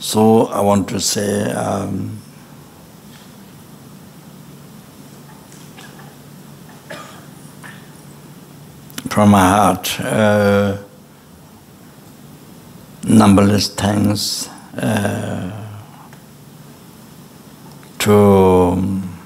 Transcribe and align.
So 0.00 0.46
I 0.46 0.60
want 0.62 0.88
to 0.88 0.98
say, 0.98 1.42
um, 1.52 2.18
from 9.10 9.28
my 9.32 9.46
heart, 9.46 10.00
uh, 10.00 10.78
numberless 13.04 13.68
thanks 13.74 14.48
uh, 14.78 15.68
to 17.98 18.14
um, 18.14 19.18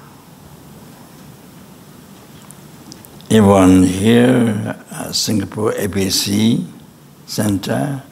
everyone 3.31 3.85
here, 3.85 4.77
uh, 4.91 5.13
Singapore 5.13 5.71
ABC 5.75 6.67
Center, 7.27 8.03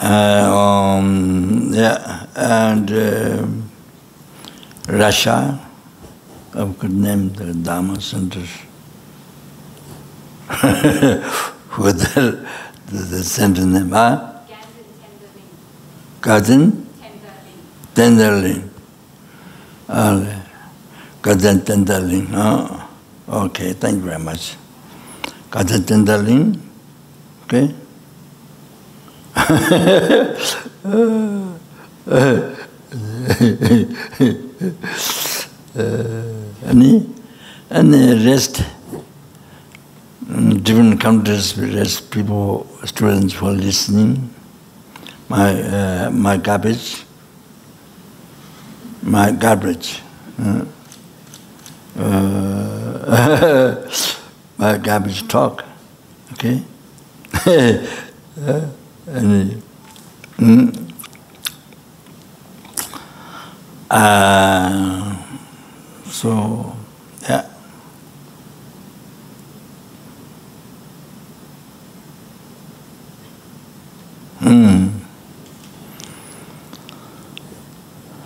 um, 0.00 1.70
yeah, 1.74 2.26
and 2.34 2.90
uh, 2.90 3.46
Russia, 4.88 5.60
I 6.54 6.74
could 6.78 6.92
name 6.92 7.32
the 7.34 7.52
Dharma 7.52 8.00
centers, 8.00 8.48
with 11.78 12.00
the, 12.14 12.48
the, 12.86 12.98
the 12.98 13.22
center 13.22 13.66
name, 13.66 13.90
huh? 13.90 14.32
Garden 16.22 16.86
Tenderling. 17.94 18.68
Tenderling. 19.88 20.40
Garden 21.22 21.60
Tenderling, 21.60 22.26
huh? 22.28 22.86
Okay, 23.28 23.74
thank 23.74 23.96
you 23.96 24.02
very 24.02 24.18
much. 24.18 24.56
Garden 25.50 25.82
Tenderling, 25.82 26.58
okay? 27.44 27.74
any 36.66 37.06
any 37.70 38.26
rest 38.26 38.62
different 40.62 41.00
countries 41.00 41.56
rest 41.58 42.10
people 42.10 42.66
students 42.84 43.32
for 43.32 43.50
listening 43.52 44.28
my 45.28 45.62
uh, 45.62 46.10
my 46.10 46.36
garbage 46.36 47.04
my 49.02 49.30
garbage 49.30 50.02
uh, 50.42 50.64
uh 51.98 53.74
my 54.58 54.76
garbage 54.78 55.26
talk 55.28 55.64
okay? 56.32 56.62
Uh, 58.40 58.66
and, 59.10 59.62
mm, 60.38 60.92
uh, 63.90 65.16
so, 66.06 66.76
yeah. 67.22 67.46
Hmm. 74.38 74.88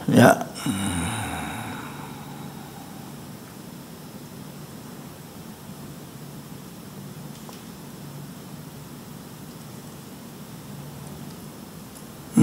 Yeah. 0.08 0.46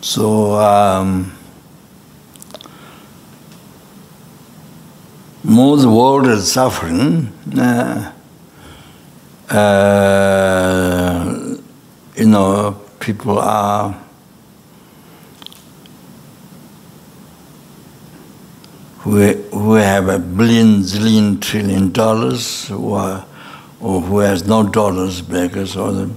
So, 0.00 0.54
um, 0.54 1.32
more 5.44 5.76
the 5.76 5.90
world 5.90 6.26
suffering, 6.42 7.32
uh, 7.56 8.12
uh, 9.50 11.56
you 12.16 12.26
know, 12.26 12.80
people 13.00 13.38
are 13.38 13.98
who, 18.98 19.32
who 19.32 19.74
have 19.74 20.08
a 20.08 20.18
billion, 20.18 20.82
zillion, 20.82 21.40
trillion 21.40 21.92
dollars, 21.92 22.68
who 22.68 22.92
are, 22.92 23.24
or 23.80 24.00
who 24.00 24.18
has 24.18 24.46
no 24.46 24.68
dollars, 24.68 25.22
beggars, 25.22 25.76
or 25.76 25.92
the, 25.92 26.10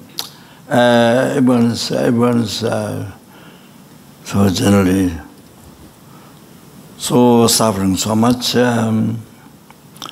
uh, 0.69 1.33
everyone's, 1.35 1.91
everyone's 1.91 2.63
uh, 2.63 3.11
so 4.23 4.49
generally, 4.49 5.13
so 6.97 7.47
suffering 7.47 7.95
so 7.95 8.15
much. 8.15 8.55
Um, 8.55 9.21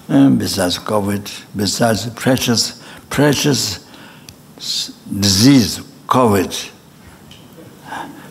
besides 0.10 0.80
COVID, 0.80 1.46
besides 1.56 2.10
precious, 2.12 2.82
precious 3.10 3.86
disease, 4.58 5.80
COVID. 6.08 6.72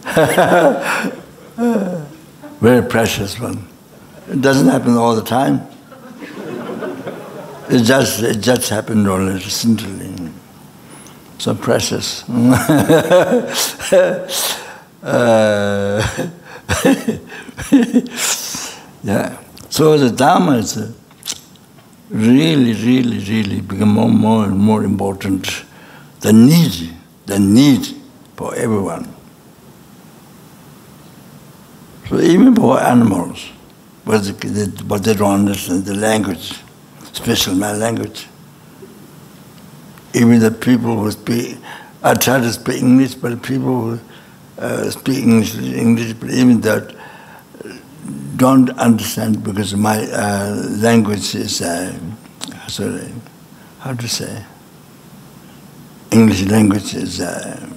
Very 2.60 2.88
precious 2.88 3.38
one. 3.38 3.68
It 4.28 4.42
doesn't 4.42 4.68
happen 4.68 4.96
all 4.96 5.14
the 5.14 5.22
time. 5.22 5.66
It 7.70 7.84
just 7.84 8.22
it 8.22 8.40
just 8.40 8.70
happened 8.70 9.06
only 9.08 9.34
recently. 9.34 10.32
So 11.38 11.54
precious. 11.54 12.24
Uh, 15.00 16.02
yeah. 19.04 19.38
So 19.70 19.96
the 19.96 20.10
Dharma 20.14 20.56
is 20.56 20.74
really, 22.10 22.72
really, 22.72 23.18
really 23.18 23.60
become 23.60 23.90
more, 23.90 24.08
more 24.08 24.44
and 24.44 24.58
more 24.58 24.84
important. 24.84 25.64
The 26.20 26.32
need, 26.32 26.94
the 27.26 27.38
need 27.38 27.86
for 28.36 28.54
everyone. 28.54 29.14
So 32.08 32.18
even 32.20 32.54
for 32.54 32.80
animals, 32.80 33.50
but 34.04 34.22
they, 34.22 34.66
but 34.86 35.04
they 35.04 35.14
don't 35.14 35.46
understand 35.46 35.84
the 35.84 35.94
language, 35.94 36.54
especially 37.12 37.56
my 37.56 37.72
language. 37.72 38.26
Even 40.14 40.40
the 40.40 40.50
people 40.50 40.98
who 40.98 41.10
speak, 41.10 41.58
I 42.02 42.14
try 42.14 42.40
to 42.40 42.50
speak 42.50 42.82
English, 42.82 43.14
but 43.16 43.42
people 43.42 43.80
who 43.82 44.00
uh, 44.58 44.90
speak 44.90 45.18
English, 45.18 45.54
English, 45.56 46.14
but 46.14 46.30
even 46.30 46.62
that 46.62 46.94
don't 48.38 48.70
understand 48.78 49.42
because 49.42 49.74
my 49.74 49.98
uh, 50.12 50.54
language 50.78 51.34
is 51.34 51.60
uh, 51.60 51.92
sorry, 52.68 53.12
how 53.80 53.92
to 53.94 54.08
say 54.08 54.44
English 56.12 56.42
language 56.46 56.94
is 56.94 57.20
uh, 57.20 57.68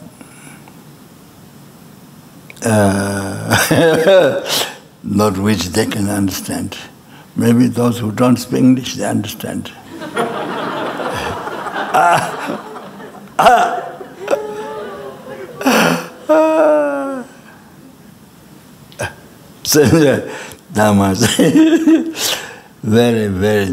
uh, 2.63 4.42
not 5.04 5.38
which 5.38 5.63
they 5.69 5.88
can 5.88 6.08
understand. 6.10 6.78
Maybe 7.36 7.66
those 7.68 7.98
who 7.98 8.12
don't 8.12 8.38
speak 8.38 8.60
English, 8.60 8.96
they 8.96 9.06
understand. 9.06 9.72
ah, 11.94 12.24
ah. 13.40 13.81
so 19.74 19.86
Dhamma 20.74 21.16
very, 22.84 23.28
very. 23.28 23.70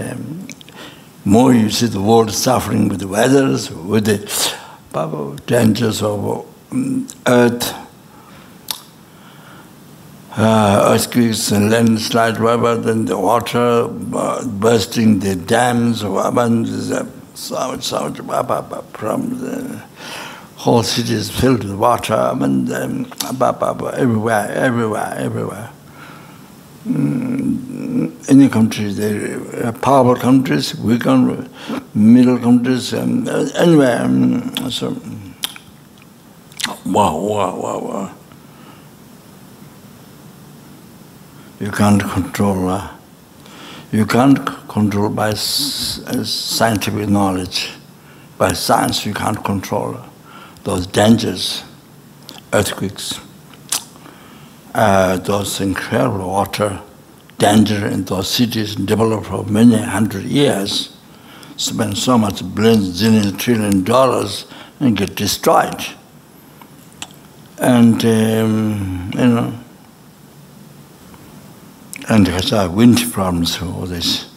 Um, 0.00 0.46
more 1.24 1.52
you 1.52 1.68
see 1.68 1.86
the 1.86 2.00
world 2.00 2.30
suffering 2.30 2.88
with 2.88 3.00
the 3.00 3.08
weathers, 3.08 3.68
with 3.68 4.04
the 4.04 4.18
dangers 5.46 6.00
of 6.00 6.46
um, 6.70 7.08
earth, 7.26 7.74
uh, 10.36 10.92
earthquakes 10.94 11.50
and 11.50 11.72
landslide, 11.72 12.40
whatever, 12.40 12.76
then 12.76 13.06
the 13.06 13.18
water 13.18 13.88
uh, 14.14 14.46
bursting 14.46 15.18
the 15.18 15.34
dams, 15.34 16.04
whatever, 16.04 16.64
so 17.34 17.54
much, 17.68 17.82
so 17.82 18.08
much, 18.08 18.20
from 18.92 19.40
the 19.40 19.82
whole 20.62 20.84
city 20.84 21.12
is 21.12 21.28
filled 21.28 21.64
with 21.64 21.74
water, 21.74 22.14
and 22.14 22.72
um, 22.72 23.12
everywhere, 23.94 24.48
everywhere, 24.52 25.12
everywhere. 25.18 25.70
Mm, 26.86 28.30
any 28.30 28.48
country, 28.48 28.92
they 28.92 29.34
are 29.64 29.72
powerful 29.72 30.14
countries, 30.14 30.76
weak 30.76 31.02
countries, 31.02 31.48
middle 31.94 32.38
countries, 32.38 32.94
um, 32.94 33.26
anywhere. 33.56 34.02
Um, 34.02 34.70
so, 34.70 34.90
wow, 36.86 37.16
wow, 37.16 37.56
wow, 37.56 37.78
wow. 37.80 38.14
You 41.58 41.72
can't 41.72 42.02
control. 42.02 42.68
Uh, 42.68 42.88
you 43.90 44.06
can't 44.06 44.46
control 44.68 45.08
by 45.08 45.30
uh, 45.30 45.34
scientific 45.34 47.08
knowledge. 47.08 47.72
By 48.38 48.52
science, 48.52 49.04
you 49.04 49.12
can't 49.12 49.42
control 49.44 49.98
those 50.64 50.86
dangers, 50.86 51.64
earthquakes, 52.52 53.20
uh, 54.74 55.18
those 55.18 55.60
incredible 55.60 56.28
water 56.28 56.80
danger 57.38 57.86
in 57.86 58.04
those 58.04 58.30
cities 58.30 58.76
developed 58.76 59.26
for 59.26 59.44
many 59.44 59.76
hundred 59.76 60.24
years, 60.24 60.96
spend 61.56 61.98
so 61.98 62.16
much 62.16 62.42
billions, 62.54 63.02
zillion, 63.02 63.38
trillion 63.38 63.82
dollars 63.84 64.46
and 64.80 64.96
get 64.96 65.14
destroyed. 65.16 65.84
And, 67.58 68.04
um, 68.04 69.10
you 69.14 69.26
know, 69.26 69.58
and 72.08 72.26
has 72.28 72.52
a 72.52 72.68
wind 72.68 73.12
problems 73.12 73.60
all 73.60 73.86
this 73.86 74.28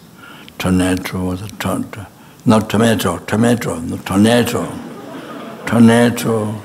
tornado, 0.58 1.36
the 1.36 1.48
to, 1.48 2.08
not 2.46 2.70
tomato, 2.70 3.18
tomato, 3.20 3.80
no, 3.80 3.98
tornado, 3.98 4.72
tornado. 5.66 6.62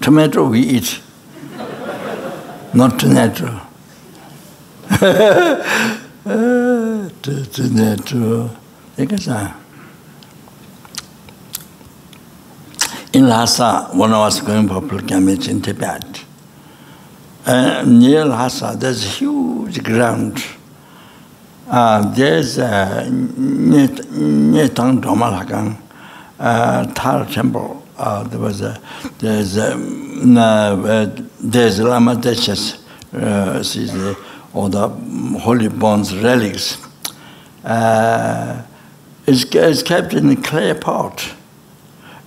Tomato 0.00 0.48
we 0.48 0.60
eat. 0.60 1.00
Not 2.74 2.98
tomato. 2.98 3.60
tomato. 7.22 8.50
Because 8.96 9.28
In 13.12 13.28
Lhasa, 13.28 13.90
when 13.92 14.12
I 14.12 14.18
was 14.18 14.40
going 14.40 14.66
for 14.66 14.82
pilgrimage 14.82 15.46
in 15.46 15.62
Tibet, 15.62 16.24
uh, 17.46 17.84
near 17.86 18.24
Lhasa, 18.24 18.74
there's 18.76 19.04
a 19.04 19.08
huge 19.08 19.84
ground. 19.84 20.44
Uh, 21.68 22.12
there's 22.12 22.58
a 22.58 23.06
Nyetang 23.08 25.00
Doma 25.00 25.30
Lakang 25.40 25.78
uh, 26.40 26.84
Tar 26.94 27.24
temple. 27.26 27.83
Uh, 27.96 28.24
there 28.24 28.40
was 28.40 28.60
a, 28.60 28.80
there's 29.18 29.56
a, 29.56 29.74
uh, 29.74 31.22
there's 31.40 31.80
Lama 31.80 32.16
Atisha's, 32.16 32.84
uh, 33.12 33.62
the, 33.62 34.16
all 34.52 34.68
the 34.68 34.88
holy 35.38 35.68
bones 35.68 36.16
relics. 36.16 36.78
Uh, 37.64 38.62
it's, 39.26 39.44
it's 39.54 39.82
kept 39.82 40.12
in 40.12 40.28
a 40.30 40.36
clay 40.36 40.74
pot. 40.74 41.34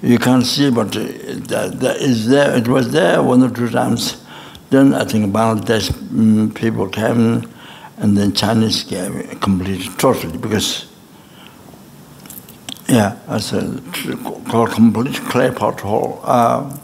You 0.02 0.20
can't 0.20 0.46
see, 0.46 0.70
but 0.70 0.92
that, 0.92 1.78
that 1.80 1.98
is 1.98 2.28
there. 2.28 2.56
It 2.56 2.68
was 2.68 2.92
there 2.92 3.22
one 3.22 3.44
or 3.44 3.50
two 3.50 3.70
times. 3.70 4.24
Then 4.70 4.94
I 4.94 5.06
think 5.06 5.34
Bangladesh 5.34 5.92
um, 6.12 6.52
people 6.54 6.88
came, 6.90 7.48
and 7.98 8.18
then 8.18 8.34
Chinese 8.34 8.84
came 8.84 9.28
completely, 9.40 9.88
totally, 9.96 10.38
because, 10.38 10.87
yeah, 12.88 13.18
I 13.28 13.40
said, 13.40 13.82
called 14.50 14.72
complete 14.72 15.16
clay 15.16 15.52
pot 15.52 15.82
hole. 15.82 16.22
Uh, 16.24 16.78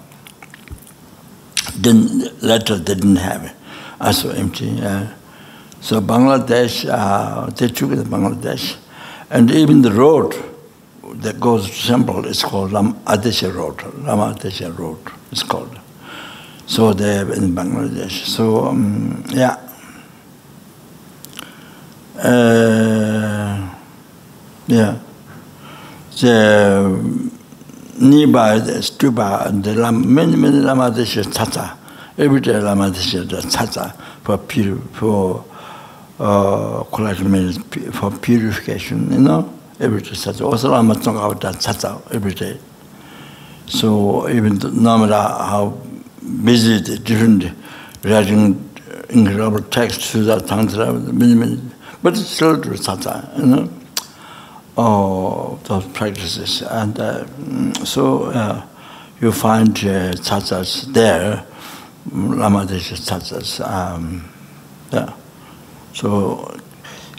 then 1.76 2.20
later 2.42 2.78
they 2.78 2.96
didn't 2.96 3.16
have 3.18 3.44
it. 3.46 4.14
Saw 4.14 4.30
empty. 4.32 4.82
Uh, 4.82 5.08
so 5.80 6.02
Bangladesh, 6.02 6.90
uh, 6.90 7.50
they 7.52 7.70
took 7.70 7.92
it 7.92 7.96
to 7.96 8.04
Bangladesh. 8.04 8.76
And 9.30 9.50
even 9.50 9.82
the 9.82 9.92
road 9.92 10.36
that 11.04 11.40
goes 11.40 11.70
to 11.70 11.88
Temple 11.88 12.26
is 12.26 12.44
called 12.44 12.74
Lam 12.74 12.96
Atisha 13.06 13.54
Road, 13.54 13.82
Lama 14.00 14.36
Atisha 14.36 14.78
Road, 14.78 15.00
it's 15.32 15.44
called. 15.44 15.80
So 16.66 16.94
they 16.94 17.16
have 17.16 17.30
in 17.32 17.56
Bangladesh. 17.56 18.26
So 18.26 18.66
um, 18.66 19.24
yeah. 19.30 19.58
Uh, 22.18 23.74
yeah. 24.68 25.00
이제 26.14 26.30
니바 28.00 28.60
스튜바 28.60 29.50
the 29.64 29.74
lam 29.74 30.06
many 30.06 30.36
many 30.36 30.62
lamadish 30.62 31.18
tata 31.34 31.76
every 32.20 32.40
day 32.40 32.54
lamadish 32.54 33.18
tata 33.50 33.94
for 34.24 34.38
pure 34.38 34.78
for 34.94 35.44
uh 36.20 36.84
collagen 36.92 37.58
for 37.94 38.12
purification 38.12 39.12
you 39.12 39.20
know? 39.20 39.50
every 39.80 40.02
day 40.02 40.14
tata 40.14 40.46
also 40.46 40.70
lama 40.70 40.94
tong 40.96 41.18
out 41.18 41.42
that 41.42 41.60
tata 41.60 42.00
every 42.12 42.34
day 42.34 42.60
so 43.66 44.30
even 44.30 44.60
no 44.74 44.98
matter 45.00 45.14
how 45.14 45.76
busy 46.44 46.80
the 46.80 47.00
different 47.00 47.46
writing, 48.04 48.70
incredible 49.10 49.62
texts, 49.62 50.12
to 50.12 50.24
that 50.24 50.46
tantra 50.46 50.94
many 50.94 51.34
many 51.34 51.60
but 52.04 52.14
it's 52.14 52.28
still 52.28 52.62
tata 52.62 53.32
you 53.38 53.46
know? 53.48 53.70
oh, 54.78 55.60
those 55.64 55.86
practices. 55.88 56.62
And 56.62 57.00
uh, 57.00 57.26
so 57.86 58.26
uh, 58.26 58.66
you 59.22 59.32
find 59.32 59.70
uh, 59.78 60.14
chachas 60.14 60.92
there, 60.94 61.46
lama 62.12 62.66
Ramadesha 62.66 62.98
chachas. 63.00 63.60
Um, 63.68 64.30
yeah. 64.92 65.14
So 65.94 66.60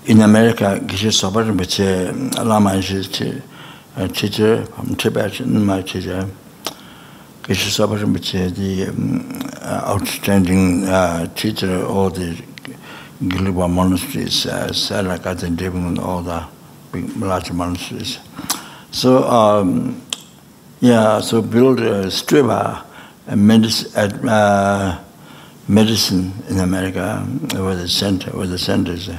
in 0.06 0.20
America, 0.20 0.78
Geshe 0.82 1.12
Sobar, 1.12 1.56
which 1.56 1.80
uh, 1.80 2.44
Lama 2.44 2.74
is 2.74 3.20
uh, 3.22 3.40
a 3.96 4.08
teacher 4.08 4.66
from 4.66 4.94
Tibet, 4.96 5.40
my 5.46 5.82
teacher, 5.82 6.28
Geshe 7.42 7.70
Sobar, 7.70 8.04
which 8.12 8.34
is 8.34 8.52
the 8.54 8.88
um, 8.88 9.40
outstanding 9.62 10.84
uh, 10.84 11.26
teacher 11.34 11.72
of 11.86 12.14
the 12.16 12.42
gilwa 13.22 13.70
monasteries, 13.70 14.44
uh, 14.46 14.72
Sarah 14.72 15.18
Garden, 15.18 15.98
all 15.98 16.22
that. 16.22 16.53
Large 17.02 17.52
monasteries. 17.52 18.18
So, 18.90 19.24
um, 19.24 20.02
yeah, 20.80 21.20
so 21.20 21.42
build 21.42 21.80
a 21.80 22.06
Striba, 22.06 22.84
a 23.26 23.36
medicine, 23.36 24.28
uh, 24.28 25.02
medicine 25.66 26.32
in 26.48 26.58
America, 26.58 27.20
where 27.54 27.74
the 27.74 27.88
center, 27.88 28.30
where 28.30 28.46
the 28.46 28.58
center 28.58 28.92
is. 28.92 29.10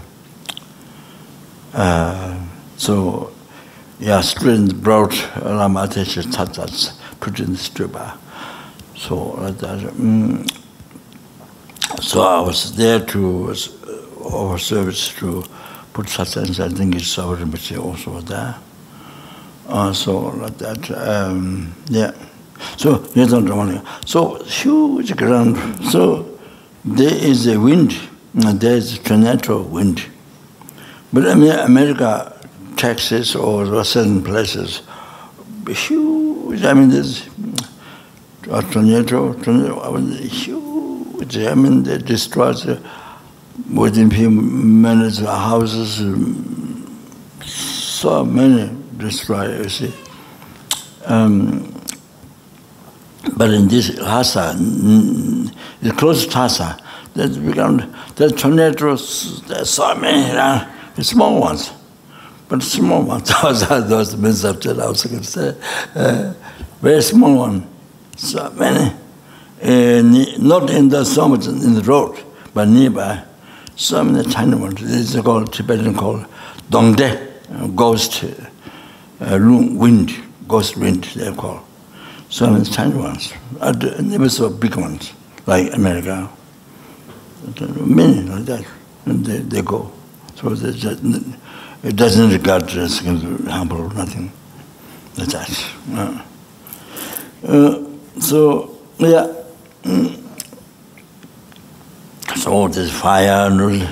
Uh, 1.73 2.39
so, 2.77 3.33
yeah, 3.99 4.19
Striba 4.19 4.81
brought 4.81 5.13
Lama 5.43 5.87
Tesha 5.87 6.23
Tatats 6.23 6.97
put 7.19 7.39
in 7.39 7.53
the 7.53 7.57
stupa. 7.57 8.17
So 8.95 9.35
that, 9.59 9.89
um, 9.89 10.45
so 12.01 12.21
I 12.21 12.39
was 12.41 12.75
there 12.75 12.99
to 12.99 13.51
uh, 13.51 14.23
offer 14.23 14.57
service 14.57 15.09
to 15.15 15.43
put 15.95 16.09
such 16.09 16.35
and 16.35 16.53
such 16.53 16.73
thing 16.73 16.93
is 16.93 17.07
so 17.07 17.33
much 17.37 17.73
also 17.77 18.19
there. 18.19 18.55
Uh, 19.69 19.93
so 19.93 20.27
like 20.43 20.57
that, 20.57 20.91
um, 20.91 21.73
yeah. 21.87 22.11
So, 22.77 23.05
you 23.15 23.25
don't 23.25 23.45
know. 23.45 23.81
So, 24.05 24.43
huge 24.43 25.15
ground. 25.15 25.55
So, 25.85 26.37
there 26.83 27.13
is 27.13 27.47
a 27.47 27.57
wind, 27.57 27.97
uh, 28.43 28.51
there 28.53 28.75
is 28.75 28.97
a 28.97 28.99
tornado 28.99 29.61
wind. 29.61 30.05
But 31.13 31.27
I 31.27 31.35
mean, 31.35 31.51
America, 31.51 32.11
Texas 32.75 33.33
or 33.33 33.83
certain 33.85 34.21
places, 34.21 34.81
huge, 35.67 36.63
I 36.63 36.73
mean, 36.73 36.89
there's 36.89 37.25
a 38.51 38.61
tornado, 38.63 39.33
tornado, 39.33 39.95
huge, 40.27 41.37
I 41.37 41.55
mean, 41.55 41.83
they 41.83 41.97
destroy 41.99 42.51
the 42.51 42.81
within 43.73 44.09
few 44.09 44.29
minutes 44.29 45.19
the 45.19 45.31
houses, 45.31 45.97
so 47.43 48.23
many 48.23 48.75
destroyed, 48.97 49.63
you 49.63 49.69
see. 49.69 49.93
Um, 51.05 51.71
but 53.37 53.51
in 53.51 53.67
this 53.67 53.97
Lhasa, 53.97 54.55
close 55.97 56.25
to 56.27 56.37
Lhasa, 56.37 56.77
there's 57.13 57.37
become, 57.37 57.95
the 58.15 58.29
tornadoes, 58.29 59.41
there's 59.47 59.69
so 59.69 59.95
many, 59.95 60.37
uh, 60.37 60.69
small 61.01 61.39
ones. 61.39 61.71
But 62.47 62.61
small 62.61 63.03
ones, 63.03 63.31
those 63.41 64.15
means 64.17 64.43
of 64.43 64.57
I 64.65 64.87
was 64.87 65.03
going 65.05 65.21
to 65.21 65.25
say. 65.25 65.55
Uh, 65.95 66.33
very 66.81 67.01
small 67.01 67.35
one. 67.35 67.67
So 68.15 68.49
many, 68.51 68.93
uh, 69.61 70.37
not 70.39 70.69
in 70.69 70.89
the 70.89 71.03
so 71.03 71.33
in 71.33 71.73
the 71.73 71.83
road, 71.85 72.23
but 72.53 72.67
nearby. 72.67 73.23
so 73.75 74.03
many 74.03 74.29
tiny 74.31 74.55
ones. 74.55 74.81
This 74.81 75.15
is 75.15 75.21
called 75.21 75.51
Tibetan 75.53 75.95
called 75.95 76.25
Dongde, 76.69 77.31
uh, 77.51 77.67
ghost 77.67 78.23
uh, 79.21 79.37
wind, 79.39 80.13
ghost 80.47 80.77
wind 80.77 81.03
they 81.15 81.33
call. 81.33 81.63
So 82.29 82.49
many 82.49 82.65
tiny 82.65 82.95
ones. 82.95 83.33
I 83.61 83.71
never 84.01 84.29
saw 84.29 84.49
big 84.49 84.75
ones 84.75 85.13
like 85.45 85.73
America. 85.73 86.29
Many 87.79 88.21
like 88.23 88.45
that. 88.45 88.65
And 89.05 89.23
they, 89.25 89.37
they 89.37 89.61
go. 89.61 89.91
So 90.35 90.49
they 90.49 90.77
just, 90.77 91.01
it 91.83 91.95
doesn't 91.95 92.31
regard 92.31 92.69
as 92.71 92.99
humble, 92.99 93.89
nothing 93.91 94.31
like 95.17 95.27
that. 95.29 95.65
Uh, 95.93 96.21
uh, 97.47 98.19
so, 98.19 98.77
yeah. 98.97 99.33
Mm. 99.83 100.24
So 102.35 102.67
there's 102.67 102.91
fire 102.91 103.47
and 103.47 103.61
all. 103.61 103.87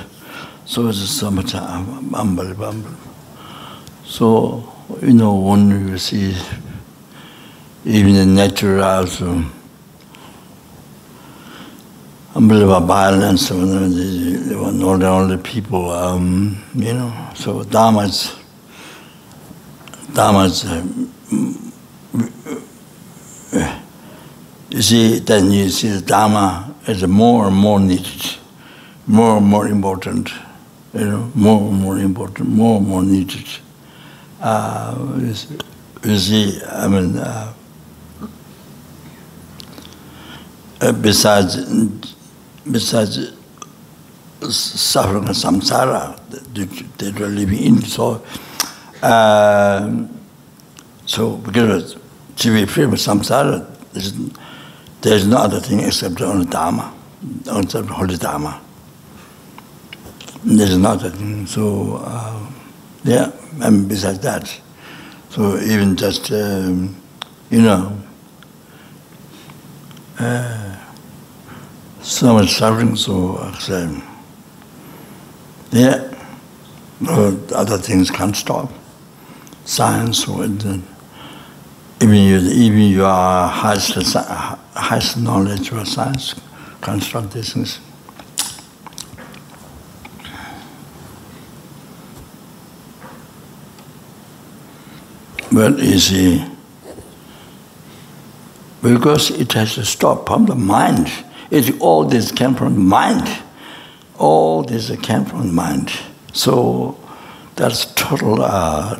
So 0.65 0.87
it's 0.87 1.09
so 1.09 1.31
much 1.31 1.55
unbelievable. 1.55 2.91
So, 4.05 4.71
you 5.01 5.13
know, 5.13 5.35
when 5.35 5.89
you 5.89 5.97
see 5.97 6.35
even 7.85 8.13
the 8.13 8.25
nature 8.25 8.81
also, 8.81 9.43
unbelievable 12.35 12.87
violence, 12.87 13.49
they 13.49 14.55
were 14.55 14.71
not 14.71 15.03
only 15.03 15.37
people, 15.37 15.91
um, 15.91 16.63
you 16.75 16.93
know, 16.93 17.29
so 17.35 17.63
Dharma's, 17.63 18.35
Dharma's, 20.13 20.65
um, 20.65 21.11
you 24.69 24.81
see, 24.81 25.19
then 25.19 25.51
you 25.51 25.69
see 25.69 25.89
the 25.89 26.01
Dharma 26.01 26.72
is 26.87 27.07
more 27.07 27.47
and 27.47 27.55
more 27.55 27.79
needed, 27.79 28.37
more 29.07 29.37
and 29.37 29.45
more 29.45 29.67
important, 29.67 30.29
you 30.93 31.05
know, 31.05 31.31
more 31.33 31.69
and 31.69 31.81
more 31.81 31.97
important, 31.97 32.49
more 32.49 32.77
and 32.77 32.87
more 32.87 33.03
needed. 33.03 33.45
Uh, 34.41 35.19
you 36.03 36.17
see, 36.17 36.59
I 36.69 36.87
mean, 36.87 37.17
uh, 37.17 37.53
uh 40.81 40.91
besides, 40.91 42.13
besides 42.69 43.31
suffering 44.49 45.25
and 45.25 45.35
samsara 45.35 46.19
that, 46.29 46.97
that 46.97 47.19
we're 47.19 47.27
living 47.27 47.59
in, 47.59 47.81
so, 47.81 48.21
uh, 49.01 50.05
so 51.05 51.37
because 51.37 51.95
to 52.35 52.53
be 52.53 52.65
free 52.65 52.83
from 52.83 52.95
samsara, 52.95 53.65
there's, 55.03 55.25
there's 55.25 55.27
no 55.27 55.37
other 55.37 55.59
thing 55.59 55.81
except 55.81 56.21
only 56.21 56.45
Dharma, 56.45 56.93
except 57.45 57.89
holy 57.89 58.17
Dharma. 58.17 58.61
There's 60.43 60.77
no 60.77 60.91
other 60.91 61.09
thing. 61.09 61.45
So, 61.45 62.01
uh, 62.03 62.39
yeah, 63.03 63.31
and 63.61 63.87
besides 63.87 64.19
that, 64.19 64.61
so 65.29 65.57
even 65.59 65.97
just, 65.97 66.31
um, 66.31 66.95
you 67.49 67.61
know, 67.61 67.97
uh, 70.19 70.77
so 72.01 72.33
much 72.33 72.53
suffering, 72.53 72.95
so 72.95 73.37
accept. 73.37 74.01
Yeah, 75.71 76.13
other 77.53 77.77
things 77.77 78.09
can't 78.09 78.35
stop. 78.35 78.71
Science, 79.65 80.27
or 80.27 80.45
even 80.45 80.83
you, 82.01 82.37
even 82.37 82.81
your 82.83 83.07
highest, 83.47 83.95
highest 84.75 85.17
knowledge 85.17 85.71
of 85.71 85.87
science 85.87 86.35
stop 86.81 87.31
these 87.31 87.53
things. 87.53 87.79
You 95.51 95.99
see, 95.99 96.45
because 98.81 99.29
it 99.29 99.53
has 99.53 99.75
to 99.75 99.85
stop 99.85 100.27
from 100.27 100.45
the 100.45 100.55
mind. 100.55 101.11
It, 101.51 101.79
all 101.79 102.05
this 102.05 102.31
came 102.31 102.55
from 102.55 102.73
the 102.73 102.79
mind. 102.79 103.41
All 104.17 104.63
this 104.63 104.89
came 105.01 105.25
from 105.25 105.47
the 105.47 105.53
mind. 105.53 105.91
So 106.33 106.99
that's 107.55 107.85
total, 107.93 108.41
uh, 108.41 108.99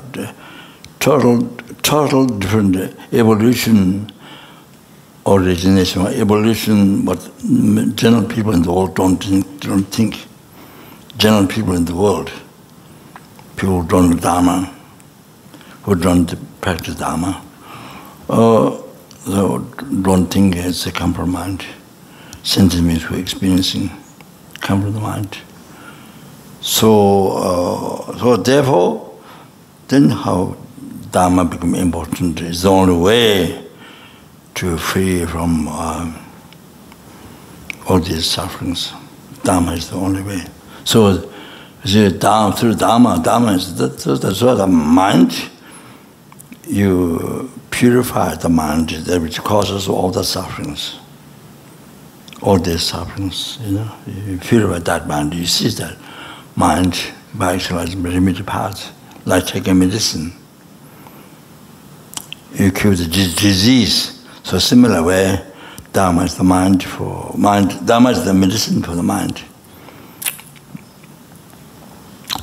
total, 0.99 1.49
total 1.81 2.27
different 2.27 2.95
evolution, 3.11 4.11
origination, 5.25 6.07
evolution. 6.07 7.05
But 7.05 7.19
general 7.95 8.25
people 8.25 8.53
in 8.53 8.61
the 8.63 8.71
world 8.71 8.95
don't 8.95 9.17
think. 9.17 9.61
Don't 9.61 9.83
think. 9.83 10.25
General 11.17 11.47
people 11.47 11.75
in 11.75 11.85
the 11.85 11.95
world, 11.95 12.31
people 13.55 13.81
who 13.81 13.87
don't 13.87 14.19
Dharma, 14.19 14.73
who 15.83 15.95
don't 15.95 16.33
practice 16.59 16.95
Dharma, 16.95 17.41
uh, 18.29 18.81
don't 19.25 20.27
think 20.27 20.55
it's 20.55 20.87
a 20.87 20.91
compromise 20.91 21.59
sentiments 22.43 23.09
we're 23.09 23.19
experiencing 23.19 23.89
come 24.59 24.81
from 24.81 24.93
the 24.93 24.99
mind. 24.99 25.37
So, 26.61 27.31
uh, 27.31 28.17
so 28.17 28.37
therefore, 28.37 29.19
then 29.87 30.09
how 30.09 30.55
Dharma 31.11 31.45
become 31.45 31.75
important 31.75 32.41
is 32.41 32.63
the 32.63 32.69
only 32.69 32.95
way 32.95 33.67
to 34.55 34.77
free 34.77 35.25
from 35.25 35.67
uh, 35.67 36.13
all 37.88 38.00
these 38.00 38.25
sufferings. 38.25 38.93
Dharma 39.43 39.74
is 39.74 39.89
the 39.89 39.95
only 39.95 40.22
way. 40.22 40.43
So, 40.86 41.31
see, 41.83 42.10
Dharma, 42.17 42.55
through 42.55 42.75
Dharma, 42.75 43.22
Dharma 43.24 43.53
is 43.53 43.75
that, 43.75 43.98
that's 43.98 44.41
what 44.41 44.55
the 44.55 44.67
mind, 44.67 45.50
you 46.67 47.51
purify 47.72 48.36
the 48.36 48.50
mind 48.50 48.89
that 48.89 49.22
which 49.22 49.39
causes 49.39 49.88
all 49.88 50.12
the 50.12 50.24
sufferings. 50.24 51.00
All 52.41 52.60
these 52.60 52.83
sufferings, 52.83 53.57
you 53.62 53.72
know, 53.77 53.91
you 54.05 54.38
purify 54.38 54.79
that 54.79 55.07
mind, 55.07 55.33
you 55.33 55.45
see 55.45 55.69
that 55.69 55.98
mind 56.55 57.12
by 57.33 57.55
actualizing 57.55 58.01
primitive 58.03 58.45
parts, 58.45 58.91
like 59.25 59.45
taking 59.48 59.79
medicine. 59.79 60.33
You 62.53 62.72
cure 62.72 62.93
the 62.93 63.05
disease, 63.05 64.22
So 64.43 64.59
similar 64.59 65.01
way, 65.01 65.41
Dharma 65.93 66.23
is 66.23 66.35
the 66.35 66.43
mind 66.43 66.83
for 66.83 67.33
mind, 67.38 67.85
Dharma 67.85 68.09
is 68.09 68.25
the 68.25 68.33
medicine 68.33 68.81
for 68.81 68.93
the 68.95 69.03
mind. 69.03 69.41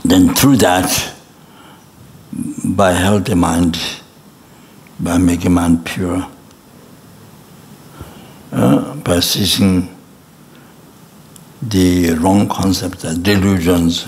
Then 0.04 0.34
through 0.34 0.56
that, 0.56 1.14
by 2.64 2.92
healthy 2.92 3.34
mind, 3.34 3.78
by 4.98 5.18
making 5.18 5.52
mind 5.52 5.84
pure, 5.84 6.26
uh, 8.52 8.94
by 8.96 9.20
ceasing 9.20 9.96
the 11.62 12.14
wrong 12.14 12.48
concepts, 12.48 13.02
delusions, 13.02 14.06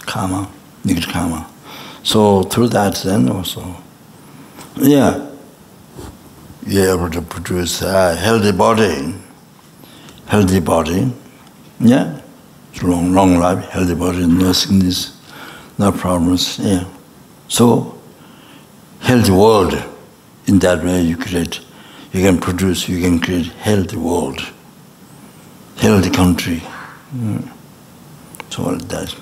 karma, 0.00 0.48
negative 0.84 1.10
karma. 1.10 1.48
So 2.04 2.42
through 2.44 2.68
that 2.68 2.94
then 2.96 3.28
also, 3.28 3.76
yeah, 4.76 5.31
be 6.64 6.80
able 6.80 7.10
to 7.10 7.22
produce 7.22 7.82
a 7.82 8.14
healthy 8.14 8.52
body, 8.52 9.14
healthy 10.26 10.60
body, 10.60 11.12
yeah, 11.80 12.20
long, 12.82 13.12
long 13.12 13.38
life, 13.38 13.64
healthy 13.70 13.94
body, 13.94 14.26
no 14.26 14.52
sickness, 14.52 15.16
no 15.78 15.90
problems, 15.90 16.58
yeah. 16.58 16.84
So, 17.48 17.98
healthy 19.00 19.32
world, 19.32 19.82
in 20.46 20.58
that 20.60 20.84
way 20.84 21.02
you 21.02 21.16
create, 21.16 21.60
you 22.12 22.22
can 22.22 22.38
produce, 22.38 22.88
you 22.88 23.00
can 23.00 23.18
create 23.18 23.46
healthy 23.46 23.96
world, 23.96 24.40
healthy 25.78 26.10
country, 26.10 26.62
mm. 27.14 27.48
so 28.50 28.64
all 28.64 28.76
that. 28.76 29.14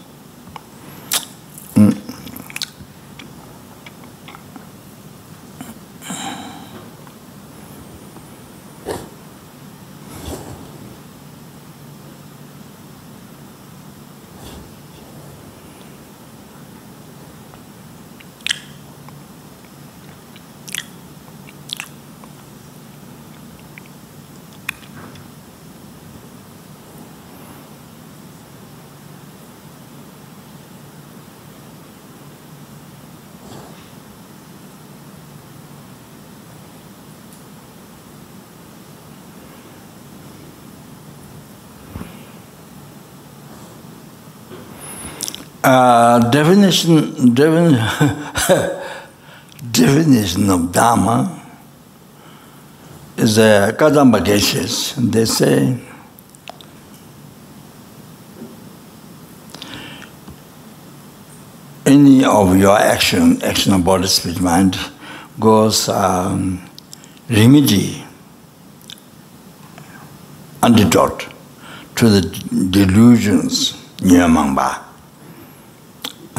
definition, 46.30 47.34
defin, 47.34 47.72
definition 49.70 50.50
of 50.50 50.72
Dharma 50.72 51.40
is 53.16 53.38
a 53.38 53.74
Kadamba 53.78 54.20
Geshes. 54.24 54.94
They 55.10 55.24
say, 55.24 55.78
any 61.86 62.24
of 62.24 62.56
your 62.56 62.76
action, 62.78 63.42
action 63.42 63.72
of 63.72 63.84
body, 63.84 64.06
spirit, 64.06 64.40
mind, 64.40 64.78
goes 65.38 65.88
um, 65.88 66.60
remedy, 67.28 68.04
antidote 70.62 71.26
to 71.96 72.08
the 72.08 72.20
delusions, 72.70 73.72
Nyamangba. 73.98 74.89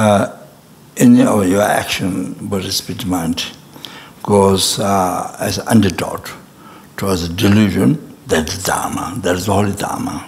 Uh, 0.01 0.35
any 0.97 1.21
of 1.21 1.47
your 1.47 1.61
action, 1.61 2.33
body, 2.49 2.71
speech, 2.71 3.05
mind, 3.05 3.45
goes 4.23 4.79
uh, 4.79 5.37
as 5.39 5.59
antidote 5.67 6.31
towards 6.97 7.27
the 7.27 7.33
delusion, 7.35 8.17
that 8.25 8.49
is 8.49 8.63
Dharma, 8.63 9.13
that 9.21 9.35
is 9.35 9.45
the 9.45 9.53
holy 9.53 9.73
Dharma. 9.73 10.27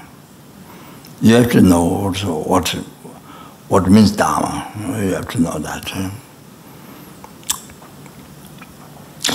You 1.23 1.33
have 1.37 1.51
to 1.53 1.61
know 1.61 1.81
also 1.81 2.43
what, 2.43 2.69
what 3.67 3.89
means 3.89 4.11
Dharma. 4.11 4.71
You 5.01 5.15
have 5.15 5.27
to 5.29 5.41
know 5.41 5.57
that. 5.57 5.85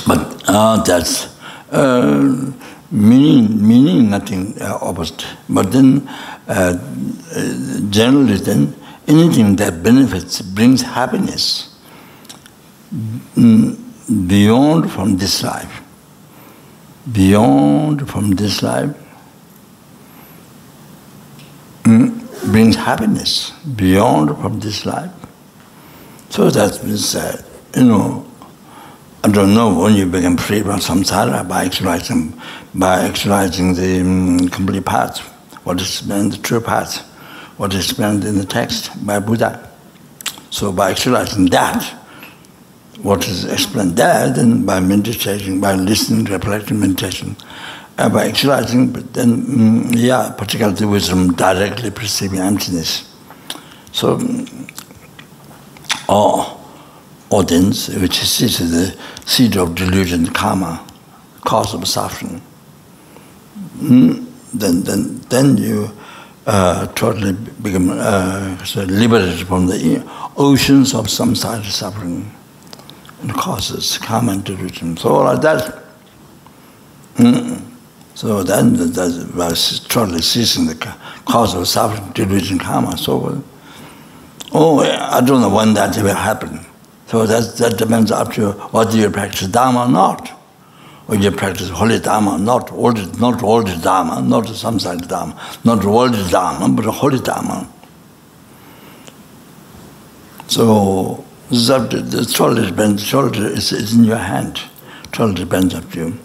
But 0.07 0.45
uh, 0.47 0.85
that's 0.85 1.37
uh, 1.73 2.53
meaning, 2.93 3.67
meaning 3.67 4.11
nothing 4.11 4.55
uh, 4.63 4.79
opposite. 4.83 5.27
But 5.49 5.73
then, 5.73 6.07
uh, 6.47 6.79
uh, 7.35 7.81
generally, 7.91 8.37
then 8.37 8.77
anything 9.09 9.57
that 9.57 9.83
benefits 9.83 10.41
brings 10.43 10.83
happiness 10.83 11.75
beyond 13.35 14.93
from 14.93 15.17
this 15.17 15.43
life, 15.43 15.83
beyond 17.11 18.09
from 18.09 18.31
this 18.33 18.63
life, 18.63 18.95
brings 22.53 22.77
happiness 22.77 23.51
beyond 23.77 24.37
from 24.39 24.61
this 24.61 24.87
life. 24.87 25.11
So 26.31 26.51
that 26.51 26.83
means, 26.85 27.15
uh, 27.15 27.43
you 27.77 27.85
know, 27.85 28.27
I 29.25 29.29
don't 29.29 29.55
know 29.55 29.75
when 29.75 29.95
you 29.95 30.07
become 30.07 30.37
free 30.37 30.63
from 30.63 30.79
samsara 30.79 31.47
by 31.49 31.65
exercising, 31.65 32.41
by 32.75 33.03
exercising 33.03 33.75
the 33.75 34.01
um, 34.01 34.49
complete 34.49 34.85
path, 34.85 35.19
what 35.65 35.81
is 35.81 36.07
the 36.07 36.39
true 36.43 36.61
path, 36.61 37.05
what 37.59 37.75
is 37.75 37.85
explained 37.85 38.25
in 38.25 38.39
the 38.39 38.45
text 38.45 38.91
by 39.05 39.19
Buddha. 39.19 39.71
So 40.51 40.73
by 40.73 40.93
exercising 40.93 41.47
that, 41.47 41.83
what 43.03 43.29
is 43.29 43.45
explained 43.45 43.97
there, 43.97 44.33
then 44.33 44.65
by 44.65 44.81
meditation, 44.81 45.61
by 45.61 45.75
listening, 45.75 46.25
reflecting, 46.25 46.81
meditation, 46.81 47.37
uh, 47.99 48.09
by 48.09 48.27
exercising, 48.27 48.93
but 48.93 49.13
then, 49.13 49.43
mm, 49.43 49.91
yeah, 49.95 50.33
particularly 50.37 50.87
wisdom, 50.87 51.35
directly 51.35 51.91
perceiving 51.91 52.39
emptiness. 52.39 53.13
So, 53.93 54.19
mm, 54.19 54.71
oh, 56.09 56.55
audience, 57.31 57.89
which 57.89 58.23
is 58.23 58.59
the 58.59 58.97
seed 59.27 59.57
of 59.57 59.75
delusion, 59.75 60.29
karma, 60.29 60.85
cause 61.45 61.75
of 61.75 61.87
suffering. 61.87 62.41
Mm, 63.79 64.27
then, 64.55 64.83
then, 64.83 65.21
then 65.29 65.57
you 65.57 65.91
uh, 66.49 66.87
totally 66.95 67.35
become 67.63 67.91
uh, 67.91 68.57
so 68.65 68.83
liberated 68.85 69.47
from 69.47 69.67
the 69.67 70.03
oceans 70.37 70.95
of 70.95 71.07
samsara 71.07 71.63
suffering 71.65 72.35
and 73.21 73.33
causes 73.35 73.99
karma 73.99 74.33
and 74.33 74.45
delusion. 74.45 74.97
So 74.97 75.11
all 75.11 75.25
like 75.25 75.43
that. 75.43 75.85
Mm. 77.17 77.63
So 78.15 78.43
then 78.43 78.75
that's 78.93 79.25
by 79.25 79.51
totally 79.89 80.23
ceasing 80.23 80.67
the 80.67 80.75
cause 81.27 81.55
of 81.55 81.69
suffering, 81.69 82.11
delusion, 82.13 82.59
karma, 82.59 82.97
so 82.97 83.21
forth. 83.21 83.45
Oh, 84.53 84.81
I 84.81 85.21
don't 85.21 85.43
know 85.43 85.55
when 85.55 85.75
that 85.75 85.97
will 85.99 86.15
happen. 86.15 86.65
So 87.09 87.27
that, 87.27 87.57
that 87.59 87.77
depends 87.77 88.11
up 88.11 88.33
to 88.35 88.53
whether 88.73 88.97
you 88.97 89.11
practice 89.11 89.49
Dharma 89.49 89.85
or 89.85 89.89
not. 89.89 90.38
you 91.11 91.31
practice 91.31 91.71
holy 91.71 91.99
dharma, 91.99 92.39
not 92.39 92.71
old, 92.71 93.19
not 93.19 93.43
old 93.43 93.67
dharma, 93.83 94.21
not 94.21 94.45
samsara 94.45 95.07
dharma, 95.09 95.41
not 95.65 95.85
old 95.85 96.13
dharma, 96.31 96.69
but 96.69 96.85
holy 96.85 97.19
dharma. 97.19 97.67
So, 100.49 101.25
that, 101.51 101.91
the 101.91 102.25
soul 102.25 102.55
depends, 102.55 103.07
soul 103.07 103.35
is, 103.35 103.73
is 103.73 103.95
in 103.95 104.05
your 104.05 104.19
hand. 104.19 104.61
Soul 105.15 105.33
depends 105.33 105.75
on 105.75 105.87
you. 105.93 106.19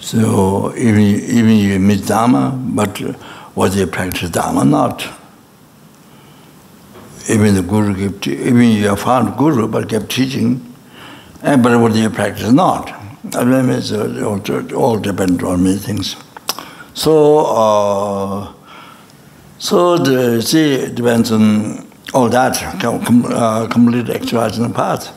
So, 0.00 0.74
even, 0.74 1.00
even 1.00 1.50
you 1.50 1.78
meet 1.78 2.06
dharma, 2.06 2.52
but 2.56 2.98
whether 3.54 3.78
you 3.78 3.86
practice 3.86 4.30
dharma 4.30 4.62
or 4.62 4.64
not, 4.64 5.06
even 7.28 7.54
the 7.54 7.62
guru 7.62 8.10
kept, 8.10 8.26
even 8.26 8.62
you 8.62 8.88
have 8.88 9.00
found 9.00 9.36
guru 9.36 9.68
but 9.68 9.90
kept 9.90 10.10
teaching, 10.10 10.64
and 11.42 11.62
but 11.62 11.78
whether 11.78 11.98
you 11.98 12.08
practice 12.08 12.48
or 12.48 12.52
not, 12.52 12.97
Uh, 13.34 14.24
all, 14.24 14.74
all 14.74 14.98
depends 14.98 15.42
on 15.42 15.62
many 15.62 15.76
things. 15.76 16.16
So, 16.94 17.46
uh, 17.46 18.52
so 19.58 19.98
the, 19.98 20.40
see, 20.42 20.74
it 20.74 20.94
depends 20.94 21.30
on 21.30 21.86
all 22.14 22.28
that, 22.28 22.80
com, 22.80 23.24
uh, 23.26 23.66
complete 23.68 24.08
actualizing 24.10 24.72
path 24.72 25.14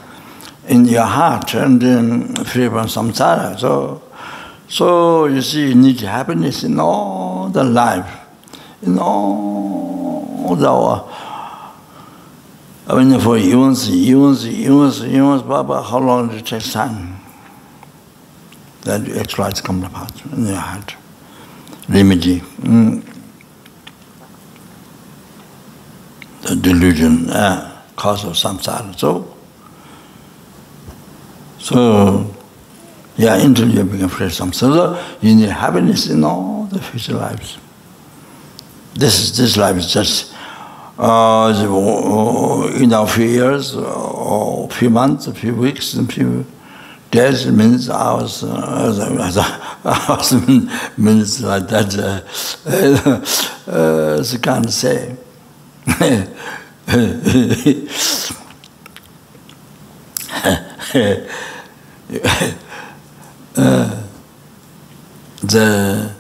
in 0.68 0.86
your 0.86 1.06
heart 1.06 1.54
and 1.54 1.82
then 1.82 2.36
free 2.46 2.68
from 2.68 2.88
samsara. 2.88 3.60
So, 3.60 4.02
so 4.68 5.26
you 5.26 5.42
see, 5.42 5.70
you 5.70 5.76
need 5.76 6.00
happiness 6.02 6.64
in 6.64 6.80
all 6.80 7.50
the 7.50 7.64
life, 7.64 8.10
in 8.82 9.00
all 9.00 10.56
the 10.56 11.22
I 12.88 13.04
mean, 13.04 13.18
for 13.22 13.38
eons, 13.38 13.90
eons, 13.90 14.46
eons, 14.46 15.06
eons, 15.06 15.44
Baba, 15.44 15.82
how 15.82 16.00
long 16.00 16.32
it 16.32 16.46
take 16.46 16.64
time? 16.64 17.21
That 18.84 19.08
actualize 19.18 19.62
come 19.62 19.84
apart 19.84 20.26
in 20.26 20.48
your 20.48 20.56
heart. 20.56 20.96
Remedy. 21.88 22.40
Mm. 22.62 23.04
The 26.42 26.56
delusion, 26.56 27.30
uh, 27.30 27.84
cause 27.96 28.26
of 28.26 28.34
samsara. 28.34 28.98
So, 28.98 29.38
so, 31.60 32.36
yeah, 33.18 33.36
until 33.36 33.70
you 33.70 33.84
become 33.84 34.10
free 34.10 34.30
from 34.30 34.52
samsara, 34.52 35.00
you 35.22 35.36
need 35.36 35.50
happiness 35.50 36.10
in 36.10 36.24
all 36.24 36.66
the 36.66 36.82
future 36.82 37.14
lives. 37.14 37.60
This 38.96 39.20
is 39.20 39.38
this 39.38 39.58
life 39.58 39.78
is 39.78 39.94
just 39.94 40.34
uh, 40.98 41.54
in 42.82 42.92
a 42.94 43.08
few 43.08 43.26
years, 43.26 43.76
or 43.76 44.70
few 44.70 44.90
months, 44.90 45.28
a 45.28 45.34
few 45.34 45.54
weeks, 45.54 45.94
a 45.94 46.06
few 46.06 46.46
minutes, 47.48 47.90
hours, 47.90 48.44
uh, 48.44 49.38
hours, 49.86 50.32
minutes 50.98 51.42
like 51.42 51.68
that. 51.68 51.96
Uh, 51.98 53.72
uh, 53.72 54.24
of 54.66 54.74
say. 54.74 55.16
uh, 55.88 56.26
the 65.44 66.12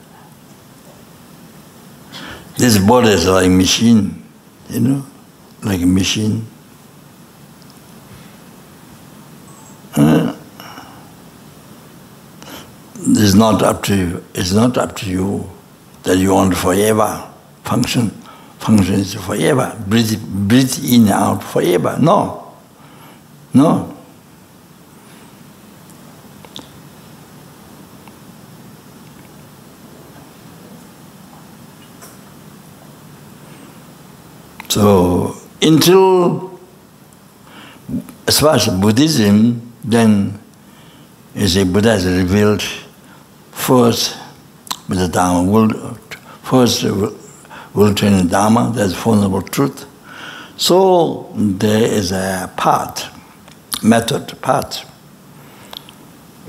this 2.57 2.77
body 2.79 3.09
is 3.09 3.27
like 3.27 3.49
machine 3.49 4.21
you 4.71 4.79
know, 4.79 5.05
like 5.63 5.81
a 5.81 5.85
machine. 5.85 6.47
Uh, 9.95 10.20
it's 13.03 13.33
not 13.33 13.63
up 13.63 13.83
to 13.83 13.95
you. 13.95 14.23
It's 14.33 14.53
not 14.53 14.77
up 14.77 14.95
to 14.97 15.09
you 15.09 15.49
that 16.03 16.17
you 16.17 16.33
want 16.33 16.55
forever 16.55 17.27
function. 17.63 18.09
Function 18.59 18.95
is 18.95 19.15
forever. 19.15 19.75
Breathe, 19.87 20.21
breathe 20.21 20.77
in 20.83 21.07
out 21.09 21.43
forever. 21.43 21.97
No, 21.99 22.53
no. 23.53 23.97
So 34.69 35.35
until 35.61 36.59
as 38.27 38.39
far 38.39 38.55
as 38.55 38.67
Buddhism, 38.67 39.73
then 39.83 40.39
you 41.35 41.47
see 41.47 41.63
Buddha 41.65 41.93
is 41.93 42.05
revealed 42.05 42.63
first 43.61 44.17
with 44.89 44.97
the 44.97 45.07
Dharma, 45.07 45.49
will, 45.49 45.69
first 46.41 46.83
will 46.83 47.93
train 47.93 48.27
Dharma, 48.27 48.71
that's 48.75 48.95
fundamental 48.95 49.41
truth. 49.43 49.85
So 50.57 51.31
there 51.35 51.83
is 51.83 52.11
a 52.11 52.51
path, 52.57 53.13
method 53.83 54.41
path. 54.41 54.87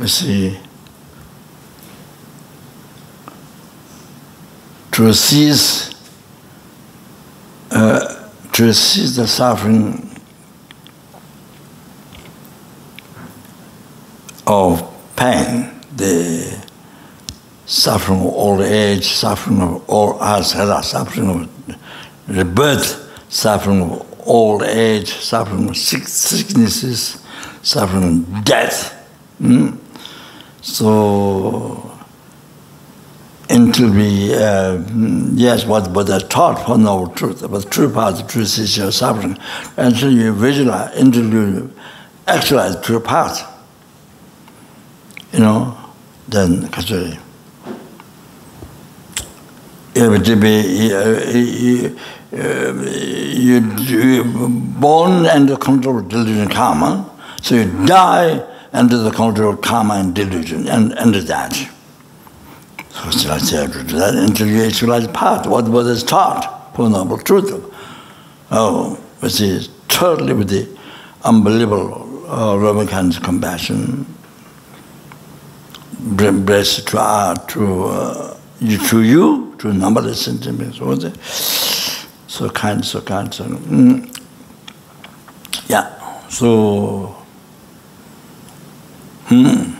You 0.00 0.08
see, 0.08 0.58
to 4.92 5.12
cease, 5.12 5.94
uh, 7.70 8.30
to 8.52 8.72
cease 8.72 9.16
the 9.16 9.26
suffering 9.26 10.10
of 14.46 14.82
pain, 15.14 15.70
the 15.94 16.61
suffering 17.66 18.20
of 18.20 18.26
old 18.26 18.60
age, 18.62 19.06
suffering 19.08 19.60
of 19.60 19.88
all 19.88 20.18
asara, 20.18 20.82
suffering 20.82 21.30
of 21.30 21.76
rebirth, 22.28 22.98
suffering 23.28 23.82
of 23.82 24.06
old 24.26 24.62
age, 24.62 25.12
suffering 25.12 25.68
of 25.68 25.76
sick, 25.76 26.06
sicknesses, 26.06 27.22
suffering 27.62 28.04
of 28.04 28.44
death. 28.44 28.98
Mm? 29.40 29.78
So, 30.60 31.90
until 33.50 33.90
we, 33.90 34.34
uh, 34.34 34.82
yes, 35.34 35.66
what 35.66 35.92
Buddha 35.92 36.20
taught 36.20 36.64
for 36.64 36.80
our 36.80 37.08
truth, 37.14 37.44
but 37.50 37.70
true 37.70 37.92
path, 37.92 38.16
the 38.16 38.22
truth 38.22 38.58
is 38.58 38.76
your 38.76 38.92
suffering. 38.92 39.36
Until 39.76 40.10
you 40.10 40.32
visualize, 40.32 40.96
until 40.96 41.32
you 41.32 41.72
actualize 42.26 42.80
true 42.80 43.00
path, 43.00 43.48
you 45.32 45.40
know, 45.40 45.76
then, 46.28 46.62
because 46.62 46.90
if 49.94 50.24
to 50.24 50.36
be 50.36 50.60
you, 50.88 51.98
you, 52.32 53.60
you 53.82 54.48
born 54.80 55.26
under 55.26 55.56
control 55.56 55.98
of 55.98 56.08
delusion 56.08 56.48
karma, 56.48 57.10
so 57.42 57.56
you 57.56 57.86
die 57.86 58.42
under 58.72 58.96
the 58.96 59.10
control 59.10 59.52
of 59.54 59.60
karma 59.60 59.94
and 59.94 60.14
delusion, 60.14 60.66
and 60.68 60.94
under 60.94 61.20
that. 61.20 61.52
So 62.90 63.08
it's 63.08 63.26
like 63.26 63.42
that 63.42 64.14
until 64.14 64.46
you 64.46 64.64
actualize 64.64 65.06
path, 65.08 65.46
what 65.46 65.68
was 65.68 66.02
taught, 66.02 66.74
for 66.74 66.88
noble 66.88 67.18
truth. 67.18 67.50
Oh, 68.50 68.94
which 69.20 69.40
is 69.40 69.70
totally 69.88 70.34
with 70.34 70.48
the 70.48 70.68
unbelievable 71.24 72.26
uh, 72.28 72.86
kindness, 72.86 73.18
compassion, 73.18 74.06
blessed 76.00 76.88
to, 76.88 76.98
uh, 76.98 77.34
to, 77.34 77.84
uh, 77.84 78.36
to 78.88 79.02
you, 79.02 79.51
drew 79.62 79.72
numberless 79.72 80.24
sentiments, 80.24 80.80
what 80.80 80.88
was 80.88 81.04
it? 81.04 81.16
So 82.28 82.50
kind, 82.50 82.84
so 82.84 83.00
kind, 83.00 83.32
so... 83.32 83.44
Mm. 83.44 84.08
Yeah, 85.68 86.28
so... 86.28 87.16
Hmm. 89.26 89.70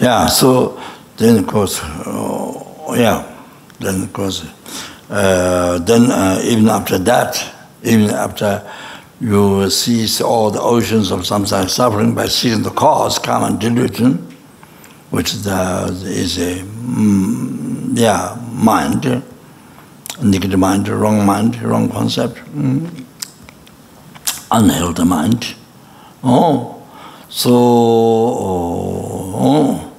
Yeah, 0.00 0.26
so 0.26 0.82
then 1.16 1.38
of 1.38 1.46
course, 1.46 1.80
uh, 1.84 2.94
yeah, 2.96 3.32
then 3.78 4.02
of 4.02 4.12
course, 4.12 4.44
uh, 5.08 5.78
then 5.78 6.10
uh, 6.10 6.40
even 6.42 6.68
after 6.68 6.98
that, 6.98 7.54
even 7.84 8.10
after 8.10 8.68
you 9.20 9.70
cease 9.70 10.20
all 10.20 10.50
the 10.50 10.60
oceans 10.60 11.10
of 11.10 11.20
samsara 11.20 11.68
suffering 11.68 12.14
by 12.14 12.26
seeing 12.26 12.62
the 12.62 12.70
cause, 12.70 13.18
common 13.18 13.58
delusion, 13.58 14.14
which 15.10 15.32
the, 15.32 15.86
is 16.04 16.38
a 16.38 16.62
mm, 16.62 17.96
yeah, 17.96 18.36
mind, 18.52 19.22
negative 20.22 20.58
mind, 20.58 20.88
wrong 20.88 21.24
mind, 21.24 21.60
wrong 21.62 21.88
concept, 21.88 22.36
mm, 22.36 23.04
unhealthy 24.50 25.04
mind. 25.04 25.54
Oh, 26.22 26.82
so, 27.28 27.50
oh, 27.52 29.34
oh. 29.36 29.92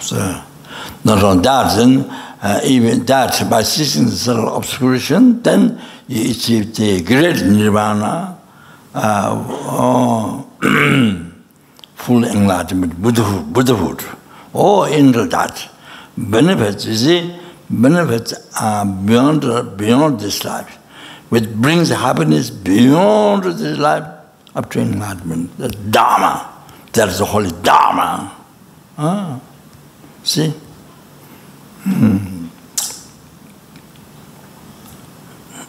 so 0.00 0.42
not 1.04 1.24
on 1.24 1.42
that, 1.42 1.76
then, 1.76 2.04
uh, 2.42 2.60
even 2.64 3.04
that, 3.06 3.48
by 3.50 3.62
ceasing 3.62 4.06
the 4.06 4.12
subtle 4.12 4.56
obscuration, 4.56 5.42
then 5.42 5.80
achieve 6.08 6.74
the 6.74 7.02
great 7.02 7.42
nirvana, 7.44 8.38
uh, 8.94 9.46
oh, 9.68 10.48
full 11.94 12.24
enlightenment, 12.24 13.00
Buddhahood, 13.00 13.52
Buddhahood. 13.52 14.04
oh 14.54 14.84
in 14.84 15.12
that 15.12 15.68
benefits, 16.16 16.84
you 16.86 16.94
see, 16.94 17.36
benefits 17.70 18.34
are 18.60 18.84
beyond, 18.84 19.42
beyond 19.76 20.20
this 20.20 20.44
life, 20.44 20.76
which 21.30 21.48
brings 21.48 21.88
happiness 21.88 22.50
beyond 22.50 23.44
this 23.44 23.78
life 23.78 24.04
up 24.54 24.70
to 24.70 24.80
enlightenment. 24.80 25.56
The 25.58 25.68
Dharma, 25.68 26.50
that 26.92 27.08
is 27.08 27.18
the 27.18 27.24
holy 27.24 27.50
Dharma. 27.62 28.36
Ah, 28.98 29.40
see? 30.22 30.50
Hmm. 31.84 32.41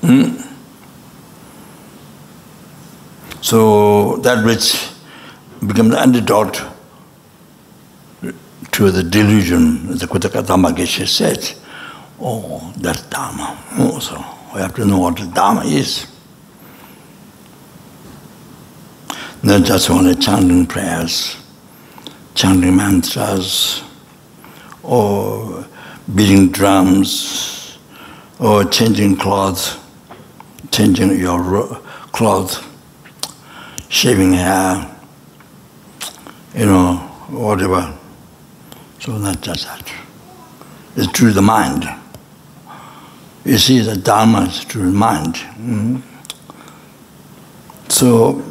Hmm? 0.04 0.36
So 3.40 4.18
that 4.18 4.44
which 4.44 4.90
becomes 5.66 5.92
the 5.92 6.00
antidote 6.00 6.62
to 8.72 8.92
the 8.92 9.02
delusion, 9.02 9.98
the 9.98 10.06
Khuddaka 10.06 10.44
Dhamma 10.44 10.76
Geshe 10.76 11.08
said, 11.08 11.58
oh, 12.20 12.74
that's 12.78 13.04
Dharma. 13.04 13.58
Oh, 13.78 14.00
so 14.00 14.16
we 14.54 14.60
have 14.60 14.76
to 14.76 14.84
know 14.84 15.00
what 15.00 15.16
the 15.16 15.26
Dharma 15.28 15.64
is. 15.64 16.08
Not 19.42 19.64
just 19.64 19.90
only 19.90 20.16
chanting 20.16 20.66
prayers, 20.66 21.38
chanting 22.36 22.76
mantras, 22.76 23.84
or 24.82 25.66
beating 26.14 26.52
drums, 26.52 27.78
or 28.40 28.66
changing 28.66 29.16
clothes 29.16 29.78
changing 30.74 31.20
your 31.20 31.80
clothes, 32.12 32.60
shaving 33.90 34.34
hair, 34.34 34.90
you 36.56 36.66
know, 36.66 36.96
whatever. 37.30 37.96
So 39.00 39.18
not 39.20 39.40
just 39.42 39.66
that. 39.66 39.94
It's 40.96 41.12
through 41.18 41.34
the 41.34 41.44
mind. 41.44 41.88
You 43.46 43.60
see, 43.60 43.82
the 43.82 43.96
Dharma 43.96 44.46
is 44.46 44.64
through 44.64 44.86
the 44.86 44.98
mind. 44.98 45.36
Mm-hmm. 45.36 45.98
So, 47.90 48.42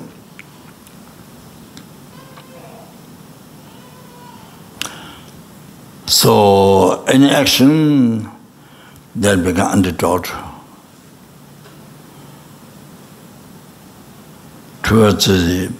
so 6.06 7.02
any 7.04 7.30
action 7.30 8.30
that 9.16 9.42
began 9.42 9.82
undertaught 9.82 10.51
towards 14.82 15.26
the 15.26 15.72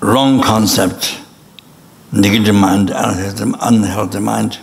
wrong 0.00 0.42
concept, 0.42 1.18
negative 2.12 2.54
mind, 2.54 2.90
unhealthy, 2.94 4.18
mind, 4.18 4.58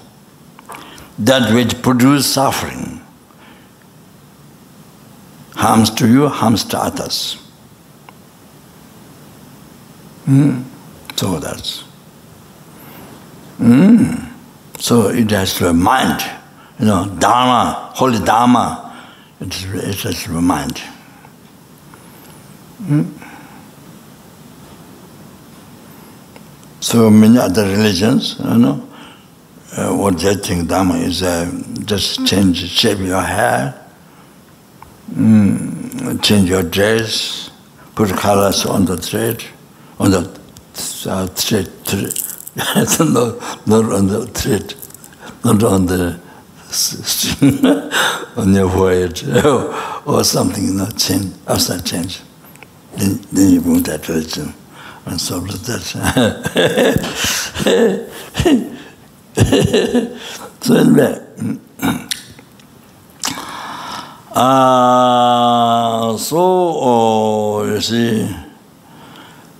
that 1.17 1.53
which 1.53 1.81
produces 1.81 2.31
suffering, 2.31 3.01
harms 5.55 5.89
to 5.91 6.07
you, 6.07 6.27
harms 6.27 6.63
to 6.65 6.77
others. 6.77 7.37
Mm. 10.25 10.63
So 11.15 11.39
that's. 11.39 11.83
Mm. 13.59 14.31
So 14.77 15.09
it 15.09 15.31
has 15.31 15.55
to 15.55 15.73
be 15.73 15.79
mind, 15.79 16.23
you 16.79 16.85
know, 16.85 17.13
Dharma, 17.19 17.91
holy 17.95 18.23
Dharma, 18.23 18.85
it's, 19.41 19.63
it 19.63 20.01
has 20.01 20.23
to 20.23 20.29
be 20.29 20.35
mind. 20.35 20.81
So 26.81 27.09
many 27.09 27.37
other 27.37 27.65
religions, 27.65 28.37
you 28.39 28.57
know, 28.57 28.87
uh, 29.75 29.93
what 29.93 30.17
they 30.17 30.33
think 30.35 30.69
Dharma 30.69 30.95
is 30.95 31.21
uh, 31.21 31.51
just 31.83 32.25
change 32.25 32.57
shape 32.69 32.99
your 32.99 33.21
hair, 33.21 33.85
mm, 35.11 36.23
change 36.23 36.49
your 36.49 36.63
dress, 36.63 37.51
put 37.95 38.11
colors 38.11 38.65
on 38.65 38.85
the 38.85 38.95
thread, 38.95 39.43
on 39.99 40.11
the 40.11 40.39
uh, 41.05 41.27
thread, 41.27 41.67
thread. 41.83 42.13
not 43.67 43.85
on 43.91 44.07
the 44.07 44.25
thread, 44.33 44.73
not 45.43 45.61
on 45.63 45.85
the 45.85 46.19
string 46.71 47.65
on 48.37 48.53
your 48.53 48.69
forehead 48.69 49.21
or 50.05 50.23
something, 50.23 50.63
you 50.63 50.73
know, 50.73 50.89
change, 50.91 51.33
outside 51.45 51.85
change 51.85 52.21
then 52.97 53.19
then 53.31 53.49
you 53.51 53.61
won't 53.61 53.85
that 53.85 54.03
person 54.03 54.53
and 55.05 55.19
so 55.19 55.39
that 55.39 55.81
so 60.61 60.75
anyway, 60.75 61.19
uh, 64.31 66.17
so 66.17 66.37
oh, 66.37 67.65
you 67.65 67.81
see 67.81 68.35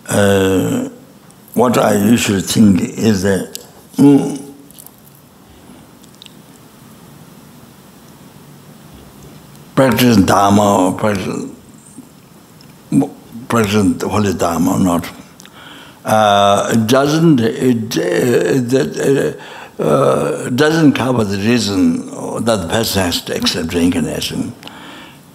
uh, 0.08 0.90
what 1.54 1.78
I 1.78 1.94
usually 1.96 2.42
think 2.42 2.82
is 2.82 3.24
that 3.24 3.66
mm, 3.96 4.54
practice 9.76 10.18
Dharma 10.18 10.90
or 10.90 10.94
practice 10.98 11.50
present 13.50 14.00
Dharma 14.40 14.74
or 14.74 14.80
not 14.80 15.12
uh, 16.06 16.74
doesn't 16.86 17.40
it, 17.40 17.96
it 17.98 19.38
uh, 19.80 19.84
uh, 19.84 20.50
doesn't 20.50 20.94
cover 20.94 21.24
the 21.24 21.38
reason 21.38 22.08
that 22.46 22.58
the 22.58 22.68
person 22.68 23.04
has 23.04 23.22
to 23.22 23.36
accept 23.36 23.74
reincarnation. 23.74 24.54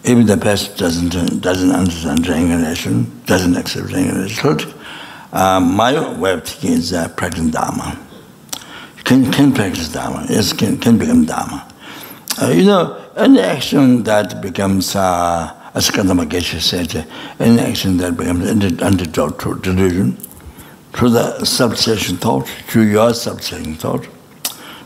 Even 0.04 0.26
the 0.26 0.36
person 0.36 0.76
doesn't 0.76 1.40
doesn't 1.40 1.70
understand 1.70 2.26
reincarnation 2.26 3.22
doesn't 3.26 3.56
accept 3.56 3.90
reincarnation. 3.92 4.72
Uh, 5.32 5.60
my 5.60 5.92
way 6.18 6.32
of 6.32 6.44
thinking 6.44 6.78
is 6.78 6.92
uh, 6.92 7.08
practicing 7.08 7.50
dharma. 7.50 7.98
Can 9.04 9.30
can 9.32 9.52
practice 9.52 9.88
dharma. 9.88 10.26
Yes, 10.28 10.52
can 10.52 10.78
can 10.78 10.98
become 10.98 11.24
dharma. 11.24 11.66
Uh, 12.40 12.48
you 12.48 12.64
know 12.64 13.00
any 13.16 13.40
action 13.40 14.02
that 14.04 14.40
becomes 14.40 14.96
uh, 14.96 15.63
as 15.74 15.90
Askandama 15.90 16.24
Geshe 16.26 16.60
said, 16.60 17.06
any 17.40 17.60
action 17.60 17.96
that 17.96 18.16
becomes 18.16 18.48
antidote 18.80 19.40
to 19.40 19.58
delusion, 19.58 20.16
to 20.94 21.08
the 21.08 21.44
subsection 21.44 22.16
thought, 22.16 22.48
to 22.68 22.82
your 22.86 23.12
subsection 23.12 23.74
thought, 23.74 24.06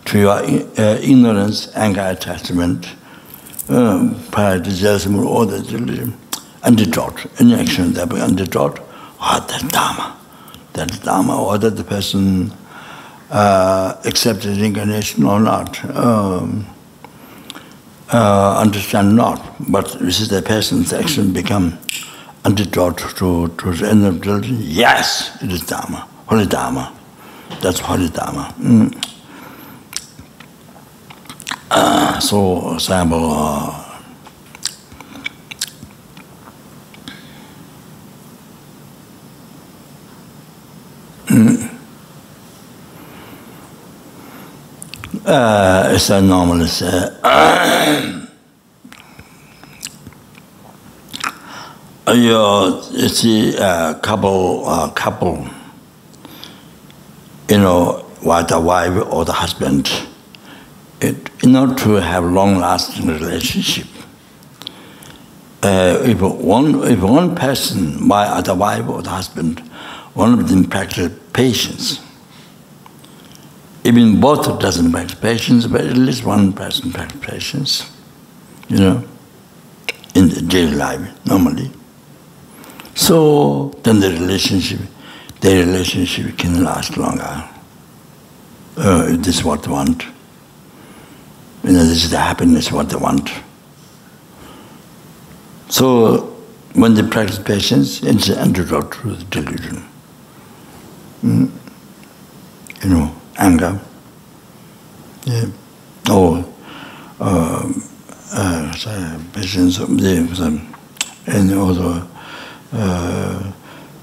to 0.07 0.19
your 0.19 0.31
uh, 0.31 0.99
ignorance, 1.03 1.75
anger, 1.77 2.07
attachment, 2.07 2.89
um, 3.69 4.19
piety, 4.33 4.71
jealousy, 4.71 5.15
all 5.15 5.45
the 5.45 5.61
delusion, 5.61 6.17
antidote 6.65 7.27
any 7.39 7.55
action 7.55 7.93
that 7.93 8.09
becomes 8.09 8.33
antidote 8.33 8.79
or 8.81 9.41
the 9.41 9.69
Dharma. 9.71 10.19
That 10.73 11.03
Dharma, 11.03 11.43
or 11.43 11.59
that 11.59 11.77
the 11.77 11.85
person 11.85 12.51
uh, 13.31 14.01
accepted 14.07 14.57
incarnation 14.57 15.25
or 15.25 15.39
not, 15.39 15.85
um, 15.95 16.67
uh, 18.13 18.59
understand 18.59 19.15
not, 19.17 19.55
but 19.71 19.99
this 20.01 20.21
is 20.21 20.29
the 20.29 20.43
person's 20.43 20.93
action 20.93 21.33
become 21.33 21.79
antidote 22.45 22.99
to, 23.17 23.49
to 23.49 23.73
the 23.73 23.89
end 23.89 24.05
of 24.05 24.21
the 24.23 24.47
Yes, 24.61 25.37
it 25.43 25.53
is 25.53 25.63
Dharma, 25.63 26.09
holy 26.27 26.47
Dharma. 26.47 26.93
That's 27.61 27.81
holy 27.81 28.09
Dharma. 28.09 28.55
Mm. 28.59 29.05
Uh, 31.71 32.19
so, 32.21 32.75
example, 32.75 33.31
uh, 33.31 33.85
mm. 41.27 41.78
Uh, 45.25 45.91
it's 45.95 46.11
a 46.11 46.21
normal. 46.21 46.61
It's 46.63 46.83
a, 46.83 48.25
you 52.09 53.09
see 53.09 53.57
a 53.57 53.99
couple, 54.03 54.67
uh, 54.67 54.91
couple, 54.91 55.47
you 57.49 57.59
know, 57.59 58.05
what 58.21 58.49
the 58.49 58.59
wife 58.61 59.07
or 59.11 59.25
the 59.25 59.33
husband, 59.33 59.91
it, 61.01 61.31
in 61.43 61.55
order 61.55 61.75
to 61.75 61.91
have 62.01 62.25
long-lasting 62.25 63.07
relationship, 63.07 63.87
uh, 65.63 66.01
if 66.03 66.21
one 66.21 66.83
if 66.85 67.01
one 67.01 67.35
person, 67.35 68.07
my 68.07 68.41
the 68.41 68.55
wife 68.55 68.89
or 68.89 69.03
the 69.03 69.11
husband, 69.11 69.61
one 70.15 70.33
of 70.33 70.49
them 70.49 70.65
practice 70.65 71.13
patience 71.33 72.01
even 73.85 74.21
both 74.21 74.59
doesn't 74.59 74.93
patience, 75.21 75.67
but 75.67 75.83
at 75.83 75.97
least 75.97 76.25
one 76.25 76.53
person 76.53 76.93
patience, 76.93 77.91
you 78.69 78.79
know, 78.79 79.05
in 80.15 80.29
the 80.29 80.43
daily 80.43 80.75
life, 80.75 81.27
normally. 81.27 81.71
So 82.95 83.71
then 83.85 84.01
the 84.01 84.11
relationship, 84.11 84.81
the 85.41 85.59
relationship 85.59 86.37
can 86.37 86.65
last 86.65 86.97
longer. 86.97 87.49
Uh, 88.77 89.17
this 89.17 89.39
is 89.39 89.45
what 89.45 89.63
they 89.63 89.71
want. 89.71 90.05
You 91.65 91.73
know, 91.73 91.85
this 91.85 92.05
is 92.05 92.11
the 92.11 92.19
happiness 92.19 92.73
what 92.73 92.91
they 92.91 92.97
want. 92.97 93.31
So 95.69 96.37
when 96.75 96.95
they 96.95 97.03
practice 97.03 97.39
patience, 97.39 98.03
it's 98.03 98.29
an 98.29 98.39
antidote 98.39 98.93
to 98.93 99.15
the 99.15 99.25
delusion. 99.25 99.89
Mm. 101.23 101.51
You 102.83 102.91
know 102.91 103.15
anger. 103.39 103.81
Yeah. 105.25 105.47
Or 106.11 106.45
uh, 107.21 107.73
uh, 108.33 109.19
patience, 109.33 109.79
yeah, 109.79 110.59
and 111.27 111.55
also 111.55 112.09
uh, 112.73 113.53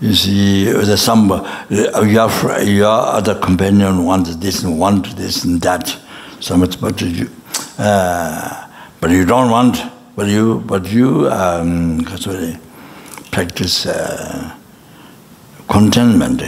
you 0.01 0.13
see 0.13 0.65
the 0.65 0.97
some 0.97 1.29
you 1.71 2.19
are 2.19 2.61
your 2.61 2.87
other 2.87 3.35
companion 3.35 4.03
wants 4.05 4.35
this 4.35 4.63
and 4.63 4.79
want 4.79 5.15
this 5.15 5.43
and 5.45 5.61
that 5.61 5.97
so 6.39 6.57
much 6.57 6.79
but 6.79 7.01
you 7.01 7.29
uh, 7.79 8.67
but 9.01 9.09
you 9.09 9.25
don't 9.25 9.49
want 9.49 9.77
but 10.15 10.27
you 10.27 10.61
but 10.67 10.85
you 10.91 11.29
um 11.29 12.05
sorry, 12.17 12.57
practice 13.31 13.85
uh, 13.85 14.55
contentment 15.67 16.43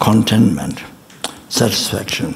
contentment 0.00 0.82
satisfaction. 1.48 2.34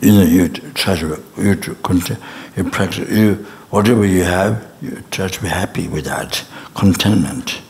You 0.00 0.12
know, 0.12 0.22
you 0.22 0.48
try 0.48 0.96
to, 0.96 1.22
you, 1.38 1.56
continue, 1.56 2.20
you 2.56 2.64
practice, 2.64 3.08
you, 3.08 3.34
whatever 3.70 4.04
you 4.04 4.24
have, 4.24 4.68
you 4.82 5.02
try 5.10 5.28
to 5.28 5.42
be 5.42 5.48
happy 5.48 5.88
with 5.88 6.04
that, 6.06 6.44
contentment. 6.74 7.60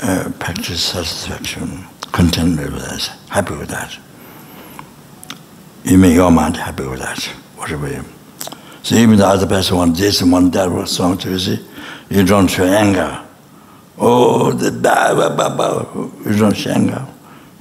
Uh, 0.00 0.32
practice 0.38 0.82
satisfaction, 0.82 1.84
contentment 2.10 2.72
with 2.72 2.82
that, 2.82 3.12
happy 3.28 3.54
with 3.54 3.68
that. 3.68 3.96
You 5.84 5.98
make 5.98 6.14
your 6.14 6.30
mind 6.30 6.56
happy 6.56 6.86
with 6.86 7.00
that, 7.00 7.22
whatever 7.56 7.88
you. 7.88 8.04
So 8.82 8.96
even 8.96 9.16
the 9.16 9.26
other 9.26 9.46
person 9.46 9.76
wants 9.76 10.00
this 10.00 10.22
and 10.22 10.32
wants 10.32 10.56
that, 10.56 10.88
so 10.88 11.12
you 11.12 11.38
see, 11.38 11.64
you 12.08 12.24
don't 12.24 12.48
show 12.48 12.64
anger. 12.64 13.22
Oh, 13.98 14.52
the 14.52 14.72
blah, 14.72 15.14
blah, 15.14 15.36
blah, 15.36 15.54
blah. 15.54 16.10
You 16.24 16.38
don't 16.38 16.56
show 16.56 16.70
anger. 16.70 17.06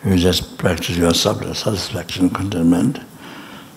you 0.05 0.17
just 0.17 0.57
practice 0.57 0.97
your 0.97 1.13
self-satisfaction 1.13 2.29
contentment. 2.29 2.99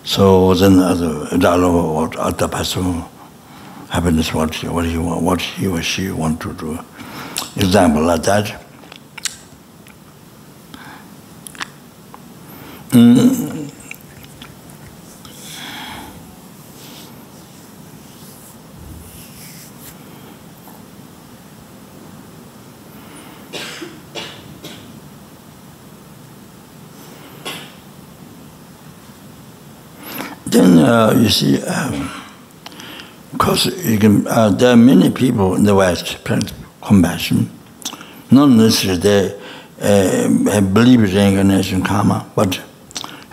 So 0.03 0.53
then 0.53 0.79
other 0.79 1.37
dialogue 1.37 1.95
what 1.95 2.15
other 2.17 2.47
person 2.47 3.03
happiness 3.89 4.33
what 4.33 4.53
he, 4.53 4.67
what 4.67 4.85
he 4.85 4.97
want, 4.97 5.21
what 5.23 5.41
he 5.41 5.67
or 5.67 5.81
she 5.81 6.11
want 6.11 6.41
to 6.41 6.53
do. 6.53 6.79
Example 7.55 8.03
like 8.03 8.23
that. 8.23 8.61
Mm. 12.89 13.54
Then 30.55 30.77
uh, 30.77 31.13
you 31.17 31.27
see, 31.27 31.61
um, 31.63 32.09
because 33.33 33.65
you 33.83 33.99
can, 33.99 34.25
uh, 34.25 34.51
there 34.51 34.71
are 34.71 34.77
many 34.77 35.09
people 35.09 35.55
in 35.55 35.65
the 35.65 35.75
West 35.75 36.23
practice 36.23 36.53
compassion. 36.81 37.49
Not 38.31 38.51
necessarily 38.51 39.01
they 39.01 39.39
uh, 39.81 40.61
believe 40.61 41.03
in 41.03 41.13
reincarnation 41.13 41.83
karma, 41.83 42.25
but 42.37 42.61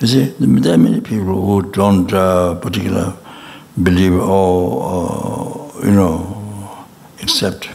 you 0.00 0.06
see, 0.08 0.34
there 0.40 0.74
are 0.74 0.78
many 0.78 1.00
people 1.00 1.40
who 1.40 1.62
don't 1.70 2.12
uh, 2.12 2.54
believe 2.54 4.14
or, 4.14 4.82
or, 4.82 5.70
you 5.84 5.92
know, 5.92 6.86
accept. 7.22 7.68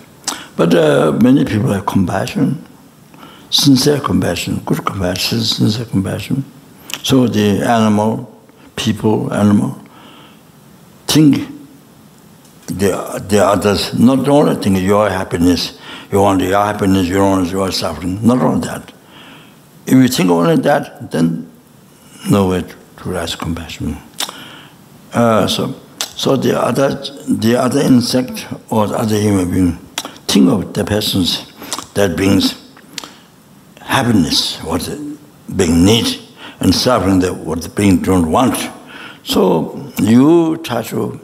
But 0.58 0.76
uh, 0.76 1.14
many 1.22 1.46
people 1.46 1.72
have 1.72 1.86
compassion, 1.86 2.66
sincere 3.50 4.02
compassion, 4.02 4.62
good 4.66 4.84
compassion, 4.86 5.40
sincere 5.40 5.86
compassion. 5.86 6.44
So 7.02 7.28
the 7.28 7.62
animal 7.62 8.34
people, 8.78 9.34
animal, 9.34 9.78
think 11.08 11.50
the, 12.68 13.24
the 13.28 13.44
others, 13.44 13.94
not 13.98 14.28
only 14.30 14.56
think 14.56 14.80
your 14.80 15.10
happiness, 15.10 15.80
you 16.12 16.22
want 16.22 16.42
your 16.42 16.63
happiness, 16.63 17.08
you 17.08 17.20
want 17.20 17.50
your 17.50 17.72
suffering, 17.72 18.26
not 18.26 18.40
only 18.40 18.66
that. 18.68 18.94
If 19.86 19.94
you 19.94 20.08
think 20.08 20.30
only 20.30 20.56
that, 20.58 21.12
then 21.12 21.52
no 22.30 22.50
way 22.50 22.62
to 22.62 23.10
rise 23.10 23.36
compassion. 23.36 23.98
Uh, 25.13 25.48
so, 25.48 25.76
so 26.16 26.36
the 26.36 26.60
other, 26.60 26.90
the 27.28 27.56
other 27.58 27.82
insect 27.82 28.46
or 28.70 28.88
the 28.88 28.96
other 28.96 29.20
human 29.20 29.50
being, 29.50 29.72
think 30.28 30.50
of 30.50 30.74
the 30.74 30.84
persons 30.84 31.52
that 31.94 32.16
brings 32.16 32.56
happiness, 33.82 34.58
what 34.63 34.88
being 35.56 35.86
need, 35.86 36.27
and 36.60 36.74
suffering 36.74 37.20
that 37.20 37.36
what 37.36 37.76
being 37.76 38.02
don't 38.02 38.32
want. 38.32 38.58
So 39.24 39.91
you 40.02 40.58
try 40.58 40.84
to, 40.84 41.20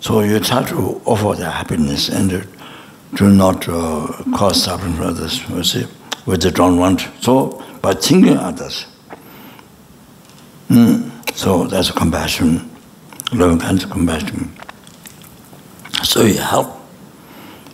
so 0.00 0.20
you 0.20 0.40
try 0.40 0.64
to 0.64 1.00
offer 1.04 1.38
the 1.38 1.50
happiness 1.50 2.08
and 2.08 2.46
do 3.14 3.30
not 3.30 3.68
uh, 3.68 4.06
cause 4.34 4.62
suffering 4.64 4.94
for 4.94 5.04
others, 5.04 5.48
you 5.48 5.62
see, 5.64 5.82
what 6.24 6.40
they 6.40 6.50
don't 6.50 6.78
want. 6.78 7.08
So 7.20 7.62
by 7.82 7.94
thinking 7.94 8.36
others, 8.36 8.86
mm, 10.68 11.10
so 11.36 11.66
that's 11.66 11.90
compassion, 11.90 12.70
kind 13.30 13.82
of 13.82 13.90
compassion. 13.90 14.52
So 16.02 16.22
you 16.22 16.38
help. 16.38 16.72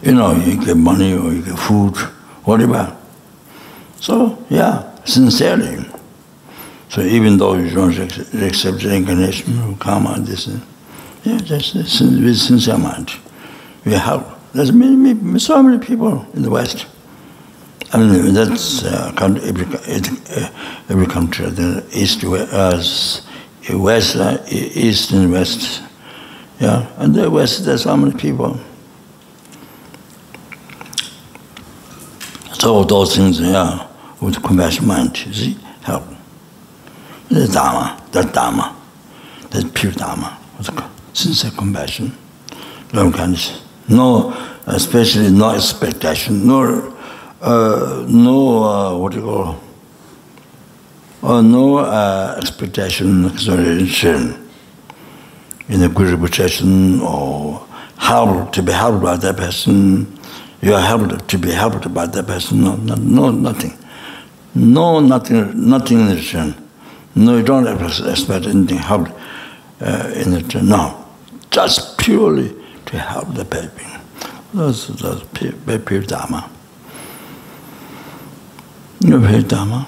You 0.03 0.15
know, 0.15 0.35
you 0.35 0.65
get 0.65 0.77
money 0.77 1.13
or 1.13 1.33
you 1.33 1.43
get 1.43 1.57
food, 1.57 1.97
whatever. 2.45 2.97
So, 4.01 4.37
yeah, 4.51 4.93
sincerely. 5.05 5.85
So 6.93 7.01
even 7.01 7.39
though 7.39 7.55
you 7.55 7.71
don't 7.71 7.99
accept 8.35 8.85
reincarnation 8.85 9.59
or 9.63 9.75
karma, 9.79 10.21
this, 10.21 10.47
yeah, 11.25 11.39
just 11.39 11.75
with 11.75 11.89
sincere 11.89 12.77
mind, 12.77 13.11
we 13.87 13.93
have, 13.93 14.39
There's 14.53 14.73
many, 14.73 14.97
many, 14.97 15.39
so 15.39 15.63
many 15.63 15.79
people 15.79 16.27
in 16.35 16.43
the 16.43 16.51
West. 16.51 16.85
I 17.95 17.99
mean, 17.99 18.35
that's 18.35 18.85
uh, 18.85 19.11
every, 19.17 19.65
every 20.91 21.07
country, 21.07 21.49
the 21.49 21.83
east, 21.95 22.25
uh, 22.25 23.79
west, 23.79 24.17
uh, 24.17 24.39
east 24.51 25.13
and 25.13 25.33
west. 25.33 25.83
Yeah, 26.61 26.87
and 26.99 27.15
the 27.15 27.31
west, 27.31 27.65
there's 27.65 27.85
so 27.85 27.97
many 27.97 28.13
people. 28.19 28.61
So 32.53 32.85
those 32.85 33.17
things, 33.17 33.41
yeah 33.41 33.89
with 34.21 34.41
compassion 34.43 34.87
mind, 34.87 35.17
see, 35.17 35.57
help. 35.83 36.12
The 37.33 37.49
Dharma, 37.49 37.99
that 38.13 38.35
Dharma, 38.35 38.77
that 39.53 39.73
pure 39.73 39.93
Dharma, 39.93 40.39
sincere 41.15 41.51
compassion, 41.53 42.13
love 42.93 43.15
kindness. 43.15 43.63
No, 43.89 44.37
especially 44.67 45.31
no 45.31 45.49
expectation, 45.49 46.47
no, 46.47 46.95
uh, 47.41 48.05
no, 48.07 48.65
uh, 48.65 48.99
what 48.99 49.13
do 49.13 49.21
you 49.21 49.25
call, 49.25 49.61
uh, 51.23 51.41
no 51.41 51.79
uh, 51.79 52.35
expectation, 52.37 53.25
exaggeration 53.25 54.51
in 55.71 55.83
a 55.85 55.89
good 55.89 56.11
reputation 56.11 57.01
or 57.01 57.67
help 57.97 58.53
to 58.53 58.63
be 58.63 58.73
helped 58.73 59.03
by 59.03 59.17
that 59.17 59.39
person. 59.39 60.19
You 60.61 60.75
are 60.75 60.83
helped 60.83 61.29
to 61.31 61.39
be 61.39 61.51
helped 61.51 61.95
by 61.95 62.05
that 62.05 62.27
person. 62.27 62.61
No, 62.61 62.77
no, 62.77 62.95
no 62.97 63.31
nothing. 63.31 63.79
No, 64.55 65.01
nothing, 65.01 65.67
nothing 65.67 66.01
in 66.01 66.15
return. 66.15 66.62
No, 67.15 67.37
you 67.37 67.43
don't 67.43 67.67
have 67.67 67.97
to 67.97 68.11
expect 68.11 68.47
anything 68.47 68.79
help 68.79 69.09
uh, 69.81 70.11
in 70.15 70.33
it 70.33 70.55
now. 70.63 71.05
just 71.51 71.99
purely 71.99 72.55
to 72.87 72.99
help 72.99 73.35
the 73.35 73.45
baby. 73.45 73.87
That's, 74.55 74.87
pure, 75.35 75.53
pure 75.79 76.03
Dharma. 76.03 76.51
Pure 79.01 79.43
Dharma. 79.43 79.87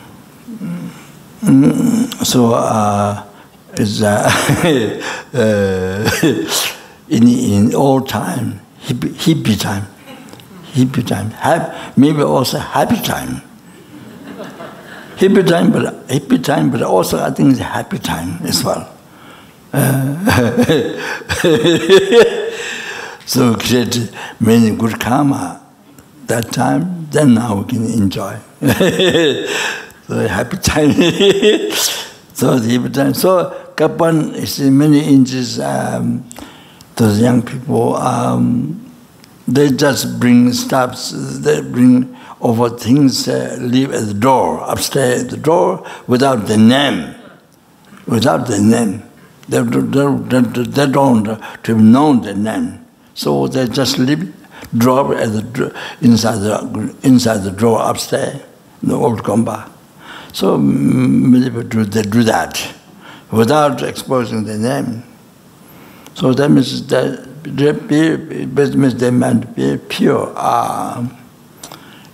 Mm, 1.40 2.24
so, 2.24 2.54
uh, 2.54 3.24
it's, 3.74 4.02
uh, 4.02 4.30
in, 7.08 7.28
in 7.28 7.74
all 7.74 8.00
time, 8.02 8.60
hippie, 8.82 9.12
hippie 9.14 9.58
time, 9.58 9.86
hippie 10.72 11.06
time, 11.06 11.30
happy, 11.30 12.00
maybe 12.00 12.22
also 12.22 12.58
happy 12.58 13.00
time 13.00 13.42
happy 15.16 15.42
time 15.42 15.70
but 15.72 16.10
happy 16.10 16.38
time 16.38 16.70
but 16.70 16.82
also 16.82 17.18
i 17.22 17.30
think 17.30 17.50
it's 17.50 17.60
a 17.60 17.64
happy 17.64 17.98
time 17.98 18.38
as 18.44 18.62
well. 18.64 18.90
Uh, 19.72 20.14
so 23.26 23.56
create 23.56 24.10
many 24.38 24.70
good 24.76 25.00
karma. 25.00 25.60
That 26.26 26.52
time 26.52 27.08
then 27.10 27.34
now 27.34 27.56
we 27.60 27.64
can 27.64 27.84
enjoy. 27.86 28.38
So 30.06 30.28
happy 30.28 30.58
time. 30.58 30.90
So 32.34 32.58
the 32.58 32.78
happy 32.78 32.90
time. 32.92 33.14
So 33.14 33.50
kapan 33.74 34.34
is 34.34 34.60
many 34.60 35.00
inches 35.00 35.58
um 35.60 36.24
those 36.96 37.20
young 37.20 37.42
people 37.42 37.96
um 37.96 38.80
they 39.48 39.70
just 39.70 40.20
bring 40.20 40.52
stuffs 40.52 41.10
they 41.40 41.60
bring 41.60 42.14
over 42.44 42.68
things 42.68 43.26
uh, 43.26 43.56
leave 43.58 43.90
at 43.90 44.06
the 44.06 44.14
door, 44.14 44.62
upstairs 44.68 45.24
at 45.24 45.30
the 45.30 45.36
door, 45.38 45.84
without 46.06 46.46
the 46.46 46.58
name. 46.58 47.14
Without 48.06 48.46
the 48.46 48.60
name. 48.60 49.02
They, 49.48 49.62
they, 49.62 50.40
they, 50.40 50.62
they 50.62 50.86
don't 50.86 51.40
to 51.64 51.74
know 51.74 52.16
the 52.16 52.34
name. 52.34 52.84
So 53.14 53.46
they 53.46 53.66
just 53.66 53.98
leave, 53.98 54.34
drop 54.76 55.16
at 55.16 55.32
the, 55.32 55.74
inside, 56.02 56.40
the, 56.40 56.94
inside 57.02 57.38
the 57.38 57.50
drawer 57.50 57.80
upstairs, 57.82 58.42
the 58.82 58.94
old 58.94 59.22
gomba. 59.22 59.70
So 60.34 60.58
many 60.58 61.46
people 61.48 61.62
do, 61.62 61.84
they 61.84 62.02
do 62.02 62.24
that 62.24 62.74
without 63.30 63.82
exposing 63.82 64.44
the 64.44 64.58
name. 64.58 65.02
So 66.12 66.34
that 66.34 66.50
means 66.50 66.86
that 66.88 67.44
they, 67.44 67.72
means 68.76 68.94
they 68.96 69.10
meant 69.10 69.56
be 69.56 69.78
pure. 69.78 70.30
Uh, 70.36 71.08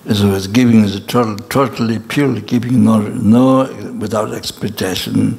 is 0.06 0.22
was 0.24 0.46
giving 0.46 0.84
is 0.84 0.98
total, 1.00 1.36
totally 1.48 1.98
purely 1.98 2.40
giving 2.40 2.84
no 2.84 3.00
no 3.00 3.64
without 3.98 4.32
expectation 4.32 5.38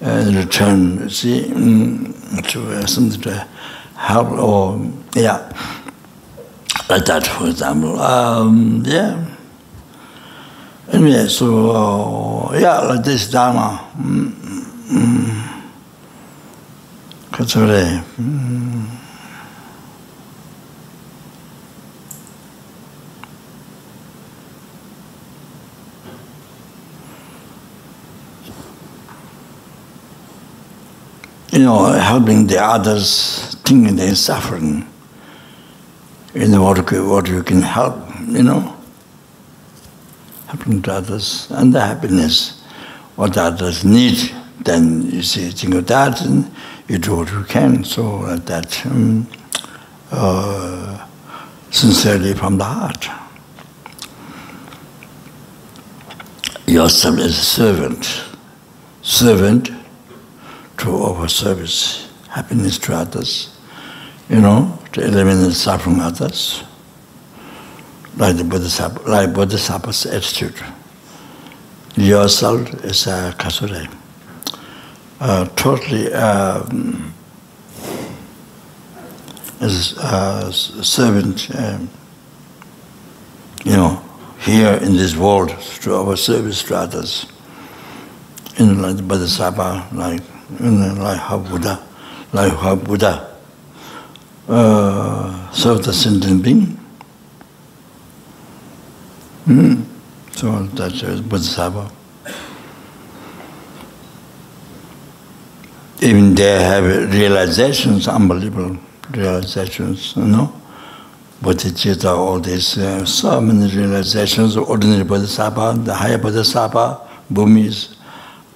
and 0.00 0.36
uh, 0.36 0.40
return 0.40 1.10
see 1.10 1.44
mm, 1.44 2.46
to 2.48 2.60
uh, 2.70 2.86
something 2.86 3.20
to 3.20 3.46
help 3.96 4.28
or 4.30 4.80
yeah. 5.14 5.52
Like 6.88 7.04
that 7.06 7.26
for 7.26 7.48
example 7.48 7.98
um 8.00 8.82
yeah. 8.86 9.24
Anyway 10.92 11.26
so 11.26 11.70
uh, 11.70 12.58
yeah 12.58 12.78
like 12.78 13.04
this 13.04 13.30
dharma 13.30 13.84
mm, 13.98 14.30
mm, 14.30 15.62
mm. 18.16 19.04
You 31.52 31.60
know, 31.60 31.92
helping 31.92 32.46
the 32.46 32.62
others 32.62 33.54
thinking 33.64 33.96
they're 33.96 34.14
suffering. 34.14 34.86
You 36.34 36.48
know, 36.48 36.62
what, 36.62 36.78
what 36.92 37.28
you 37.28 37.42
can 37.42 37.62
help, 37.62 37.96
you 38.28 38.42
know, 38.42 38.76
helping 40.46 40.82
to 40.82 40.92
others 40.92 41.50
and 41.50 41.74
the 41.74 41.80
happiness, 41.80 42.62
what 43.16 43.36
others 43.38 43.84
need. 43.84 44.32
Then 44.60 45.10
you 45.10 45.22
see, 45.22 45.50
think 45.50 45.74
of 45.74 45.86
that 45.86 46.20
and 46.20 46.50
you 46.86 46.98
do 46.98 47.16
what 47.16 47.30
you 47.30 47.44
can. 47.44 47.84
So 47.84 48.22
uh, 48.22 48.36
that 48.36 48.86
um, 48.86 49.26
uh, 50.10 51.06
sincerely 51.70 52.34
from 52.34 52.58
the 52.58 52.64
heart. 52.64 53.08
Yourself 56.66 57.18
as 57.18 57.38
a 57.38 57.44
servant. 57.44 58.22
Servant 59.00 59.70
to 60.78 60.90
offer 60.90 61.28
service, 61.28 62.08
happiness 62.28 62.78
to 62.78 62.94
others, 62.94 63.56
you 64.28 64.40
know, 64.40 64.78
to 64.92 65.04
eliminate 65.04 65.52
suffering 65.52 66.00
others, 66.00 66.62
like 68.16 68.36
the 68.36 68.44
Bodhisattva, 68.44 69.08
like 69.08 69.34
Bodhisattva's 69.34 70.06
attitude. 70.06 70.54
Yourself 71.96 72.72
is 72.84 73.06
a 73.06 73.34
kasure, 73.38 73.88
uh, 75.20 75.46
totally 75.56 76.12
um, 76.12 77.12
a 79.60 80.52
servant, 80.52 81.48
um, 81.56 81.90
you 83.64 83.72
know, 83.72 84.02
here 84.38 84.74
in 84.74 84.92
this 84.94 85.16
world 85.16 85.48
to 85.80 85.92
offer 85.92 86.16
service 86.16 86.62
to 86.62 86.76
others. 86.76 87.26
In 88.58 88.82
like 88.82 88.96
the 88.96 89.02
Bodhisattva, 89.02 89.88
like 89.92 90.20
laiha 90.50 91.50
buddha 91.50 91.80
laiha 92.32 92.84
buddha 92.84 93.28
uh, 94.48 95.50
served 95.52 95.84
the 95.84 95.92
sentient 95.92 96.42
being 96.42 96.78
hmm 99.44 99.82
so 100.32 100.62
that 100.74 100.92
is 101.02 101.20
bodhisattva 101.20 101.90
even 106.00 106.34
they 106.34 106.62
have 106.62 106.84
realizations, 107.12 108.06
unbelievable 108.06 108.78
realizations, 109.10 110.14
you 110.16 110.24
know. 110.24 110.52
Bodhicitta, 111.42 112.16
all 112.16 112.40
these, 112.40 112.78
uh, 112.78 113.04
so 113.04 113.40
many 113.40 113.72
realizations, 113.74 114.56
ordinary 114.56 115.04
bodhisattva, 115.04 115.74
the 115.84 115.94
higher 115.94 116.18
bodhisattva, 116.18 117.00
bhumis, 117.32 117.94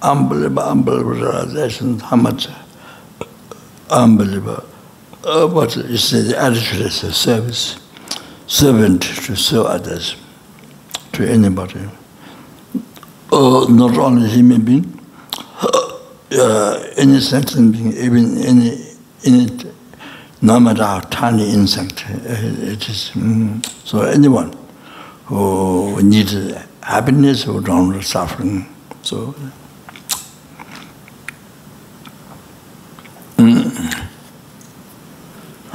unbelievable, 0.03 0.63
unbelievable, 0.63 1.45
that's 1.47 1.79
how 2.01 2.15
much 2.15 2.47
uh, 2.47 3.25
unbelievable. 3.89 4.63
Uh, 5.23 5.47
what 5.47 5.75
is 5.77 6.11
the 6.11 6.37
attitude 6.37 6.81
is 6.81 7.03
a 7.03 7.13
service, 7.13 7.79
servant 8.45 9.01
to 9.01 9.35
serve 9.35 9.65
others, 9.65 10.15
to 11.13 11.27
anybody. 11.27 11.79
Uh, 13.31 13.65
not 13.69 13.97
only 13.97 14.29
human 14.29 14.63
being, 14.63 14.99
uh, 15.61 15.99
uh 16.37 16.89
any 16.97 17.19
sentient 17.19 17.71
being, 17.71 17.93
even 17.93 18.37
any, 18.39 18.95
any 19.25 19.47
no 20.41 20.59
matter 20.59 20.83
how 20.83 20.99
tiny 20.99 21.49
insect 21.49 22.03
uh, 22.05 22.17
it 22.27 22.89
is. 22.89 23.11
Mm, 23.13 23.65
so 23.87 24.01
anyone 24.01 24.53
who 25.25 26.01
needs 26.03 26.35
happiness 26.81 27.47
or 27.47 27.61
don't 27.61 28.01
suffering. 28.01 28.67
So, 29.03 29.33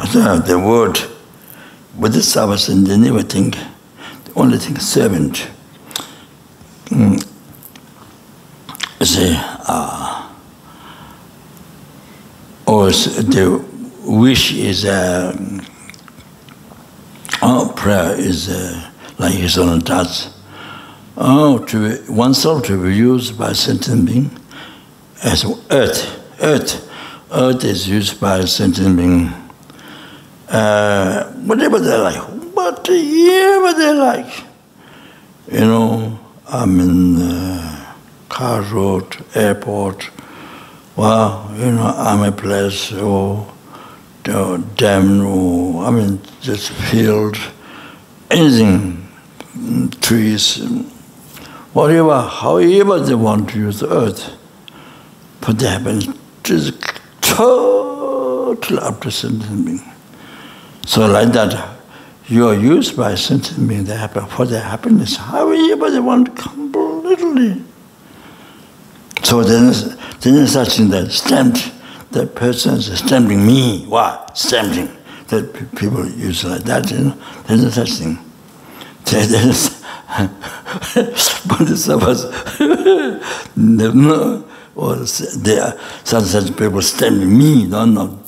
So 0.07 0.39
the 0.47 0.59
word 0.59 0.99
Bodhisattva, 1.99 2.73
and 2.73 3.03
never 3.03 3.23
think, 3.23 3.57
the 4.25 4.33
only 4.37 4.59
thing 4.59 4.79
servant. 4.79 5.51
Mm. 6.87 7.25
See, 9.03 9.35
uh, 9.37 10.33
or 12.67 12.91
the 12.91 13.65
wish 14.05 14.55
is 14.55 14.85
uh, 14.85 15.37
oh, 17.43 17.73
prayer 17.77 18.15
is 18.19 18.49
uh, 18.49 18.91
like 19.19 19.35
his 19.35 19.59
own 19.59 19.81
does. 19.81 20.35
Oh, 21.17 21.59
to 21.67 22.01
oneself 22.09 22.65
to 22.67 22.81
be 22.81 22.95
used 22.95 23.37
by 23.37 23.53
sentient 23.53 24.07
being 24.07 24.31
as 25.25 25.45
earth. 25.71 26.15
Earth. 26.41 26.89
Earth 27.33 27.65
is 27.65 27.89
used 27.89 28.21
by 28.21 28.45
sentient 28.45 28.97
being. 28.97 29.33
Uh, 30.49 31.25
whatever 31.45 31.79
they 31.79 31.97
like, 31.97 32.23
whatever 32.55 33.73
they 33.75 33.93
like. 33.93 34.45
You 35.53 35.61
know, 35.61 36.19
I'm 36.49 36.81
in 36.81 37.17
uh, 37.21 37.95
car 38.31 38.63
road, 38.63 39.25
airport. 39.35 40.11
Well, 40.97 41.51
you 41.57 41.73
know, 41.73 41.87
I'm 41.87 42.23
a 42.23 42.33
place 42.33 42.93
or 42.93 43.47
uh, 44.27 44.57
dam 44.77 45.21
or 45.21 45.85
I 45.85 45.91
mean 45.91 46.21
just 46.41 46.71
field, 46.71 47.39
anything, 48.31 49.07
trees, 50.01 50.65
whatever, 51.75 52.23
however 52.23 53.01
they 53.01 53.15
want 53.15 53.51
to 53.51 53.59
use 53.59 53.81
the 53.81 53.93
earth. 53.93 54.33
But 55.43 55.59
they 55.59 55.69
happen 55.69 56.01
just 56.43 56.75
totally 57.21 59.11
sentient 59.11 59.67
being. 59.67 59.98
So 60.87 61.07
like 61.07 61.33
that, 61.33 61.79
you 62.29 62.47
are 62.49 62.55
used 62.55 62.97
by 62.97 63.15
sentient 63.15 63.69
being 63.69 63.85
that 63.85 63.97
happen 63.97 64.27
for 64.27 64.45
their 64.47 64.63
happiness. 64.63 65.17
How 65.17 65.51
ever 65.51 65.91
they 65.91 66.01
want 66.01 66.37
completely. 66.37 67.63
So 69.23 69.43
then, 69.43 69.73
then 70.21 70.35
is 70.35 70.53
such 70.53 70.77
thing 70.77 70.91
that 70.91 71.11
stamped, 71.11 71.73
that 72.13 72.35
person 72.35 72.75
is 72.75 72.99
stamping 72.99 73.47
me. 73.47 73.85
Why? 73.87 74.27
Stamping. 74.35 74.95
That 75.29 75.53
people 75.77 76.07
use 76.09 76.45
like 76.45 76.63
that, 76.65 76.91
you 76.91 76.99
know. 76.99 77.19
There's 77.47 77.63
no 77.65 77.71
such 77.71 77.93
thing. 77.93 78.19
There's 79.05 79.71
Bodhisattvas 81.47 82.25
never 83.57 84.45
or 84.75 84.95
there 85.39 85.63
are 85.65 85.75
some 86.05 86.25
such 86.25 86.57
people 86.57 86.81
stamping 86.83 87.37
me, 87.37 87.67
no, 87.67 87.85
no, 87.85 88.23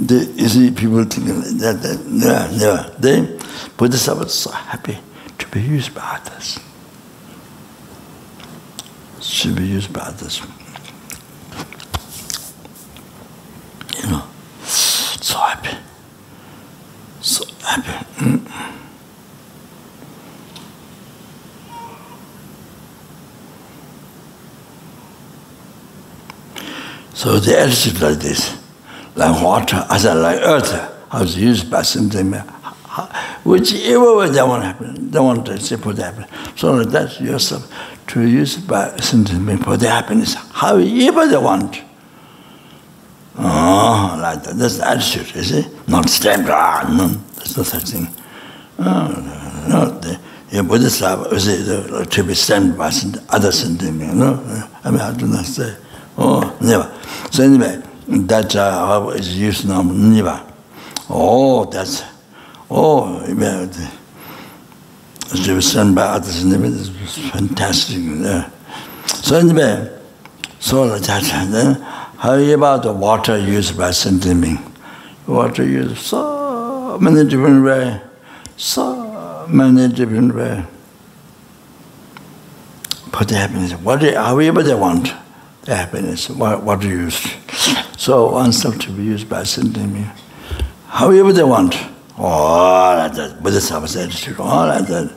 They, 0.00 0.24
you 0.24 0.48
see, 0.48 0.70
people 0.70 1.04
thinking 1.04 1.58
that, 1.58 1.82
that 1.82 2.06
never, 2.06 2.56
never. 2.56 2.96
They, 2.98 3.38
Bodhisattvas 3.76 4.46
are 4.46 4.54
happy 4.54 4.98
to 5.38 5.48
be 5.48 5.60
used 5.60 5.94
by 5.94 6.20
others. 6.24 6.58
To 9.20 9.54
be 9.54 9.66
used 9.66 9.92
by 9.92 10.00
others. 10.00 10.40
you 14.02 14.10
know, 14.10 14.22
so 14.64 15.36
happy, 15.38 15.76
so 17.20 17.44
happy. 17.62 18.06
Mm. 18.16 18.46
So 27.14 27.38
the 27.38 27.58
attitude 27.58 28.00
like 28.00 28.18
this, 28.18 28.56
like 29.20 29.42
water, 29.42 29.84
as 29.90 30.06
a 30.06 30.14
like 30.14 30.40
earth, 30.40 30.72
how 31.10 31.22
it's 31.22 31.36
used 31.36 31.70
by 31.70 31.82
something, 31.82 32.32
which 33.44 33.74
ever 33.84 34.16
way 34.16 34.30
that 34.30 34.46
won't 34.46 34.64
happen, 34.64 35.10
they 35.10 35.20
want 35.20 35.44
to 35.46 35.60
say 35.60 35.76
for 35.76 35.92
the 35.92 36.04
happen. 36.04 36.24
So 36.56 36.82
that's 36.84 37.20
yourself 37.20 37.70
to 38.08 38.26
use 38.26 38.56
by 38.56 38.96
something 38.96 39.58
for 39.58 39.76
the 39.76 39.90
happiness, 39.90 40.34
however 40.34 41.26
they 41.26 41.36
want. 41.36 41.82
Oh, 43.38 44.18
like 44.20 44.42
that. 44.42 44.56
That's 44.56 44.78
the 44.78 44.88
attitude, 44.88 45.34
you 45.34 45.42
see? 45.42 45.66
Not 45.86 46.08
stand, 46.08 46.46
ah, 46.48 46.86
no, 46.90 47.08
there's 47.36 47.56
no 47.56 47.62
such 47.62 47.84
thing. 47.84 48.08
Oh, 48.78 49.66
no, 49.68 49.90
the, 50.00 50.18
your 50.50 50.64
Buddhist 50.64 51.00
life 51.00 51.20
the, 51.30 52.06
to 52.10 52.24
be 52.24 52.34
stamped 52.34 52.76
by 52.76 52.90
other 53.28 53.52
sentiment, 53.52 54.12
you 54.12 54.18
know? 54.18 54.68
I 54.82 54.90
mean, 54.90 55.00
I 55.00 55.16
do 55.16 55.26
not 55.26 55.44
say, 55.44 55.76
oh, 56.18 56.56
never. 56.60 56.92
So 57.30 57.44
anyway, 57.44 57.80
that's 58.10 58.54
how 58.54 59.10
is 59.10 59.36
used 59.36 59.68
now 59.68 59.82
niba 59.82 60.36
oh 61.08 61.64
that's 61.66 62.02
oh 62.70 63.20
as 65.32 65.46
you 65.46 65.60
send 65.60 65.94
by 65.94 66.02
others 66.02 66.42
in 66.42 66.52
it 66.52 66.60
was 66.60 67.18
fantastic 67.30 67.98
yeah. 67.98 68.50
so 69.06 69.36
anyway 69.36 69.88
so 70.58 70.98
that's 70.98 71.30
then 71.30 71.74
how 72.18 72.34
about 72.34 72.82
the 72.82 72.92
water 72.92 73.38
used 73.38 73.76
by 73.78 73.90
sending 73.90 74.58
water 75.26 75.64
used 75.64 75.96
so 75.98 76.98
many 77.00 77.28
different 77.28 77.64
way 77.64 78.00
so 78.60 79.46
many 79.48 79.88
different 79.88 80.34
way. 80.34 80.64
But 83.10 83.30
happens 83.30 83.74
what 83.74 84.04
are 84.04 84.34
we 84.36 84.48
about 84.48 84.64
they 84.64 84.74
want? 84.74 85.12
Happiness, 85.66 86.28
what, 86.28 86.62
what 86.62 86.82
used. 86.82 87.26
So 87.96 88.32
oneself 88.32 88.78
to 88.80 88.92
be 88.92 89.04
used 89.04 89.28
by 89.28 89.44
being. 89.44 90.10
However 90.86 91.32
they 91.32 91.44
want. 91.44 91.76
All 92.18 92.96
like 92.96 93.14
that. 93.14 93.42
Bodhisattva's 93.42 93.96
attitude, 93.96 94.40
all 94.40 94.66
like 94.66 94.86
that. 94.86 95.14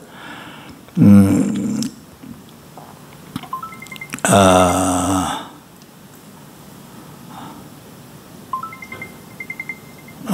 Mm. 0.95 1.89
Uh, 4.25 5.43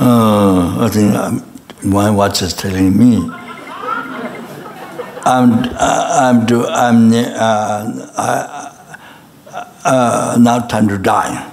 Uh, 0.02 0.86
I 0.86 0.88
think 0.88 1.14
um, 1.14 1.44
my 1.84 2.10
watch 2.10 2.42
is 2.42 2.54
telling 2.54 2.98
me. 2.98 3.18
I'm, 5.26 5.52
uh, 5.52 6.20
I'm, 6.22 6.46
do, 6.46 6.66
I'm 6.66 7.12
uh, 7.12 8.08
uh, 8.16 8.69
uh, 9.86 10.38
now 10.40 10.60
time 10.60 10.88
to 10.88 10.98
die. 10.98 11.46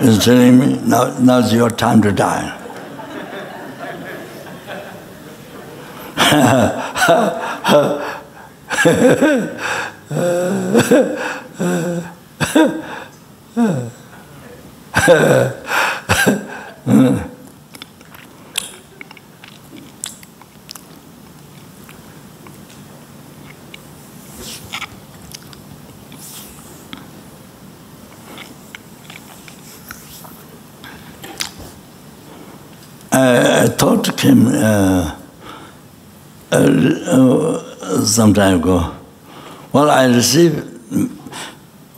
He's 0.00 0.24
telling 0.24 0.58
me, 0.58 0.78
now, 0.84 1.16
now's 1.18 1.52
your 1.52 1.70
time 1.70 2.02
to 2.02 2.12
die. 2.12 2.52
a 33.16 33.68
thought 33.68 34.16
came 34.16 34.46
uh, 34.48 35.18
uh, 36.52 36.56
uh, 36.56 38.04
some 38.04 38.34
time 38.34 38.60
ago. 38.60 38.94
Well, 39.72 39.90
I 39.90 40.06
received, 40.06 40.56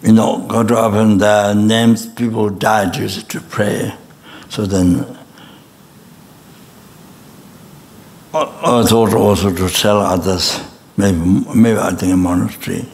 you 0.03 0.13
know, 0.13 0.39
God 0.47 0.71
open 0.73 1.19
the 1.19 1.55
names 1.55 2.07
people 2.07 2.51
died 2.51 2.97
used 2.97 3.29
to 3.31 3.41
pray. 3.41 3.95
So 4.49 4.65
then 4.65 5.17
I 8.33 8.85
thought 8.85 9.15
also 9.15 9.53
to 9.55 9.69
tell 9.69 10.01
others, 10.01 10.61
maybe, 10.97 11.19
maybe 11.55 11.79
I 11.79 11.91
think 11.95 12.13
a 12.13 12.17
monastery. 12.17 12.87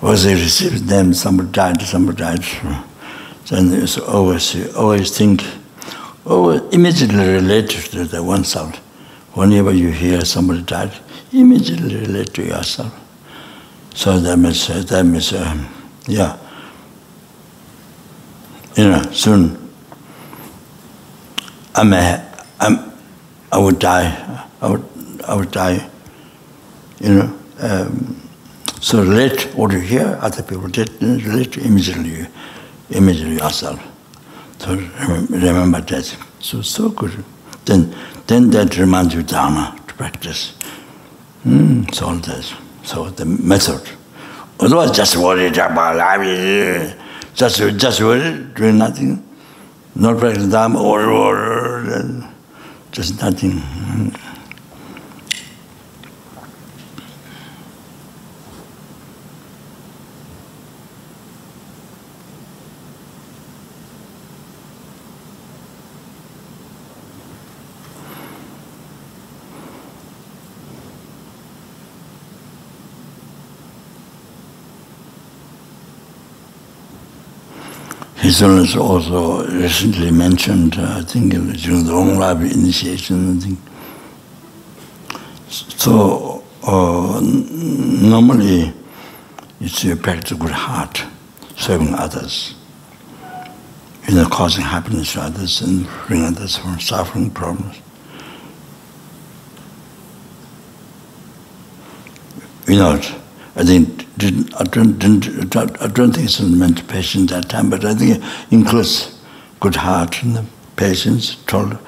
Was 0.00 0.24
they 0.24 0.34
received 0.34 0.84
them, 0.84 1.14
somebody 1.14 1.50
died, 1.50 1.82
somebody 1.82 2.18
died. 2.18 2.44
Then 3.48 3.72
it's 3.72 3.98
always, 3.98 4.74
always 4.76 5.16
think, 5.16 5.42
oh, 6.26 6.50
immediately 6.70 7.28
related 7.28 7.84
to 7.92 8.04
the 8.04 8.22
oneself. 8.22 8.76
Whenever 9.34 9.72
you 9.72 9.90
hear 9.90 10.24
somebody 10.24 10.62
died, 10.62 10.92
immediately 11.32 11.96
relate 11.96 12.32
to 12.34 12.42
yourself. 12.42 12.92
So 13.94 14.18
that 14.18 14.36
means, 14.36 14.66
that 14.66 15.04
means 15.04 15.32
um, 15.32 15.68
yeah, 16.06 16.38
you 18.76 18.90
know, 18.90 19.02
soon 19.12 19.70
I'm 21.74 21.92
a, 21.92 22.44
I'm, 22.60 22.92
I 23.52 23.58
would 23.58 23.78
die, 23.78 24.46
I 24.60 24.70
would, 24.70 24.84
I 25.26 25.34
would 25.34 25.50
die, 25.50 25.88
you 27.00 27.14
know. 27.14 27.38
Um, 27.58 28.22
so 28.80 29.02
relate 29.02 29.54
what 29.54 29.72
you 29.72 29.80
hear, 29.80 30.18
other 30.20 30.42
people 30.42 30.68
did, 30.68 30.90
relate 31.02 31.56
immediately, 31.56 32.26
immediately 32.90 33.36
yourself. 33.36 33.80
so 34.58 34.74
remember 35.30 35.80
that 35.80 36.16
so 36.40 36.62
so 36.62 36.88
good 36.90 37.24
then 37.64 37.94
then 38.26 38.50
that 38.50 38.76
reminds 38.78 39.14
you 39.14 39.22
dharma 39.22 39.78
to 39.86 39.94
practice 39.94 40.54
mm 41.44 41.94
so 41.94 42.06
all 42.06 42.16
this 42.16 42.54
so 42.82 43.10
the 43.10 43.24
method 43.24 43.80
otherwise 44.60 44.90
just 44.90 45.16
worried 45.16 45.58
about 45.58 45.96
life 45.96 46.96
just 47.34 47.58
just 47.76 48.00
worry 48.00 48.44
doing 48.54 48.78
nothing 48.78 49.22
not 49.94 50.18
practicing 50.18 50.50
dharma 50.50 50.82
or 50.82 51.02
or 51.10 51.34
just 52.92 53.20
nothing 53.20 53.62
His 78.26 78.40
Israelis 78.40 78.76
also 78.76 79.46
recently 79.46 80.10
mentioned, 80.10 80.74
uh, 80.76 80.98
I 80.98 81.02
think 81.02 81.30
during 81.30 81.84
the 81.84 81.92
Om 81.92 82.16
Lab 82.16 82.42
initiation, 82.42 83.36
I 83.36 83.40
think. 83.40 83.58
So 85.48 86.42
uh, 86.64 87.20
normally 87.22 88.74
it's 89.60 89.84
a 89.84 89.94
practice 89.94 90.30
to 90.30 90.36
good 90.38 90.50
heart, 90.50 91.04
serving 91.54 91.94
others, 91.94 92.56
you 94.08 94.16
know, 94.16 94.28
causing 94.28 94.64
happiness 94.64 95.12
to 95.12 95.20
others 95.20 95.60
and 95.60 95.86
freeing 95.86 96.24
others 96.24 96.56
from 96.56 96.80
suffering 96.80 97.30
problems. 97.30 97.76
You 102.66 102.78
know, 102.78 103.00
I 103.54 103.62
think 103.62 104.05
didn't, 104.16 104.54
I 104.54 104.64
don't, 104.64 104.98
didn't, 104.98 105.56
I 105.56 105.88
don't 105.88 106.12
think 106.12 106.26
it's 106.26 106.40
meant 106.40 106.86
patience 106.88 107.30
that 107.32 107.48
time, 107.48 107.70
but 107.70 107.84
I 107.84 107.94
think 107.94 108.16
it 108.16 108.22
includes 108.50 109.18
good 109.60 109.76
heart 109.76 110.22
and 110.22 110.48
patience, 110.76 111.36
told 111.46 111.78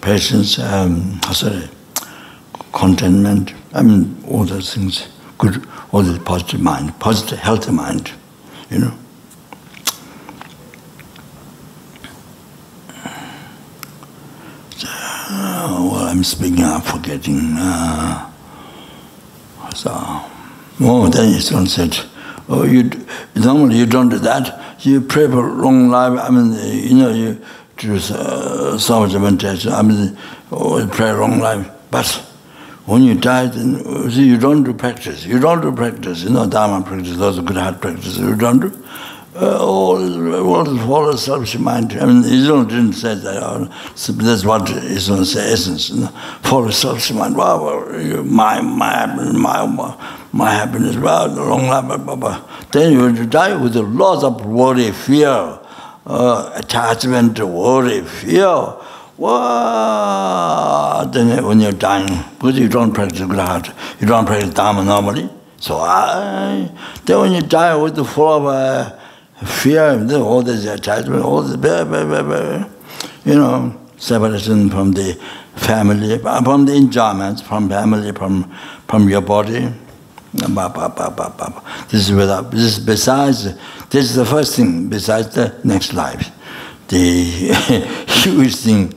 patience, 0.00 0.58
um, 0.58 1.20
sorry, 1.32 1.68
contentment. 2.72 3.54
I 3.74 3.82
mean, 3.82 4.16
all 4.26 4.44
those 4.44 4.74
things, 4.74 5.08
good, 5.36 5.66
all 5.92 6.02
the 6.02 6.18
positive 6.20 6.60
mind, 6.60 6.98
positive, 7.00 7.38
healthy 7.38 7.72
mind, 7.72 8.12
you 8.70 8.78
know. 8.78 8.94
So, 14.76 14.88
well, 14.88 16.06
I'm 16.06 16.24
speaking, 16.24 16.64
I'm 16.64 16.80
forgetting. 16.80 17.56
Uh, 17.58 18.30
so. 19.74 20.30
Oh, 20.80 21.08
then 21.08 21.32
his 21.32 21.48
son 21.48 21.66
said, 21.66 21.98
oh, 22.48 22.64
you, 22.64 22.90
normally 23.34 23.76
you 23.76 23.86
don't 23.86 24.08
do 24.08 24.18
that. 24.20 24.84
You 24.84 25.00
pray 25.00 25.26
for 25.26 25.42
long 25.42 25.88
life. 25.88 26.18
I 26.20 26.30
mean, 26.30 26.52
you 26.88 26.96
know, 26.96 27.10
you 27.10 27.42
do 27.78 27.96
uh, 27.96 28.78
so 28.78 29.00
much 29.00 29.12
meditation. 29.14 29.72
I 29.72 29.82
mean, 29.82 30.16
oh, 30.52 30.78
you 30.78 30.86
pray 30.86 31.12
long 31.12 31.40
life. 31.40 31.68
But 31.90 32.06
when 32.86 33.02
you 33.02 33.16
die, 33.16 33.46
then, 33.46 34.10
see, 34.10 34.26
you 34.26 34.38
don't 34.38 34.62
do 34.62 34.72
practice. 34.72 35.26
You 35.26 35.40
don't 35.40 35.60
do 35.60 35.72
practice. 35.72 36.22
You 36.22 36.30
know, 36.30 36.48
Dharma 36.48 36.86
practice, 36.86 37.16
those 37.16 37.38
are 37.38 37.42
good 37.42 37.56
heart 37.56 37.80
practice. 37.80 38.16
You 38.16 38.36
don't 38.36 38.60
do. 38.60 38.84
Uh, 39.34 39.58
all, 39.60 40.34
all, 40.34 40.92
all 40.92 41.16
selfish 41.16 41.58
mind. 41.58 41.92
I 41.92 42.06
mean, 42.06 42.24
Israel 42.24 42.64
didn't 42.64 42.94
say 42.94 43.14
that. 43.14 43.42
Uh, 43.42 43.68
that's 43.94 44.44
what 44.44 44.68
Israel 44.70 45.24
says, 45.24 45.52
essence. 45.52 45.90
You 45.90 46.00
know, 46.00 46.08
follow 46.42 46.70
selfish 46.70 47.12
mind. 47.12 47.36
Wow, 47.36 47.84
my, 48.24 48.60
my, 48.60 49.06
my, 49.06 49.96
my 50.32 50.50
happiness, 50.50 50.96
well, 50.96 51.28
long 51.28 51.66
life, 51.66 52.04
blah, 52.04 52.16
blah, 52.16 52.42
Then 52.72 52.92
you 52.92 53.26
die 53.26 53.54
with 53.54 53.76
a 53.76 53.82
lot 53.82 54.24
of 54.24 54.44
worry, 54.44 54.90
fear, 54.92 55.58
uh, 56.06 56.52
attachment, 56.54 57.38
worry, 57.38 58.02
fear. 58.02 58.76
What? 59.16 61.12
Then 61.12 61.44
when 61.44 61.60
you're 61.60 61.72
dying, 61.72 62.24
because 62.38 62.58
you 62.58 62.68
don't 62.68 62.92
practice 62.92 63.20
good 63.20 63.38
heart, 63.38 63.70
you 64.00 64.06
don't 64.06 64.26
practice 64.26 64.54
Dharma 64.54 64.84
normally. 64.84 65.28
So 65.60 65.76
I, 65.76 66.70
then 67.04 67.20
when 67.20 67.32
you 67.32 67.40
die 67.42 67.74
with 67.76 67.96
the 67.96 68.04
full 68.04 68.28
of 68.28 68.46
uh, 68.46 68.97
fear, 69.44 69.90
all 70.14 70.42
this 70.42 70.64
attachment, 70.66 71.22
all 71.22 71.42
this, 71.42 71.56
blah, 71.56 71.84
blah, 71.84 72.04
blah, 72.04 72.22
blah, 72.22 72.68
you 73.24 73.34
know, 73.34 73.78
separation 73.96 74.70
from 74.70 74.92
the 74.92 75.14
family, 75.56 76.18
from 76.18 76.66
the 76.66 76.74
enjoyments, 76.74 77.42
from 77.42 77.68
family, 77.68 78.12
from, 78.12 78.50
from 78.86 79.08
your 79.08 79.20
body. 79.20 79.68
This 80.32 80.52
is 81.92 82.12
without, 82.12 82.50
this 82.50 82.60
is 82.60 82.78
besides, 82.78 83.44
this 83.88 84.04
is 84.04 84.14
the 84.14 84.26
first 84.26 84.56
thing 84.56 84.88
besides 84.88 85.34
the 85.34 85.58
next 85.64 85.92
life. 85.94 86.30
The 86.88 87.24
huge 88.08 88.56
thing, 88.56 88.92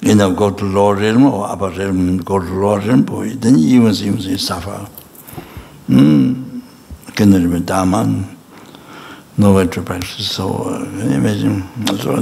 you 0.00 0.14
know, 0.14 0.34
go 0.34 0.50
to 0.50 0.64
lower 0.64 0.94
realm 0.94 1.24
or 1.24 1.46
upper 1.46 1.70
realm, 1.70 2.18
go 2.18 2.38
to 2.38 2.44
lower 2.44 2.80
realm, 2.80 3.04
then 3.40 3.56
even, 3.56 3.92
even 3.94 4.18
you 4.18 4.38
suffer. 4.38 4.86
Hmm. 5.86 6.60
Can 7.14 7.32
remember 7.32 7.60
Dharma? 7.60 8.35
новая 9.36 9.66
трупальщица. 9.66 10.22
So, 10.22 10.68
imagine, 11.02 11.64
so, 11.98 12.16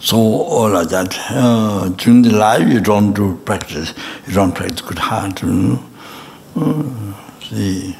so 0.00 0.16
all 0.16 0.76
of 0.76 0.88
that, 0.90 1.16
uh, 1.30 1.88
during 1.96 2.22
the 2.22 2.30
life 2.30 2.68
you 2.68 2.80
don't 2.80 3.12
do 3.12 3.36
practice, 3.44 3.94
you 4.26 4.34
don't 4.34 4.54
practice 4.54 4.80
good 4.82 4.98
heart, 4.98 5.42
you 5.42 5.48
know. 5.48 7.14
See, 7.48 7.96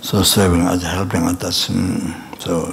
so 0.00 0.22
serving 0.22 0.66
others, 0.66 0.84
helping 0.84 1.26
others, 1.26 1.70
so 2.38 2.72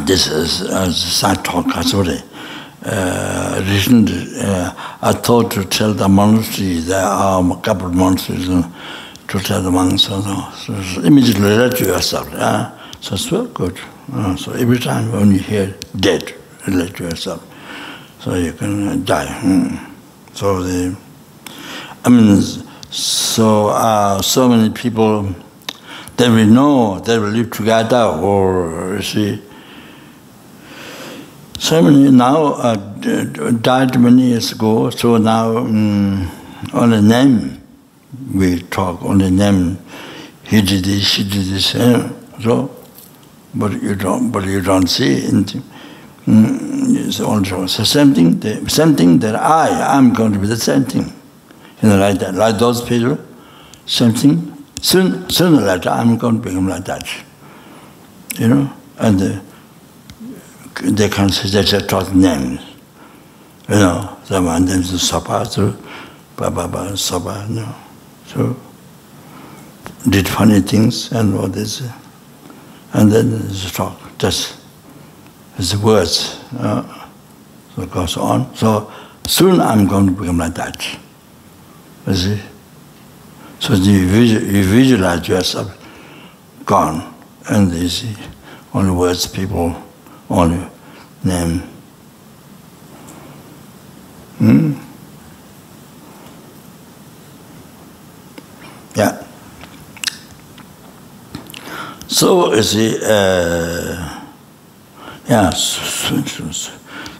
this 0.00 0.26
is 0.26 0.62
uh, 0.62 0.92
side 0.92 1.44
talk, 1.44 1.72
sorry. 1.82 2.22
uh, 2.84 3.64
recent 3.66 4.10
uh, 4.10 4.74
I 5.02 5.12
thought 5.12 5.50
to 5.52 5.64
tell 5.64 5.94
the 5.94 6.08
monastery 6.08 6.80
that 6.80 7.04
um, 7.04 7.52
a 7.52 7.60
couple 7.60 7.86
of 7.86 7.94
monasteries 7.94 8.48
and 8.48 8.64
uh, 8.64 8.68
to 9.28 9.38
tell 9.40 9.62
the 9.62 9.70
monks 9.70 10.02
so, 10.04 10.20
so, 10.20 10.82
so 10.82 11.00
immediately 11.02 11.56
let 11.56 11.80
you 11.80 11.86
yourself 11.86 12.32
uh, 12.34 12.70
so 13.00 13.14
it's 13.14 13.26
very 13.26 13.48
good 13.48 13.78
uh, 14.12 14.36
so 14.36 14.52
every 14.52 14.78
time 14.78 15.10
when 15.12 15.32
you 15.32 15.38
hear 15.38 15.74
dead 15.96 16.34
let 16.68 16.98
yourself 16.98 17.42
so 18.20 18.34
you 18.34 18.52
can 18.52 18.88
uh, 18.88 18.96
die 18.96 19.32
hmm. 19.40 19.76
so 20.34 20.62
the 20.62 20.96
I 22.04 22.10
mean 22.10 22.40
so 22.90 23.68
uh, 23.68 24.20
so 24.22 24.48
many 24.48 24.70
people 24.70 25.34
that 26.16 26.30
we 26.30 26.44
know 26.44 27.00
that 27.00 27.20
we 27.20 27.26
live 27.28 27.50
together 27.50 28.04
or 28.04 28.96
you 28.96 29.02
see 29.02 29.42
So 31.64 31.80
many 31.80 32.10
now, 32.10 32.56
uh, 32.60 32.76
died 33.62 33.98
many 33.98 34.24
years 34.32 34.52
ago, 34.52 34.90
so 34.90 35.16
now 35.16 35.54
mm, 35.54 35.72
um, 35.72 36.30
on 36.74 36.90
the 36.90 37.00
name 37.00 37.58
we 38.34 38.60
talk, 38.64 39.02
on 39.02 39.16
the 39.16 39.30
name, 39.30 39.78
he 40.42 40.60
did 40.60 40.84
this, 40.84 41.06
she 41.06 41.24
did 41.24 41.46
this, 41.46 41.74
eh? 41.74 42.10
so, 42.42 42.70
but 43.54 43.82
you 43.82 43.94
don't, 43.94 44.30
but 44.30 44.44
you 44.44 44.60
don't 44.60 44.88
see 44.88 45.24
anything. 45.26 45.62
Mm, 46.26 47.08
it's 47.08 47.20
also 47.20 47.64
so 47.64 47.82
same 47.82 48.12
thing, 48.14 48.40
the 48.40 48.68
same 48.68 48.94
thing 48.94 49.18
that 49.20 49.34
I, 49.34 49.96
I'm 49.96 50.12
going 50.12 50.34
to 50.34 50.38
be 50.38 50.46
the 50.46 50.58
same 50.58 50.84
thing. 50.84 51.10
You 51.82 51.88
know, 51.88 51.96
like 51.96 52.18
that, 52.18 52.34
like 52.34 52.58
those 52.58 52.82
people, 52.82 53.16
same 53.86 54.12
thing. 54.12 54.66
Soon, 54.82 55.30
sooner 55.30 55.62
or 55.62 55.64
later, 55.64 55.88
I'm 55.88 56.18
going 56.18 56.42
to 56.42 56.46
become 56.46 56.68
like 56.68 56.84
that. 56.84 57.08
You 58.34 58.48
know, 58.48 58.72
and 58.98 59.22
uh, 59.22 59.40
they 60.82 61.08
can 61.08 61.28
say 61.30 61.48
that 61.50 61.66
they 61.66 61.86
taught 61.86 62.14
names. 62.14 62.60
You 63.68 63.76
know, 63.76 64.18
they 64.28 64.40
want 64.40 64.66
them 64.66 64.82
to 64.82 64.98
suffer 64.98 65.44
through, 65.44 65.76
blah, 66.36 66.50
blah, 66.50 66.66
blah, 66.66 66.94
suffer, 66.94 67.46
you 67.48 67.56
know. 67.56 67.74
So, 68.26 68.56
did 70.08 70.28
funny 70.28 70.60
things 70.60 71.12
and 71.12 71.34
all 71.34 71.48
this. 71.48 71.82
And 72.92 73.10
then 73.10 73.30
the 73.30 73.70
talk, 73.72 73.98
just 74.18 74.60
his 75.56 75.76
words. 75.76 76.40
Uh, 76.58 77.08
so 77.74 77.82
it 77.82 77.90
goes 77.90 78.16
on. 78.16 78.54
So, 78.54 78.92
soon 79.26 79.60
I'm 79.60 79.86
going 79.86 80.06
to 80.06 80.12
become 80.12 80.38
like 80.38 80.54
that. 80.54 80.98
You 82.06 82.14
see? 82.14 82.40
So 83.60 83.72
you, 83.72 84.06
visual, 84.06 84.42
you 84.42 84.62
visualize 84.64 85.26
yourself 85.26 85.74
gone, 86.66 87.14
and 87.48 87.72
you 87.72 87.88
see 87.88 88.14
only 88.74 88.92
words 88.92 89.26
people 89.26 89.74
only 90.30 90.66
them. 91.22 91.60
Hmm? 94.38 94.72
Yeah. 98.94 99.24
So 102.06 102.52
is 102.52 102.70
see, 102.70 102.98
uh, 103.02 104.20
yeah, 105.28 105.50
soon, 105.50 106.52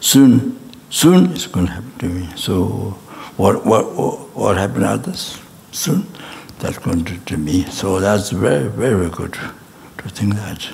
soon, 0.00 0.58
soon, 0.90 1.32
it's 1.32 1.46
going 1.46 1.66
to 1.66 1.72
happen 1.72 1.98
to 1.98 2.06
me. 2.06 2.28
So 2.36 2.96
what, 3.36 3.66
what, 3.66 3.84
what 4.36 4.56
happened 4.56 4.84
this? 5.02 5.40
Soon, 5.72 6.06
that's 6.60 6.78
going 6.78 7.04
to, 7.06 7.18
to 7.18 7.36
me. 7.36 7.64
So 7.64 7.98
that's 7.98 8.30
very, 8.30 8.68
very 8.68 9.08
good 9.10 9.32
to 9.32 10.08
think 10.10 10.34
that. 10.34 10.68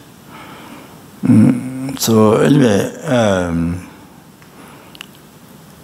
Mm, 1.22 1.69
so 1.98 2.36
anyway 2.36 2.94
um 3.04 3.88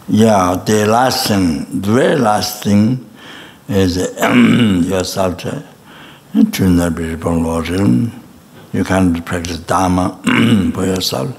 yeah 0.08 0.62
the 0.66 0.86
last 0.86 1.28
thing 1.28 1.80
the 1.80 1.92
very 1.92 2.16
last 2.16 2.62
thing 2.62 3.08
is 3.68 3.98
um, 4.20 4.82
your 4.84 5.04
subject 5.04 5.66
to 6.52 6.68
not 6.68 6.94
be 6.94 7.14
born 7.16 7.42
you 8.76 8.84
can't 8.84 9.24
practice 9.24 9.58
dharma 9.58 10.20
for 10.74 10.84
yourself. 10.84 11.34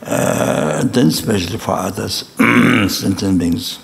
Uh, 0.00 0.84
then 0.84 1.08
especially 1.08 1.58
for 1.58 1.72
others 1.72 2.30
sentient 2.88 3.38
beings. 3.40 3.80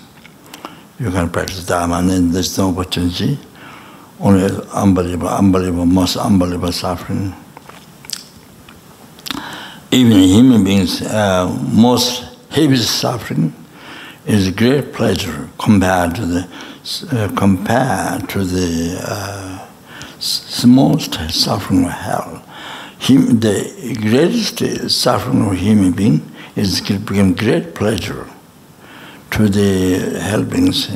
You 0.97 1.11
can 1.11 1.29
practice 1.29 1.65
dharma 1.65 1.95
and 1.97 2.09
then 2.09 2.31
there's 2.31 2.57
no 2.57 2.69
opportunity. 2.69 3.37
Only 4.19 4.49
unbelievable 4.73 5.27
unbelievable 5.27 5.85
most 5.85 6.15
unbelievable 6.15 6.71
suffering. 6.71 7.33
Even 9.91 10.11
human 10.19 10.63
beings, 10.63 11.01
uh, 11.01 11.47
most 11.71 12.25
heaviest 12.49 12.99
suffering 12.99 13.53
is 14.25 14.51
great 14.51 14.93
pleasure 14.93 15.49
compared 15.57 16.15
to 16.15 16.25
the 16.25 16.47
uh, 17.11 17.27
compared 17.35 18.29
to 18.29 18.43
the 18.43 18.99
uh, 19.03 19.65
suffering 20.19 21.85
of 21.85 21.91
hell 21.91 22.43
him, 22.99 23.39
the 23.39 23.97
greatest 24.01 24.89
suffering 24.91 25.47
of 25.47 25.57
human 25.57 25.91
being 25.91 26.21
is 26.55 26.81
become 26.81 27.33
great 27.33 27.73
pleasure 27.73 28.27
to 29.31 29.47
the 29.47 30.19
helpings, 30.19 30.89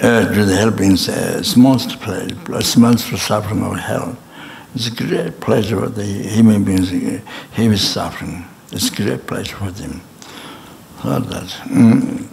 uh, 0.00 0.32
to 0.32 0.44
the 0.44 0.56
helpings, 0.56 1.08
uh, 1.08 1.42
smallest 1.42 2.00
pleasure, 2.00 2.62
smallest 2.62 3.16
suffering 3.18 3.62
of 3.62 3.78
hell. 3.78 4.16
It's 4.74 4.86
a 4.86 4.90
great 4.90 5.40
pleasure 5.40 5.80
for 5.80 5.88
the 5.88 6.04
human 6.04 6.64
beings, 6.64 6.90
he 6.90 7.20
is 7.66 7.88
suffering. 7.88 8.44
It's 8.72 8.88
a 8.88 8.94
great 8.94 9.26
pleasure 9.26 9.56
for 9.56 9.70
them. 9.70 10.00
So 11.02 11.18
that, 11.18 11.46
mm, 11.66 12.28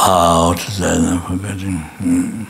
Ah, 0.00 0.48
what 0.48 0.60
is 0.68 0.78
that? 0.78 0.96
I'm 0.98 1.20
forgetting. 1.22 1.78
Mm. 1.98 2.46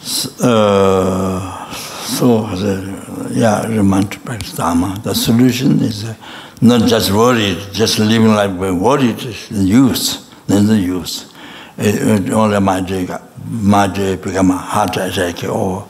So, 0.00 0.30
uh, 0.48 1.72
so 1.74 2.46
the, 2.54 3.28
yeah, 3.32 3.62
Ramant 3.64 4.56
Dharma, 4.56 5.00
the 5.02 5.12
solution 5.12 5.80
is 5.80 6.04
uh, 6.04 6.14
not 6.60 6.88
just 6.88 7.10
worried, 7.10 7.58
just 7.72 7.98
living 7.98 8.28
like 8.28 8.52
we're 8.52 8.72
worried. 8.74 9.18
just 9.18 9.50
the 9.50 9.64
youth, 9.64 10.32
then 10.46 10.66
the 10.66 10.78
youth. 10.78 11.32
It, 11.76 11.96
it 12.26 12.30
only 12.32 12.60
might 12.60 12.86
take 12.86 13.10
might 13.50 13.94
become 14.22 14.50
a 14.50 14.56
heart 14.56 14.96
attack 14.96 15.44
or 15.44 15.86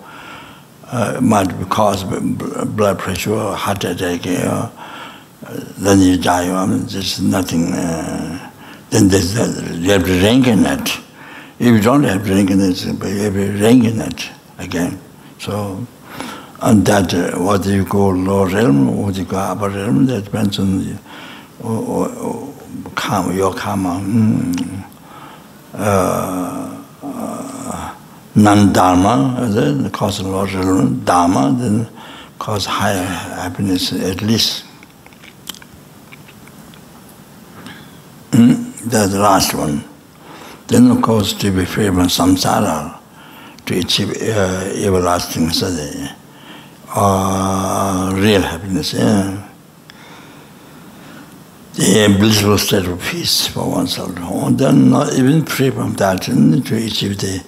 uh, 0.86 1.20
might 1.20 1.48
cause 1.68 2.04
blood 2.04 2.98
pressure 2.98 3.34
or 3.34 3.54
heart 3.54 3.84
attack 3.84 4.26
or 4.26 4.72
uh, 5.46 5.60
then 5.78 6.00
you 6.00 6.18
die. 6.18 6.50
I 6.50 6.66
mean, 6.66 6.86
there's 6.86 7.20
nothing. 7.20 7.72
Uh, 7.72 8.50
then 8.90 9.08
there's, 9.08 9.38
uh, 9.38 9.72
you 9.78 9.92
have 9.92 10.04
to 10.04 10.22
rank 10.22 10.46
in 10.46 10.66
it. 10.66 10.88
If 11.58 11.66
you 11.66 11.80
don't 11.80 12.02
have 12.04 12.24
to 12.24 12.32
rank 12.32 12.50
in 12.50 12.60
it, 12.60 12.84
you 12.84 12.92
have 12.92 13.34
to 13.34 13.62
rank 13.62 13.84
in 13.84 14.00
it 14.00 14.30
again. 14.58 15.00
So, 15.38 15.86
and 16.60 16.84
that, 16.86 17.14
uh, 17.14 17.38
what 17.38 17.64
you 17.66 17.84
call 17.84 18.14
low 18.14 18.46
realm, 18.46 19.02
what 19.02 19.16
you 19.16 19.24
call 19.24 19.38
upper 19.38 19.70
realm, 19.70 20.06
that 20.06 20.24
depends 20.24 20.58
on 20.58 20.78
the, 20.78 20.98
or, 21.62 21.78
or, 21.78 22.08
or, 22.16 22.54
karma, 22.94 23.32
your 23.32 23.54
karma. 23.54 24.00
Mm. 24.00 24.84
Uh, 25.72 26.69
non 28.34 28.72
dharma 28.72 29.48
then 29.50 29.90
cause 29.90 30.20
lot 30.20 30.54
of 30.54 31.04
dharma 31.04 31.54
then 31.58 31.88
cause 32.38 32.66
higher 32.66 33.02
happiness 33.04 33.92
at 33.92 34.22
least. 34.22 34.64
Mm, 38.30 38.74
that's 38.84 39.12
the 39.12 39.18
last 39.18 39.54
one. 39.54 39.84
Then 40.68 40.90
of 40.90 41.02
course 41.02 41.32
to 41.34 41.50
be 41.50 41.64
free 41.64 41.86
from 41.86 42.06
samsara 42.06 42.98
to 43.66 43.78
achieve 43.78 44.10
uh, 44.22 44.70
everlasting 44.76 45.48
sadhya 45.48 46.14
uh, 46.94 48.12
real 48.14 48.42
happiness 48.42 48.94
yeah. 48.94 49.48
the 51.74 52.16
blissful 52.18 52.58
state 52.58 52.86
of 52.86 53.00
peace 53.00 53.46
for 53.46 53.70
oneself. 53.70 54.16
And 54.16 54.58
then 54.58 54.90
not 54.90 55.14
even 55.14 55.44
free 55.46 55.70
from 55.70 55.94
that 55.94 56.22
to 56.22 56.32
achieve 56.32 57.18
the 57.18 57.44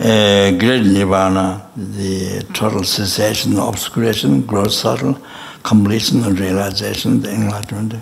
uh, 0.00 0.50
great 0.58 0.84
nirvana, 0.84 1.70
the 1.76 2.46
total 2.54 2.84
cessation, 2.84 3.58
obscuration, 3.58 4.42
gross 4.42 4.78
subtle, 4.78 5.20
completion 5.62 6.22
and 6.24 6.38
realization, 6.38 7.20
the 7.20 7.30
enlightenment, 7.30 7.94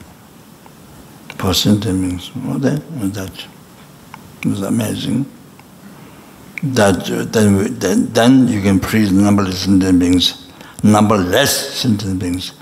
person 1.38 1.80
means, 2.00 2.30
oh, 2.46 2.58
that, 2.58 2.82
that 3.14 3.46
was 4.44 4.62
amazing. 4.62 5.26
That, 6.62 7.10
uh, 7.10 7.24
then, 7.24 7.78
then, 7.78 8.12
then 8.12 8.48
you 8.48 8.62
can 8.62 8.80
praise 8.80 9.12
numberless 9.12 9.60
sentient 9.60 9.98
beings, 9.98 10.48
numberless 10.82 11.74
sentient 11.74 12.18
beings 12.18 12.52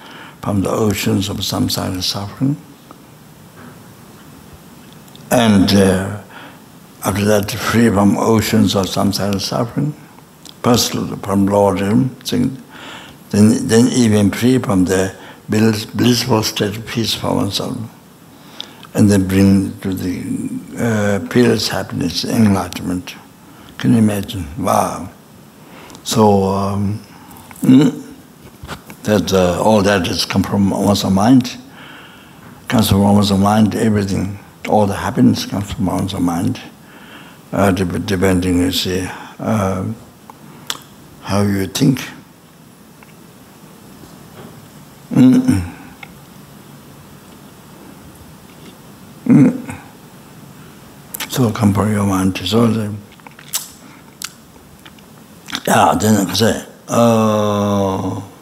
from 0.42 0.62
the 0.62 0.70
oceans 0.70 1.28
of 1.28 1.36
samsara 1.38 2.02
suffering. 2.02 2.56
And 5.30 5.72
uh, 5.72 6.23
after 7.04 7.24
that, 7.24 7.50
free 7.50 7.88
from 7.88 8.16
oceans 8.16 8.74
of 8.74 8.86
samsara 8.86 9.40
suffering, 9.40 9.94
personal 10.62 11.16
from 11.18 11.46
Lord 11.46 11.80
Him, 11.80 12.16
then, 13.30 13.66
then 13.66 13.88
even 13.88 14.30
free 14.30 14.58
from 14.58 14.84
the 14.84 15.14
blissful 15.48 16.42
state 16.42 16.76
of 16.76 16.86
peace 16.86 17.14
for 17.14 17.34
oneself 17.34 17.76
and 18.94 19.10
then 19.10 19.26
bring 19.26 19.76
to 19.80 19.92
the 19.92 20.22
uh, 20.78 21.28
peerless 21.28 21.68
happiness, 21.68 22.24
enlightenment. 22.24 23.14
Can 23.78 23.92
you 23.92 23.98
imagine? 23.98 24.46
Wow. 24.56 25.10
So 26.04 26.44
um, 26.44 27.04
mm, 27.60 28.14
that 29.02 29.32
uh, 29.32 29.60
all 29.62 29.82
that 29.82 30.06
is 30.06 30.24
come 30.24 30.44
from 30.44 30.70
one's 30.70 31.04
mind, 31.04 31.56
comes 32.68 32.88
from 32.88 33.02
one's 33.02 33.32
mind. 33.32 33.74
Everything, 33.74 34.38
all 34.68 34.86
the 34.86 34.94
happiness 34.94 35.44
comes 35.44 35.72
from 35.72 35.86
one's 35.86 36.14
mind. 36.14 36.60
uh, 37.54 37.70
depending 37.70 38.58
you 38.58 38.72
see 38.72 39.08
uh, 39.38 39.84
how 41.22 41.42
you 41.42 41.66
think 41.66 42.00
mm 45.14 45.32
-mm. 45.34 45.62
Mm. 49.26 49.52
so 51.28 51.50
compare 51.50 51.92
your 51.92 52.06
mind 52.06 52.34
to 52.34 52.46
so 52.46 52.66
the 52.66 52.90
yeah 55.66 55.94
then 56.00 56.26
I 56.26 56.34
say 56.34 56.66
oh 56.88 58.18
uh, 58.18 58.33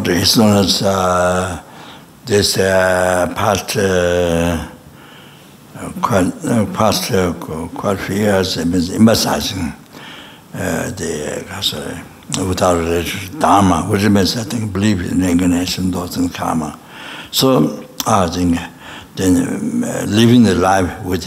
not 0.00 0.08
as 0.16 0.30
soon 0.32 0.56
as 0.56 0.82
uh, 0.82 1.62
this 2.24 2.56
uh, 2.56 3.32
past 3.36 3.76
uh, 3.76 4.70
quite, 6.00 6.32
uh, 6.44 6.64
past 6.72 7.10
uh, 7.12 7.32
quite 7.74 7.98
few 7.98 8.16
years 8.16 8.56
it 8.56 8.66
means 8.66 8.90
emphasizing 8.90 9.72
uh, 10.54 10.90
the 10.92 11.44
uh, 11.50 12.46
without 12.48 12.78
religious 12.78 13.28
dharma 13.40 13.82
which 13.90 14.02
means 14.04 14.36
I 14.36 14.44
think 14.44 14.72
believe 14.72 15.00
in 15.00 15.20
reincarnation 15.20 15.92
thoughts 15.92 16.16
and 16.16 16.32
karma. 16.32 16.78
So 17.30 17.86
I 18.06 18.26
think 18.28 18.58
then 19.16 19.84
uh, 19.84 20.06
living 20.08 20.44
the 20.44 20.54
life 20.54 21.04
with 21.04 21.26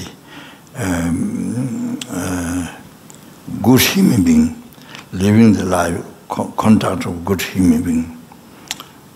um, 0.75 1.99
uh, 2.09 2.75
good 3.61 3.81
human 3.81 4.23
being 4.23 4.63
living 5.11 5.53
the 5.53 5.65
life 5.65 6.03
contact 6.57 7.05
of 7.05 7.23
good 7.23 7.41
human 7.41 7.83
being 7.83 8.12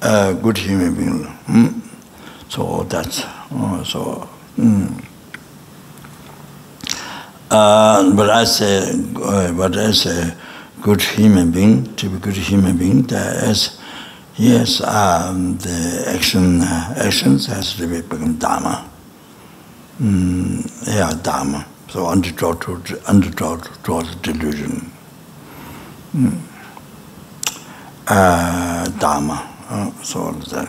a 0.02 0.34
good 0.34 0.58
human 0.58 0.94
being 0.94 1.24
mm? 1.48 1.82
so 2.50 2.84
that's 2.84 3.24
uh, 3.24 3.84
so 3.84 4.30
mm. 4.58 5.04
uh, 7.50 8.16
but 8.16 8.30
as 8.30 8.62
a 8.62 8.92
uh, 9.24 9.52
but 9.54 9.76
as 9.76 10.06
a 10.06 10.38
good 10.82 11.02
human 11.02 11.52
being 11.52 11.96
to 11.96 12.10
be 12.10 12.20
good 12.20 12.36
human 12.36 12.78
being 12.78 13.02
that 13.04 13.44
is 13.44 13.80
yes 14.36 14.82
um, 14.82 15.58
the 15.58 16.04
action 16.08 16.62
uh, 16.62 16.94
actions 16.98 17.48
has 17.48 17.74
to 17.74 17.88
be 17.88 18.02
become 18.02 18.38
dharma 18.38 18.88
mm, 20.00 20.86
yeah 20.86 21.12
dharma 21.24 21.66
so 21.90 22.06
underdraw 22.06 22.54
to 22.62 22.76
underdraw 23.08 23.58
to 23.84 24.08
the 24.08 24.34
delusion 24.34 24.92
mm. 26.16 26.38
uh, 28.08 28.86
dharma 29.00 29.57
sorda 30.02 30.68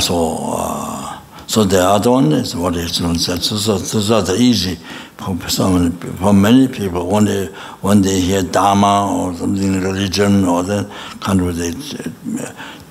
so 0.00 1.16
so 1.46 1.64
the 1.64 1.80
other 1.80 2.10
one 2.10 2.32
is 2.32 2.56
what 2.56 2.76
is 2.76 3.00
known 3.00 3.18
so 3.18 3.36
so 3.36 3.56
so 3.78 4.20
that's 4.20 4.38
easy 4.40 4.76
for 5.16 5.48
some 5.48 5.92
for 5.92 6.32
many 6.32 6.68
people 6.68 7.06
when 7.06 7.24
they 7.24 7.46
when 7.80 8.02
they 8.02 8.20
hear 8.20 8.42
dharma 8.42 9.12
or 9.16 9.34
something 9.34 9.80
religion 9.80 10.44
or 10.44 10.62
the 10.62 10.90
kind 11.20 11.40
of 11.40 11.56
they 11.56 11.70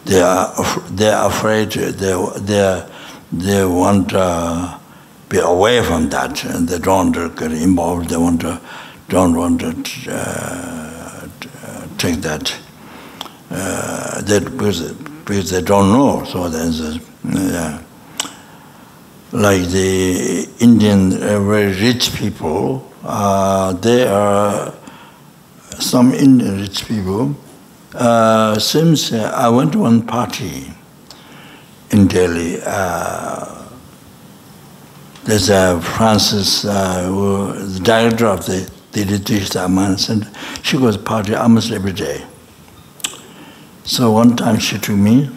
they 0.06 0.22
are 0.22 0.54
they 0.92 1.10
are 1.10 1.28
afraid 1.30 1.72
they 1.72 2.16
they 2.40 2.88
they 3.32 3.66
want 3.66 4.10
to 4.10 4.80
be 5.30 5.40
away 5.40 5.84
from 5.84 6.10
that 6.10 6.44
and 6.46 6.70
they 6.70 6.80
don't 6.80 7.12
get 7.12 7.52
involved 7.52 8.10
they 8.10 8.18
want 8.18 8.42
to 8.42 8.60
don't 9.08 9.36
want 9.36 9.62
to 9.62 10.12
uh, 10.12 11.28
take 11.98 12.22
that 12.22 12.56
uh, 13.52 14.22
that 14.22 14.44
because, 14.44 14.92
because 14.92 15.52
they 15.52 15.62
don't 15.62 15.92
know. 15.92 16.24
So 16.26 16.50
there's 16.50 16.82
uh, 16.82 17.82
like 19.32 19.62
the 19.64 20.50
Indian 20.60 21.14
uh, 21.14 21.40
very 21.40 21.74
rich 21.74 22.16
people. 22.16 22.92
Uh, 23.04 23.74
they 23.74 24.08
are 24.08 24.74
some 25.80 26.14
Indian 26.14 26.60
rich 26.62 26.88
people. 26.88 27.36
Uh, 27.94 28.58
since 28.60 29.14
I 29.14 29.48
went 29.50 29.74
to 29.74 29.80
one 29.80 30.02
party 30.02 30.72
in 31.92 32.08
Delhi. 32.08 32.58
there's 35.24 35.50
a 35.50 35.80
Francis, 35.82 36.64
who, 36.64 37.54
the 37.54 37.80
director 37.80 38.26
of 38.26 38.46
the 38.46 38.70
the 38.96 39.04
Ritish 39.04 39.50
Dhammas, 39.52 40.10
and 40.10 40.30
she 40.66 40.78
goes 40.78 40.96
party 40.98 41.36
almost 41.36 41.72
every 41.72 41.92
day. 41.92 42.24
So 43.84 44.12
one 44.12 44.36
time 44.38 44.58
she 44.60 44.78
took 44.80 44.96
me. 44.96 45.30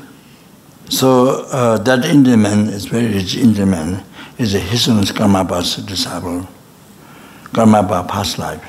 So 0.88 1.44
uh, 1.50 1.78
that 1.78 2.04
Indian 2.04 2.42
man 2.42 2.68
is 2.68 2.86
very 2.86 3.12
rich 3.12 3.36
Indian 3.36 3.70
man, 3.70 4.04
is 4.38 4.54
a 4.54 4.60
his 4.60 4.86
name 4.88 5.00
is 5.00 5.10
Karmapa's 5.10 5.76
disciple, 5.76 6.46
Karmapa 7.52 8.06
past 8.08 8.38
life. 8.38 8.64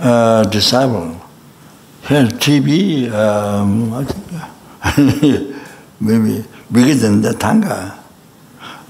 Uh, 0.00 0.44
disciple. 0.44 1.20
He 2.08 2.14
had 2.14 2.28
TB, 2.40 3.10
um, 3.12 3.92
I 3.94 4.90
think, 4.90 5.56
maybe 6.00 6.44
bigger 6.72 6.94
than 6.94 7.20
the 7.20 7.30
thangka, 7.30 7.98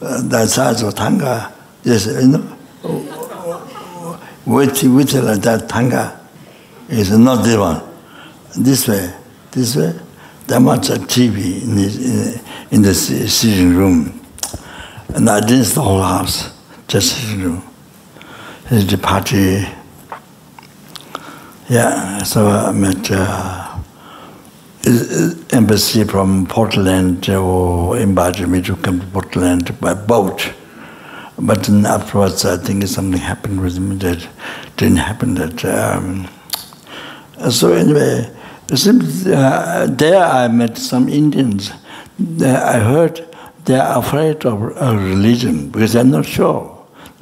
uh, 0.02 0.22
the 0.22 0.46
size 0.46 0.82
of 0.82 0.94
thangka. 0.94 1.52
Yes, 1.82 2.06
you 2.06 2.28
know 2.28 2.55
with 4.46 4.82
with 4.84 5.14
like 5.14 5.40
that 5.42 5.68
tanga. 5.68 6.20
Is 6.88 7.10
not 7.18 7.44
the 7.44 7.58
one. 7.58 7.82
This 8.56 8.86
way 8.86 9.12
this 9.56 9.74
way. 9.74 9.98
There 10.46 10.60
much 10.60 10.90
a 10.90 10.94
tv 10.94 11.62
in 11.62 11.74
the, 11.74 12.42
in 12.70 12.82
the 12.82 12.94
sitting 12.94 13.74
room. 13.74 14.20
And 15.14 15.28
i 15.28 15.40
didn't 15.40 15.64
the 15.74 15.80
whole 15.80 16.02
house 16.02 16.52
just 16.86 17.16
sitting 17.16 17.42
room. 17.42 17.62
Is 18.70 18.86
the 18.86 18.98
party. 18.98 19.66
Yeah 21.68 22.22
so 22.22 22.46
i 22.48 22.70
met 22.70 23.10
uh, 23.10 23.78
embassy 25.50 26.04
from 26.04 26.46
portland 26.46 27.28
or 27.30 27.96
invited 27.96 28.46
me 28.46 28.60
to 28.62 28.76
come 28.76 29.00
to 29.00 29.06
portland 29.06 29.80
by 29.80 29.94
boat. 29.94 30.52
But 31.38 31.64
then 31.64 31.84
afterwards, 31.84 32.44
I 32.44 32.56
think 32.56 32.84
something 32.86 33.20
happened 33.20 33.60
with 33.60 33.76
him 33.76 33.98
that 33.98 34.26
didn't 34.76 34.96
happen. 34.98 35.34
That 35.34 35.64
um, 35.64 36.28
so 37.50 37.74
anyway, 37.74 38.30
uh, 38.70 39.86
there 39.86 40.22
I 40.24 40.48
met 40.48 40.78
some 40.78 41.08
Indians. 41.08 41.70
I 42.40 42.78
heard 42.78 43.26
they 43.66 43.78
are 43.78 43.98
afraid 43.98 44.46
of 44.46 44.62
religion 44.62 45.68
because 45.70 45.92
they're 45.92 46.04
not 46.04 46.24
sure. 46.24 46.72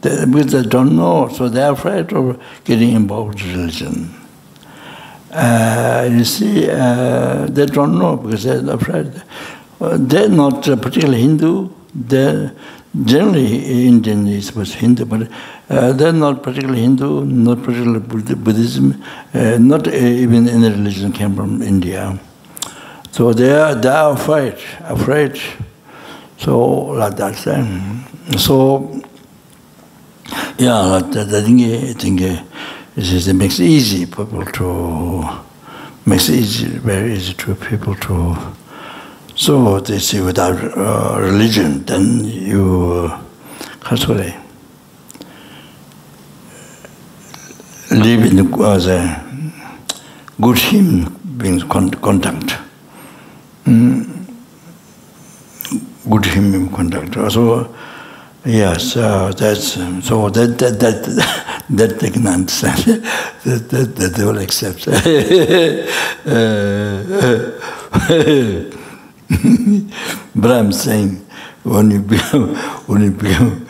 They, 0.03 0.25
because 0.27 0.53
they 0.53 0.63
don't 0.63 0.97
know, 0.97 1.29
so 1.29 1.49
they're 1.49 1.73
afraid 1.73 2.13
of 2.13 2.41
getting 2.65 2.93
involved 2.93 3.41
in 3.41 3.59
religion. 3.59 4.15
Uh, 5.33 6.09
you 6.13 6.25
see, 6.25 6.71
uh, 6.71 7.47
they 7.47 7.67
don't 7.67 7.99
know 7.99 8.17
because 8.17 8.45
they're 8.45 8.71
afraid. 8.71 9.11
Uh, 9.81 9.97
they're 9.99 10.29
not 10.29 10.63
particularly 10.63 11.23
Hindu. 11.23 11.71
They're 11.95 12.55
generally 13.03 13.87
Indian 13.87 14.27
is 14.29 14.55
was 14.55 14.75
Hindu, 14.75 15.05
but 15.05 15.29
uh, 15.69 15.93
they're 15.93 16.13
not 16.13 16.43
particularly 16.43 16.83
Hindu, 16.83 17.25
not 17.25 17.63
particularly 17.63 18.01
Buddhism, 18.01 19.03
uh, 19.35 19.59
not 19.59 19.89
uh, 19.89 19.91
even 19.91 20.49
any 20.49 20.69
religion 20.71 21.13
came 21.13 21.35
from 21.35 21.63
India. 21.63 22.19
So 23.11 23.33
they 23.33 23.53
are, 23.53 23.75
they 23.75 23.89
are 23.89 24.13
afraid, 24.13 24.59
afraid. 24.81 25.41
So 26.39 26.69
like 26.69 27.17
that. 27.17 27.47
Um, 27.47 28.05
so 28.37 29.03
yeah, 30.59 30.79
like 30.81 31.11
that, 31.13 31.29
I 31.29 31.43
think, 31.43 31.61
I 31.63 31.93
think 31.95 32.23
uh, 32.23 32.45
it, 32.97 33.13
is, 33.13 33.29
it 33.29 33.35
makes 33.35 33.59
it 33.59 33.67
easy 33.67 34.07
people 34.07 34.45
to 34.45 35.25
makes 36.07 36.29
it 36.29 36.37
easy, 36.37 36.67
very 36.67 37.15
easy 37.15 37.35
to 37.35 37.55
people 37.55 37.95
to 37.97 38.37
So 39.37 39.81
they 39.81 39.99
say 39.99 40.21
without 40.21 40.57
uh, 40.79 41.17
religion, 41.19 41.85
then 41.85 42.25
you, 42.25 43.11
uh, 43.11 43.21
how 43.83 43.97
to 43.97 44.19
say, 44.19 44.37
live 47.91 48.25
in 48.27 48.37
the, 48.37 48.65
as 48.65 48.87
a 48.87 49.25
good 50.41 50.59
human 50.59 51.13
being 51.37 51.59
con 51.69 51.91
contact. 51.91 52.55
Mm. 53.65 54.09
Good 56.09 56.27
human 56.27 56.69
contact. 56.69 57.15
So, 57.33 57.75
yes, 58.45 58.97
uh, 58.97 59.33
that's, 59.37 59.77
um, 59.79 60.01
so 60.01 60.31
that, 60.31 60.59
that, 60.59 60.79
that, 60.79 61.65
that 61.71 61.99
they 61.99 62.11
can 62.11 62.29
understand, 62.29 62.79
that, 63.45 63.69
that, 63.69 63.97
that 63.97 64.15
they 64.15 64.25
will 64.25 64.39
accept. 64.39 64.87
uh, 68.71 68.74
but 70.35 70.51
I'm 70.51 70.73
saying 70.73 71.25
when 71.63 71.91
you 71.91 72.01
become, 72.01 72.55
when 72.87 73.03
you 73.03 73.11
become 73.11 73.67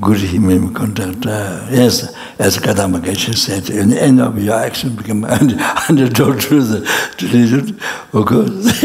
good 0.00 0.18
human 0.18 0.74
conductor, 0.74 1.66
yes, 1.70 2.14
as 2.38 2.58
Kadama 2.58 3.00
Geshe 3.00 3.34
said, 3.36 3.70
in 3.70 3.90
the 3.90 4.02
end 4.02 4.20
of 4.20 4.42
your 4.42 4.54
action 4.54 4.96
become 4.96 5.24
antidote 5.24 6.40
to 6.42 6.62
the 6.62 6.86
tradition, 7.16 7.78
of 8.12 8.26
course, 8.26 8.82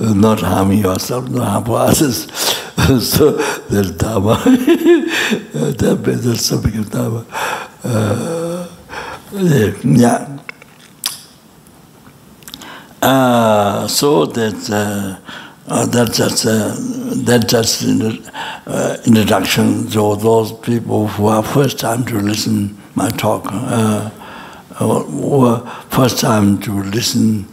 not 0.00 0.40
harming 0.40 0.78
yourself, 0.78 1.28
not 1.28 1.48
harming 1.48 1.74
others. 1.74 2.30
so 3.08 3.32
there's 3.68 3.90
Dharma, 3.92 4.36
that 4.44 6.00
becomes 6.62 6.88
Dharma. 6.90 7.26
Uh, 7.84 8.68
yeah. 9.84 10.38
Uh, 13.00 13.86
so 13.86 14.26
that 14.26 14.70
uh, 14.70 15.16
uh, 15.68 15.86
that's 15.86 16.16
just 16.16 16.46
uh, 16.46 16.74
that's 17.24 17.46
just 17.46 17.84
uh, 18.66 18.96
introduction 19.06 19.86
to 19.88 20.16
those 20.16 20.52
people 20.60 21.06
who 21.06 21.26
are 21.26 21.42
first 21.42 21.78
time 21.78 22.04
to 22.04 22.18
listen 22.18 22.76
my 22.94 23.08
talk, 23.10 23.44
uh, 23.52 24.10
or 24.80 25.60
first 25.90 26.18
time 26.18 26.58
to 26.60 26.82
listen, 26.82 27.46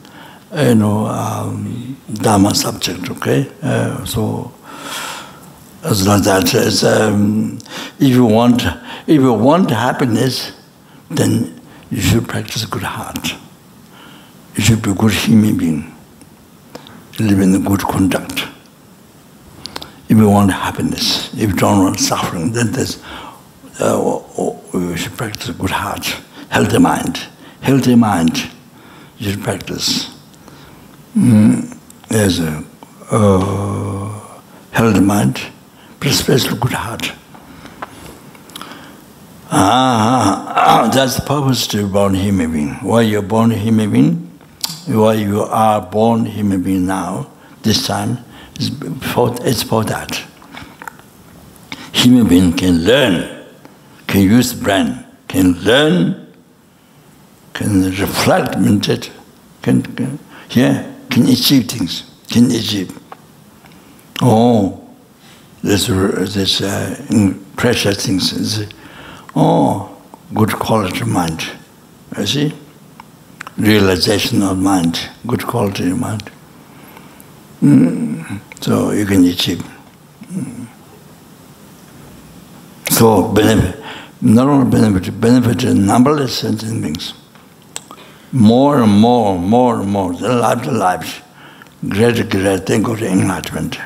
you 0.56 0.76
know, 0.76 1.06
um, 1.06 1.96
Dharma 2.12 2.56
subject. 2.56 3.10
Okay, 3.12 3.52
uh, 3.62 4.04
so 4.06 4.52
as 5.84 6.08
like 6.08 6.24
that, 6.24 6.54
as, 6.56 6.84
um, 6.84 7.60
if 8.00 8.10
you 8.10 8.26
want 8.26 8.64
if 9.06 9.22
you 9.22 9.34
want 9.34 9.70
happiness, 9.70 10.54
then 11.12 11.62
you 11.92 12.02
should 12.02 12.28
practice 12.28 12.66
good 12.66 12.84
heart. 12.84 13.36
You 14.56 14.64
should 14.64 14.82
be 14.82 14.92
a 14.92 14.94
good 14.94 15.12
human 15.12 15.58
being 15.58 15.96
live 17.20 17.40
in 17.40 17.64
good 17.64 17.82
conduct. 17.82 18.48
If 20.08 20.18
you 20.18 20.30
want 20.30 20.52
happiness, 20.52 21.34
if 21.34 21.50
you 21.50 21.56
don't 21.56 21.84
want 21.84 22.00
suffering, 22.00 22.52
then 22.52 22.72
there's, 22.72 23.02
uh, 23.80 24.22
you 24.74 24.98
should 24.98 25.18
practice 25.18 25.50
a 25.50 25.54
good 25.54 25.72
heart, 25.72 26.06
healthy 26.50 26.80
mind. 26.80 27.26
Healthy 27.62 27.96
mind, 27.96 28.50
you 29.18 29.32
should 29.32 29.44
practice. 29.44 30.14
Mm, 31.18 31.78
there's 32.10 32.40
a 32.40 32.64
uh, 33.12 34.22
healthy 34.72 35.00
mind, 35.00 35.42
but 36.00 36.10
especially 36.10 36.60
good 36.60 36.74
heart. 36.74 37.12
Ah, 39.52 40.54
ah, 40.56 40.90
that's 40.94 41.16
the 41.16 41.22
purpose 41.22 41.66
to 41.68 41.86
be 41.86 41.92
born 41.92 42.14
human 42.14 42.52
being. 42.52 42.74
Why 42.82 43.02
you're 43.02 43.22
born 43.22 43.52
human 43.52 43.92
being? 43.92 44.35
Why 44.88 45.14
you 45.14 45.42
are 45.42 45.82
born 45.82 46.26
human 46.26 46.62
being 46.62 46.86
now, 46.86 47.28
this 47.64 47.88
time, 47.88 48.20
it's 48.56 48.70
for, 49.14 49.36
it's 49.42 49.64
for 49.64 49.84
that. 49.86 50.24
Human 51.94 52.28
being 52.28 52.54
can 52.54 52.84
learn, 52.84 53.46
can 54.08 54.22
use 54.22 54.54
brain, 54.54 55.06
can 55.28 55.54
learn, 55.64 56.32
can 57.54 57.84
reflect, 57.92 58.54
can, 58.54 58.80
can 59.62 60.20
yeah, 60.52 60.92
can 61.10 61.24
achieve 61.28 61.68
things, 61.68 62.04
can 62.30 62.46
achieve. 62.52 62.98
Oh, 64.22 64.88
this 65.64 65.88
this 65.88 66.62
uh, 66.62 67.34
precious 67.56 68.06
things. 68.06 68.68
Oh, 69.36 69.98
good 70.34 70.54
quality 70.54 71.04
mind. 71.06 71.44
You 72.18 72.26
see 72.26 72.54
realization 73.58 74.42
of 74.42 74.58
mind, 74.58 75.10
good 75.26 75.46
quality 75.46 75.90
of 75.90 76.00
mind. 76.00 76.32
Mm. 77.62 78.40
So 78.62 78.92
you 78.92 79.06
can 79.06 79.24
achieve. 79.26 79.64
Mm. 80.32 80.68
So 82.90 83.32
benefit, 83.32 83.84
not 84.22 84.48
only 84.48 84.70
benefit, 84.70 85.20
benefit 85.20 85.64
is 85.64 85.76
numberless 85.76 86.40
sentient 86.40 86.82
beings. 86.82 87.14
More 88.32 88.82
and 88.82 88.92
more, 88.92 89.38
more 89.38 89.82
and 89.82 89.90
more, 89.90 90.14
the 90.14 90.34
life 90.34 90.66
life, 90.66 91.24
greater, 91.88 92.24
greater, 92.24 92.58
then 92.58 92.82
go 92.82 92.96
to 92.96 93.08
enlightenment. 93.08 93.78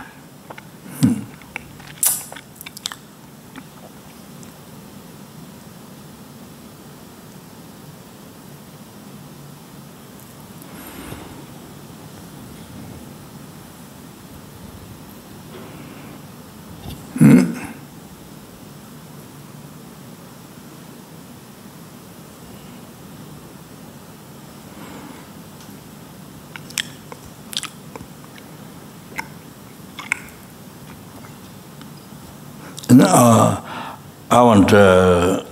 uh, 33.10 33.97
I 34.30 34.41
want 34.43 34.70
to 34.70 35.45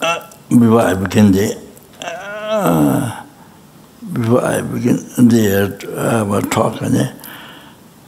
uh, 0.00 0.30
before 0.50 0.80
I 0.82 0.94
begin 0.94 1.32
the 1.32 1.58
uh, 2.02 3.24
before 4.12 4.44
I 4.44 4.60
begin 4.60 4.96
the 5.16 5.72
uh, 5.96 6.40
talk 6.48 6.82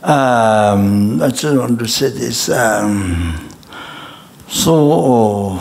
um, 0.02 1.22
I 1.22 1.28
just 1.28 1.56
want 1.56 1.78
to 1.78 1.88
say 1.88 2.10
this 2.10 2.48
um, 2.50 3.48
so 4.48 5.58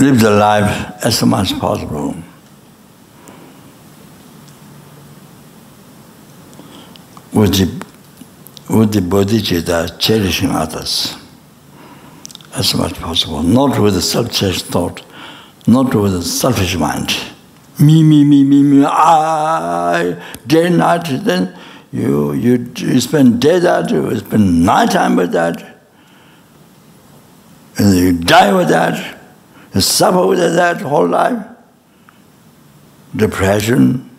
live 0.00 0.18
the 0.20 0.30
life 0.30 1.04
as 1.04 1.22
much 1.22 1.52
as 1.52 1.58
possible. 1.58 2.16
With 7.32 7.54
the, 7.54 8.74
with 8.74 8.92
the 8.92 9.00
bodhicitta 9.00 9.98
cherishing 9.98 10.50
others 10.50 11.16
as 12.54 12.74
much 12.74 12.92
as 12.92 12.98
possible, 12.98 13.42
not 13.42 13.78
with 13.78 13.96
a 13.96 14.02
selfish 14.02 14.62
thought, 14.62 15.02
not 15.66 15.94
with 15.94 16.14
a 16.14 16.22
selfish 16.22 16.76
mind. 16.76 17.14
Me, 17.78 18.02
me, 18.02 18.24
me, 18.24 18.42
me, 18.42 18.62
me, 18.62 18.84
I, 18.84 20.20
day 20.46 20.70
night, 20.70 21.04
then 21.24 21.56
you, 21.92 22.32
you, 22.32 22.72
you 22.76 23.00
spend 23.00 23.40
day 23.40 23.58
that, 23.58 23.90
you 23.90 24.18
spend 24.18 24.64
night 24.64 24.92
time 24.92 25.16
with 25.16 25.32
that, 25.32 25.82
and 27.78 27.96
you 27.96 28.12
die 28.12 28.52
with 28.52 28.68
that. 28.68 29.19
Suffer 29.78 30.26
with 30.26 30.38
that 30.38 30.80
whole 30.80 31.06
life. 31.06 31.46
Depression, 33.14 34.10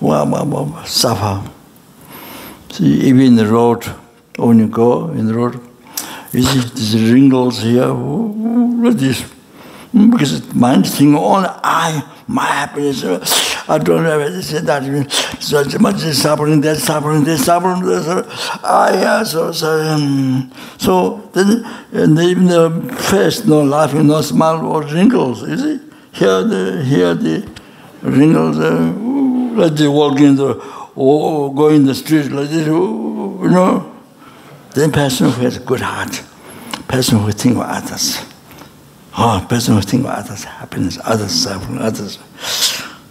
well, 0.00 0.26
well, 0.30 0.46
well, 0.46 0.84
suffer. 0.86 1.50
See, 2.70 2.84
even 3.02 3.20
in 3.20 3.36
the 3.36 3.46
road, 3.46 3.84
when 4.36 4.58
you 4.58 4.68
go 4.68 5.10
in 5.10 5.26
the 5.26 5.34
road, 5.34 5.60
you 6.32 6.42
see 6.42 6.60
these 6.60 7.12
wrinkles 7.12 7.60
here, 7.60 7.92
what 7.92 8.98
this? 8.98 9.24
Because 9.92 10.54
mind 10.54 10.86
thinking 10.86 11.16
only 11.16 11.48
I, 11.48 12.02
my 12.26 12.46
happiness, 12.46 13.02
uh, 13.04 13.24
I 13.70 13.78
don't 13.78 14.04
have 14.04 14.20
this 14.32 14.52
and 14.52 14.66
that. 14.66 14.82
So 15.38 15.62
much 15.78 16.02
is 16.02 16.20
suffering, 16.20 16.60
that 16.62 16.78
suffering, 16.78 17.22
this 17.22 17.44
suffering, 17.44 17.82
this 17.86 18.04
I 18.64 19.00
yeah, 19.00 19.22
so 19.22 19.52
so 19.52 19.80
um, 19.80 20.50
so 20.76 21.30
then 21.32 21.64
and 21.92 22.18
even 22.18 22.46
the 22.46 22.96
face, 22.98 23.44
no 23.44 23.62
laughing, 23.62 24.08
no 24.08 24.22
smile, 24.22 24.66
or 24.66 24.82
wrinkles. 24.82 25.48
You 25.48 25.56
see, 25.56 25.80
here 26.10 26.42
the 26.42 26.82
here 26.84 27.14
the 27.14 27.48
wrinkles, 28.02 28.58
uh, 28.58 29.68
they 29.68 29.86
walk 29.86 30.18
in 30.18 30.34
the 30.34 30.54
or 30.96 31.54
go 31.54 31.68
in 31.68 31.84
the 31.84 31.94
street 31.94 32.32
like 32.32 32.48
this, 32.48 32.66
you 32.66 33.48
know. 33.50 33.94
Then 34.74 34.90
person 34.90 35.30
who 35.30 35.42
has 35.42 35.58
a 35.58 35.60
good 35.60 35.80
heart, 35.80 36.24
person 36.88 37.20
who 37.20 37.30
think 37.30 37.54
of 37.54 37.62
others. 37.62 38.18
Oh, 39.16 39.46
person 39.48 39.76
who 39.76 39.82
think 39.82 40.04
of 40.04 40.10
others' 40.10 40.42
happiness, 40.42 40.98
others' 41.04 41.32
suffering, 41.32 41.78
others. 41.78 42.18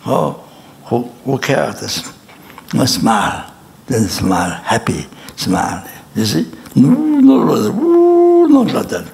Oh, 0.06 0.49
who, 0.90 1.04
who 1.24 1.38
cares? 1.38 2.12
A 2.74 2.88
smile, 2.88 3.54
then 3.88 4.08
smile, 4.08 4.52
happy 4.64 5.06
smile. 5.36 5.88
You 6.16 6.26
see, 6.26 6.52
No, 6.76 6.90
not 7.20 7.46
like 7.48 7.64
that. 7.64 7.82
Ooh, 7.82 8.48
not 8.48 8.74
like 8.74 8.90
that. 8.90 9.12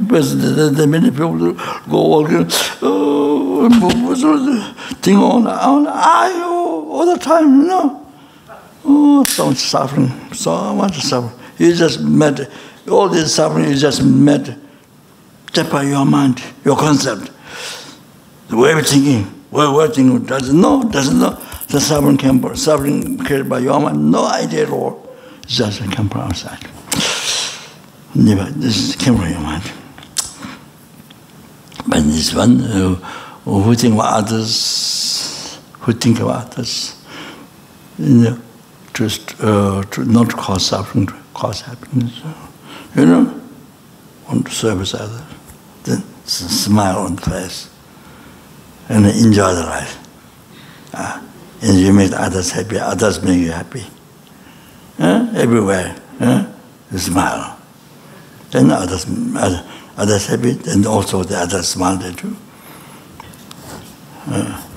Because 0.00 0.40
the, 0.56 0.70
the 0.70 0.86
many 0.86 1.10
people 1.10 1.52
go 1.52 2.08
walking, 2.08 2.44
uh, 2.46 2.78
oh, 2.82 3.68
thing 5.00 5.16
on, 5.16 5.46
on, 5.46 5.86
I, 5.86 6.32
uh, 6.32 6.48
all 6.48 7.06
the 7.06 7.18
time, 7.18 7.62
you 7.62 7.66
know. 7.68 8.06
Oh, 8.84 9.24
so 9.24 9.46
much 9.46 9.58
suffering, 9.58 10.10
so 10.32 10.74
much 10.74 11.00
suffering. 11.02 11.38
You 11.58 11.74
just 11.74 12.00
met, 12.00 12.50
all 12.90 13.08
this 13.08 13.34
suffering 13.34 13.68
you 13.68 13.76
just 13.76 14.02
met 14.02 14.56
by 15.70 15.82
your 15.84 16.04
mind, 16.04 16.42
your 16.64 16.76
concept. 16.76 17.30
The 18.48 18.56
way 18.56 18.72
of 18.72 18.86
thinking, 18.86 19.41
of 19.52 19.94
thinking 19.94 20.24
doesn't 20.24 20.60
know, 20.60 20.82
doesn't 20.82 21.18
know. 21.18 21.38
The 21.68 21.80
suffering 21.80 22.16
came, 22.16 22.56
suffering 22.56 23.18
created 23.18 23.48
by 23.48 23.60
mind, 23.60 24.10
no 24.10 24.24
idea 24.26 24.64
at 24.64 24.70
all. 24.70 25.08
Just 25.46 25.80
came 25.90 26.08
from 26.08 26.20
outside. 26.22 26.58
Never, 28.14 28.50
this 28.50 28.96
came 28.96 29.16
from 29.16 29.28
your 29.30 29.40
mind. 29.40 29.70
But 31.86 32.02
this 32.04 32.34
one, 32.34 32.62
uh, 32.62 32.94
who 33.44 33.74
think 33.74 33.94
about 33.94 34.24
others, 34.24 35.58
who 35.80 35.92
think 35.92 36.20
about 36.20 36.52
others, 36.52 36.96
you 37.98 38.08
know, 38.08 38.38
just 38.94 39.34
uh, 39.42 39.82
to 39.82 40.04
not 40.04 40.30
cause 40.30 40.66
suffering, 40.66 41.06
to 41.06 41.14
cause 41.34 41.60
happiness. 41.62 42.20
You 42.94 43.06
know, 43.06 43.40
want 44.28 44.46
to 44.46 44.52
service 44.52 44.94
others, 44.94 45.22
then 45.84 46.02
smile 46.24 46.98
on 46.98 47.16
the 47.16 47.22
face 47.22 47.71
and 48.92 49.06
enjoy 49.06 49.54
the 49.54 49.62
life. 49.62 49.98
Uh, 50.92 51.22
and 51.62 51.80
you 51.80 51.92
make 51.94 52.12
others 52.12 52.50
happy, 52.50 52.78
others 52.78 53.22
make 53.22 53.40
you 53.40 53.50
happy. 53.50 53.84
Uh, 54.98 55.32
everywhere, 55.34 55.96
uh, 56.20 56.44
you 56.90 56.98
smile. 56.98 57.58
Then 58.50 58.70
others, 58.70 59.06
others 59.96 60.26
happy, 60.26 60.52
then 60.52 60.86
also 60.86 61.22
the 61.22 61.38
others 61.38 61.68
smile 61.68 61.96
there 61.96 62.12
too. 62.12 62.36
Uh. 64.26 64.68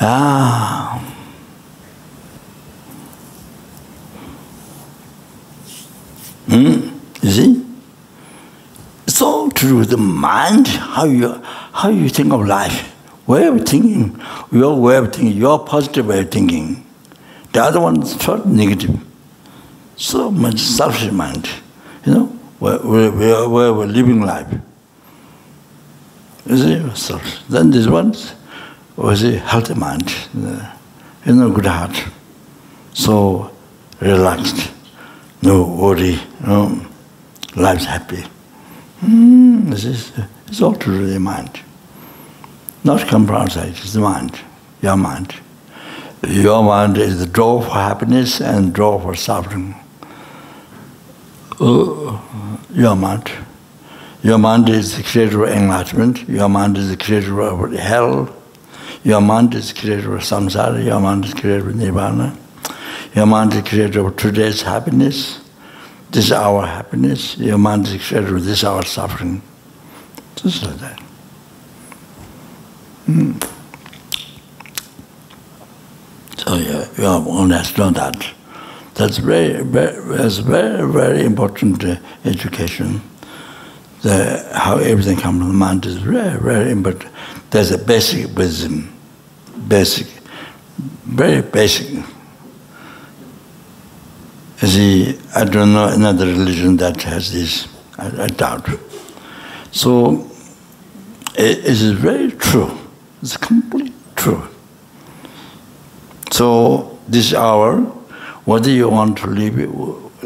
Ah, 0.00 0.97
Hmm? 6.48 6.88
You 7.22 7.30
see? 7.30 7.64
It's 9.06 9.16
So 9.18 9.50
through 9.50 9.84
the 9.86 9.96
mind, 9.96 10.66
how 10.68 11.04
you, 11.04 11.42
how 11.72 11.88
you 11.90 12.08
think 12.08 12.32
of 12.32 12.46
life, 12.46 12.94
way 13.26 13.46
of 13.46 13.64
thinking, 13.66 14.20
your 14.50 14.80
way 14.80 14.96
of 14.96 15.12
thinking, 15.12 15.36
your 15.36 15.64
positive 15.64 16.06
way 16.06 16.20
of 16.20 16.30
thinking. 16.30 16.84
The 17.52 17.62
other 17.62 17.80
one 17.80 18.02
is 18.02 18.14
thought 18.14 18.46
negative. 18.46 18.98
So 19.96 20.30
much 20.30 20.60
selfish 20.60 21.10
mind, 21.10 21.48
you 22.06 22.14
know, 22.14 22.26
where, 22.58 22.78
where, 22.78 23.10
where, 23.10 23.48
where 23.48 23.72
we're 23.74 23.86
living 23.86 24.22
life. 24.22 24.46
You 26.46 26.56
see, 26.56 26.96
selfish. 26.96 27.40
Then 27.48 27.70
this 27.70 27.86
one 27.86 28.14
was 28.96 29.22
a 29.22 29.38
healthy 29.38 29.74
mind, 29.74 30.14
you 30.34 31.32
know, 31.34 31.50
good 31.50 31.66
heart. 31.66 32.04
So 32.94 33.50
relaxed. 34.00 34.70
No 35.42 35.64
worry, 35.64 36.20
no, 36.44 36.86
life's 37.56 37.84
happy. 37.84 38.24
Mm, 39.00 39.70
this 39.70 39.84
is 39.84 40.12
it's 40.46 40.60
all 40.62 40.74
to 40.74 41.06
the 41.06 41.20
mind. 41.20 41.60
Not 42.84 43.06
come 43.06 43.26
from 43.26 43.36
outside, 43.36 43.68
it's 43.68 43.92
the 43.92 44.00
mind, 44.00 44.38
your 44.82 44.96
mind. 44.96 45.34
Your 46.26 46.62
mind 46.62 46.98
is 46.98 47.20
the 47.20 47.26
door 47.26 47.62
for 47.62 47.70
happiness 47.70 48.40
and 48.40 48.74
door 48.74 49.00
for 49.00 49.14
suffering. 49.14 49.74
Uh, 51.60 52.18
your 52.72 52.96
mind. 52.96 53.30
Your 54.22 54.38
mind 54.38 54.68
is 54.68 54.96
the 54.96 55.04
creator 55.04 55.44
of 55.44 55.50
enlightenment. 55.50 56.28
Your 56.28 56.48
mind 56.48 56.76
is 56.76 56.90
the 56.90 56.96
creator 56.96 57.40
of 57.40 57.72
hell. 57.72 58.34
Your 59.04 59.20
mind 59.20 59.54
is 59.54 59.72
the 59.72 59.80
creator 59.80 60.16
of 60.16 60.22
samsara, 60.22 60.84
your 60.84 61.00
mind 61.00 61.24
is 61.24 61.32
the 61.32 61.40
creator 61.40 61.70
of 61.70 61.76
nirvana. 61.76 62.36
Your 63.14 63.26
mind 63.26 63.54
is 63.54 63.62
creator 63.62 64.06
of 64.06 64.16
today's 64.16 64.62
happiness. 64.62 65.40
This 66.10 66.26
is 66.26 66.32
our 66.32 66.66
happiness. 66.66 67.36
Your 67.38 67.58
mind 67.58 67.86
is 67.86 68.06
creator 68.06 68.36
of 68.36 68.44
this 68.44 68.64
our 68.64 68.84
suffering. 68.84 69.42
Just 70.36 70.64
like 70.64 70.76
that. 70.76 71.00
Mm. 73.06 73.42
So 76.36 76.54
yeah, 76.54 76.84
have 77.10 77.26
one 77.26 77.50
has 77.50 77.72
to 77.72 77.80
know 77.80 77.90
that. 77.90 78.34
That's 78.94 79.18
very, 79.18 79.62
very, 79.62 80.16
that's 80.16 80.38
very, 80.38 80.90
very 80.90 81.24
important 81.24 81.84
uh, 81.84 81.96
education. 82.24 83.00
The, 84.02 84.48
how 84.54 84.78
everything 84.78 85.16
comes 85.16 85.38
from 85.40 85.48
the 85.48 85.54
mind 85.54 85.86
is 85.86 85.96
very, 85.96 86.38
very 86.38 86.70
important. 86.70 87.12
There's 87.50 87.70
a 87.70 87.78
basic 87.78 88.36
wisdom, 88.36 88.92
basic, 89.66 90.06
very 91.04 91.42
basic. 91.42 92.04
See, 94.60 95.18
I 95.34 95.44
don't 95.44 95.72
know 95.72 95.88
another 95.88 96.26
religion 96.26 96.76
that 96.78 97.00
has 97.02 97.32
this, 97.32 97.68
I, 97.96 98.24
I 98.24 98.26
doubt. 98.26 98.68
So, 99.70 100.28
it, 101.36 101.58
it 101.58 101.64
is 101.66 101.92
very 101.92 102.32
true. 102.32 102.76
It's 103.22 103.36
complete 103.36 103.92
true. 104.16 104.48
So, 106.32 106.98
this 107.06 107.34
hour, 107.34 107.82
whether 108.44 108.70
you 108.70 108.88
want 108.88 109.18
to 109.18 109.26
live, 109.28 109.54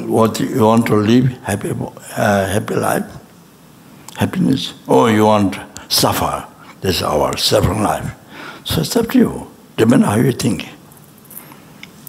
what 0.09 0.41
you 0.41 0.65
want 0.65 0.87
to 0.87 0.97
live 0.97 1.27
happy, 1.43 1.71
uh, 2.17 2.47
happy 2.47 2.75
life, 2.75 3.05
happiness, 4.17 4.75
or 4.87 5.11
you 5.11 5.27
want 5.27 5.57
suffer, 5.89 6.47
this 6.81 7.03
hour, 7.03 7.37
suffering 7.37 7.83
life. 7.83 8.15
So 8.65 8.81
it's 8.81 8.97
up 8.97 9.11
to 9.11 9.19
you. 9.19 9.51
Depends 9.77 10.07
how 10.07 10.17
you 10.17 10.33
think. 10.33 10.69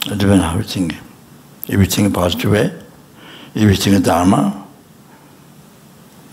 Depends 0.02 0.44
how 0.44 0.58
you 0.58 0.64
think. 0.64 0.96
everything 1.70 2.12
passed 2.12 2.44
away, 2.44 2.72
everything 3.56 4.02
dharma, 4.02 4.68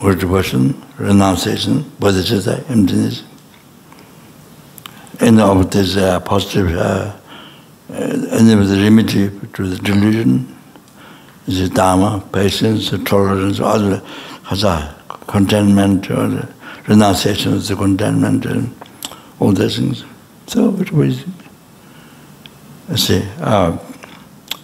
or 0.02 0.14
devotion, 0.14 0.80
renunciation, 0.98 1.84
bodhicitta, 2.00 2.68
emptiness. 2.70 3.22
and 5.20 5.40
of 5.40 5.70
this 5.70 5.96
uh, 5.96 6.18
positive, 6.20 6.74
uh, 6.74 6.80
uh 6.80 7.92
and 7.92 8.50
of 8.50 8.68
the 8.68 8.80
remedy 8.82 9.30
to 9.52 9.68
the 9.68 9.76
delusion, 9.76 10.56
is 11.46 11.68
the 11.68 11.74
dharma, 11.74 12.24
patience, 12.32 12.90
tolerance, 13.04 13.60
all 13.60 13.78
the 13.78 13.98
hazard, 14.44 14.94
contentment, 15.26 16.10
or 16.10 16.28
the 16.28 16.48
renunciation 16.88 17.52
of 17.52 17.66
the 17.66 17.76
contentment, 17.76 18.46
and 18.46 18.74
all 19.38 19.52
those 19.52 19.76
things. 19.76 20.04
So 20.46 20.74
it 20.80 20.90
was, 20.92 21.24
I 22.88 22.96
see, 22.96 23.22
uh, 23.40 23.76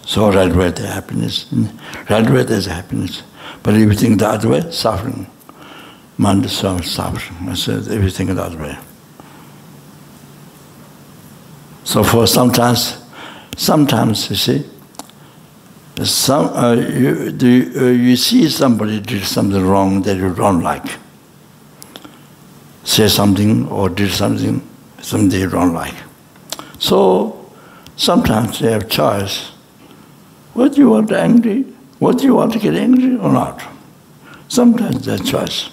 so 0.07 0.31
the 0.31 0.87
happiness. 0.87 1.51
Way 1.51 2.43
there's 2.43 2.65
happiness. 2.65 3.23
But 3.61 3.73
if 3.73 3.81
you 3.81 3.93
think 3.93 4.19
the 4.19 4.29
other 4.29 4.47
way, 4.47 4.71
suffering. 4.71 5.27
Mind 6.17 6.45
is 6.45 6.53
suffering. 6.53 7.49
I 7.49 7.53
said, 7.55 7.87
if 7.87 8.01
you 8.01 8.09
think 8.09 8.29
the 8.29 8.41
other 8.41 8.57
way. 8.57 8.77
So 11.83 12.05
for 12.05 12.25
sometimes, 12.25 13.03
sometimes 13.57 14.29
you 14.29 14.37
see, 14.37 14.65
some 16.05 16.53
uh, 16.55 16.73
you, 16.73 17.31
do, 17.33 17.73
uh, 17.75 17.83
you 17.87 18.15
see 18.15 18.47
somebody 18.47 19.01
did 19.01 19.25
something 19.25 19.61
wrong 19.61 20.03
that 20.03 20.15
you 20.15 20.33
don't 20.33 20.61
like. 20.61 20.85
Say 22.85 23.09
something 23.09 23.67
or 23.67 23.89
did 23.89 24.11
something, 24.11 24.65
something 25.01 25.37
you 25.37 25.49
don't 25.49 25.73
like. 25.73 25.95
So 26.79 27.51
sometimes 27.97 28.59
they 28.59 28.71
have 28.71 28.87
choice. 28.87 29.51
What 30.57 30.73
do 30.73 30.81
you 30.81 30.89
want 30.89 31.11
angry? 31.11 31.61
What 31.99 32.17
do 32.17 32.23
you 32.23 32.33
want 32.33 32.51
to 32.53 32.57
get 32.57 32.73
angry 32.73 33.15
or 33.15 33.31
not? 33.31 33.61
Sometimes 34.47 35.05
have 35.05 35.23
choice. 35.23 35.69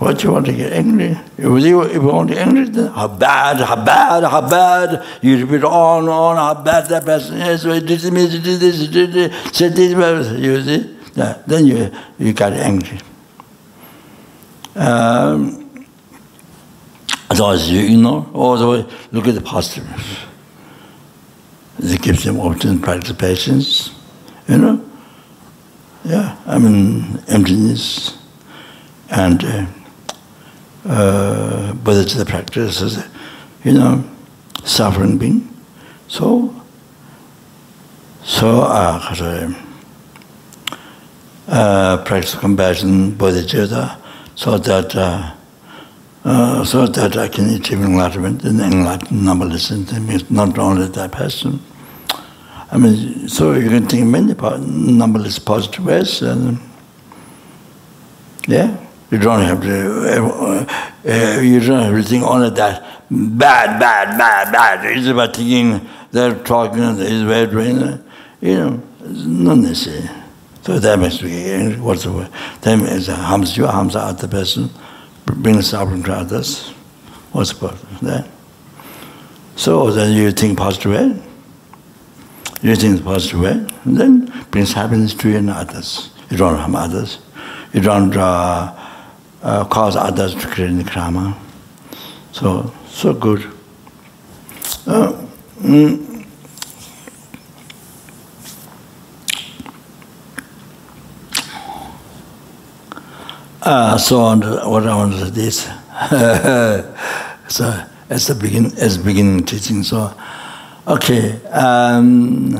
What 0.00 0.24
you 0.24 0.32
want 0.32 0.46
to 0.46 0.52
get 0.52 0.72
angry? 0.72 1.16
If 1.36 1.44
you, 1.44 1.82
if 1.82 1.92
you 1.92 2.02
want 2.02 2.30
to 2.30 2.34
get 2.34 2.48
angry, 2.48 2.64
then 2.64 2.90
how 2.90 3.06
bad, 3.06 3.58
how 3.58 3.76
bad, 3.84 4.24
how 4.24 4.40
bad. 4.40 5.06
You 5.22 5.46
repeat 5.46 5.62
on 5.62 6.08
on, 6.08 6.36
how 6.36 6.64
bad 6.64 6.88
that 6.88 7.04
person 7.04 7.36
is. 7.36 7.62
So 7.62 7.78
did 7.78 7.86
this, 7.88 8.02
did 8.02 8.42
this, 8.42 8.88
did 8.88 9.12
this, 9.12 9.56
said 9.56 9.76
this, 9.76 10.40
you 10.40 10.62
see? 10.64 10.96
Yeah, 11.14 11.40
then 11.46 11.64
you, 11.64 11.92
you 12.18 12.32
got 12.32 12.54
angry. 12.54 12.98
Um, 14.74 15.86
otherwise, 17.30 17.70
you 17.70 17.86
ignore, 17.86 18.26
or 18.32 18.56
look 19.12 19.28
at 19.28 19.36
the 19.36 19.40
positive. 19.40 20.27
It 21.78 22.02
gives 22.02 22.24
them 22.24 22.36
to 22.58 22.78
practice 22.80 23.12
patience, 23.12 23.94
you 24.48 24.58
know? 24.58 24.84
Yeah, 26.04 26.36
I 26.46 26.58
mean, 26.58 27.22
emptiness 27.28 28.18
and. 29.10 29.44
Uh, 29.44 29.66
uh, 30.88 31.72
Bodhicitta 31.74 32.26
practice 32.26 32.80
is, 32.80 33.04
you 33.64 33.72
know, 33.72 34.04
suffering 34.64 35.18
being. 35.18 35.48
So, 36.08 36.54
so 38.22 38.62
uh, 38.62 39.14
uh, 41.48 42.04
practice 42.04 42.34
compassion, 42.34 43.12
bodhicitta, 43.12 44.00
so 44.34 44.56
that 44.58 44.94
uh, 44.96 45.34
uh, 46.24 46.64
so 46.64 46.86
that 46.86 47.16
I 47.16 47.28
can 47.28 47.50
achieve 47.54 47.80
enlightenment 47.80 48.44
and 48.44 48.60
enlighten 48.60 49.24
numberless 49.24 49.70
means 49.70 50.30
not 50.30 50.58
only 50.58 50.86
that 50.86 51.12
person. 51.12 51.60
I 52.70 52.76
mean, 52.76 53.28
so 53.28 53.54
you 53.54 53.68
can 53.68 53.86
think 53.86 54.06
many 54.06 54.34
numberless 54.34 55.38
positive 55.38 55.84
ways, 55.84 56.20
and 56.22 56.58
yeah, 58.46 58.76
you 59.10 59.18
don't 59.18 59.42
have 59.42 59.62
to. 59.62 60.22
Uh, 60.22 60.84
uh, 61.06 61.40
you 61.40 61.60
don't 61.60 61.82
have 61.82 61.94
to 61.94 62.02
think 62.02 62.24
only 62.24 62.50
that 62.50 63.04
bad, 63.10 63.80
bad, 63.80 64.18
bad, 64.18 64.52
bad. 64.52 64.96
It's 64.96 65.06
about 65.06 65.34
thinking 65.36 65.88
they're 66.10 66.34
talking, 66.34 66.82
is 66.82 67.24
way 67.24 67.46
doing. 67.46 68.04
You 68.40 68.54
know, 68.54 68.82
not 69.00 69.58
necessary. 69.58 70.08
So 70.62 70.78
that 70.78 70.98
makes 70.98 71.22
me 71.22 71.76
what's 71.76 72.02
the 72.04 72.12
word? 72.12 72.30
That 72.60 72.76
means 72.76 73.06
harms 73.06 73.56
you, 73.56 73.66
harms 73.66 73.94
the 73.94 74.00
other 74.00 74.28
person, 74.28 74.68
brings 75.24 75.70
suffering 75.70 76.02
to 76.02 76.12
others. 76.12 76.68
What's 77.32 77.54
the 77.54 77.68
of 77.68 78.00
that? 78.02 78.28
So 79.56 79.90
then 79.90 80.14
you 80.14 80.30
think 80.30 80.58
positive 80.58 80.92
way, 80.92 81.22
you 82.62 82.76
think 82.76 83.04
positive 83.04 83.40
way, 83.40 83.66
then 83.86 84.26
brings 84.50 84.72
happiness 84.72 85.14
to 85.14 85.30
you 85.30 85.36
and 85.38 85.50
others. 85.50 86.10
You 86.30 86.36
don't 86.36 86.56
harm 86.56 86.74
others. 86.74 87.18
You 87.72 87.80
don't 87.80 88.16
uh, 88.16 88.74
uh, 89.42 89.64
cause 89.66 89.96
others 89.96 90.34
to 90.34 90.46
create 90.46 90.86
karma. 90.86 91.38
So, 92.32 92.72
so 92.88 93.14
good. 93.14 93.44
Uh, 94.86 95.24
mm, 95.60 96.08
Uh, 103.60 103.98
so 103.98 104.20
on, 104.20 104.40
what 104.40 104.86
I 104.86 104.96
want 104.96 105.12
to 105.12 105.30
this. 105.30 105.64
so 107.48 107.84
as 108.08 108.26
the 108.26 108.34
begin, 108.34 108.66
as 108.78 108.96
beginning 108.96 109.44
teaching. 109.44 109.82
So, 109.82 110.14
okay. 110.88 111.40
Um, 111.46 112.56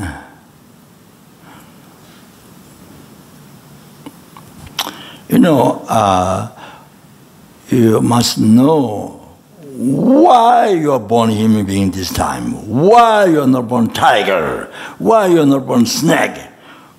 you 5.27 5.39
know, 5.39 5.85
uh, 5.87 6.49
you 7.69 8.01
must 8.01 8.37
know 8.39 9.17
why 9.61 10.69
you 10.69 10.91
are 10.91 10.99
born 10.99 11.29
human 11.29 11.65
being 11.65 11.91
this 11.91 12.13
time. 12.13 12.67
Why 12.67 13.25
you 13.25 13.41
are 13.41 13.47
not 13.47 13.67
born 13.67 13.89
tiger. 13.89 14.71
Why 14.97 15.27
you 15.27 15.41
are 15.41 15.45
not 15.45 15.65
born 15.65 15.85
snake. 15.85 16.37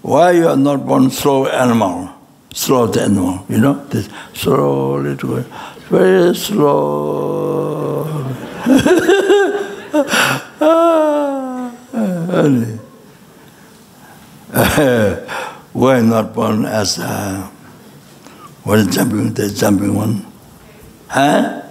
Why 0.03 0.33
you 0.33 0.49
are 0.49 0.57
not 0.57 0.87
born 0.87 1.11
slow 1.11 1.47
animal 1.47 2.20
slow 2.53 2.93
animal, 2.93 3.45
you 3.49 3.59
know, 3.59 3.74
this 3.87 4.09
slowly 4.35 5.14
very 5.89 6.35
slow. 6.35 8.05
were 15.74 16.03
not 16.03 16.34
born 16.34 16.64
as 16.66 16.99
a 16.99 17.51
what 18.64 18.78
is 18.78 18.88
jumping 18.95 19.32
the 19.34 19.49
jumping 19.51 19.95
one 19.95 20.26
huh 21.09 21.62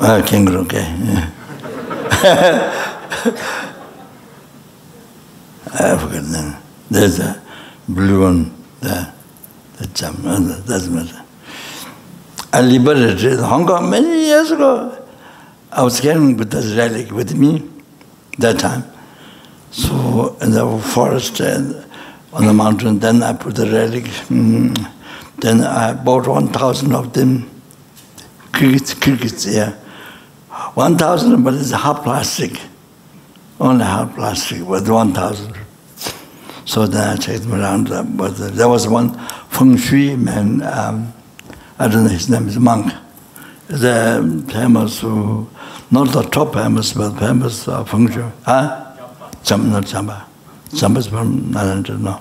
ah 0.00 0.22
kangaroo 0.26 0.60
okay 0.62 0.86
Yeah. 2.24 2.74
I 5.74 5.98
forgot 5.98 6.22
the 6.22 6.42
name. 6.42 6.56
There's 6.90 7.18
a 7.18 7.42
blue 7.88 8.22
one 8.22 8.54
there. 8.80 9.12
The 9.78 9.86
jump, 9.88 10.22
that 10.22 10.62
doesn't 10.66 10.94
matter. 10.94 11.22
I 12.52 12.60
liberated 12.60 13.40
Hong 13.40 13.66
Kong 13.66 13.90
many 13.90 14.26
years 14.26 14.50
ago. 14.52 14.96
I 15.72 15.82
was 15.82 16.00
carrying 16.00 16.36
Buddha's 16.36 16.76
relic 16.76 17.10
with 17.10 17.34
me. 17.34 17.68
That 18.38 18.58
time. 18.58 18.84
So 19.70 20.36
in 20.40 20.52
the 20.52 20.78
forest 20.78 21.40
and 21.40 21.84
on 22.32 22.46
the 22.46 22.52
mountain, 22.52 22.98
then 22.98 23.22
I 23.22 23.32
put 23.32 23.56
the 23.56 23.66
relic. 23.66 24.04
Mm, 24.28 24.90
then 25.38 25.62
I 25.62 25.94
bought 25.94 26.26
1,000 26.26 26.94
of 26.94 27.12
them. 27.12 27.50
Crickets, 28.52 28.94
crickets, 28.94 29.46
yeah. 29.46 29.72
1,000, 30.74 31.42
but 31.42 31.54
it's 31.54 31.70
half 31.70 32.02
plastic. 32.02 32.60
Only 33.60 33.84
half 33.84 34.14
plastic, 34.14 34.66
but 34.66 34.88
1,000. 34.88 35.54
So 36.64 36.86
then 36.86 37.10
I 37.10 37.16
checked 37.16 37.42
them 37.42 37.54
around. 37.54 37.90
Uh, 37.90 38.02
but 38.02 38.30
there 38.36 38.68
was 38.68 38.88
one 38.88 39.18
feng 39.48 39.76
shui 39.76 40.16
man, 40.16 40.62
um, 40.62 41.12
I 41.78 41.88
don't 41.88 42.04
know, 42.04 42.10
his 42.10 42.28
name 42.28 42.48
is 42.48 42.58
Monk. 42.58 42.92
The 43.68 44.44
famous, 44.50 45.02
uh, 45.04 45.44
not 45.94 46.08
the 46.12 46.22
top 46.22 46.54
famous 46.54 46.92
but 46.92 47.12
famous 47.24 47.68
uh, 47.68 47.84
function 47.84 48.32
huh? 48.44 48.64
Jump 49.44 49.64
not 49.72 49.84
jump 49.86 50.10
jump 50.78 50.98
is 50.98 51.06
from 51.06 51.28
Nalanda 51.52 51.94
no. 52.00 52.20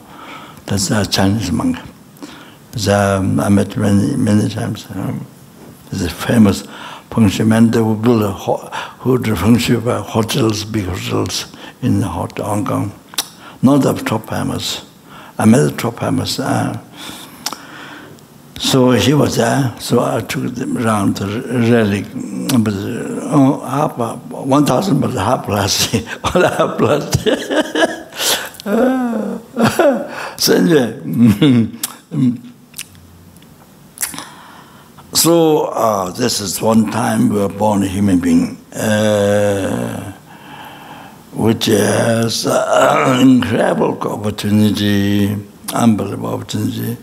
That's 0.66 0.92
a 0.92 1.06
Chinese 1.06 1.52
monk 1.52 1.78
the, 2.74 2.96
um, 3.20 3.40
I 3.40 3.50
met 3.50 3.76
many 3.78 4.16
many 4.16 4.50
times 4.50 4.88
um, 4.92 4.98
know. 4.98 5.98
the 5.98 6.10
famous 6.10 6.64
function 7.10 7.50
man. 7.50 7.72
They 7.72 7.82
would 7.82 8.02
build 8.02 8.24
a 8.24 8.32
ho 8.32 8.58
who 9.00 9.18
the 9.18 9.36
function 9.36 9.80
by 9.82 9.94
uh, 9.94 10.02
hotels 10.02 10.66
big 10.66 10.86
hotels 10.86 11.36
in 11.82 12.02
hot 12.02 12.38
Hong 12.40 12.66
Kong. 12.66 12.92
Not 13.62 13.78
the 13.84 13.94
top 13.94 14.30
famous. 14.30 14.86
I 15.38 15.46
met 15.46 15.64
the 15.70 15.76
top 15.84 16.00
famous 16.00 16.40
uh, 16.40 16.80
so 18.58 18.92
he 18.92 19.14
was 19.14 19.38
there, 19.38 19.76
so 19.80 20.00
I 20.04 20.22
took 20.22 20.54
them 20.54 20.78
around 20.78 21.18
the 21.18 21.26
relic, 21.72 22.06
but 22.64 22.74
oh, 23.32 23.60
half, 23.66 23.98
1,000 23.98 25.00
but 25.02 25.12
half 25.12 25.46
plastic, 25.46 26.06
all 26.36 26.42
half 26.42 26.78
plastic. 26.78 27.40
so 30.40 30.54
anyway, 30.54 31.70
so 35.14 35.66
uh, 35.66 36.12
this 36.12 36.40
is 36.40 36.62
one 36.62 36.92
time 36.92 37.30
we 37.30 37.40
were 37.40 37.50
born 37.50 37.84
a 37.84 37.88
human 37.88 38.20
being. 38.20 38.58
Uh, 38.74 40.12
which 41.34 41.66
has 41.66 42.46
an 42.46 43.20
incredible 43.28 44.00
opportunity, 44.08 45.36
unbelievable 45.74 46.36
opportunity 46.36 46.96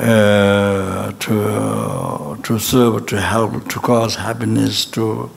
uh, 0.00 1.12
to 1.12 1.42
uh, 1.42 2.36
to 2.42 2.58
serve, 2.58 3.06
to 3.06 3.20
help, 3.20 3.68
to 3.68 3.78
cause 3.80 4.16
happiness 4.16 4.84
to 4.86 5.30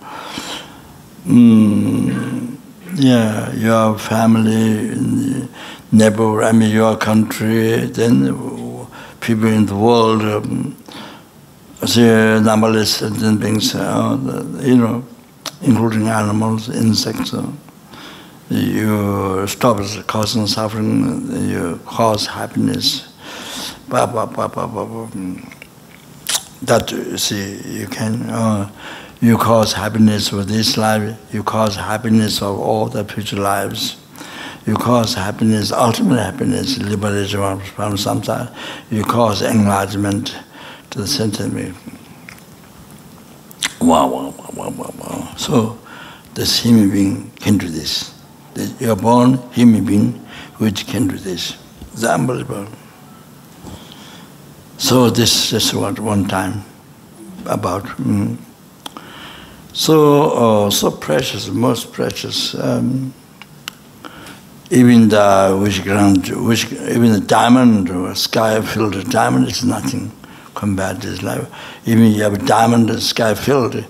um, 1.28 2.58
yeah 2.96 3.52
your 3.54 3.98
family, 4.00 5.48
neighbor, 5.92 6.44
I 6.44 6.52
mean 6.52 6.72
your 6.72 6.98
country, 6.98 7.86
then 7.88 8.88
people 9.20 9.48
in 9.48 9.66
the 9.66 9.76
world. 9.76 10.22
Um, 10.22 10.78
say 11.86 12.40
numberless 12.40 13.02
beings, 13.40 13.76
uh, 13.76 14.18
you 14.62 14.78
know, 14.78 15.04
including 15.62 16.08
animals, 16.08 16.70
insects. 16.70 17.34
Uh, 17.34 17.52
you 18.50 19.46
stop 19.48 19.80
causing 20.08 20.48
suffering, 20.48 21.50
you 21.50 21.80
cause 21.86 22.28
happiness. 22.28 23.13
That 26.64 26.92
you 26.92 27.18
see, 27.18 27.62
you 27.80 27.88
can 27.88 28.30
uh, 28.30 28.72
you 29.22 29.38
cause 29.38 29.74
happiness 29.74 30.30
for 30.30 30.44
this 30.44 30.78
life. 30.78 31.18
You 31.34 31.44
cause 31.44 31.76
happiness 31.76 32.42
of 32.42 32.60
all 32.60 32.88
the 32.88 33.04
future 33.04 33.38
lives. 33.38 33.98
You 34.66 34.76
cause 34.76 35.14
happiness, 35.14 35.72
ultimate 35.72 36.20
happiness, 36.20 36.78
liberation 36.78 37.60
from 37.60 37.94
samsara. 37.94 38.56
You 38.90 39.04
cause 39.04 39.42
enlargement 39.42 40.36
to 40.92 41.00
the 41.00 41.08
sentiment. 41.08 41.76
Wow, 43.82 44.08
wow, 44.08 44.34
wow, 44.38 44.50
wow, 44.54 44.70
wow, 44.70 44.94
wow. 44.98 45.34
So, 45.36 45.78
this 46.34 46.60
human 46.60 46.90
being 46.90 47.32
can 47.32 47.58
do 47.58 47.68
this 47.68 48.14
you 48.80 48.92
are 48.92 48.96
born 48.96 49.40
human 49.52 49.86
being 49.86 50.14
which 50.58 50.86
can 50.88 51.08
do 51.08 51.18
this. 51.18 51.58
It's 51.94 52.04
unbelievable. 52.04 52.68
So 54.78 55.10
this 55.10 55.54
is 55.54 55.74
what 55.74 56.00
one 56.00 56.28
time 56.28 56.64
about. 57.46 57.84
Mm. 57.98 58.38
So 59.74 60.66
uh, 60.66 60.70
so 60.70 60.92
precious, 60.92 61.50
most 61.50 61.92
precious. 61.92 62.56
Um, 62.56 63.14
even 64.70 65.10
the 65.10 65.58
which 65.62 65.84
ground, 65.84 66.30
which 66.48 66.72
even 66.72 67.12
the 67.12 67.20
diamond 67.20 67.90
or 67.90 68.16
sky 68.16 68.60
filled 68.62 69.10
diamond 69.12 69.48
is 69.48 69.64
nothing 69.64 70.12
compared 70.56 71.02
to 71.02 71.10
this 71.10 71.22
life. 71.22 71.48
Even 71.86 72.12
you 72.12 72.24
have 72.24 72.34
a 72.34 72.46
diamond 72.46 73.02
sky 73.02 73.36
filled, 73.36 73.86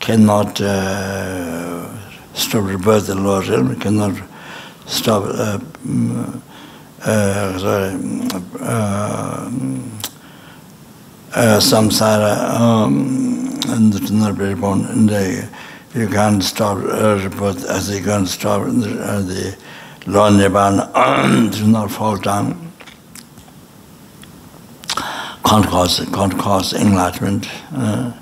cannot 0.00 0.60
uh, 0.60 1.88
stop 2.34 2.64
rebirth 2.64 3.06
the 3.06 3.14
lower 3.14 3.42
realm, 3.42 3.74
cannot 3.80 4.20
stop 4.86 5.24
uh, 5.24 5.58
mm, 5.86 6.42
uh, 7.02 7.58
sorry, 7.58 7.94
uh, 8.34 8.64
uh, 8.64 9.50
samsara 11.38 12.58
um, 12.58 13.48
and 13.68 13.92
the 13.92 14.56
born 14.56 14.84
and 14.86 15.08
the, 15.08 15.48
you 15.94 16.08
can't 16.08 16.42
stop 16.42 16.78
uh, 16.78 17.20
rebirth 17.22 17.64
as 17.66 17.90
you 17.96 18.04
can't 18.04 18.26
stop 18.26 18.64
the, 18.66 18.98
uh, 19.00 19.20
the 19.20 19.56
lower 20.06 20.30
nirvana 20.30 20.90
do 21.52 21.66
not 21.66 21.90
fall 21.90 22.16
down. 22.16 22.72
Can't 25.44 25.66
cause 25.66 26.00
can't 26.12 26.36
cause 26.38 26.72
enlightenment 26.72 27.48
uh, 27.72 28.12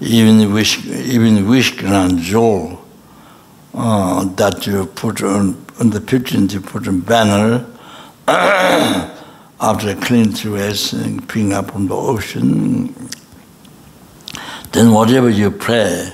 even 0.00 0.52
wish 0.52 0.84
even 0.86 1.48
wish 1.48 1.76
grand 1.76 2.18
jewel 2.18 2.84
uh, 3.74 4.24
that 4.34 4.66
you 4.66 4.86
put 4.86 5.22
on, 5.22 5.64
on 5.78 5.90
the 5.90 6.00
pigeon 6.00 6.48
you 6.48 6.60
put 6.60 6.88
a 6.88 6.92
banner 6.92 7.64
after 9.62 9.90
a 9.90 9.94
cleanse 9.94 10.44
and 10.92 11.26
being 11.28 11.52
up 11.52 11.74
on 11.76 11.86
the 11.86 11.94
ocean. 11.94 12.92
Then 14.72 14.92
whatever 14.92 15.30
you 15.30 15.52
pray 15.52 16.12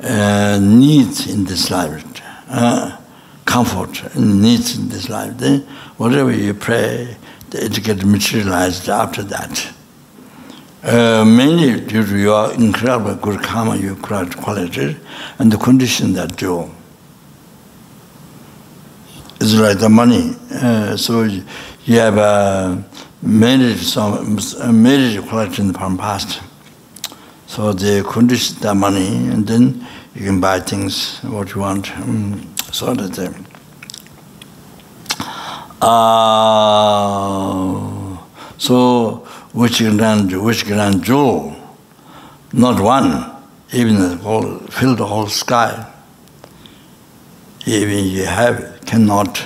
uh, 0.00 0.60
needs 0.62 1.26
in 1.26 1.44
this 1.44 1.70
life 1.70 2.04
uh, 2.48 2.96
comfort 3.44 4.14
needs 4.16 4.76
in 4.76 4.88
this 4.88 5.08
life 5.08 5.36
then 5.38 5.60
whatever 5.96 6.30
you 6.30 6.54
pray 6.54 7.16
it 7.52 7.84
gets 7.84 8.04
materialized 8.04 8.88
after 8.88 9.22
that. 9.22 9.72
Uh, 10.82 11.24
mainly 11.24 11.80
due 11.80 12.04
to 12.04 12.18
your 12.18 12.52
incredible 12.52 13.14
good 13.14 13.42
karma 13.42 13.76
your 13.76 13.94
great 13.96 14.36
quality 14.36 14.96
and 15.38 15.50
the 15.50 15.56
condition 15.56 16.12
that 16.12 16.40
you 16.42 16.70
is 19.40 19.58
like 19.58 19.78
the 19.78 19.88
money 19.88 20.34
uh, 20.52 20.94
so 20.96 21.26
yeah 21.86 22.10
but 22.10 22.20
uh, 22.20 22.82
many 23.22 23.74
some 23.76 24.38
uh, 24.60 24.72
many 24.72 25.16
quality 25.16 25.28
collection 25.28 25.72
from 25.72 25.98
past. 25.98 26.40
So 27.46 27.72
they 27.72 28.02
condition 28.02 28.56
the 28.60 28.74
money 28.74 29.28
and 29.28 29.46
then 29.46 29.86
you 30.14 30.26
can 30.26 30.40
buy 30.40 30.60
things 30.60 31.20
what 31.22 31.54
you 31.54 31.60
want. 31.60 31.86
Mm, 31.86 32.44
so 32.74 32.94
that 32.94 33.12
they 33.12 33.28
uh, 35.80 35.88
so 38.58 39.16
which 39.52 39.78
grand 39.78 40.42
which 40.42 40.64
grand 40.66 41.02
jewel? 41.04 41.54
Not 42.52 42.80
one. 42.80 43.30
Even 43.72 43.98
the 43.98 44.16
whole 44.16 44.58
fill 44.70 44.94
the 44.96 45.06
whole 45.06 45.26
sky. 45.26 45.90
Even 47.66 48.04
you 48.06 48.24
have 48.24 48.80
cannot 48.86 49.44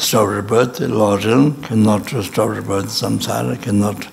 strawberry 0.00 0.42
birth 0.42 0.80
illusion 0.80 1.62
cannot 1.62 2.08
strawberry 2.08 2.62
birth 2.62 2.86
samsara, 2.86 3.60
cannot 3.62 4.08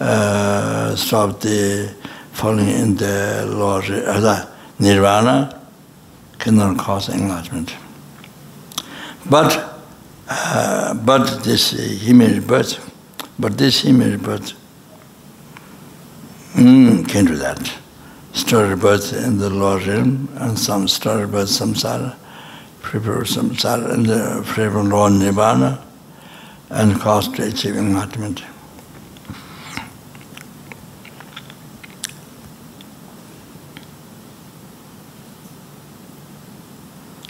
uh, 0.00 0.96
stop 0.96 1.40
the 1.40 1.94
falling 2.32 2.68
in 2.68 2.96
the 2.96 3.42
illusion, 3.42 4.02
uh, 4.06 4.20
the 4.20 4.48
nirvana 4.78 5.60
cannot 6.38 6.78
cause 6.78 7.08
enlightenment. 7.10 7.74
But 9.28 9.50
uh, 10.30 10.94
but 10.94 11.44
this 11.44 11.74
uh, 11.74 11.76
human 11.76 12.40
birth, 12.46 12.72
but 13.38 13.58
this 13.58 13.82
human 13.82 14.18
birth 14.18 14.54
mm, 16.54 17.06
can 17.08 17.24
do 17.26 17.36
that. 17.36 17.78
started 18.32 18.80
birth 18.80 19.12
in 19.12 19.38
the 19.38 19.50
lower 19.50 19.78
realm 19.78 20.28
and 20.36 20.58
some 20.58 20.86
started 20.86 21.30
birth 21.32 21.48
samsara, 21.48 22.14
prepare 22.88 23.20
samsara, 23.20 23.92
and 23.92 24.06
the 24.06 24.42
prepare 24.46 24.82
lower 24.82 25.10
nirvana, 25.10 25.84
and 26.70 26.98
cause 26.98 27.28
to 27.28 27.42
achieving 27.42 27.88
enlightenment. 27.88 28.42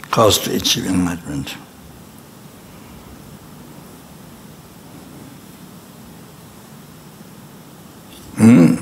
Cause 0.09 0.39
to 0.39 0.55
achieving 0.55 0.93
enlightenment. 0.93 1.49
Hmm. 8.37 8.75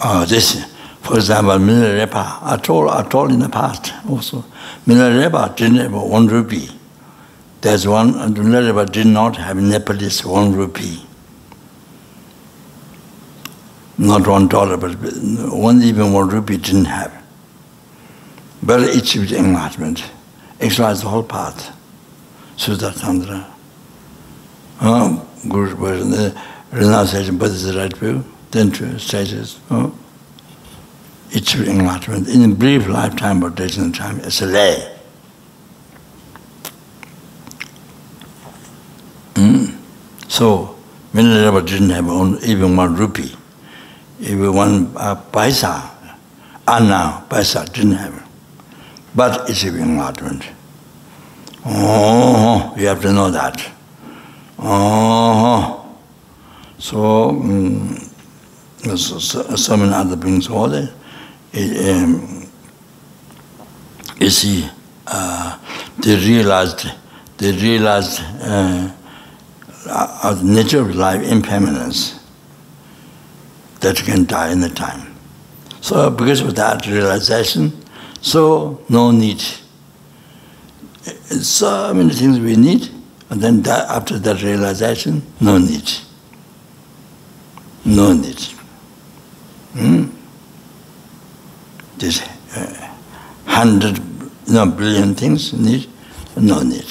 Uh, 0.00 0.24
this, 0.24 0.75
for 1.06 1.16
example, 1.16 1.52
Minarepa, 1.54 2.42
at 2.42 2.68
all, 2.68 2.90
at 2.90 3.14
all 3.14 3.30
in 3.30 3.38
the 3.38 3.48
past 3.48 3.92
also. 4.08 4.44
Minarepa 4.86 5.54
didn't 5.56 5.76
have 5.76 5.92
one 5.92 6.26
rupee. 6.26 6.68
There's 7.60 7.86
one, 7.86 8.12
Minarepa 8.12 8.90
did 8.90 9.06
not 9.06 9.36
have 9.36 9.56
Nepalese 9.56 10.24
one 10.24 10.52
rupee. 10.52 11.02
Not 13.98 14.26
one 14.26 14.48
dollar, 14.48 14.76
but 14.76 14.94
one 14.94 15.80
even 15.82 16.12
one 16.12 16.28
rupee 16.28 16.56
didn't 16.56 16.86
have. 16.86 17.12
But 18.62 18.80
it 18.82 18.96
achieved 18.96 19.32
enlightenment, 19.32 20.04
exercised 20.60 21.04
the 21.04 21.08
whole 21.08 21.22
path. 21.22 21.72
Siddhartha 22.56 23.00
Chandra. 23.00 23.46
Huh? 24.78 25.20
Guru 25.48 25.76
Bhajan, 25.76 26.42
renunciation, 26.72 27.38
but 27.38 27.50
it's 27.50 27.64
the 27.64 27.78
right 27.78 27.96
view, 27.96 28.24
then 28.50 28.72
two 28.72 28.98
stages. 28.98 29.60
Huh? 29.68 29.90
It's 31.30 31.54
enlightenment. 31.54 32.28
In 32.28 32.50
a 32.50 32.54
brief 32.54 32.88
lifetime 32.88 33.42
or 33.44 33.50
days 33.50 33.76
time, 33.92 34.20
it's 34.20 34.42
a 34.42 34.46
lay. 34.46 34.96
Mm. 39.34 39.76
So, 40.28 40.76
Milarepa 41.12 41.66
didn't 41.66 41.90
have 41.90 42.08
own, 42.08 42.38
even 42.42 42.76
one 42.76 42.94
rupee, 42.96 43.34
even 44.20 44.54
one 44.54 44.92
uh, 44.96 45.16
paisa, 45.32 45.90
anna 46.68 47.24
paisa 47.28 47.70
didn't 47.72 47.92
have. 47.92 48.28
But 49.14 49.48
it's 49.48 49.64
enlightenment. 49.64 50.44
Oh, 51.64 52.74
you 52.76 52.86
have 52.86 53.02
to 53.02 53.12
know 53.12 53.30
that. 53.30 53.72
Oh, 54.58 55.98
so 56.78 57.30
um, 57.30 57.96
so 58.94 59.76
many 59.76 59.92
other 59.92 60.16
beings 60.16 60.48
all 60.48 60.68
there. 60.68 60.92
You 61.56 62.48
see, 64.30 64.68
uh, 65.06 65.58
they 66.02 66.16
realized, 66.16 66.86
they 67.38 67.52
realized 67.52 68.20
uh, 68.42 68.92
uh, 69.88 70.34
the 70.34 70.44
nature 70.44 70.80
of 70.80 70.94
life 70.94 71.22
impermanence 71.22 72.20
that 73.80 73.98
you 73.98 74.04
can 74.04 74.26
die 74.26 74.54
the 74.54 74.68
time. 74.68 75.14
So 75.80 76.10
because 76.10 76.42
of 76.42 76.54
that 76.56 76.86
realization, 76.86 77.72
so 78.20 78.84
no 78.90 79.10
need. 79.10 79.42
So 81.40 81.94
many 81.94 82.12
things 82.12 82.38
we 82.38 82.56
need, 82.56 82.90
and 83.30 83.40
then 83.40 83.62
that, 83.62 83.88
after 83.88 84.18
that 84.18 84.42
realization, 84.42 85.22
no 85.40 85.56
need. 85.56 85.90
No 87.84 88.12
need. 88.12 88.40
Hmm? 89.72 90.15
This 91.98 92.22
uh, 92.56 92.94
hundred, 93.46 94.00
no, 94.48 94.66
billion 94.66 95.14
things 95.14 95.52
need, 95.52 95.88
no 96.36 96.62
need, 96.62 96.86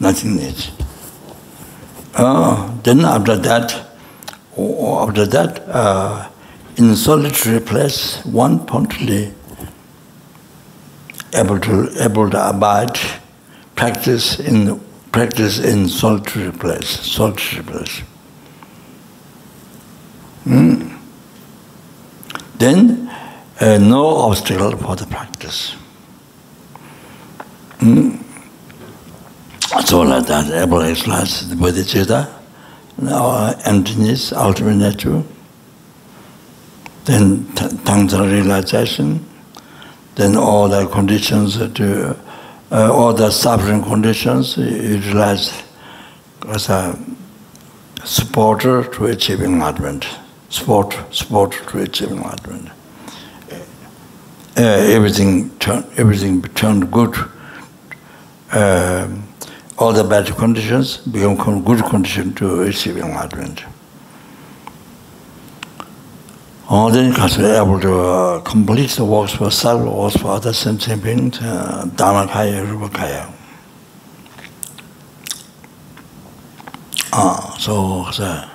nothing 0.00 0.36
needs. 0.36 0.70
Oh, 2.18 2.78
then 2.82 3.00
after 3.04 3.36
that, 3.36 3.86
oh, 4.56 5.08
after 5.08 5.26
that, 5.26 5.60
uh, 5.68 6.28
in 6.76 6.94
solitary 6.96 7.60
place, 7.60 8.24
one 8.24 8.64
promptly 8.66 9.32
able 11.34 11.58
to 11.60 11.90
able 11.98 12.28
to 12.30 12.48
abide, 12.48 12.98
practice 13.74 14.38
in 14.38 14.80
practice 15.12 15.58
in 15.58 15.88
solitary 15.88 16.52
place, 16.52 16.88
solitary 17.00 17.62
place. 17.62 18.02
Hmm? 20.44 20.92
then 22.62 23.10
uh, 23.60 23.78
no 23.78 24.06
obstacle 24.06 24.76
for 24.76 24.96
the 24.96 25.06
practice. 25.06 25.74
Mm? 27.78 28.22
So 29.86 30.02
like 30.02 30.26
that, 30.26 30.50
able 30.50 30.82
exercise 30.82 31.48
the 31.48 31.56
bodhicitta, 31.56 32.30
our 33.10 33.54
emptiness, 33.64 34.32
ultimate 34.32 34.76
nature, 34.76 35.22
then 37.04 37.46
tantra 37.84 38.26
realization, 38.26 39.24
then 40.14 40.36
all 40.36 40.68
the 40.68 40.86
conditions 40.86 41.56
to 41.56 42.16
uh, 42.70 42.90
all 42.90 43.12
the 43.12 43.30
suffering 43.30 43.82
conditions 43.82 44.56
utilized 44.56 45.52
as 46.48 46.68
a 46.68 46.98
supporter 48.04 48.84
to 48.84 49.06
achieving 49.06 49.54
enlightenment. 49.54 50.06
Support, 50.48 50.96
support 51.10 51.52
to 51.68 51.78
achieving 51.80 52.18
enlightenment. 52.18 52.70
uh, 54.56 54.62
everything 54.96 55.50
turned 55.58 55.86
everything 55.96 56.42
turned 56.54 56.90
good. 56.90 57.14
Uh, 58.50 59.08
all 59.78 59.92
the 59.92 60.04
bad 60.04 60.26
conditions 60.36 60.98
become 60.98 61.64
good 61.64 61.82
condition 61.84 62.34
to 62.34 62.56
receiving 62.56 63.02
enlightenment 63.02 63.62
all 66.68 66.90
then 66.90 67.12
cause 67.12 67.36
we 67.36 67.44
able 67.44 67.78
to 67.80 67.92
uh, 68.00 68.40
complete 68.40 68.90
the 68.92 69.04
works 69.04 69.32
for 69.34 69.50
self 69.50 69.82
works 69.82 70.16
for 70.16 70.28
other 70.28 70.52
sentient 70.52 71.02
beings 71.02 71.38
uh, 71.42 71.86
dharma 71.96 72.26
kaya 72.30 72.64
rupa 72.64 72.88
kaya. 72.88 73.28
Ah 77.12 77.54
so 77.58 78.06
so 78.10 78.51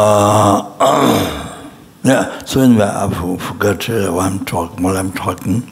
Uh, 0.00 1.66
yeah, 2.04 2.44
so 2.44 2.60
anyway, 2.60 2.84
I 2.84 3.08
forgot 3.36 3.90
uh, 3.90 4.12
what 4.12 4.26
I'm 4.30 4.44
talking, 4.44 4.80
while 4.80 4.96
I'm 4.96 5.10
talking. 5.10 5.62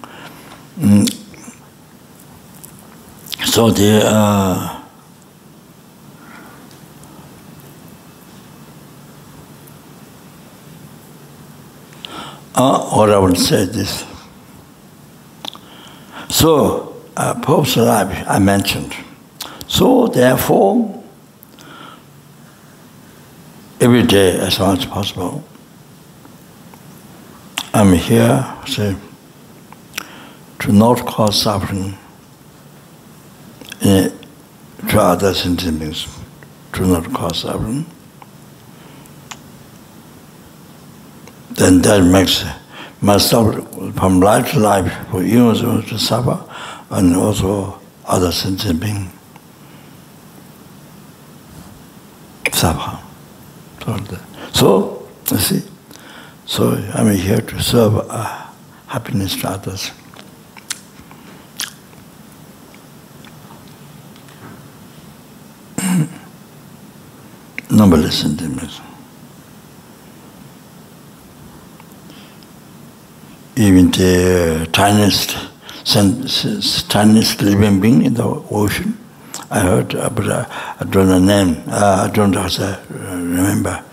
Mm. 0.81 1.07
So 3.45 3.71
the 3.71 4.03
uh, 4.05 4.83
uh, 12.57 12.81
what 12.97 13.11
I 13.11 13.19
would 13.19 13.39
say 13.39 13.67
this. 13.67 14.05
So, 16.29 16.97
uh, 17.17 17.35
Pope's 17.41 17.77
life 17.77 18.25
I 18.27 18.41
mentioned. 18.41 18.93
So 19.69 20.09
therefore, 20.09 21.05
every 23.87 24.03
day 24.03 24.37
as 24.41 24.59
long 24.59 24.77
as 24.77 24.85
possible. 24.85 25.45
I'm 27.73 27.93
here 27.93 28.45
say, 28.67 28.97
to 30.59 30.73
not 30.73 31.07
cause 31.07 31.41
suffering 31.41 31.97
eh, 33.83 34.09
in, 34.09 34.89
to 34.89 35.01
other 35.01 35.33
sentient 35.33 35.79
beings, 35.79 36.09
to 36.73 36.85
not 36.85 37.13
cause 37.13 37.43
suffering. 37.43 37.87
Then 41.53 41.81
that 41.83 42.03
makes 42.03 42.45
myself 43.01 43.55
from 43.95 44.19
life 44.21 44.51
to 44.51 44.59
life 44.59 44.93
for 45.13 45.23
humans 45.23 45.61
to 45.91 45.97
suffer 45.97 46.43
and 46.91 47.15
also 47.15 47.81
other 48.05 48.33
sentient 48.33 48.81
beings 48.81 49.13
suffer. 52.53 53.06
So, 54.53 55.09
you 55.31 55.39
see, 55.39 55.63
so 56.45 56.73
I'm 56.93 57.15
here 57.15 57.41
to 57.41 57.63
serve 57.63 57.99
uh, 58.11 58.49
happiness 58.89 59.37
to 59.43 59.49
others. 59.49 59.93
Numberless 67.71 68.23
sentiments. 68.23 68.81
Even 73.57 73.91
the 73.93 74.69
tiniest, 74.73 75.37
tiniest 76.89 77.41
living 77.41 77.81
being 77.81 78.03
in 78.03 78.15
the 78.15 78.25
ocean 78.51 78.99
I 79.51 79.61
heard, 79.61 79.91
but 79.93 80.29
uh, 80.29 80.47
I 80.81 80.85
don't 80.85 81.09
know 81.09 81.21
the 81.21 81.27
name. 81.27 81.63
I 81.69 82.11
don't 82.13 82.35
remember 82.35 83.85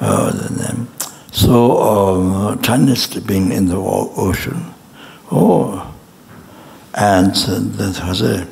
uh, 0.00 0.30
the 0.30 0.62
name. 0.62 0.88
So 1.32 1.80
um, 1.80 2.60
Chinese 2.62 3.06
being 3.20 3.52
in 3.52 3.66
the 3.66 3.76
ocean. 3.76 4.74
Oh, 5.30 5.94
and 6.94 7.34
that 7.34 8.04
was 8.06 8.22
a 8.22 8.46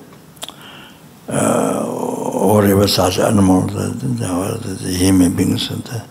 uh, 1.28 1.84
whatever 1.84 2.88
such 2.88 3.18
animal, 3.18 3.62
the, 3.62 3.88
the, 3.88 4.76
the, 4.80 4.92
human 4.92 5.36
beings 5.36 5.70
and 5.70 5.82
the, 5.84 6.06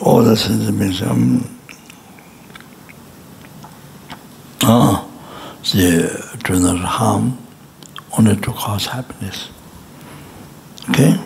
all 0.00 0.22
the 0.22 0.36
sentient 0.36 0.78
beings. 0.78 1.02
Um, 1.02 1.58
uh, 4.62 5.04
they 5.72 6.08
do 6.44 6.60
not 6.60 6.78
harm, 6.78 7.38
only 8.16 8.36
to 8.36 8.52
cause 8.52 8.86
happiness. 8.86 9.48
Okay? 10.90 11.18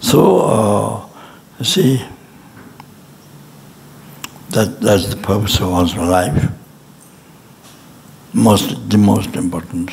So, 0.00 0.40
uh, 0.40 1.08
you 1.58 1.64
see, 1.64 2.04
that, 4.50 4.80
that's 4.80 5.06
the 5.08 5.16
purpose 5.16 5.60
of 5.60 5.70
one's 5.70 5.96
life. 5.96 6.50
Most, 8.32 8.88
the 8.88 8.98
most 8.98 9.36
important. 9.36 9.90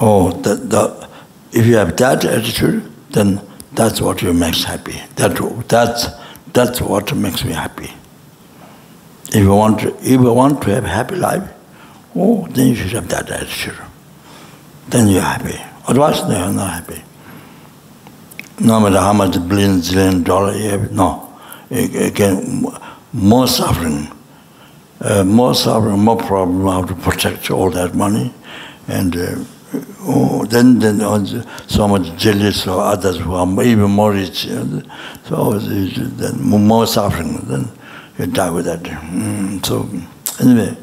Oh, 0.00 0.32
that, 0.42 0.70
the, 0.70 1.08
if 1.52 1.66
you 1.66 1.76
have 1.76 1.96
that 1.96 2.24
attitude, 2.24 2.90
then 3.10 3.40
that's 3.72 4.00
what 4.00 4.22
you 4.22 4.32
makes 4.32 4.64
happy. 4.64 5.00
That, 5.16 5.64
that's, 5.68 6.08
that's 6.52 6.80
what 6.80 7.14
makes 7.14 7.44
me 7.44 7.52
happy. 7.52 7.92
If 9.28 9.36
you 9.36 9.54
want 9.54 9.80
to, 9.80 9.96
if 9.98 10.20
you 10.20 10.32
want 10.32 10.62
to 10.62 10.74
have 10.74 10.84
a 10.84 10.88
happy 10.88 11.16
life, 11.16 11.48
oh, 12.14 12.46
then 12.48 12.68
you 12.68 12.74
should 12.74 12.92
have 12.92 13.08
that 13.08 13.30
attitude 13.30 13.78
then 14.90 15.08
you're 15.08 15.22
happy. 15.22 15.58
Otherwise, 15.86 16.22
no, 16.22 16.38
you're 16.38 16.52
not 16.52 16.72
happy. 16.72 17.02
No 18.60 18.80
matter 18.80 18.98
how 18.98 19.12
much 19.12 19.34
billion, 19.48 19.80
zillion 19.80 20.24
dollar 20.24 20.54
you 20.54 20.70
have, 20.70 20.92
no. 20.92 21.24
Again, 21.70 22.66
more 23.12 23.46
suffering, 23.46 24.08
uh, 25.00 25.22
more 25.24 25.54
suffering, 25.54 25.98
more 26.00 26.16
problem, 26.16 26.66
how 26.66 26.82
to 26.82 26.94
protect 26.94 27.50
all 27.50 27.70
that 27.70 27.94
money. 27.94 28.32
And 28.88 29.16
uh, 29.16 29.44
oh, 30.00 30.44
then, 30.46 30.78
then 30.78 31.00
so 31.68 31.86
much 31.86 32.16
jealous 32.16 32.66
of 32.66 32.78
others 32.78 33.18
who 33.18 33.34
are 33.34 33.62
even 33.62 33.90
more 33.90 34.12
rich. 34.12 34.48
So 35.24 35.58
then 35.58 36.40
more 36.40 36.86
suffering, 36.86 37.36
then 37.46 37.70
you 38.18 38.26
die 38.26 38.50
with 38.50 38.64
that. 38.64 38.82
Mm, 38.82 39.64
so 39.64 39.88
anyway, 40.40 40.76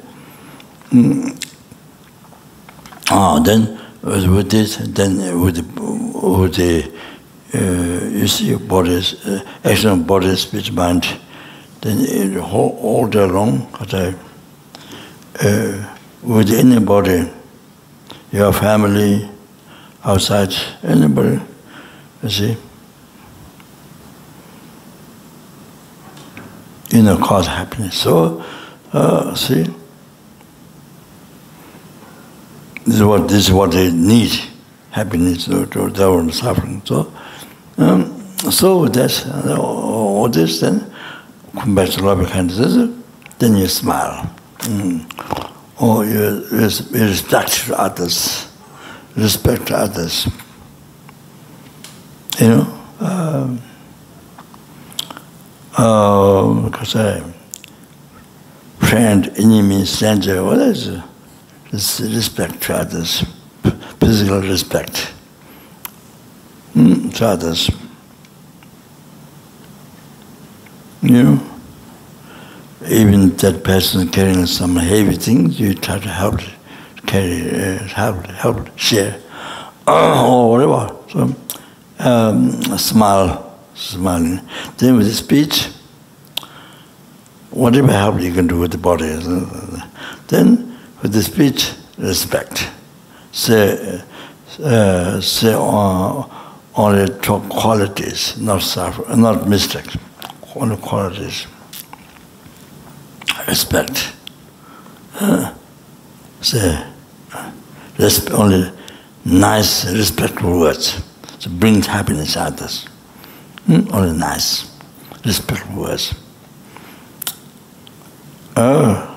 mm, 0.92 1.52
ah, 3.10 3.40
then 3.40 3.82
was 4.06 4.28
with 4.28 4.50
this 4.50 4.78
then 4.78 5.20
uh, 5.20 5.38
with 5.38 5.56
the, 5.56 5.66
with 6.38 6.56
the 6.56 6.92
uh, 7.54 8.06
you 8.10 8.28
see 8.28 8.56
bodies 8.56 9.26
uh, 9.26 9.44
action 9.64 9.90
of 9.90 10.08
body 10.08 10.36
speech 10.36 10.72
mind 10.72 11.06
then 11.82 11.98
uh, 12.00 12.38
it, 12.38 12.38
all, 12.38 12.78
all 12.82 13.08
day 13.08 13.26
long 13.26 13.68
uh, 13.80 14.14
uh, 15.42 15.96
with 16.22 16.52
anybody 16.52 17.30
your 18.32 18.54
family 18.54 19.30
outside 20.04 20.54
anybody 20.84 21.40
you 22.26 22.30
see. 22.32 22.58
You 26.90 27.04
know, 27.04 27.18
cause 27.18 27.48
happiness. 27.48 27.98
So 27.98 28.44
uh, 28.94 29.36
see 29.36 29.66
This 32.86 32.96
is 32.96 33.04
what 33.04 33.28
this 33.28 33.48
is 33.48 33.52
what 33.52 33.72
they 33.72 33.92
need, 33.92 34.32
happiness 34.92 35.50
or, 35.50 35.64
or 35.80 35.90
their 35.90 36.32
suffering. 36.32 36.82
So, 36.86 37.12
um, 37.78 38.22
so 38.52 38.88
that's 38.88 39.26
uh, 39.26 39.58
all 39.60 40.30
this. 40.30 40.60
Then 40.60 40.94
come 41.56 41.74
back 41.74 41.90
to 41.90 42.04
loving 42.04 42.28
kindness. 42.28 42.76
Then 43.40 43.56
you 43.58 43.68
smile, 43.68 44.34
mm. 44.60 45.04
or 45.82 46.06
you, 46.06 46.46
you 46.52 47.08
respect 47.08 47.70
others, 47.72 48.48
respect 49.16 49.72
others. 49.72 50.28
You 52.40 52.48
know, 52.50 52.82
um, 53.00 53.62
uh, 55.76 56.70
because 56.70 56.96
I 56.96 57.24
friend, 58.78 59.30
enemy, 59.38 59.86
stranger, 59.86 60.44
what 60.44 60.60
is 60.60 60.88
it? 60.88 61.04
Respect 62.00 62.62
to 62.64 62.76
others, 62.76 63.24
physical 64.00 64.42
respect 64.42 65.14
to 66.74 67.26
others. 67.26 67.70
You 71.02 71.24
know, 71.24 71.52
even 72.88 73.36
that 73.38 73.64
person 73.64 74.10
carrying 74.10 74.46
some 74.46 74.76
heavy 74.76 75.16
things, 75.16 75.60
you 75.60 75.74
try 75.76 76.00
to 76.00 76.10
help 76.10 76.40
carry, 77.06 77.50
uh, 77.50 77.84
help, 77.88 78.26
help, 78.28 78.78
share, 78.78 79.20
or 79.88 80.50
whatever. 80.50 80.96
So, 81.12 81.36
um, 82.00 82.52
smile 82.78 83.46
smiling. 83.76 84.42
Then 84.78 84.98
with 84.98 85.08
the 85.08 85.14
speech, 85.14 85.68
whatever 87.52 87.92
help 87.92 88.20
you 88.22 88.34
can 88.34 88.48
do 88.48 88.60
with 88.60 88.72
the 88.72 88.78
body. 88.78 89.08
Then 90.28 90.65
with 91.06 91.14
the 91.14 91.22
speech, 91.22 91.72
respect. 92.00 92.68
Say, 93.32 94.02
uh, 94.64 95.22
say 95.22 95.54
uh, 95.54 96.24
only 96.76 97.14
qualities, 97.22 98.36
not 98.40 98.64
suffer, 98.64 99.16
not 99.16 99.48
mistakes, 99.48 99.96
only 100.56 100.78
qualities. 100.78 101.46
Respect. 103.48 104.14
Uh, 105.20 105.54
say, 106.42 106.84
resp- 107.98 108.32
only 108.32 108.72
nice, 109.26 109.86
respectful 109.94 110.60
words. 110.60 111.04
So 111.38 111.52
brings 111.52 111.86
happiness 111.86 112.36
others. 112.36 112.86
Hmm? 113.68 113.82
Only 113.92 114.18
nice, 114.18 114.76
respectful 115.24 115.84
words. 115.84 116.16
Oh, 118.58 119.15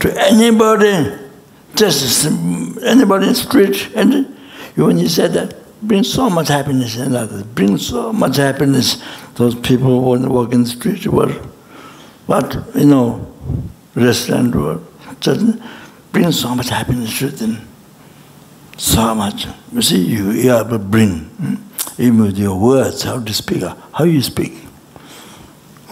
to 0.00 0.20
anybody, 0.20 1.18
just 1.74 2.26
anybody 2.26 3.26
in 3.26 3.32
the 3.32 3.34
street, 3.34 3.90
and 3.94 4.36
when 4.76 4.98
you 4.98 5.08
said 5.08 5.32
that, 5.34 5.54
brings 5.82 6.12
so 6.12 6.30
much 6.30 6.48
happiness 6.48 6.96
in 6.96 7.14
others, 7.14 7.42
brings 7.42 7.86
so 7.86 8.12
much 8.12 8.36
happiness. 8.36 9.02
Those 9.34 9.54
people 9.54 10.00
who 10.00 10.28
walk 10.28 10.52
in 10.52 10.62
the 10.62 10.68
street 10.68 11.06
were, 11.06 11.32
what, 12.26 12.56
you 12.74 12.86
know, 12.86 13.26
restaurant 13.94 14.54
were, 14.54 14.80
just 15.20 15.44
brings 16.12 16.38
so 16.38 16.54
much 16.54 16.68
happiness 16.68 17.18
to 17.18 17.28
them. 17.28 17.68
So 18.76 19.14
much. 19.14 19.46
You 19.72 19.82
see, 19.82 20.04
you, 20.04 20.30
you 20.30 20.50
have 20.50 20.70
to 20.70 20.78
bring, 20.78 21.20
hmm? 21.20 21.54
even 21.98 22.22
with 22.22 22.38
your 22.38 22.58
words, 22.58 23.02
how 23.02 23.20
to 23.20 23.32
speak, 23.34 23.62
how 23.92 24.04
you 24.04 24.22
speak. 24.22 24.52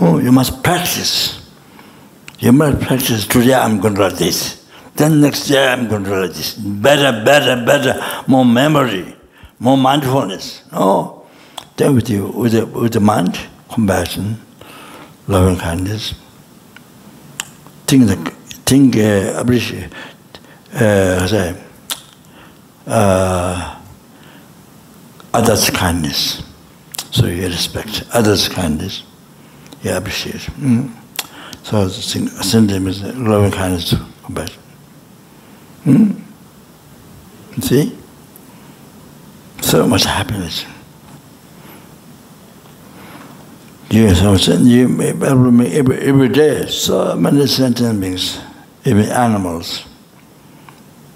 Oh, 0.00 0.18
you 0.18 0.32
must 0.32 0.62
practice. 0.62 1.39
You 2.40 2.52
must 2.52 2.80
practice 2.80 3.26
today, 3.26 3.52
I'm 3.52 3.80
going 3.80 3.94
to 3.96 4.00
write 4.00 4.14
this. 4.14 4.66
Then 4.96 5.20
next 5.20 5.50
year, 5.50 5.68
I'm 5.68 5.88
going 5.88 6.04
to 6.04 6.10
write 6.10 6.30
this. 6.30 6.54
Better, 6.54 7.22
better, 7.22 7.62
better, 7.66 8.02
more 8.26 8.46
memory, 8.46 9.14
more 9.58 9.76
mindfulness. 9.76 10.62
No. 10.72 11.26
Then 11.76 11.94
with, 11.94 12.08
you, 12.08 12.28
with, 12.28 12.52
the, 12.52 12.64
with 12.64 12.94
the 12.94 13.00
mind, 13.00 13.38
compassion, 13.70 14.40
loving 15.28 15.58
kindness, 15.58 16.14
think, 17.86 18.06
the, 18.06 18.16
think 18.64 18.96
uh, 18.96 19.38
appreciate, 19.38 19.92
uh, 20.74 21.26
say, 21.26 21.62
uh, 22.86 23.80
others' 25.34 25.68
kindness. 25.68 26.42
So 27.10 27.26
you 27.26 27.46
respect 27.48 28.04
others' 28.14 28.48
kindness, 28.48 29.02
you 29.82 29.92
appreciate. 29.92 30.40
Mm. 30.58 30.99
So 31.62 31.88
symptom 31.88 32.86
is 32.88 33.02
loving 33.02 33.52
kindness, 33.52 33.94
compassion. 34.24 34.62
Hmm? 35.84 36.12
See? 37.60 37.96
So 39.60 39.86
much 39.86 40.04
happiness. 40.04 40.64
I 43.92 44.30
was 44.30 44.44
saying, 44.44 44.66
you 44.66 44.84
every, 45.02 45.66
every, 45.68 45.98
every 45.98 46.28
day, 46.28 46.66
so 46.66 47.16
many 47.16 47.46
sentient 47.46 48.00
beings, 48.00 48.40
even 48.84 49.06
animals. 49.06 49.80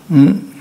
Hmm? 0.09 0.61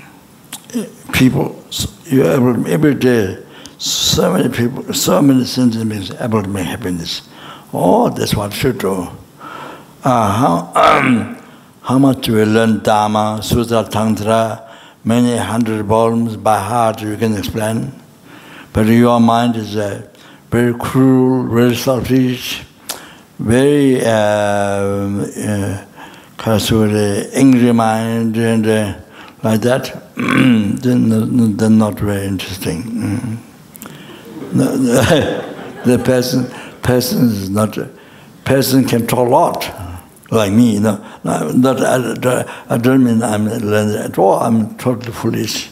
People, 1.12 1.62
you 2.04 2.24
every, 2.24 2.72
every 2.72 2.94
day, 2.94 3.44
so 3.78 4.32
many 4.32 4.48
people, 4.48 4.94
so 4.94 5.20
many 5.20 5.44
sentient 5.44 5.88
beings 5.90 6.10
to 6.10 6.48
make 6.48 6.66
happiness. 6.66 7.22
Oh, 7.72 8.10
that's 8.10 8.34
what 8.34 8.52
should 8.52 8.78
do. 8.78 9.08
Uh, 10.06 10.30
how, 10.30 10.70
um, 10.74 11.34
how 11.80 11.98
much 11.98 12.28
we 12.28 12.44
learn 12.44 12.82
Dharma, 12.82 13.40
Sutra, 13.42 13.84
Tantra, 13.84 14.70
many 15.02 15.34
hundred 15.34 15.86
volumes 15.86 16.36
by 16.36 16.58
heart 16.58 17.00
you 17.00 17.16
can 17.16 17.34
explain. 17.34 17.90
But 18.74 18.84
your 18.84 19.18
mind 19.18 19.56
is 19.56 19.78
uh, 19.78 20.06
very 20.50 20.74
cruel, 20.74 21.48
very 21.48 21.74
selfish, 21.74 22.64
very 23.38 24.04
uh, 24.04 24.10
uh, 24.10 25.86
angry 27.32 27.72
mind 27.72 28.36
and 28.36 28.66
uh, 28.66 29.00
like 29.42 29.62
that, 29.62 30.02
then 30.16 31.56
they're 31.56 31.70
not 31.70 31.98
very 31.98 32.26
interesting. 32.26 32.82
Mm. 32.82 33.38
the 35.84 35.98
person, 36.04 36.44
person 36.82 37.28
is 37.28 37.48
not, 37.48 37.78
person 38.44 38.84
can 38.84 39.06
talk 39.06 39.20
a 39.26 39.30
lot 39.30 39.83
like 40.34 40.52
me, 40.52 40.74
you 40.74 40.80
know, 40.80 40.96
that 41.22 42.24
uh, 42.26 42.44
I, 42.68 42.74
I 42.74 42.78
don't 42.78 43.04
mean 43.04 43.22
I'm 43.22 43.48
at 43.48 44.18
all, 44.18 44.40
I'm 44.40 44.76
totally 44.76 45.12
foolish. 45.12 45.70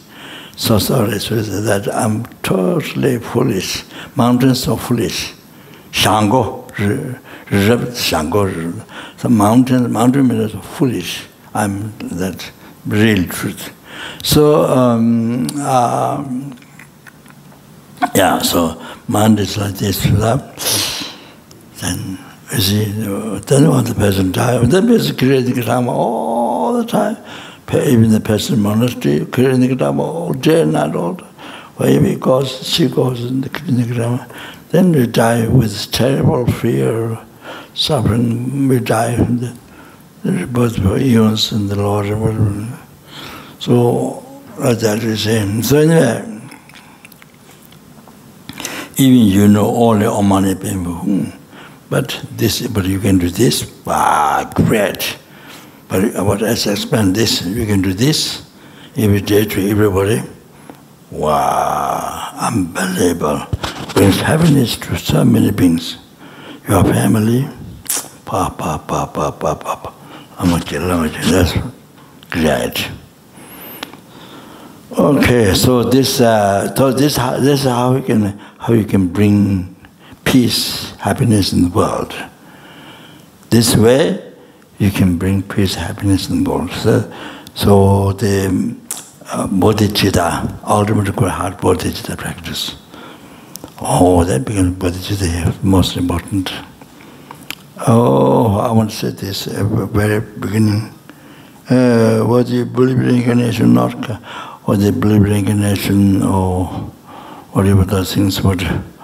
So 0.55 0.77
sorry, 0.79 1.19
so 1.19 1.41
that 1.41 1.93
I'm 1.93 2.25
totally 2.43 3.19
foolish. 3.19 3.83
Mountains 4.15 4.67
are 4.67 4.77
foolish. 4.77 5.33
Shango, 5.91 6.67
Shango, 7.49 8.45
the 9.17 9.29
mountain, 9.29 9.91
mountain 9.91 10.27
means 10.27 10.51
foolish. 10.77 11.25
I'm 11.53 11.93
that 11.99 12.51
real 12.85 13.25
truth. 13.25 13.71
So, 14.23 14.65
um, 14.65 15.47
uh, 15.57 16.23
yeah, 18.15 18.39
so 18.39 18.81
mind 19.07 19.39
is 19.39 19.57
like 19.57 19.75
this, 19.75 20.03
then 21.79 22.17
see, 22.59 22.85
then 22.85 23.69
when 23.69 23.85
the 23.85 23.95
person 23.95 24.31
dies, 24.31 24.67
the 24.69 24.81
person 24.81 25.15
creating 25.17 25.55
Dharma 25.55 25.91
all 25.91 26.73
the 26.73 26.85
time. 26.85 27.17
Even 27.73 28.11
the 28.11 28.19
person 28.19 28.59
monastery 28.59 29.25
creating 29.25 29.75
Dharma 29.77 30.03
all 30.03 30.33
day 30.33 30.61
and 30.61 30.73
night, 30.73 30.95
all 30.95 31.13
the 31.13 31.23
Wherever 31.75 32.05
he 32.05 32.15
goes, 32.15 32.67
she 32.67 32.87
goes 32.87 33.25
in 33.25 33.41
the 33.41 33.49
Dharma. 33.49 34.27
Then 34.69 34.91
we 34.91 35.07
die 35.07 35.47
with 35.47 35.91
terrible 35.91 36.45
fear, 36.45 37.17
suffering. 37.73 38.67
We 38.67 38.79
die 38.79 39.15
from 39.15 39.39
the, 39.39 39.57
the 40.23 40.63
of 40.63 41.01
eons 41.01 41.51
in 41.51 41.67
the 41.67 41.75
Lord. 41.75 42.05
So, 43.59 44.23
like 44.59 44.79
that 44.79 45.03
we 45.03 45.15
say. 45.15 45.61
So 45.61 45.77
anyway, 45.77 46.41
even 48.97 49.27
you 49.27 49.47
know 49.47 49.65
all 49.65 49.97
the 49.97 50.05
Omani 50.05 50.55
people, 50.61 50.93
hmm, 50.95 51.29
but 51.93 52.25
this, 52.31 52.65
but 52.65 52.85
you 52.85 52.99
can 52.99 53.19
do 53.19 53.29
this. 53.29 53.69
Wow, 53.85 54.49
great! 54.55 55.15
But 55.87 56.25
what 56.25 56.41
else 56.41 56.65
expand 56.65 57.15
this? 57.15 57.45
You 57.45 57.67
can 57.67 57.83
do 57.83 57.93
this 57.93 58.41
every 58.97 59.21
day 59.21 59.45
to 59.45 59.69
everybody. 59.69 60.23
Wow, 61.11 62.33
unbelievable! 62.41 63.45
Brings 63.93 64.19
happiness 64.21 64.75
to 64.77 64.97
so 64.97 65.23
many 65.23 65.51
beings. 65.51 65.99
Your 66.67 66.83
family, 66.83 67.47
pa 68.25 68.49
pa 68.49 68.81
pa 68.81 69.05
pa 69.05 69.29
pa 69.29 69.53
pa 69.53 69.75
pa. 69.77 69.93
That's 71.29 71.53
great. 72.31 72.89
Okay, 74.97 75.53
so 75.53 75.83
this, 75.83 76.21
uh, 76.21 76.73
so 76.73 76.91
this, 76.91 77.17
this 77.17 77.59
is 77.61 77.65
how 77.65 77.93
we 77.93 78.01
can, 78.01 78.39
how 78.57 78.73
you 78.73 78.85
can 78.85 79.09
bring 79.09 79.72
peace, 80.33 80.89
happiness 80.95 81.53
in 81.53 81.61
the 81.61 81.69
world. 81.69 82.11
This 83.51 83.75
way, 83.75 84.33
you 84.79 84.89
can 84.89 85.15
bring 85.19 85.43
peace, 85.43 85.75
happiness 85.75 86.27
in 86.27 86.43
the 86.43 86.49
world. 86.49 86.71
So, 86.71 87.13
so 87.53 88.13
the 88.13 88.47
uh, 89.27 89.45
bodhicitta, 89.45 90.59
ultimate 90.67 91.13
heart 91.29 91.59
bodhicitta 91.59 92.17
practice. 92.17 92.75
Oh, 93.79 94.23
that 94.23 94.43
becomes 94.43 94.75
bodhicitta 94.77 95.63
most 95.63 95.97
important. 95.97 96.51
Oh, 97.85 98.57
I 98.57 98.71
want 98.71 98.89
to 98.89 98.95
say 98.95 99.11
this 99.11 99.45
at 99.45 99.69
the 99.69 99.85
very 99.85 100.19
beginning. 100.19 100.91
Uh, 101.69 102.21
what 102.21 102.47
you 102.47 102.65
believe 102.65 102.97
in 102.97 103.09
incarnation, 103.17 103.75
not, 103.75 103.93
or 104.67 104.77
the 104.77 104.91
believe 104.91 105.25
in 105.27 106.23
or 106.23 106.65
whatever 107.51 107.85
those 107.85 108.15
things, 108.15 108.39
but, 108.39 108.63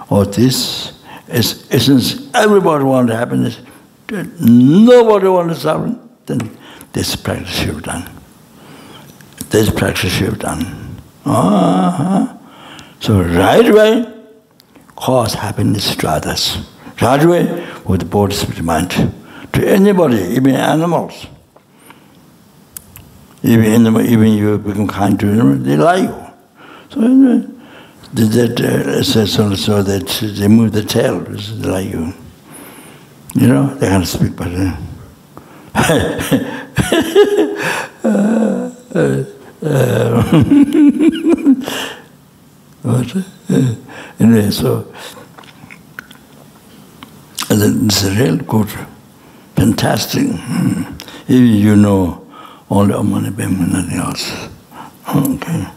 or 0.10 0.26
this, 0.26 0.99
is 1.30 1.68
essence, 1.72 2.30
everybody 2.34 2.84
wants 2.84 3.12
happiness, 3.14 3.60
nobody 4.40 5.28
wants 5.28 5.62
suffering, 5.62 6.10
then 6.26 6.58
this 6.94 7.16
practice 7.16 7.64
you've 7.64 7.84
done. 7.84 8.10
This 9.50 9.70
practice 9.70 10.20
you've 10.20 10.40
done. 10.40 10.98
Uh-huh. 11.26 12.38
So 13.00 13.22
right 13.22 13.68
away, 13.68 14.06
cause 14.96 15.34
happiness 15.34 15.96
to 15.96 16.08
others. 16.08 16.58
Right 17.02 17.24
away, 17.24 17.68
with 17.86 18.02
the 18.02 18.06
bodhisattva 18.06 18.64
mind. 18.64 18.92
To 19.54 19.68
anybody, 19.68 20.18
even 20.36 20.56
animals. 20.56 21.28
Even, 23.42 23.98
even 23.98 24.34
you 24.34 24.58
become 24.58 24.88
kind 24.88 25.20
to 25.20 25.26
them, 25.26 25.64
they 25.64 25.78
like 25.78 26.04
you. 26.04 26.26
So 26.90 27.02
anyway, 27.02 27.48
did 28.14 28.32
that 28.32 29.04
says 29.06 29.40
also 29.40 29.84
that 29.84 30.08
they 30.38 30.48
move 30.48 30.72
the 30.72 30.84
tail, 30.84 31.20
like 31.60 31.88
you. 31.90 32.14
You 33.36 33.48
know, 33.48 33.76
they 33.76 33.88
can't 33.88 34.08
speak, 34.08 34.36
but. 34.36 34.48
Uh, 34.52 34.78
uh, 38.04 38.72
uh, 38.96 39.34
uh, 42.84 43.76
anyway, 44.20 44.50
so 44.50 44.92
it's 47.52 48.04
real 48.04 48.38
good, 48.38 48.70
fantastic. 49.56 50.28
If 51.28 51.30
you 51.30 51.76
know 51.76 52.26
only 52.72 52.94
Om 52.94 53.12
Mani 53.12 53.32
Padme, 53.32 53.72
nothing 53.72 54.00
else. 54.00 54.50
Okay. 55.16 55.68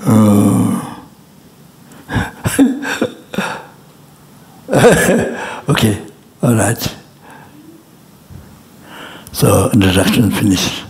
Uh, 0.00 0.95
okay, 5.68 6.00
all 6.42 6.54
right. 6.54 6.96
So 9.32 9.70
introduction 9.72 10.30
finished. 10.30 10.84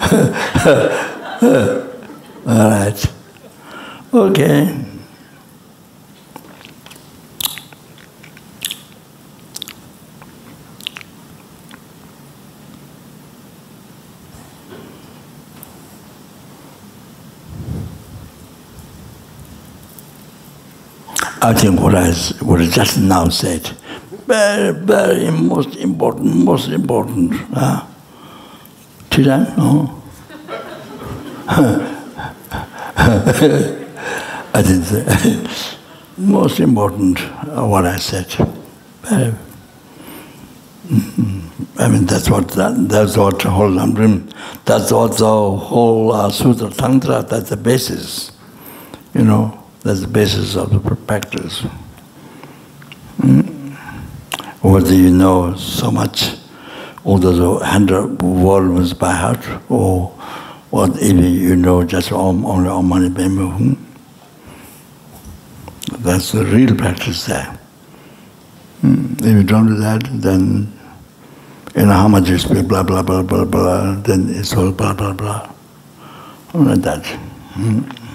all 2.46 2.46
right. 2.46 3.12
Okay. 4.14 4.87
I 21.40 21.54
think 21.54 21.80
what 21.80 21.94
I, 21.94 22.12
what 22.42 22.60
I 22.60 22.66
just 22.66 22.98
now 22.98 23.28
said, 23.28 23.62
very, 24.26 24.72
very 24.72 25.30
most 25.30 25.76
important, 25.76 26.34
most 26.34 26.68
important. 26.68 27.32
Uh, 27.54 27.86
did 29.10 29.28
I? 29.28 29.56
No. 29.56 30.02
I 34.54 34.62
didn't 34.62 34.84
say. 34.84 35.76
most 36.18 36.58
important, 36.58 37.20
uh, 37.20 37.64
what 37.64 37.86
I 37.86 37.96
said. 37.96 38.26
Very, 39.02 39.32
mm-hmm. 40.88 41.80
I 41.80 41.88
mean, 41.88 42.06
that's 42.06 42.28
what 42.28 42.48
that, 42.50 42.88
that's 42.88 43.16
what 43.16 43.40
whole 43.42 43.70
Lamrim, 43.70 44.32
that's 44.64 44.90
what 44.90 45.16
the 45.18 45.24
whole 45.24 46.12
uh, 46.12 46.30
Sutra 46.30 46.70
Tantra, 46.70 47.22
that's 47.22 47.50
the 47.50 47.56
basis, 47.56 48.32
you 49.14 49.22
know. 49.22 49.57
That's 49.88 50.00
the 50.00 50.06
basis 50.06 50.54
of 50.54 50.68
the 50.68 50.96
practice. 50.96 51.62
Mm. 53.20 53.72
Whether 54.60 54.92
you 54.92 55.08
know 55.08 55.56
so 55.56 55.90
much, 55.90 56.34
all 57.04 57.16
the 57.16 57.32
hundred 57.64 58.20
volumes 58.20 58.92
by 58.92 59.14
heart, 59.14 59.40
or 59.70 60.08
what 60.68 60.94
even 61.00 61.24
you 61.24 61.56
know 61.56 61.84
just 61.84 62.12
Om, 62.12 62.44
only 62.44 62.68
Om 62.68 62.86
Mani 62.86 63.08
Padme 63.08 63.48
Hum. 63.48 63.86
That's 66.00 66.32
the 66.32 66.44
real 66.44 66.76
practice 66.76 67.24
there. 67.24 67.58
Mm. 68.82 69.18
If 69.20 69.24
you 69.24 69.42
don't 69.42 69.68
do 69.68 69.76
that, 69.76 70.02
then 70.20 70.70
you 71.74 71.86
know 71.86 71.94
how 71.94 72.08
much 72.08 72.28
you 72.28 72.36
speak 72.36 72.68
blah 72.68 72.82
blah 72.82 73.00
blah 73.00 73.22
blah 73.22 73.46
blah, 73.46 73.94
then 74.02 74.28
it's 74.28 74.52
all 74.54 74.70
blah 74.70 74.92
blah 74.92 75.14
blah. 75.14 75.50
Like 76.52 76.82
that. 76.82 77.04
Mm. 77.54 78.07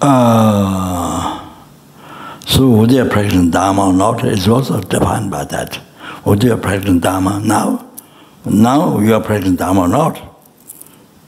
Uh, 0.00 1.50
so 2.46 2.62
Udaya 2.62 3.10
practicing 3.10 3.50
Dharma 3.50 3.88
or 3.88 3.92
not 3.92 4.24
is 4.24 4.48
also 4.48 4.80
defined 4.80 5.30
by 5.30 5.44
that. 5.44 5.78
Udaya 6.24 6.60
practicing 6.60 7.00
Dharma 7.00 7.40
now. 7.40 7.86
Now 8.44 8.98
you 8.98 9.14
are 9.14 9.22
practicing 9.22 9.56
Dharma 9.56 9.82
or 9.82 9.88
not. 9.88 10.20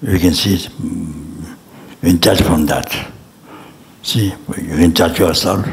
You 0.00 0.18
can 0.18 0.32
see 0.34 0.54
it, 0.54 0.70
you 0.80 1.54
can 2.00 2.20
judge 2.20 2.42
from 2.42 2.66
that. 2.66 3.12
See, 4.02 4.26
you 4.56 4.76
can 4.76 4.94
judge 4.94 5.18
yourself, 5.18 5.64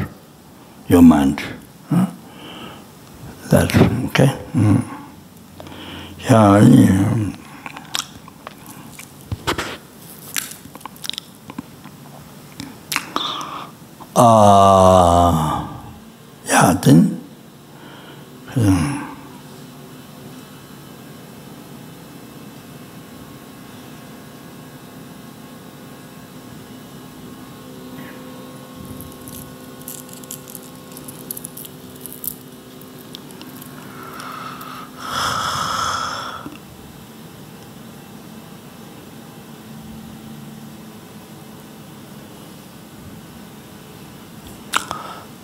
your 0.86 1.02
mind. 1.02 1.40
Huh? 1.88 2.06
That, 3.50 3.74
okay? 4.06 4.36
Mm. 4.52 4.84
Yeah, 6.20 6.60
yeah. 6.60 7.29
아, 14.22 15.66
야든, 16.46 17.18
음. 18.58 18.99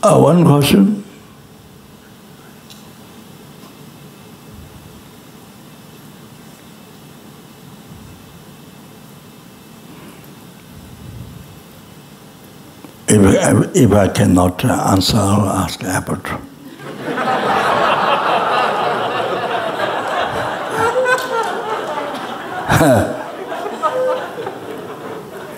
Uh, 0.07 0.21
one 0.21 0.45
question. 0.45 1.03
If, 13.09 13.75
if 13.75 13.91
I 13.91 14.07
cannot 14.07 14.65
answer, 14.65 15.17
I'll 15.17 15.49
ask 15.49 15.83
abbot. 15.83 16.25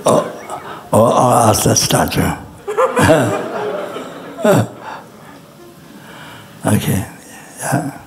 or, 0.07 0.25
or 0.99 1.13
I'll 1.13 1.51
ask 1.51 1.65
the 1.65 1.75
statue. 1.75 3.45
okay, 6.65 7.05
yeah. 7.61 8.01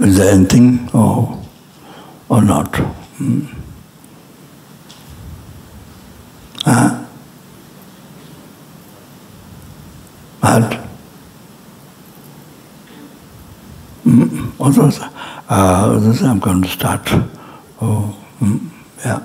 Is 0.00 0.16
there 0.16 0.32
anything 0.32 0.88
or, 0.94 1.38
or 2.30 2.42
not? 2.42 2.74
Hmm. 2.76 3.40
Huh? 6.64 7.04
What? 10.40 10.80
Mm, 14.06 14.54
others, 14.58 14.98
uh, 15.50 16.00
I'm 16.22 16.38
going 16.38 16.62
to 16.62 16.68
start. 16.68 17.06
Oh, 17.80 18.16
mm, 18.40 18.70
yeah. 19.04 19.22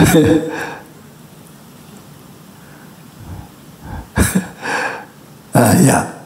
uh, 5.54 5.54
yeah. 5.54 6.16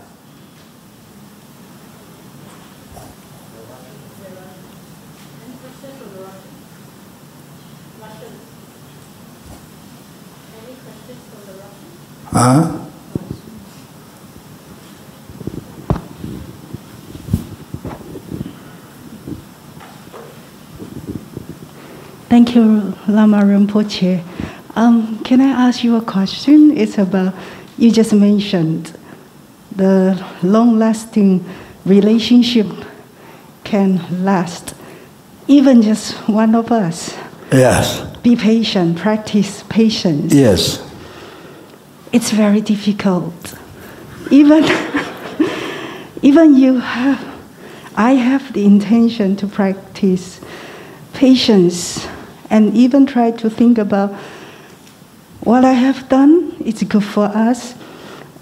Huh? 12.33 12.81
Thank 22.45 22.57
you, 22.57 22.95
Lama 23.09 23.39
Rinpoche. 23.39 24.23
Um, 24.77 25.19
can 25.25 25.41
I 25.41 25.67
ask 25.67 25.83
you 25.83 25.97
a 25.97 26.03
question? 26.03 26.77
It's 26.77 26.99
about, 26.99 27.33
you 27.79 27.91
just 27.91 28.13
mentioned 28.13 28.95
the 29.75 30.23
long 30.43 30.79
lasting 30.79 31.43
relationship 31.87 32.67
can 33.65 34.23
last 34.23 34.75
even 35.49 35.81
just 35.81 36.17
one 36.29 36.55
of 36.55 36.71
us, 36.71 37.17
Yes. 37.51 38.03
be 38.23 38.37
patient, 38.37 38.99
practice 38.99 39.65
patience. 39.71 40.35
Yes. 40.35 40.87
It's 42.13 42.31
very 42.31 42.61
difficult. 42.61 43.55
Even, 44.31 44.65
even 46.23 46.57
you 46.57 46.79
have, 46.81 47.25
I 47.97 48.13
have 48.17 48.53
the 48.53 48.67
intention 48.67 49.35
to 49.37 49.47
practice 49.47 50.43
patience 51.15 52.07
and 52.55 52.73
even 52.73 53.05
try 53.05 53.33
to 53.33 53.51
think 53.51 53.79
about 53.79 54.13
what 55.41 55.65
I 55.65 55.73
have 55.73 56.09
done, 56.09 56.55
it's 56.65 56.85
good 56.85 57.03
for 57.03 57.25
us. 57.25 57.75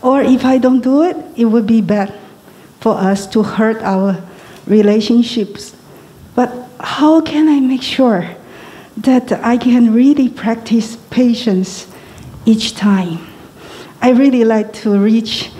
Or 0.03 0.21
if 0.21 0.45
I 0.45 0.59
don't 0.59 0.83
do 0.83 1.03
it, 1.03 1.17
it 1.35 1.47
would 1.47 1.67
be 1.67 1.81
bad 1.81 2.13
for 2.81 2.93
us 2.95 3.27
to 3.29 3.43
hurt 3.43 3.81
our 3.83 4.23
relationships. 4.67 5.75
But 6.35 6.53
how 6.79 7.23
can 7.23 7.49
I 7.49 7.61
make 7.61 7.81
sure 7.81 8.29
that 8.99 9.33
I 9.33 9.57
can 9.57 9.95
really 9.95 10.29
practice 10.29 10.97
patience 11.09 11.87
each 12.45 12.75
time? 12.75 13.19
I 14.03 14.11
really 14.11 14.45
like 14.45 14.75
to 14.85 14.99
reach, 14.99 15.51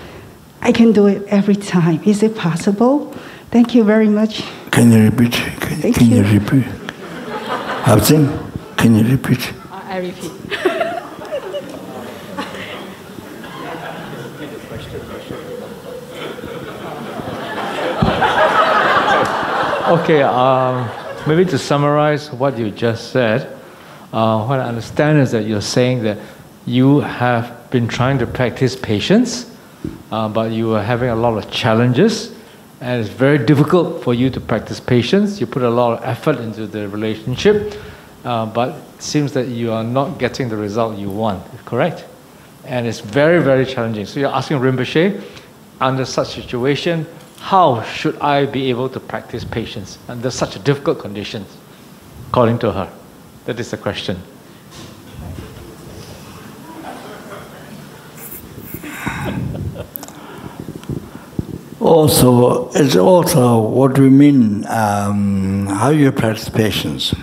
I 0.61 0.71
can 0.71 0.91
do 0.91 1.07
it 1.07 1.23
every 1.27 1.55
time. 1.55 2.03
Is 2.03 2.21
it 2.21 2.37
possible? 2.37 3.11
Thank 3.49 3.73
you 3.73 3.83
very 3.83 4.09
much. 4.09 4.43
Can 4.69 4.91
you 4.91 5.05
repeat? 5.05 5.31
Can, 5.31 5.81
Thank 5.81 5.95
can 5.95 6.11
you. 6.11 6.23
you. 6.23 6.39
repeat? 6.39 6.65
Can 8.83 8.95
you 8.95 9.05
repeat? 9.15 9.53
I 9.71 9.97
repeat. 9.99 10.31
Okay, 19.83 20.23
um, 20.23 20.89
maybe 21.27 21.43
to 21.45 21.57
summarize 21.57 22.31
what 22.31 22.57
you 22.57 22.71
just 22.71 23.11
said, 23.11 23.57
uh, 24.13 24.45
what 24.45 24.59
I 24.59 24.63
understand 24.63 25.19
is 25.19 25.31
that 25.31 25.43
you're 25.43 25.61
saying 25.61 26.03
that 26.03 26.17
you 26.65 27.01
have 27.01 27.69
been 27.69 27.87
trying 27.87 28.17
to 28.19 28.25
practice 28.25 28.77
patience, 28.77 29.53
uh, 30.11 30.29
but 30.29 30.51
you 30.51 30.73
are 30.73 30.81
having 30.81 31.09
a 31.09 31.15
lot 31.15 31.37
of 31.37 31.51
challenges, 31.51 32.33
and 32.79 33.01
it's 33.01 33.09
very 33.09 33.37
difficult 33.37 34.03
for 34.03 34.13
you 34.13 34.29
to 34.29 34.39
practice 34.39 34.79
patience. 34.79 35.41
You 35.41 35.47
put 35.47 35.63
a 35.63 35.69
lot 35.69 35.99
of 35.99 36.05
effort 36.05 36.37
into 36.37 36.65
the 36.65 36.87
relationship, 36.87 37.73
uh, 38.23 38.45
but 38.45 38.75
it 38.95 39.01
seems 39.01 39.33
that 39.33 39.47
you 39.47 39.71
are 39.71 39.83
not 39.83 40.17
getting 40.17 40.49
the 40.49 40.55
result 40.55 40.97
you 40.97 41.09
want, 41.09 41.43
correct? 41.65 42.05
And 42.65 42.87
it's 42.87 43.01
very, 43.01 43.41
very 43.41 43.65
challenging. 43.65 44.05
So 44.05 44.19
you're 44.19 44.33
asking 44.33 44.59
Rinpoche, 44.59 45.21
under 45.81 46.05
such 46.05 46.35
situation, 46.35 47.05
how 47.39 47.83
should 47.83 48.17
I 48.19 48.45
be 48.45 48.69
able 48.69 48.87
to 48.89 48.99
practice 48.99 49.43
patience 49.43 49.97
under 50.07 50.31
such 50.31 50.63
difficult 50.63 50.99
conditions, 50.99 51.57
according 52.29 52.59
to 52.59 52.71
her? 52.71 52.89
That 53.45 53.59
is 53.59 53.71
the 53.71 53.77
question. 53.77 54.21
Also, 61.83 62.69
it's 62.69 62.95
also 62.95 63.59
what 63.59 63.93
do 63.93 64.03
we 64.03 64.09
mean, 64.09 64.65
um, 64.67 65.67
how 65.67 65.89
you 65.89 66.13
practice 66.13 66.47
patience. 66.47 67.13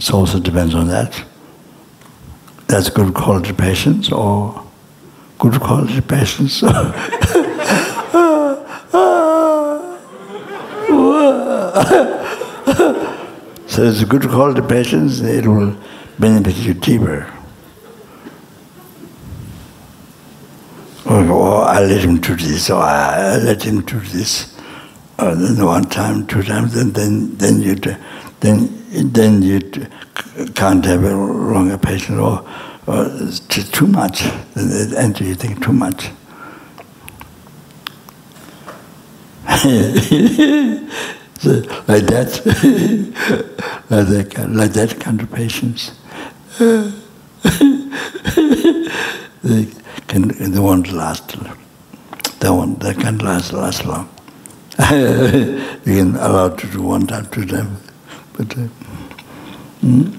It 0.00 0.14
also 0.14 0.40
depends 0.40 0.74
on 0.74 0.88
that. 0.88 1.24
That's 2.68 2.88
good 2.88 3.12
quality 3.12 3.52
patience 3.52 4.10
or 4.10 4.64
good 5.38 5.60
quality 5.60 6.00
patience. 6.00 6.54
so 6.60 6.72
it's 13.76 14.04
good 14.04 14.22
quality 14.22 14.62
patience, 14.62 15.20
it 15.20 15.46
will 15.46 15.76
benefit 16.18 16.56
you 16.56 16.72
deeper. 16.72 17.30
Or, 21.04 21.64
I 21.64 21.80
let 21.80 22.00
him 22.00 22.20
do 22.20 22.36
this, 22.36 22.70
or 22.70 22.80
I, 22.80 23.36
let 23.36 23.62
him 23.64 23.82
do 23.82 24.00
this. 24.00 24.56
Then 25.18 25.62
one 25.62 25.84
time, 25.84 26.26
two 26.26 26.42
times, 26.42 26.74
and 26.74 26.94
then 26.94 27.36
then 27.36 27.60
you 27.60 27.74
then 28.40 28.79
then 28.90 29.42
you 29.42 29.60
can't 30.54 30.84
have 30.84 31.04
a 31.04 31.14
longer 31.14 31.78
patience, 31.78 32.18
or, 32.18 32.44
or 32.86 33.08
too 33.48 33.86
much, 33.86 34.22
and 34.54 35.20
you 35.20 35.34
think 35.34 35.64
too 35.64 35.72
much. 35.72 36.10
so, 39.60 41.50
like 41.88 42.06
that, 42.06 42.40
like 43.90 44.06
that, 44.08 44.46
like 44.50 44.72
that 44.72 45.00
kind 45.00 45.20
of 45.20 45.30
patience. 45.32 45.92
they 49.42 49.68
can 50.08 50.28
they 50.52 50.58
won't 50.58 50.92
last. 50.92 51.36
They 52.40 52.50
won't. 52.50 52.80
They 52.80 52.94
can 52.94 53.18
last 53.18 53.52
last 53.52 53.84
long. 53.84 54.08
you 54.90 55.60
can 55.84 56.16
allow 56.16 56.48
to 56.48 56.66
do 56.66 56.82
one 56.82 57.06
time, 57.06 57.26
two 57.26 57.44
times, 57.44 57.89
but. 58.36 58.56
Uh, 58.56 58.68
mm. 59.82 60.16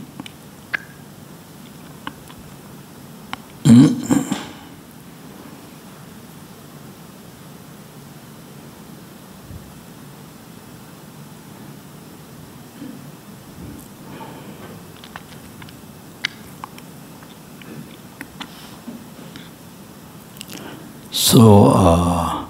So, 21.14 21.68
uh, 21.68 22.46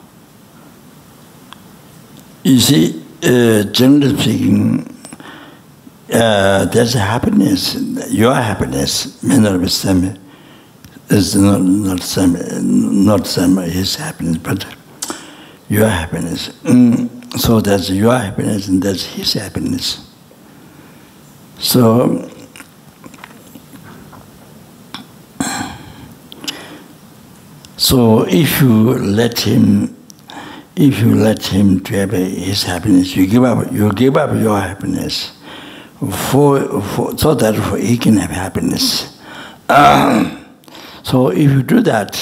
you 2.43 2.59
see, 2.59 3.03
uh, 3.23 3.63
generally 3.71 4.17
speaking, 4.19 4.87
uh, 6.11 6.65
there's 6.65 6.93
happiness. 6.93 7.75
Your 8.09 8.33
happiness 8.33 9.21
may 9.23 9.37
not 9.37 9.61
be 9.61 9.67
same. 9.67 10.17
Is 11.09 11.35
not 11.35 11.61
not 11.61 12.01
same. 12.01 12.37
Not 13.05 13.27
same 13.27 13.57
his 13.57 13.95
happiness, 13.95 14.37
but 14.37 14.65
your 15.69 15.87
happiness. 15.87 16.49
Mm, 16.63 17.39
so 17.39 17.59
there's 17.59 17.89
your 17.91 18.17
happiness 18.17 18.67
and 18.67 18.81
there's 18.81 19.05
his 19.05 19.33
happiness. 19.33 20.07
So 21.59 22.29
So 27.81 28.25
if 28.29 28.61
you 28.61 28.93
let 28.93 29.39
him, 29.39 29.97
if 30.75 30.99
you 30.99 31.15
let 31.15 31.43
him 31.47 31.79
to 31.81 31.95
have 31.95 32.11
his 32.11 32.61
happiness, 32.61 33.15
you 33.15 33.25
give 33.25 33.43
up, 33.43 33.71
you 33.71 33.91
give 33.91 34.17
up 34.17 34.39
your 34.39 34.59
happiness, 34.59 35.31
for, 36.09 36.81
for 36.81 37.17
so 37.17 37.35
that 37.35 37.55
he 37.79 37.97
can 37.97 38.17
have 38.17 38.31
happiness. 38.31 39.19
Um, 39.69 40.45
so 41.03 41.29
if 41.29 41.51
you 41.51 41.61
do 41.61 41.81
that, 41.81 42.19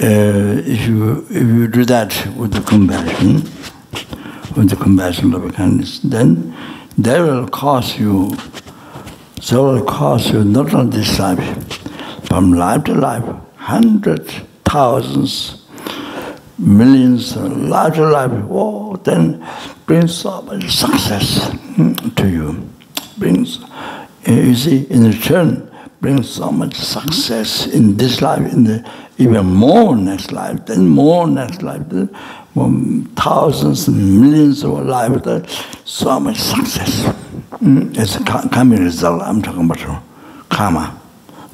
uh, 0.00 0.62
if 0.64 0.86
you 0.86 1.26
if 1.30 1.42
you 1.42 1.68
do 1.68 1.84
that 1.84 2.26
with 2.36 2.52
the 2.52 2.60
compassion, 2.60 3.42
with 4.56 4.70
the 4.70 4.76
compassion 4.76 5.32
of 5.34 5.52
kindness, 5.54 6.00
then 6.00 6.54
that 6.98 7.20
will 7.20 7.48
cause 7.48 7.98
you. 7.98 8.36
So 9.40 9.72
will 9.72 9.84
cause 9.84 10.30
you 10.30 10.44
not 10.44 10.74
only 10.74 10.98
this 10.98 11.18
life, 11.18 11.40
from 12.26 12.52
life 12.52 12.84
to 12.84 12.94
life, 12.94 13.24
hundreds, 13.56 14.34
thousands, 14.64 15.67
millions, 16.58 17.36
large 17.36 17.98
life, 17.98 18.30
oh, 18.50 18.96
then 18.96 19.46
brings 19.86 20.14
so 20.14 20.42
much 20.42 20.70
success 20.70 21.48
hmm, 21.76 21.92
to 21.92 22.28
you. 22.28 22.68
Brings, 23.16 23.64
eh, 24.26 24.42
you 24.42 24.54
see, 24.54 24.86
in 24.90 25.04
return, 25.04 25.70
brings 26.00 26.28
so 26.28 26.50
much 26.50 26.74
success 26.74 27.66
in 27.66 27.96
this 27.96 28.22
life, 28.22 28.52
in 28.52 28.64
the 28.64 28.90
even 29.18 29.46
more 29.46 29.96
next 29.96 30.30
life, 30.30 30.64
then 30.66 30.88
more 30.88 31.26
next 31.26 31.62
life, 31.62 31.82
then 31.88 32.08
more 32.54 32.70
thousands 33.16 33.88
and 33.88 34.20
millions 34.20 34.62
of 34.62 34.86
lives, 34.86 35.62
so 35.84 36.20
much 36.20 36.38
success. 36.38 37.06
Hmm, 37.58 37.90
it's 37.94 38.16
a 38.16 38.24
coming 38.24 38.82
result, 38.82 39.22
I'm 39.22 39.42
talking 39.42 39.64
about 39.64 40.02
karma. 40.48 41.00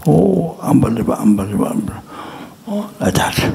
Oh, 0.07 0.59
unbelievable, 0.61 1.15
unbelievable, 1.15 1.67
unbelievable. 1.67 2.03
Oh, 2.67 2.95
like 3.01 3.15
that. 3.15 3.55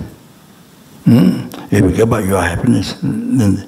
if 1.71 1.81
you 1.81 1.91
give 1.91 2.13
up 2.13 2.25
your 2.25 2.41
happiness 2.41 2.93
then 3.01 3.67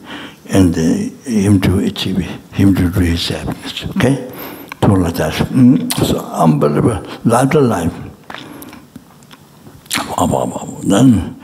and 0.50 0.78
uh, 0.78 1.30
him 1.30 1.60
to 1.62 1.80
achieve 1.80 2.18
him 2.52 2.76
to 2.76 2.90
do 2.90 3.00
his 3.00 3.28
happiness 3.28 3.86
okay? 3.96 4.32
To 4.82 4.94
like 4.94 5.14
that 5.16 5.34
mm. 5.34 5.94
so 6.06 6.20
unbelievable 6.20 7.02
life. 7.24 7.54
Life 7.54 7.94
wow, 10.18 10.26
wow, 10.28 10.46
wow. 10.46 10.80
then 10.84 11.40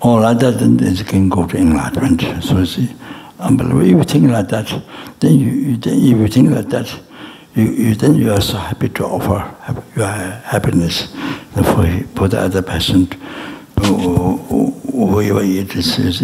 all 0.00 0.20
like 0.20 0.38
that 0.38 0.58
then 0.58 0.78
it 0.80 1.06
can 1.06 1.28
go 1.28 1.46
to 1.46 1.56
enlightenment 1.56 2.20
so 2.42 2.58
you 2.58 2.66
see 2.66 2.94
unbelievable 3.38 3.82
if 3.82 3.88
you 3.88 4.04
think 4.04 4.30
like 4.30 4.48
that 4.48 4.68
then 5.20 5.38
you, 5.38 5.50
you 5.50 5.76
then 5.76 5.94
if 5.94 6.18
you 6.18 6.28
think 6.28 6.50
like 6.50 6.68
that 6.68 7.00
you, 7.54 7.64
you 7.64 7.94
then 7.94 8.14
you 8.14 8.32
are 8.32 8.40
so 8.40 8.56
happy 8.56 8.88
to 8.88 9.04
offer 9.04 9.54
your 9.96 10.06
happiness 10.06 11.12
for, 11.52 11.86
for 12.16 12.28
the 12.28 12.38
other 12.40 12.62
person. 12.62 13.08
whoever 13.78 15.40
it 15.42 15.74
is, 15.74 16.22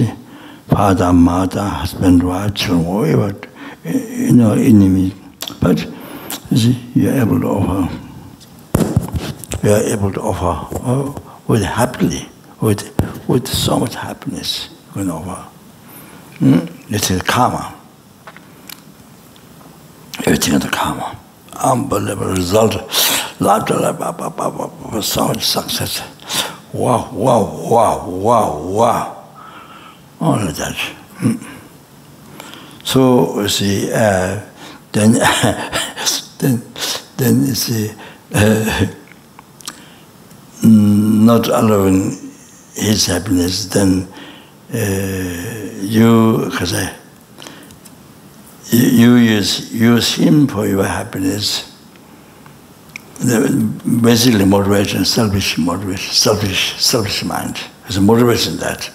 father, 0.69 1.12
mother, 1.12 1.62
husband, 1.62 2.23
wife, 2.23 2.59
whoever, 2.61 3.35
you 3.85 4.33
know, 4.33 4.53
enemy. 4.53 5.15
But 5.61 5.87
see, 6.55 6.79
you 6.95 7.11
are 7.11 7.20
able 7.20 7.41
to 7.41 7.47
offer, 7.49 7.99
you 9.62 9.73
are 9.73 9.83
able 9.83 10.12
to 10.12 10.20
offer 10.20 10.77
oh, 10.85 11.41
with 11.47 11.62
happily, 11.62 12.29
with, 12.61 12.93
with 13.29 13.47
so 13.49 13.79
much 13.79 13.95
happiness 13.95 14.69
you 14.89 14.93
can 15.03 15.11
offer. 15.11 15.49
Hmm? 16.39 16.59
It 16.93 17.11
is 17.11 17.23
karma. 17.23 17.75
Everything 20.25 20.55
is 20.55 20.65
karma. 20.70 21.19
Unbelievable 21.55 22.33
result. 22.35 22.75
Love, 23.41 23.69
love, 23.70 23.99
love, 24.01 24.20
love, 24.20 24.93
love, 24.93 25.05
so 25.05 25.29
much 25.29 25.45
success. 25.45 26.03
wow, 26.73 27.11
wow, 27.12 27.69
wow, 27.69 28.09
wow, 28.09 28.59
wow. 28.59 29.15
Oh, 30.20 30.32
All 30.32 30.49
of 30.49 30.57
that. 30.57 30.77
So, 32.85 33.47
see, 33.47 33.93
uh, 33.93 34.40
then, 34.93 35.12
then, 36.39 36.62
then, 37.16 37.55
see, 37.55 37.93
uh, 38.35 38.86
not 40.62 41.49
allowing 41.49 42.11
his 42.74 43.07
happiness, 43.07 43.66
then 43.66 44.09
uh, 44.73 45.70
you, 45.82 46.51
cause 46.53 46.74
you 48.70 49.15
use, 49.16 49.73
use 49.73 50.15
him 50.15 50.47
for 50.47 50.66
your 50.66 50.85
happiness, 50.85 51.68
The, 53.20 53.51
basically, 54.03 54.45
motivation, 54.45 55.05
selfish 55.05 55.59
motivation, 55.59 56.12
selfish, 56.12 56.81
selfish 56.81 57.24
mind. 57.24 57.61
There's 57.82 57.97
a 57.97 58.01
motivation 58.01 58.57
that 58.59 58.90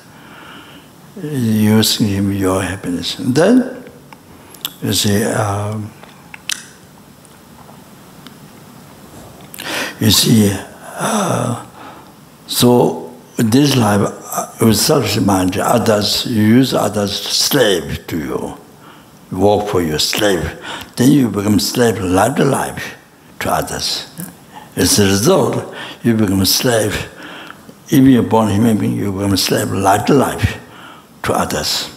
using 1.22 2.08
him 2.08 2.32
your 2.32 2.62
happiness. 2.62 3.20
And 3.20 3.36
then 3.36 3.84
you 4.82 4.94
see, 4.94 5.24
um, 5.26 5.92
you 10.00 10.12
see, 10.12 10.52
uh, 10.96 11.66
so 12.48 13.14
this 13.38 13.76
life, 13.76 14.02
uh, 14.02 14.52
with 14.62 14.78
selfish 14.78 15.20
mind, 15.20 15.58
others, 15.58 16.26
you 16.26 16.44
use 16.44 16.74
others 16.74 17.14
slave 17.14 18.08
to 18.08 18.18
you 18.18 18.58
work 19.32 19.68
for 19.68 19.82
your 19.82 20.00
slave. 20.00 20.60
Then 20.96 21.12
you 21.12 21.30
become 21.30 21.60
slave 21.60 22.00
life 22.00 22.36
to 22.38 22.46
life 22.46 22.98
to 23.44 23.52
others. 23.52 24.10
As 24.76 25.00
a 25.00 25.06
result, 25.06 25.74
you 26.04 26.16
become 26.16 26.42
a 26.42 26.46
slave. 26.46 27.10
If 27.90 28.04
you're 28.04 28.24
born 28.24 28.50
human 28.50 28.78
being, 28.78 28.98
you 28.98 29.12
become 29.12 29.34
a 29.34 29.38
slave 29.38 29.72
life 29.72 30.06
to 30.08 30.14
life 30.14 30.60
to 31.24 31.34
others. 31.34 31.90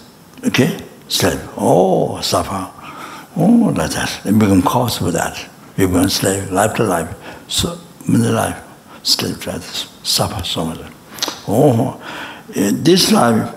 Okay? 0.44 0.78
Slave. 1.08 1.40
Oh, 1.56 2.20
suffer. 2.20 2.70
Oh, 3.36 3.72
like 3.76 3.90
that. 3.92 4.20
You 4.24 4.32
become 4.32 4.62
cause 4.62 4.98
for 4.98 5.10
that. 5.12 5.48
You 5.76 5.88
become 5.88 6.06
a 6.06 6.10
slave 6.10 6.50
life 6.50 6.74
to 6.74 6.84
life. 6.84 7.14
So, 7.48 7.78
in 8.06 8.20
the 8.20 8.32
life, 8.32 8.62
slave 9.02 9.40
to 9.42 9.50
others. 9.52 9.88
Suffer 10.02 10.44
so 10.44 10.66
much. 10.66 10.80
Oh, 11.48 12.00
this 12.48 13.12
life, 13.12 13.54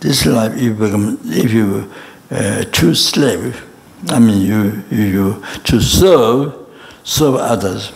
this 0.00 0.26
life, 0.26 0.52
if 0.54 0.62
you 0.62 0.74
become, 0.74 1.18
if 1.24 1.52
you 1.52 1.92
uh, 2.30 2.64
choose 2.64 3.04
slave, 3.04 3.64
I 4.08 4.18
mean, 4.18 4.42
you, 4.42 4.84
you, 4.90 5.04
you 5.04 5.44
to 5.64 5.80
serve, 5.80 6.63
serve 7.04 7.36
others. 7.36 7.92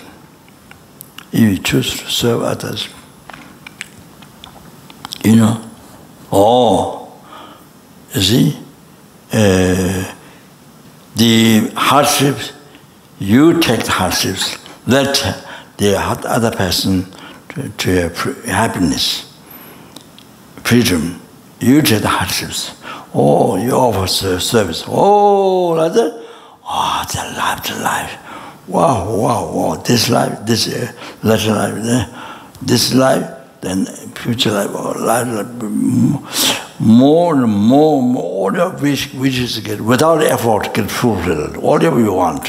You 1.33 1.59
choose 1.59 1.99
to 1.99 2.07
serve 2.09 2.43
others, 2.43 2.89
you 5.25 5.37
know, 5.37 5.63
oh, 6.33 7.13
you 8.15 8.23
see, 8.23 8.59
uh, 9.33 10.15
the 11.17 11.71
hardships, 11.75 12.53
you 13.19 13.61
take 13.61 13.85
the 13.85 13.91
hardships, 13.91 14.57
let 14.87 15.45
the 15.77 15.99
other 15.99 16.51
person 16.51 17.07
to, 17.51 17.69
to 17.69 18.09
happiness 18.47 19.29
freedom, 20.69 21.19
you 21.61 21.81
take 21.81 22.03
the 22.03 22.09
hardships. 22.09 22.77
Oh, 23.15 23.57
you 23.57 23.71
offer 23.71 24.07
service. 24.07 24.85
Oh, 24.87 25.69
like 25.71 25.95
that. 25.95 26.13
Oh, 26.63 27.05
the 27.11 27.39
life, 27.39 27.63
the 27.67 27.83
life. 27.83 28.28
wow, 28.69 29.17
wow, 29.17 29.53
wow, 29.53 29.75
this 29.77 30.09
life, 30.11 30.39
this 30.45 30.69
uh, 30.69 30.93
latter 31.23 31.53
life, 31.53 31.75
uh, 31.85 32.41
this 32.63 32.95
life, 32.95 33.27
then 33.61 33.87
future 34.15 34.53
life, 34.53 34.75
or 34.75 34.95
life, 34.95 35.27
life 35.27 36.79
more 36.79 37.35
and 37.35 37.53
more, 37.53 38.03
more, 38.03 38.23
all 38.23 38.55
your 38.55 38.71
wish, 38.77 39.13
wishes 39.15 39.59
get, 39.61 39.81
without 39.81 40.23
effort, 40.23 40.73
get 40.75 40.91
fulfilled, 40.91 41.57
whatever 41.57 41.99
you 42.01 42.13
want. 42.13 42.49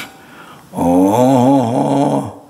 Oh, 0.73 2.41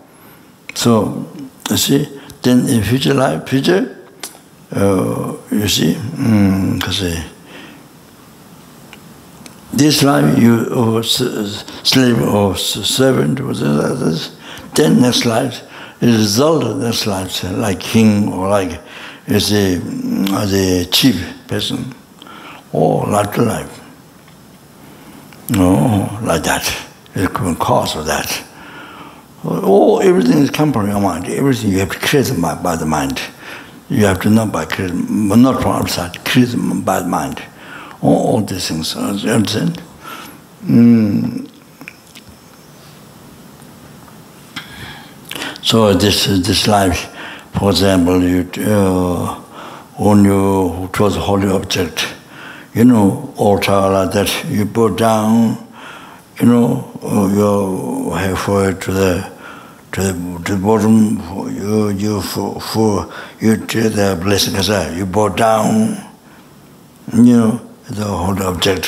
so, 0.76 1.26
you 1.70 1.78
see, 1.78 2.20
then 2.42 2.68
in 2.68 2.84
future 2.84 3.14
life, 3.14 3.48
future, 3.48 3.98
uh, 4.72 5.36
you 5.52 5.68
see, 5.68 5.94
mm, 5.94 6.86
you 6.86 6.92
see, 6.92 7.18
uh, 7.18 7.24
this 9.74 10.04
life 10.04 10.38
you 10.38 10.66
or 10.74 11.04
slave 11.04 12.22
or 12.22 12.56
servant 12.56 13.40
was 13.40 13.62
others, 13.62 14.36
then 14.76 15.02
next 15.02 15.26
life 15.26 15.62
is 16.02 16.18
result 16.18 16.64
of 16.64 16.78
next 16.78 17.06
life, 17.06 17.44
like 17.44 17.80
king 17.80 18.32
or 18.34 18.50
like 18.50 18.82
as 19.28 19.52
a 19.52 19.76
as 20.34 20.54
a 20.54 20.86
chief 20.86 21.34
person, 21.48 21.94
or 22.72 23.06
like 23.06 23.38
life. 23.38 23.80
No, 25.50 26.20
like 26.22 26.44
that. 26.44 26.88
It 27.16 27.34
could 27.34 27.58
cause 27.60 27.96
of 27.96 28.06
that. 28.06 28.46
Oh, 29.44 30.00
everything 30.00 30.40
is 30.40 30.50
come 30.50 30.72
from 30.72 30.88
your 30.88 31.02
mind. 31.02 31.28
Everything 31.28 31.72
you 31.72 31.80
have 31.80 31.92
to 31.92 32.00
create 32.00 32.32
by, 32.40 32.56
by 32.56 32.76
the 32.76 32.86
mind. 32.86 33.20
You 33.90 34.06
have 34.06 34.20
to 34.22 34.30
know 34.30 34.46
by 34.46 34.66
creating, 34.66 35.28
not 35.28 35.62
from 35.62 35.72
outside, 35.72 36.24
create 36.24 36.54
by 36.86 37.00
the 37.00 37.08
mind. 37.08 37.42
Oh, 38.02 38.08
oh, 38.08 38.12
all, 38.12 38.28
all 38.36 38.42
these 38.42 38.68
things 38.68 38.96
you 38.96 39.02
understand 39.30 39.82
mm. 40.64 41.50
so 45.62 45.94
this 45.94 46.26
this 46.26 46.68
life 46.68 47.14
for 47.54 47.72
example 47.72 48.24
you 48.24 48.50
uh, 48.66 49.36
when 49.98 50.24
you 50.24 50.90
towards 50.94 51.18
a 51.18 51.20
holy 51.20 51.50
object 51.50 52.08
you 52.74 52.86
know 52.86 53.34
altar 53.36 53.72
like 53.72 54.12
that 54.12 54.46
you 54.50 54.66
put 54.66 54.98
down 54.98 55.58
you 56.40 56.46
know 56.46 56.90
uh, 57.04 57.28
your 57.34 58.18
halfway 58.18 58.74
to 58.74 58.92
the 58.92 59.32
to 59.92 60.02
the, 60.02 60.44
to 60.46 60.54
the 60.54 60.62
bottom 60.62 61.18
you 61.54 61.90
you 61.90 62.22
for, 62.22 62.62
for 62.62 63.14
you 63.42 63.58
to 63.58 63.90
the 63.90 64.18
blessing 64.22 64.56
as 64.56 64.70
you 64.98 65.06
bow 65.06 65.28
down 65.28 65.98
you 67.14 67.36
know 67.36 67.69
the 67.90 68.06
whole 68.06 68.42
object, 68.44 68.88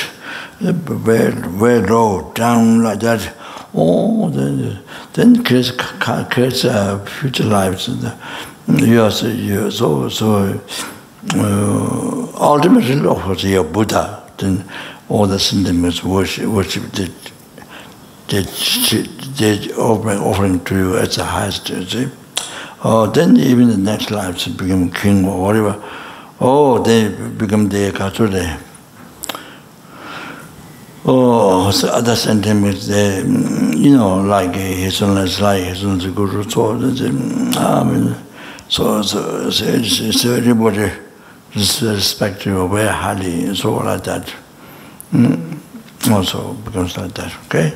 where, 0.59 1.31
where 1.31 1.81
low, 1.87 2.31
down 2.33 2.83
like 2.83 2.99
that, 3.01 3.35
oh, 3.73 4.29
then, 4.29 4.79
then 5.13 5.43
creates, 5.43 5.71
creates 5.71 6.65
uh, 6.65 7.03
future 7.05 7.43
lives. 7.43 7.87
And, 7.87 8.05
uh, 8.05 8.15
yes, 8.67 9.23
yes, 9.23 9.75
so, 9.75 10.09
so 10.09 10.61
uh, 11.35 12.27
ultimately, 12.39 13.05
of 13.07 13.21
course, 13.21 13.43
you're 13.43 13.63
Buddha, 13.63 14.23
then 14.37 14.63
all 15.09 15.27
the 15.27 15.39
sentiments 15.39 16.03
worship, 16.03 16.45
worship 16.45 16.83
the 16.91 17.11
that, 18.31 18.45
that 19.37 19.77
offering, 19.77 20.19
offering 20.19 20.63
to 20.63 20.75
you 20.75 20.97
as 20.97 21.17
the 21.17 21.25
highest, 21.25 21.69
you 21.69 21.85
see. 21.85 22.07
Oh, 22.83 23.05
then 23.07 23.35
even 23.37 23.67
the 23.67 23.77
next 23.77 24.09
lives 24.09 24.47
become 24.47 24.89
king 24.89 25.25
or 25.25 25.41
whatever. 25.41 25.83
Oh, 26.39 26.81
they 26.81 27.09
become 27.09 27.67
the 27.67 27.91
Katsure. 27.91 28.57
Oh, 31.03 31.71
so 31.71 31.87
other 31.87 32.15
sentiments, 32.15 32.85
they, 32.85 33.23
mm, 33.23 33.75
you 33.75 33.97
know, 33.97 34.21
like 34.21 34.49
uh, 34.49 34.59
his 34.59 35.01
own 35.01 35.17
is 35.17 35.41
like 35.41 35.63
his 35.63 35.83
own 35.83 35.97
the 35.97 36.11
guru 36.11 36.43
told 36.43 36.83
I 36.83 37.83
mean, 37.83 38.15
so, 38.67 39.01
so, 39.01 39.49
so, 39.49 39.65
it's, 39.65 40.25
everybody 40.25 40.91
is 41.55 41.81
respective 41.81 42.55
of 42.55 42.69
where 42.69 42.91
Hali 42.91 43.45
is 43.45 43.65
all 43.65 43.83
like 43.83 44.03
that. 44.03 44.31
Mm. 45.11 45.57
Also 46.11 46.53
becomes 46.53 46.95
like 46.95 47.13
that, 47.15 47.33
okay? 47.45 47.75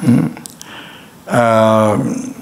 Mm. 0.00 1.32
Um, 1.32 2.39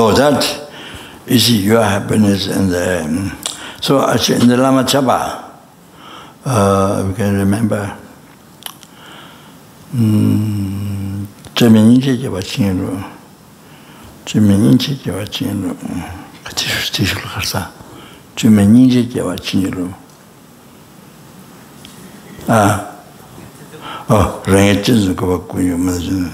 So 0.00 0.12
that 0.12 0.70
is 1.26 1.64
your 1.64 1.82
happiness 1.82 2.48
and 2.48 2.70
the, 2.70 3.04
um, 3.04 3.38
so 3.80 4.06
actually 4.06 4.42
in 4.42 4.48
the 4.48 4.56
Lama 4.58 4.84
Chaba, 4.84 5.44
uh, 6.44 7.04
we 7.08 7.14
can 7.14 7.38
remember 7.38 7.96
um, 9.94 11.26
Chemeninche 11.54 12.18
Jeba 12.18 12.42
Chinru, 12.42 13.02
Chemeninche 14.26 14.96
Jeba 14.96 15.26
Chinru, 15.26 15.74
Katishu 16.44 16.92
Tishul 16.92 17.22
Kharsa, 17.22 17.70
Chemeninche 18.36 19.04
Jeba 19.04 19.34
Chinru. 19.38 19.94
Ah, 22.48 22.96
어, 24.08 24.40
랭에 24.46 24.82
찐스 24.82 25.16
거 25.16 25.26
같고요. 25.26 25.76
무슨 25.76 26.32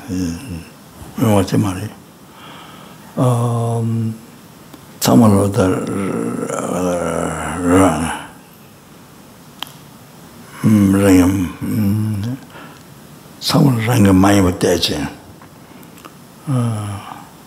뭐 1.16 1.40
어째 1.40 1.56
말이. 1.56 1.84
어, 1.84 1.95
tsamalwa 4.99 5.47
da 5.49 5.65
rana 7.65 8.11
rangam 10.63 11.49
tsamalwa 13.39 13.81
rangam 13.87 14.17
mayaba 14.19 14.51
teche 14.59 14.97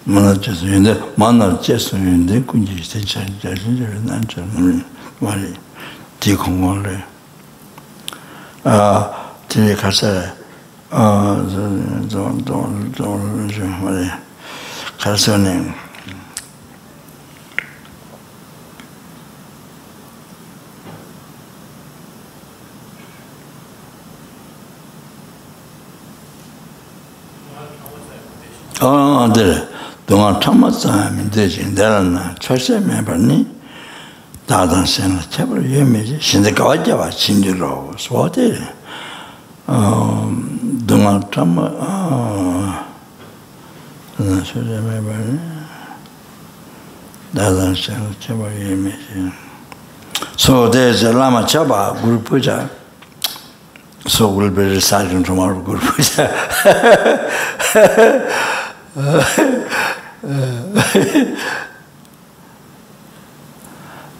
mana 0.06 0.34
chesu 0.40 0.66
yunde, 0.66 0.96
mana 1.16 1.56
chesu 1.62 1.96
yunde 1.96 2.40
kunji 2.46 2.74
iste 2.80 2.98
chari 3.06 3.30
chari 3.40 3.60
chari 3.78 3.98
nan 4.04 4.26
chari 4.26 4.46
nami 4.54 4.84
wali 5.20 5.54
di 6.18 6.34
kongon 6.34 6.82
le 6.82 7.04
tiri 9.46 9.74
karsa 9.76 10.34
zon 10.90 12.08
zon 12.10 12.42
zon 12.44 12.92
zon 12.96 13.48
zon 13.48 13.72
wali 13.84 14.10
가서 14.99 15.33
어, 15.33 15.37
저, 15.37 15.43
저, 15.43 15.45
저, 15.45 15.55
저, 15.55 16.53
저, 27.53 27.75
뭐래, 27.89 28.19
가서는 28.69 28.81
어, 28.81 29.33
네. 29.33 29.67
동안 30.05 30.39
참았으면 30.39 31.31
되지. 31.31 31.71
내는 31.73 32.19
철새매 32.39 32.97
해봤니? 32.97 33.55
다단 34.45 34.85
생을 34.85 35.19
제발 35.29 35.63
위험해지. 35.63 36.19
신대 36.21 36.51
가와자와 36.51 37.09
진주로 37.09 37.91
소대. 37.97 38.55
어, 39.67 40.31
동안 40.85 41.23
참아, 41.33 42.85
dāna 44.20 44.42
sūdhā 44.44 44.80
mē 44.84 44.98
bārī 45.04 45.36
dādāna 47.32 47.76
sēnā 47.78 48.10
chabā 48.20 48.50
yé 48.52 48.76
mē 48.76 48.92
sēnā 49.06 49.32
so 50.36 50.68
there 50.68 50.90
is 50.90 51.02
a 51.02 51.12
lama 51.12 51.42
chabā 51.48 51.80
guru 52.02 52.20
puja 52.20 52.68
so 54.06 54.28
will 54.28 54.50
be 54.50 54.62
reciting 54.74 55.24
tomorrow 55.24 55.60
guru 55.62 55.80
puja 55.80 56.28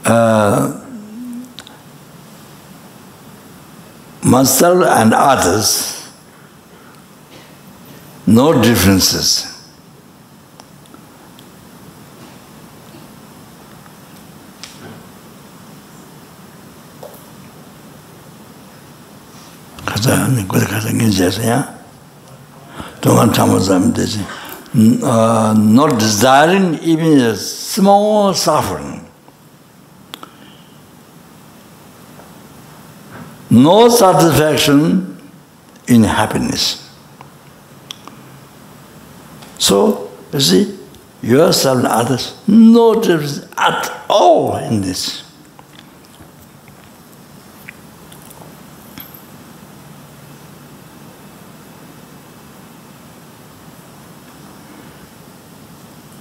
uh, 0.06 0.80
myself 4.22 4.84
and 4.86 5.12
others 5.12 6.00
no 8.30 8.62
differences. 8.62 9.49
가자, 19.99 20.27
그래 20.47 20.65
가자, 20.65 20.91
괜찮으세요? 20.91 21.65
동안 23.01 23.31
참아서 23.31 23.93
되지. 23.93 24.25
Uh, 24.75 25.53
not 25.55 25.97
desiring 25.97 26.77
even 26.81 27.19
a 27.21 27.35
small 27.35 28.33
suffering. 28.33 29.05
No 33.49 33.87
satisfaction 33.87 35.15
in 35.87 36.03
happiness. 36.03 36.89
So, 39.57 40.11
you 40.33 40.39
see, 40.41 40.79
yourself 41.21 41.77
and 41.77 41.87
others, 41.87 42.35
no 42.47 42.95
difference 42.95 43.47
at 43.57 43.89
all 44.09 44.57
in 44.57 44.81
this. 44.81 45.23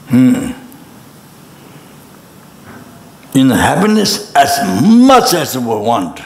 Hmm. 0.10 0.52
In 3.38 3.50
happiness 3.52 4.34
as 4.36 4.60
much 4.82 5.34
as 5.34 5.58
we 5.58 5.66
want. 5.66 6.20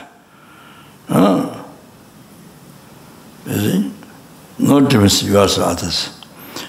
Huh? 1.07 1.63
You 3.45 3.53
see? 3.53 3.93
No 4.57 4.79
difference 4.79 5.21
yours 5.21 5.57
or 5.57 5.63
others. 5.63 6.21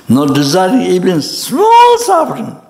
No 0.09 0.27
desiring 0.27 0.81
even 0.83 1.23
small 1.23 1.99
suffering. 1.99 2.61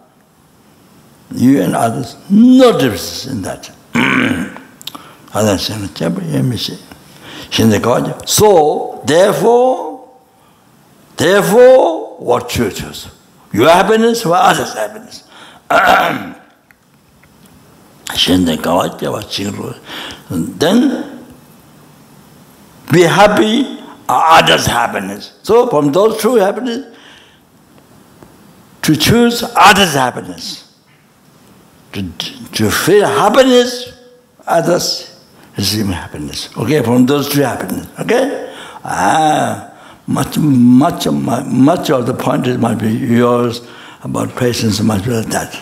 You 1.35 1.63
and 1.63 1.75
others, 1.75 2.17
no 2.31 2.79
difference 2.79 3.27
in 3.27 3.43
that. 3.43 3.71
So, 8.29 9.03
therefore, 9.07 10.09
therefore, 11.17 12.19
what 12.19 12.49
churches? 12.49 13.09
Your 13.55 13.71
happiness 13.71 14.27
or 14.27 14.35
others' 14.35 14.75
happiness. 14.75 15.23
then 20.59 21.25
be 22.93 23.03
happy 23.03 23.79
others' 24.09 24.67
happiness. 24.67 25.39
So 25.45 25.69
from 25.69 25.93
those 25.93 26.21
two 26.21 26.35
happiness, 26.35 26.97
to 28.83 28.97
choose 28.97 29.45
others' 29.55 29.95
happiness. 29.95 30.77
To, 31.93 32.03
to 32.03 32.71
feel 32.73 33.07
happiness, 33.07 33.93
others 34.49 35.21
happiness. 35.93 36.49
Okay, 36.57 36.83
from 36.83 37.07
those 37.07 37.29
two 37.29 37.43
happiness. 37.43 37.87
Okay? 38.01 38.53
Ah 38.83 39.74
much, 40.07 40.37
much, 40.39 41.07
of 41.07 41.15
much 41.15 41.91
of 41.91 42.07
the 42.07 42.15
point 42.15 42.47
is 42.47 42.59
might 42.59 42.79
be 42.79 42.91
yours 42.91 43.67
about 44.03 44.37
patience, 44.37 44.81
much 44.81 45.07
of 45.07 45.31
that. 45.31 45.59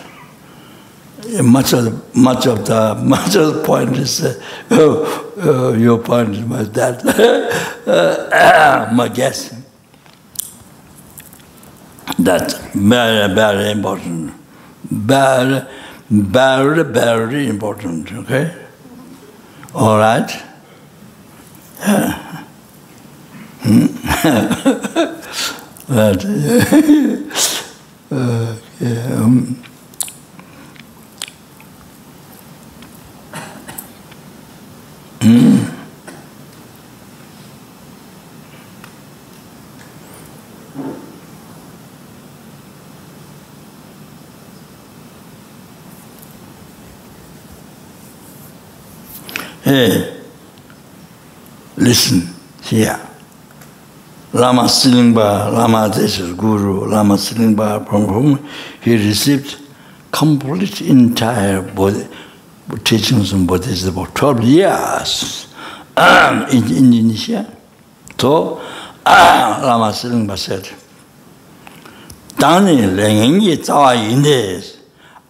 Much 1.41 1.71
of 1.73 1.85
the, 1.85 2.19
much 2.19 2.45
of 2.45 2.65
the, 2.65 2.95
much 3.03 3.35
of 3.35 3.55
the 3.55 3.63
point 3.63 3.95
is, 3.95 4.21
uh, 4.23 4.41
oh, 4.71 5.33
oh, 5.37 5.73
your 5.73 5.97
point 5.97 6.35
is 6.35 6.45
much 6.45 6.67
that. 6.73 7.03
uh, 7.87 8.89
my 8.93 9.07
guess. 9.07 9.55
That's 12.19 12.57
very, 12.75 13.33
very 13.33 13.71
important. 13.71 14.33
Very, 14.83 15.65
very, 16.09 16.83
very 16.83 17.47
important, 17.47 18.11
okay? 18.11 18.53
All 19.73 19.97
right? 19.97 20.29
Yeah. 21.79 22.42
Hey, 49.63 50.21
listen 51.77 52.27
here. 52.61 53.12
Lama 54.33 54.63
Silingba, 54.63 55.53
Lama 55.53 55.89
Desha's 55.93 56.33
guru, 56.33 56.87
Lama 56.87 57.15
Silingba, 57.15 57.87
from 57.87 58.05
whom 58.05 58.49
he 58.81 58.95
received 58.95 59.57
complete 60.11 60.81
entire 60.81 61.61
body 61.61 62.07
teachings 62.83 63.31
on 63.31 63.45
Buddhism 63.45 63.93
for 63.93 64.07
12 64.07 64.43
years 64.43 65.53
in 65.97 66.63
Indonesia. 66.75 67.55
So 68.19 68.59
ah, 69.05 69.61
Lama 69.63 69.91
Silingba 69.91 70.35
said, 70.37 70.67
Dani 72.35 72.89
Lengengi 72.89 73.57
Tawa 73.57 73.95
Indes, 73.95 74.79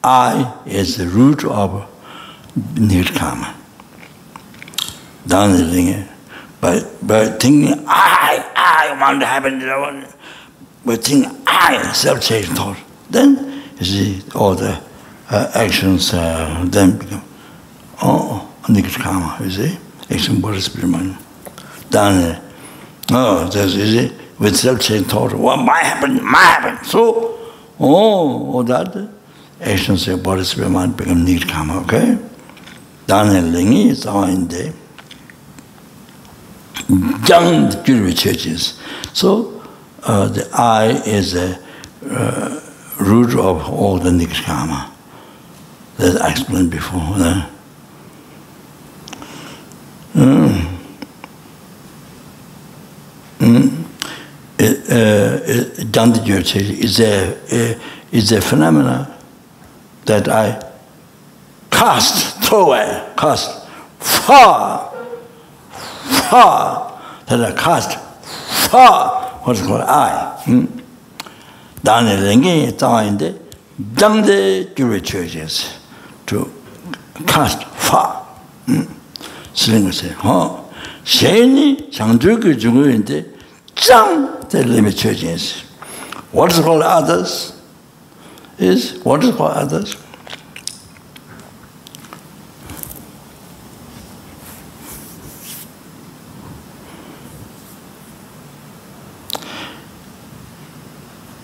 I 0.01 0.61
is 0.65 0.95
the 0.97 1.07
root 1.07 1.43
of 1.43 1.89
Nirkama. 2.55 3.53
Dani 5.27 5.61
Lengengi. 5.69 6.07
By, 6.61 6.81
by 7.01 7.25
thinking, 7.25 7.83
I 7.87 8.12
Want 9.03 9.19
to 9.19 9.25
happen, 9.25 9.61
I 9.61 9.77
want, 9.77 10.15
by 10.85 10.95
thinking, 10.95 11.29
I, 11.45 11.91
self-change 11.91 12.45
thought, 12.47 12.77
then 13.09 13.61
you 13.77 13.85
see 13.85 14.21
all 14.33 14.55
the 14.55 14.81
uh, 15.29 15.51
actions 15.55 16.13
uh, 16.13 16.63
then 16.69 16.97
become, 16.97 17.21
oh, 18.01 18.49
nirkama, 18.63 19.41
you 19.41 19.51
see, 19.51 19.77
action 20.09 20.61
spirit 20.61 20.87
mind. 20.87 21.17
Dani, 21.89 22.41
oh, 23.11 23.49
that's, 23.49 23.75
you 23.75 23.87
see, 23.87 24.15
with 24.39 24.55
self-change 24.55 25.07
thought, 25.07 25.33
what 25.33 25.57
might 25.57 25.83
happen, 25.83 26.23
might 26.23 26.37
happen. 26.37 26.85
So, 26.85 27.37
oh, 27.81 28.53
all 28.53 28.63
that 28.63 29.09
actions 29.59 30.07
of 30.07 30.45
spirit 30.47 30.69
mind 30.69 30.95
become 30.95 31.25
nirkama, 31.25 31.83
okay? 31.83 32.17
Dani 33.05 33.51
lengi 33.51 33.87
is 33.87 34.05
all 34.05 34.23
in 34.23 34.47
there 34.47 34.73
young 37.27 37.69
Guru 37.83 38.13
churches. 38.13 38.79
So 39.13 39.61
uh, 40.03 40.27
the 40.27 40.49
I 40.53 41.01
is 41.05 41.33
the 41.33 41.59
uh, 42.09 42.59
root 42.99 43.37
of 43.39 43.69
all 43.69 43.97
the 43.97 44.09
nikshama 44.09 44.89
that 45.97 46.21
I 46.21 46.31
explained 46.31 46.71
before. 46.71 47.01
Uh, 47.01 47.49
mm. 50.13 50.77
Mm. 53.39 53.83
It, 54.59 54.89
uh, 54.89 55.39
it, 55.43 55.91
is 56.83 56.99
a, 56.99 57.79
is 58.11 58.31
a 58.31 58.41
phenomena 58.41 59.17
that 60.05 60.27
I 60.27 60.71
cast, 61.71 62.41
throw 62.43 62.67
away, 62.67 63.13
cast 63.17 63.67
far 63.99 64.92
far, 66.28 67.00
that 67.26 67.40
are 67.40 67.52
cast 67.52 67.98
far, 68.70 69.40
what's 69.44 69.60
called 69.62 69.82
I. 69.82 70.36
Hmm? 70.44 70.78
다음에 71.84 72.16
랭게 72.16 72.76
따인데 72.76 73.38
장대 73.96 74.74
교회 74.76 75.00
churches 75.00 75.66
to 76.26 76.50
cast 77.26 77.64
far. 77.76 78.18
음. 78.68 78.86
쓰는 79.54 79.84
것에 79.84 80.14
어 80.22 80.70
셰니 81.04 81.90
장주교 81.92 82.58
중요인데 82.58 83.24
짱 83.74 84.40
텔레미 84.48 84.90
churches. 84.94 85.64
What 86.32 86.52
is 86.52 86.60
called 86.60 86.84
others 86.84 87.54
is 88.60 89.00
what 89.04 89.24
is 89.24 89.34
called 89.34 89.56
others 89.56 89.96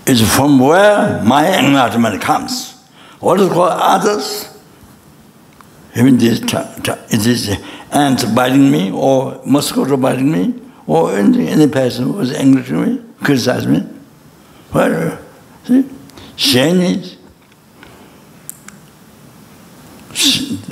is 0.09 0.35
from 0.35 0.59
where 0.59 1.21
my 1.23 1.57
enlightenment 1.59 2.21
comes. 2.21 2.73
What 3.19 3.39
is 3.39 3.49
called 3.49 3.73
others? 3.73 4.49
Even 5.95 6.17
this, 6.17 6.39
is 7.11 7.25
this 7.25 7.61
ant 7.91 8.35
biting 8.35 8.71
me, 8.71 8.91
or 8.91 9.41
mosquito 9.45 9.97
biting 9.97 10.31
me, 10.31 10.53
or 10.87 11.15
any, 11.15 11.47
any 11.47 11.67
person 11.67 12.05
who 12.05 12.19
is 12.19 12.31
angry 12.33 12.63
to 12.63 12.73
me, 12.73 13.03
criticize 13.21 13.67
me. 13.67 13.83
Well, 14.73 15.19
see, 15.65 15.85
shame 16.35 16.81
is 16.81 17.17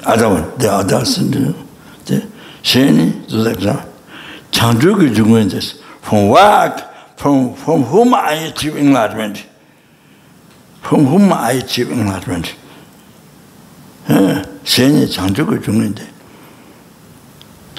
other 0.05 0.29
one, 0.29 0.57
the 0.57 0.71
others, 0.71 1.15
the 1.17 2.27
shame 2.63 2.99
is, 2.99 3.31
the 3.31 3.43
that's 3.43 3.63
not. 3.63 3.87
Chandrugi 4.51 5.09
is 5.09 5.17
doing 5.17 5.49
this. 5.49 5.81
From 6.01 6.29
what 6.29 6.96
from, 7.16 7.54
from 7.54 7.84
whom 7.84 8.14
I 8.14 8.32
achieve 8.50 8.76
enlightenment. 8.76 9.46
From 10.82 11.06
whom 11.06 11.32
I 11.32 11.52
achieve 11.52 11.92
enlightenment. 11.92 12.54
세니 14.64 15.10
장족을 15.10 15.62
죽는데 15.62 16.06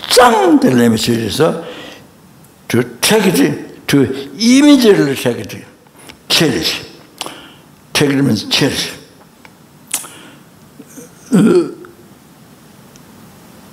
짱 0.09 0.59
되려면 0.59 0.97
저에서 0.97 1.63
to 2.67 2.81
take 3.01 3.27
it, 3.27 3.85
to 3.87 4.03
immediately 4.39 5.15
take 5.15 5.39
it, 5.39 5.65
cherish. 6.27 6.81
Take 7.93 8.11
it 8.11 8.23
means 8.23 8.49
cherish. 8.49 8.97
Uh, 11.31 11.69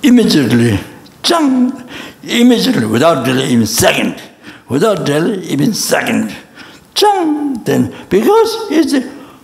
immediately, 0.03 0.79
짱, 1.23 1.87
immediately, 2.21 2.85
without 2.85 3.25
delay, 3.25 3.47
even 3.49 3.65
second 3.65 4.21
without 4.68 5.04
delay 5.06 5.38
even 5.44 5.72
second. 5.74 6.34
Chang 6.94 7.62
then 7.64 7.94
because 8.08 8.70
it's 8.70 8.94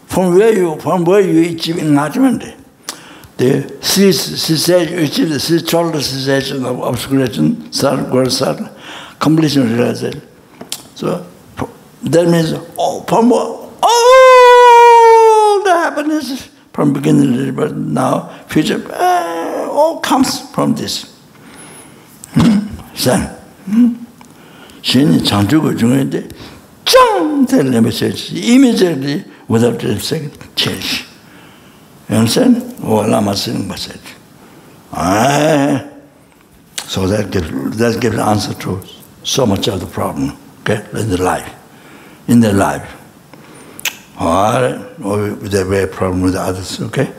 from 0.07 0.35
where 0.35 0.53
you 0.57 0.79
from 0.81 1.05
where 1.05 1.21
you 1.21 1.55
achieve 1.55 1.79
enlightenment. 1.79 2.57
The 3.37 3.77
cessation 3.81 4.99
achieve 4.99 5.31
the 5.31 5.65
total 5.67 6.01
cessation 6.01 6.65
of 6.65 6.81
obscuration 6.81 7.73
sar 7.73 7.97
gar 8.11 8.29
sar 8.31 8.71
completion 9.19 9.73
realization. 9.77 10.23
So 10.95 11.27
that 12.03 12.29
means 12.29 12.55
oh, 12.79 13.03
from 13.09 13.33
all 13.33 13.71
the 15.65 15.71
happiness 15.71 16.51
from 16.73 16.93
beginning 16.93 17.55
but 17.55 17.77
now 17.77 18.29
future 18.49 18.83
uh, 18.93 19.69
all 19.71 20.01
comes 20.01 20.41
from 20.51 20.75
this. 20.75 21.05
Hmm? 22.35 22.61
so 22.95 23.17
hmm? 23.17 24.02
신이 24.82 25.24
창조가 25.24 25.76
중요한데 25.76 26.30
짱 26.86 27.46
되려면 27.46 27.92
immediately 28.32 29.26
without 29.50 29.80
the 29.80 30.00
second 30.00 30.38
change. 30.56 31.06
You 32.10 32.18
understand? 32.18 32.76
Or 32.84 33.06
Lama 33.08 33.36
saying 33.36 33.68
message. 33.68 34.16
Ah, 34.94 35.84
so 36.86 37.06
that 37.08 37.32
gives, 37.32 37.78
that 37.78 38.00
gives 38.00 38.18
answer 38.18 38.54
to 38.54 38.82
so 39.24 39.46
much 39.46 39.68
of 39.68 39.82
the 39.82 39.86
problem, 39.86 40.38
okay, 40.62 40.86
in 40.94 41.10
the 41.10 41.22
life, 41.22 41.54
in 42.28 42.40
their 42.40 42.54
life. 42.54 42.96
All 44.20 44.62
right, 44.62 44.80
or 45.04 45.34
with 45.36 45.52
their 45.52 45.68
way 45.68 45.86
problem 45.86 46.22
with 46.22 46.36
others, 46.36 46.80
okay? 46.82 47.12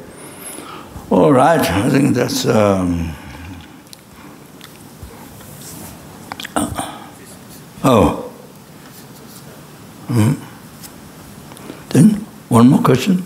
All 1.11 1.33
right, 1.33 1.61
I 1.61 1.91
think 1.91 2.15
that's. 2.15 2.47
Um, 2.47 3.15
Oh. 7.84 8.32
Mm. 10.08 10.38
Then, 11.90 12.10
one 12.50 12.70
more 12.70 12.82
question. 12.82 13.24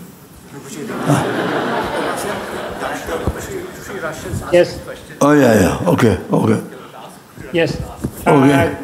Ah. 0.90 1.38
Yes. 4.52 4.80
Oh, 5.20 5.32
yeah, 5.32 5.60
yeah. 5.60 5.88
Okay, 5.90 6.18
okay. 6.32 6.62
Yes. 7.52 7.80
Okay. 8.26 8.76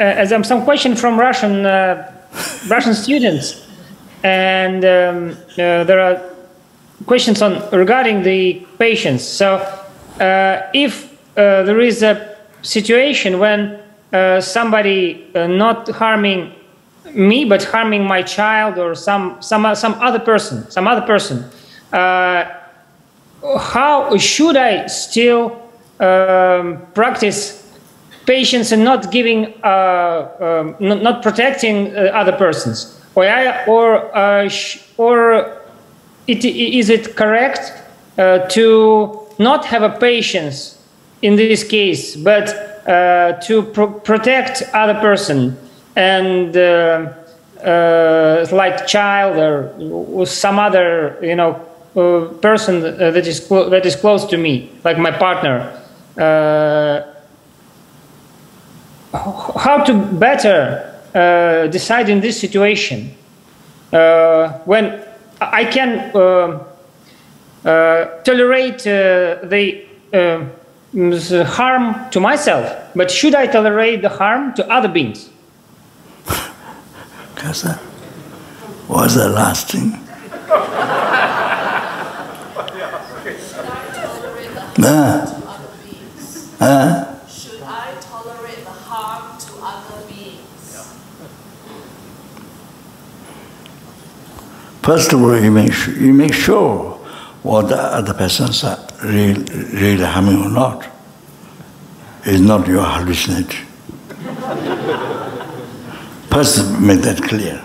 Uh, 0.00 0.02
as 0.02 0.32
I'm 0.32 0.44
some 0.44 0.64
question 0.64 0.96
from 0.96 1.18
Russian 1.18 1.66
uh, 1.66 2.10
Russian 2.68 2.94
students, 2.94 3.66
and 4.22 4.84
um, 4.84 5.30
uh, 5.58 5.84
there 5.84 6.00
are 6.00 6.22
questions 7.06 7.42
on 7.42 7.68
regarding 7.70 8.22
the 8.22 8.66
patients. 8.78 9.24
So, 9.24 9.56
uh, 10.20 10.62
if 10.72 11.12
uh, 11.36 11.64
there 11.64 11.80
is 11.80 12.02
a 12.02 12.36
situation 12.62 13.38
when 13.38 13.79
uh, 14.12 14.40
somebody 14.40 15.24
uh, 15.36 15.46
not 15.46 15.88
harming 15.88 16.52
me 17.14 17.44
but 17.44 17.62
harming 17.62 18.04
my 18.04 18.22
child 18.22 18.76
or 18.76 18.92
some 18.92 19.40
some 19.40 19.64
uh, 19.64 19.72
some 19.74 19.94
other 19.94 20.18
person 20.18 20.68
some 20.68 20.88
other 20.88 21.06
person. 21.06 21.44
Uh, 21.92 22.44
how 23.58 24.16
should 24.16 24.56
i 24.56 24.86
still 24.86 25.62
um, 26.00 26.84
practice 26.92 27.64
patience 28.26 28.72
and 28.72 28.84
not 28.84 29.12
giving 29.12 29.54
uh, 29.62 30.28
um, 30.40 30.76
not, 30.80 31.02
not, 31.02 31.22
protecting 31.22 31.94
other 31.96 32.32
persons? 32.32 33.00
Or 33.14 33.24
I, 33.24 33.64
or 33.66 34.10
or 34.96 35.56
it, 36.26 36.44
is 36.44 36.90
it 36.90 37.16
correct 37.16 37.72
to 38.16 39.26
not 39.38 39.64
have 39.64 39.82
a 39.82 39.98
patience 39.98 40.78
in 41.22 41.36
this 41.36 41.64
case 41.64 42.16
but 42.16 42.69
uh, 42.86 43.32
to 43.40 43.62
pro 43.62 43.92
protect 43.92 44.62
other 44.72 45.00
person. 45.00 45.56
And 45.96 46.56
uh, 46.56 47.12
uh, 47.62 48.46
like 48.52 48.86
child 48.86 49.36
or 49.36 50.26
some 50.26 50.58
other 50.58 51.18
you 51.20 51.34
know 51.34 51.54
person 52.40 52.80
that 52.80 53.26
is 53.26 53.48
that 53.48 53.84
is 53.84 53.96
close 53.96 54.24
to 54.26 54.38
me 54.38 54.70
like 54.84 54.98
my 54.98 55.10
partner. 55.10 55.76
How 59.12 59.82
to 59.84 59.94
better 59.94 60.94
uh, 61.14 61.66
decide 61.66 62.08
in 62.08 62.20
this 62.20 62.40
situation? 62.40 63.12
Uh, 63.92 64.52
when 64.64 65.02
I 65.40 65.64
can 65.64 66.14
uh, 66.14 66.64
uh, 67.64 68.22
tolerate 68.22 68.86
uh, 68.86 69.40
the 69.42 69.84
uh, 70.12 70.44
harm 70.94 72.10
to 72.10 72.20
myself, 72.20 72.88
but 72.94 73.10
should 73.10 73.34
I 73.34 73.46
tolerate 73.46 74.02
the 74.02 74.08
harm 74.08 74.54
to 74.54 74.68
other 74.68 74.88
beings? 74.88 75.30
Kasa, 77.36 77.74
what's 78.88 79.14
the 79.14 79.28
last 79.28 79.70
thing? 79.70 79.98
Ah, 84.82 85.26
ah, 86.58 87.20
Should 87.28 87.60
I 87.62 87.92
tolerate 88.00 88.64
the 88.64 88.70
harm 88.70 89.38
to 89.38 89.52
other 89.60 90.06
beings? 90.06 90.88
First 94.80 95.12
of 95.12 95.22
all, 95.22 95.38
you 95.38 95.50
make, 95.50 95.74
you 95.86 96.14
make 96.14 96.32
sure 96.32 96.89
what 97.42 97.68
the 97.68 97.76
other 97.76 98.14
persons 98.14 98.64
are 98.64 98.78
really, 99.02 99.42
really 99.74 100.04
harming 100.04 100.42
or 100.42 100.50
not. 100.50 100.86
It's 102.24 102.40
not 102.40 102.66
your 102.66 102.84
hallucination. 102.84 103.66
First, 106.30 106.78
make 106.80 107.00
that 107.00 107.20
clear. 107.22 107.64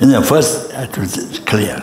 you 0.00 0.06
know, 0.06 0.22
first, 0.22 0.72
I 0.72 0.80
have 0.80 0.92
to 0.92 1.00
be 1.00 1.38
clear. 1.44 1.78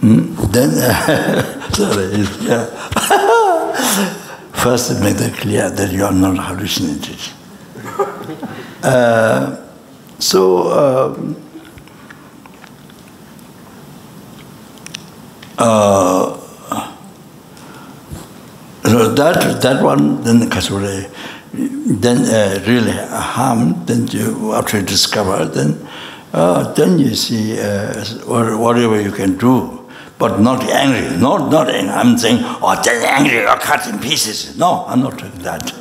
Hmm? 0.00 0.34
Then, 0.50 0.70
sorry, 1.72 2.06
yeah. 2.46 2.66
First, 4.52 5.00
make 5.00 5.16
that 5.16 5.34
clear 5.40 5.70
that 5.70 5.92
you 5.92 6.04
are 6.04 6.12
not 6.12 6.36
hallucinated. 6.36 7.18
uh, 8.82 9.56
so 10.18 10.72
um, 10.72 11.36
uh, 15.58 16.36
so 18.84 19.12
that 19.14 19.60
that 19.62 19.82
one 19.82 20.22
then 20.22 20.48
kasure 20.48 21.10
then 21.52 22.18
uh, 22.26 22.62
really 22.66 22.92
harm. 22.92 23.84
then 23.86 24.06
you 24.08 24.52
after 24.54 24.78
you 24.78 24.84
discover 24.84 25.44
then 25.44 25.86
uh, 26.32 26.72
then 26.74 26.98
you 26.98 27.14
see 27.14 27.58
uh, 27.58 28.04
or 28.26 28.56
whatever 28.56 29.00
you 29.00 29.10
can 29.12 29.36
do 29.36 29.84
but 30.18 30.40
not 30.40 30.62
angry 30.64 31.16
not 31.18 31.50
not 31.50 31.68
angry. 31.68 31.92
i'm 31.92 32.16
saying 32.18 32.38
oh 32.62 32.80
then 32.84 33.02
angry 33.04 33.40
or 33.46 33.56
cut 33.58 33.86
in 33.86 33.98
pieces 33.98 34.56
no 34.56 34.84
i'm 34.86 35.00
not 35.00 35.16
doing 35.18 35.38
that 35.38 35.72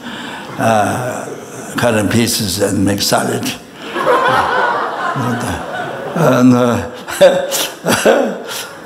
uh, 0.58 1.35
cut 1.76 1.96
in 1.96 2.10
pieces 2.10 2.60
and 2.62 2.84
make 2.84 3.02
salad. 3.02 3.44
and 6.16 6.54
uh, 6.54 6.92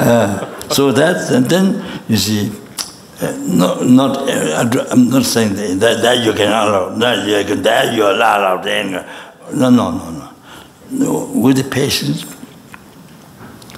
uh, 0.00 0.68
so 0.70 0.92
that 0.92 1.30
and 1.30 1.46
then 1.46 1.84
you 2.08 2.16
see 2.16 2.50
uh, 3.20 3.32
no, 3.46 3.74
not 3.82 4.16
uh, 4.16 4.86
I'm 4.90 5.10
not 5.10 5.24
saying 5.24 5.54
that, 5.78 6.00
that, 6.02 6.24
you 6.24 6.32
can 6.32 6.48
allow 6.48 6.88
that 6.96 7.26
you 7.26 7.44
can 7.44 7.62
that 7.62 7.92
you 7.94 8.04
allow 8.04 8.56
the 8.62 8.70
anger 8.72 9.06
no 9.52 9.68
no 9.68 9.90
no 9.90 10.32
no 10.90 11.30
with 11.34 11.56
the 11.58 11.64
patience 11.68 12.24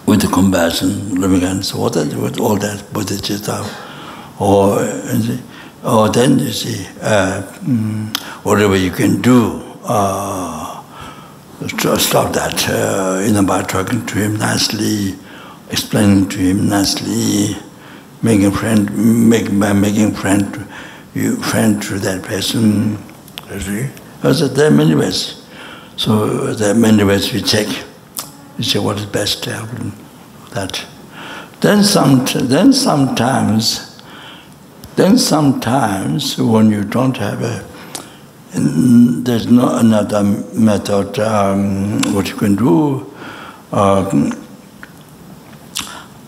with 0.06 0.20
the 0.20 0.28
compassion 0.28 1.20
loving 1.20 1.62
so 1.62 1.78
what 1.80 1.94
do 1.94 2.20
with 2.20 2.38
all 2.38 2.56
that 2.56 2.78
bodhicitta 2.92 3.64
or 4.42 4.80
or 5.84 6.08
then 6.16 6.38
you 6.38 6.52
see 6.52 6.86
uh, 7.00 7.42
mm, 7.62 8.16
whatever 8.44 8.76
you 8.76 8.90
can 8.90 9.20
do 9.20 9.38
uh, 9.84 10.72
stop 11.68 12.32
that, 12.32 12.68
uh, 12.68 13.22
you 13.24 13.32
know, 13.32 13.44
by 13.44 13.62
talking 13.62 14.04
to 14.06 14.18
him 14.18 14.36
nicely, 14.36 15.16
explaining 15.70 16.28
to 16.28 16.38
him 16.38 16.68
nicely, 16.68 17.56
making 18.22 18.50
friend, 18.50 19.28
make, 19.28 19.46
by 19.58 19.72
making 19.72 20.12
friend, 20.12 20.66
you 21.14 21.36
friend 21.36 21.82
to 21.82 21.98
that 21.98 22.22
person. 22.22 22.98
You 23.50 23.60
see, 23.60 23.90
because 24.16 24.54
there 24.54 24.68
are 24.68 24.70
many 24.70 24.94
ways. 24.94 25.46
So 25.96 26.54
there 26.54 26.72
are 26.72 26.78
many 26.78 27.04
ways 27.04 27.32
we 27.32 27.42
check. 27.42 27.66
We 28.58 28.64
say 28.64 28.78
what 28.78 28.98
is 28.98 29.06
best 29.06 29.44
to 29.44 29.52
help 29.52 29.70
him. 29.70 29.92
That. 30.50 30.84
Then 31.60 31.84
some, 31.84 32.24
then 32.48 32.72
sometimes, 32.72 33.91
then 34.96 35.18
sometimes 35.18 36.38
when 36.38 36.70
you 36.70 36.84
don't 36.84 37.16
have 37.16 37.42
a 37.42 37.64
there's 38.54 39.46
no 39.50 39.76
another 39.78 40.22
method 40.52 41.18
um, 41.18 42.00
what 42.12 42.28
you 42.28 42.36
can 42.36 42.54
do. 42.54 43.10
Um, 43.72 44.32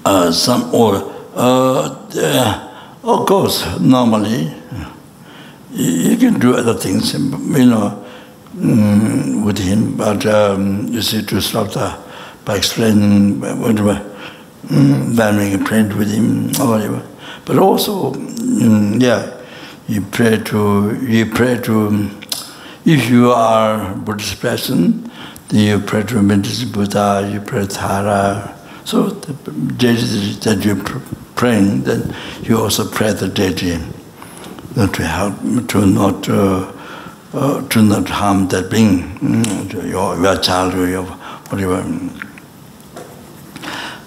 uh, 0.06 0.32
some 0.32 0.74
or 0.74 1.12
uh, 1.34 2.06
uh, 2.16 2.88
of 3.02 3.26
course 3.26 3.78
normally 3.78 4.54
you, 5.74 6.16
can 6.16 6.38
do 6.38 6.56
other 6.56 6.74
things, 6.74 7.12
you 7.12 7.20
know, 7.66 8.04
mm, 8.56 9.44
with 9.44 9.58
him. 9.58 9.96
But 9.96 10.24
um, 10.26 10.86
you 10.88 11.02
see, 11.02 11.22
to 11.22 11.40
stop 11.40 11.72
the 11.72 11.98
by 12.44 12.56
explaining 12.56 13.40
whatever, 13.40 13.94
mm, 14.66 15.36
making 15.36 15.60
a 15.60 15.64
friend 15.66 15.92
with 15.94 16.12
him 16.12 16.50
or 16.60 16.70
whatever. 16.72 17.02
but 17.44 17.58
also 17.58 18.12
mm, 18.12 19.00
yeah 19.00 19.30
you 19.88 20.00
pray 20.00 20.38
to 20.38 20.96
you 21.02 21.26
pray 21.26 21.58
to 21.60 22.10
if 22.84 23.08
you 23.08 23.32
are 23.32 23.94
buddhist 23.94 24.40
person 24.40 25.10
then 25.48 25.60
you 25.60 25.78
pray 25.78 26.02
to 26.02 26.22
buddhist 26.22 26.72
buddha 26.72 27.28
you 27.32 27.40
pray 27.40 27.66
thara 27.66 28.54
so 28.84 29.08
the 29.08 29.32
deity 29.76 30.34
that 30.40 30.64
you 30.64 30.74
praying 31.36 31.82
then 31.82 32.14
you 32.42 32.58
also 32.58 32.88
pray 32.88 33.12
the 33.12 33.28
deity. 33.28 33.78
Not 34.76 34.94
to 34.94 35.04
help 35.04 35.34
to 35.68 35.86
not 35.86 36.28
uh, 36.28 36.72
uh, 37.32 37.68
to 37.68 37.82
not 37.82 38.08
harm 38.08 38.48
that 38.48 38.70
being 38.70 39.18
mm, 39.18 39.72
your, 39.88 40.20
your 40.20 40.36
child 40.38 40.74
or 40.74 40.88
your 40.88 41.04
whatever. 41.48 41.82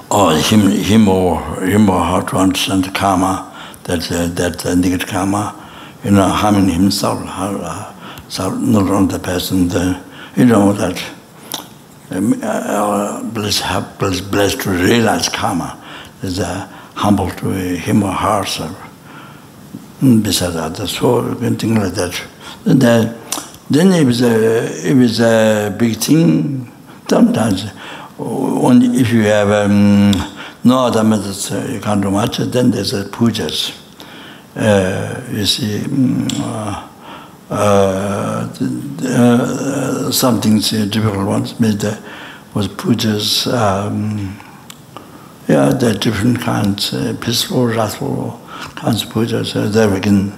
or 0.10 0.34
him 0.36 0.70
him 0.70 1.08
or 1.08 1.62
him 1.66 1.90
or 1.90 2.04
her 2.04 2.22
to 2.30 2.38
understand 2.38 2.86
the 2.86 2.92
karma 2.92 3.54
that 3.84 4.12
uh, 4.12 4.28
that 4.28 4.66
uh, 4.66 4.76
negative 4.76 5.08
karma 5.08 5.38
uh, 5.38 5.68
you 6.04 6.12
know 6.12 6.28
harming 6.28 6.70
himself 6.70 7.20
her, 7.20 7.60
uh, 7.62 7.94
so 8.30 8.50
not 8.56 8.90
on 8.90 9.08
the 9.08 9.20
person 9.20 9.68
the 9.68 10.02
you 10.36 10.46
know 10.46 10.74
that 10.74 11.02
um, 12.12 12.34
uh, 12.42 12.46
uh, 12.46 13.24
bless 13.24 13.60
have 13.60 13.98
bless 14.00 14.22
blessed 14.22 14.62
to 14.62 14.70
realize 14.70 15.30
karma 15.30 15.82
is 16.24 16.40
a 16.40 16.48
uh, 16.48 16.68
humble 16.96 17.30
to 17.32 17.50
him 17.50 18.04
or 18.04 18.12
herself 18.12 18.76
so 20.00 20.06
mm, 20.06 20.22
besides 20.24 20.54
that 20.54 20.76
the 20.76 20.88
soul 20.88 21.26
and 21.44 21.60
thing 21.60 21.74
like 21.76 21.94
that. 21.94 22.22
And 22.66 22.80
then 22.80 23.18
then 23.70 23.92
it 23.92 24.06
was 24.06 24.22
a 24.22 24.90
it 24.90 24.96
was 24.96 25.20
a 25.20 25.76
big 25.78 25.96
thing 25.98 26.72
sometimes 27.10 27.66
when 28.18 28.96
if 28.96 29.12
you 29.12 29.24
have 29.24 29.52
um, 29.52 30.12
no 30.64 30.88
other 30.88 31.04
methods, 31.04 31.52
uh, 31.52 31.68
you 31.72 31.80
can't 31.80 32.02
do 32.02 32.10
much. 32.12 32.38
Then 32.38 32.72
there's 32.72 32.94
a 32.94 33.06
pujas. 33.06 33.76
Uh, 34.56 35.22
you 35.32 35.46
see, 35.46 35.80
mm, 35.80 36.28
uh, 36.40 36.88
uh, 37.50 38.50
uh, 39.08 40.12
some 40.12 40.42
things 40.42 40.74
uh, 40.74 40.86
difficult 40.86 41.28
ones 41.28 41.60
made 41.60 41.84
uh, 41.86 41.96
was 42.54 42.68
pujas. 42.68 43.46
Um, 43.54 44.40
yeah, 45.48 45.70
there 45.70 45.92
are 45.92 45.98
different 45.98 46.42
kinds, 46.42 46.94
uh, 46.94 47.16
peaceful, 47.22 47.68
wrathful 47.68 48.42
kinds 48.76 49.04
of 49.04 49.10
pujas. 49.10 49.56
Uh, 49.56 49.94
we 49.94 50.02
can 50.02 50.38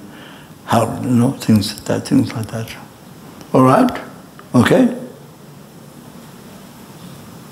help, 0.65 1.01
you 1.03 1.10
know, 1.11 1.31
things 1.31 1.81
that 1.84 2.06
things 2.06 2.34
like 2.34 2.47
that. 2.47 2.76
All 3.53 3.64
right, 3.64 4.01
okay. 4.53 4.98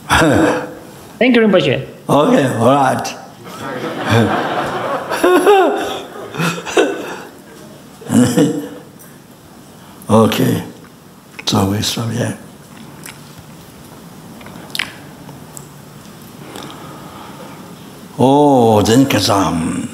Thank 1.20 1.36
you, 1.36 1.42
Rinpoche. 1.42 1.86
Okay, 2.08 2.48
all 2.56 2.72
right. 2.72 3.16
okay, 10.10 10.64
so 11.46 11.70
we 11.72 11.82
stop 11.82 12.10
here. 12.12 12.38
Oh, 18.18 18.82
then 18.82 19.06
Kazam. 19.06 19.88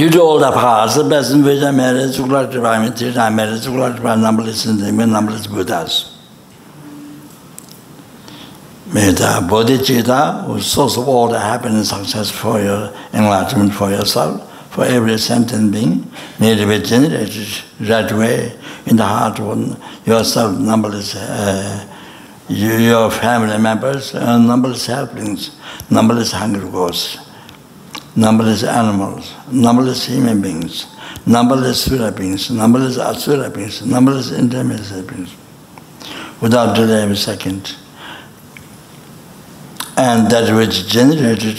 Due 0.00 0.08
to 0.08 0.22
all 0.22 0.38
the 0.38 0.50
past, 0.50 0.96
the 0.96 1.06
person 1.06 1.44
with 1.44 1.62
a 1.62 1.70
marriage, 1.70 2.16
Sukla 2.16 2.50
Tripa, 2.50 2.70
and 2.70 2.96
Tita, 2.96 3.30
marriage, 3.30 3.60
Sukla 3.60 3.94
Tripa, 3.94 4.16
numberless 4.16 4.64
and 4.64 4.80
numberless 4.96 5.46
Buddhas. 5.46 6.16
May 8.86 9.10
the 9.10 9.46
bodhicitta, 9.46 10.46
who 10.46 10.58
source 10.62 10.96
of 10.96 11.06
all 11.06 11.28
the 11.28 11.38
happiness 11.38 11.92
and 11.92 12.06
success 12.06 12.30
for 12.30 12.58
your 12.62 12.90
enlightenment 13.12 13.74
for 13.74 13.90
yourself, 13.90 14.40
for 14.72 14.86
every 14.86 15.18
sentient 15.18 15.70
being, 15.70 16.10
may 16.38 16.52
it 16.52 16.66
be 16.66 16.82
generated 16.82 17.62
right 17.80 18.10
way 18.10 18.58
in 18.86 18.96
the 18.96 19.04
heart 19.04 19.38
of 19.38 19.78
yourself, 20.06 20.58
numberless 20.58 21.14
uh, 21.14 21.86
you, 22.48 22.72
your 22.72 23.10
family 23.10 23.58
members, 23.58 24.14
and 24.14 24.46
numberless 24.46 24.86
helplings, 24.86 25.50
numberless 25.90 26.32
hungry 26.32 26.70
ghosts. 26.70 27.18
Numberless 28.16 28.64
animals, 28.64 29.32
numberless 29.50 30.06
human 30.06 30.40
beings, 30.40 30.86
numberless 31.26 31.84
sura 31.84 32.10
beings, 32.10 32.50
numberless 32.50 32.98
asura 32.98 33.50
beings, 33.50 33.84
numberless 33.86 34.32
intermediate 34.32 35.06
beings, 35.06 35.34
without 36.40 36.74
delay 36.74 37.04
of 37.04 37.10
a 37.10 37.16
second 37.16 37.76
and 40.00 40.30
that 40.30 40.50
which 40.56 40.86
generated 40.88 41.58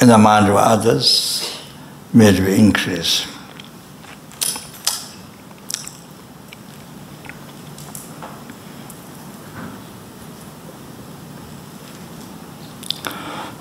in 0.00 0.08
the 0.08 0.18
mind 0.18 0.48
of 0.48 0.56
others 0.56 1.62
may 2.12 2.32
be 2.32 2.58
increased. 2.58 3.28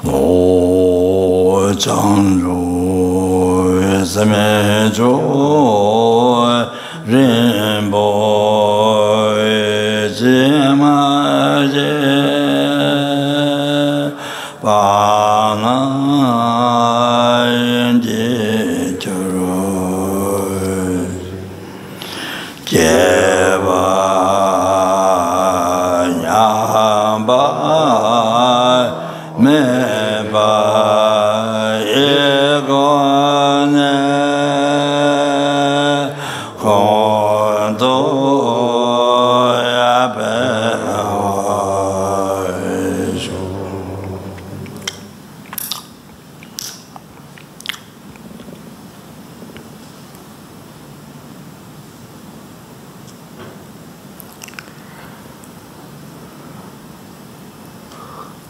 o 0.09 1.73
chang 1.77 2.41
ru 2.43 4.03
zame 4.03 4.91
jo 4.93 5.11
rinpo 7.05 8.07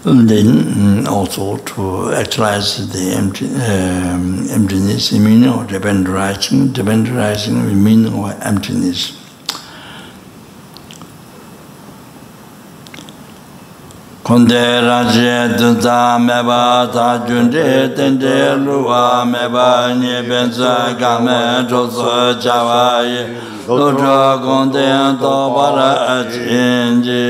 and 0.08 0.30
then 0.30 0.46
mm, 0.46 1.06
also 1.08 1.58
to 1.58 2.14
actualize 2.14 2.90
the 2.94 3.12
empty, 3.12 3.46
um, 3.56 4.48
emptiness 4.50 5.10
the 5.10 5.20
meaning 5.20 5.50
of 5.50 5.68
dependerizing, 5.68 6.70
dependerizing 6.70 7.68
the 7.68 7.74
meaning 7.74 8.14
of 8.14 8.42
emptiness. 8.42 9.12
Konde 14.24 14.82
raje 14.82 15.58
dunta 15.58 16.18
meba 16.20 16.90
ta 16.94 17.26
junde 17.28 17.94
tende 17.96 18.56
luwa 18.64 19.26
meba 19.26 19.94
nye 19.94 20.22
benza 20.24 20.96
game 20.98 21.68
jozo 21.70 22.34
jawaye 22.42 23.28
lojo 23.68 24.40
konde 24.40 25.20
to 25.20 25.54
para 25.56 26.24
chinje. 26.32 27.28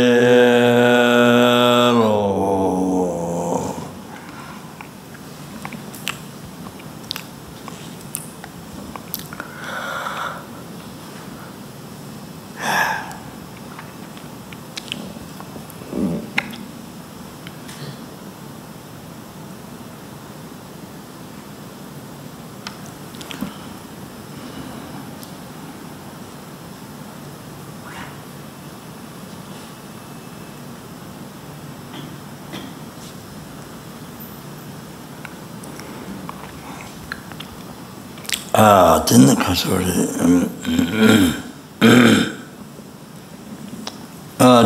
tēnā 39.08 39.34
kāsā 39.40 39.78
rē 39.80 39.94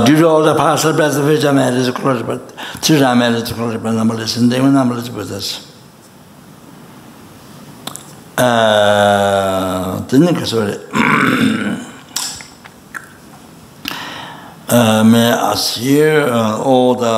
dhīrā 0.06 0.28
ōrā 0.28 0.54
pāsā 0.58 0.94
pēsā 0.98 1.22
pēchā 1.26 1.52
mē 1.56 1.66
rē 1.76 1.82
sā 1.86 1.94
kūrā 1.96 2.14
rē 2.18 2.24
pā 2.28 2.34
tī 2.82 2.98
rā 3.02 3.12
mē 3.18 3.28
rē 3.36 3.40
sā 3.46 3.54
kūrā 3.58 3.76
rē 3.76 3.80
pā 3.84 3.90
nāma 3.96 4.14
rē 4.18 4.26
sā 4.30 4.40
ndēma 4.46 4.70
nāma 4.74 4.98
rē 4.98 5.02
sā 5.06 5.12
pā 5.16 5.24
sā 5.30 5.42
tēnā 10.10 10.32
kāsā 10.40 10.58
rē 10.66 10.76
mē 15.12 15.26
āsīr 15.52 16.12
all 16.32 16.96
the, 16.96 17.16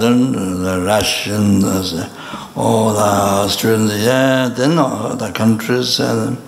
then 0.00 0.32
the 0.64 0.80
Russian 0.80 1.62
all 2.56 2.94
the 2.94 3.48
students 3.48 3.94
yeah 4.02 4.48
then 4.48 4.78
all 4.78 5.14
the 5.16 5.30
countries 5.32 6.00
and 6.00 6.38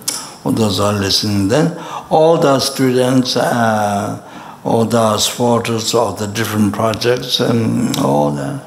those 0.51 0.79
are 0.79 0.93
listening. 0.93 1.47
Then 1.47 1.77
all 2.09 2.37
the 2.37 2.59
students, 2.59 3.35
uh, 3.35 4.21
all 4.63 4.85
the 4.85 5.17
supporters 5.17 5.93
of 5.95 6.19
the 6.19 6.27
different 6.27 6.73
projects, 6.73 7.39
and 7.39 7.97
all 7.97 8.31
the, 8.31 8.61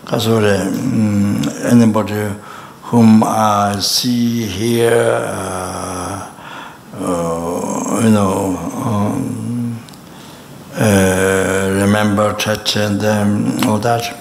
because 0.00 0.26
um, 0.26 1.42
anybody 1.64 2.34
whom 2.82 3.22
I 3.24 3.78
see 3.80 4.46
here, 4.46 5.10
uh, 5.26 6.30
uh, 6.94 8.00
you 8.04 8.10
know, 8.10 8.56
um, 8.84 9.78
uh, 10.74 11.70
remember 11.72 12.32
touch 12.34 12.76
and 12.76 13.02
um, 13.04 13.58
all 13.68 13.78
that. 13.78 14.20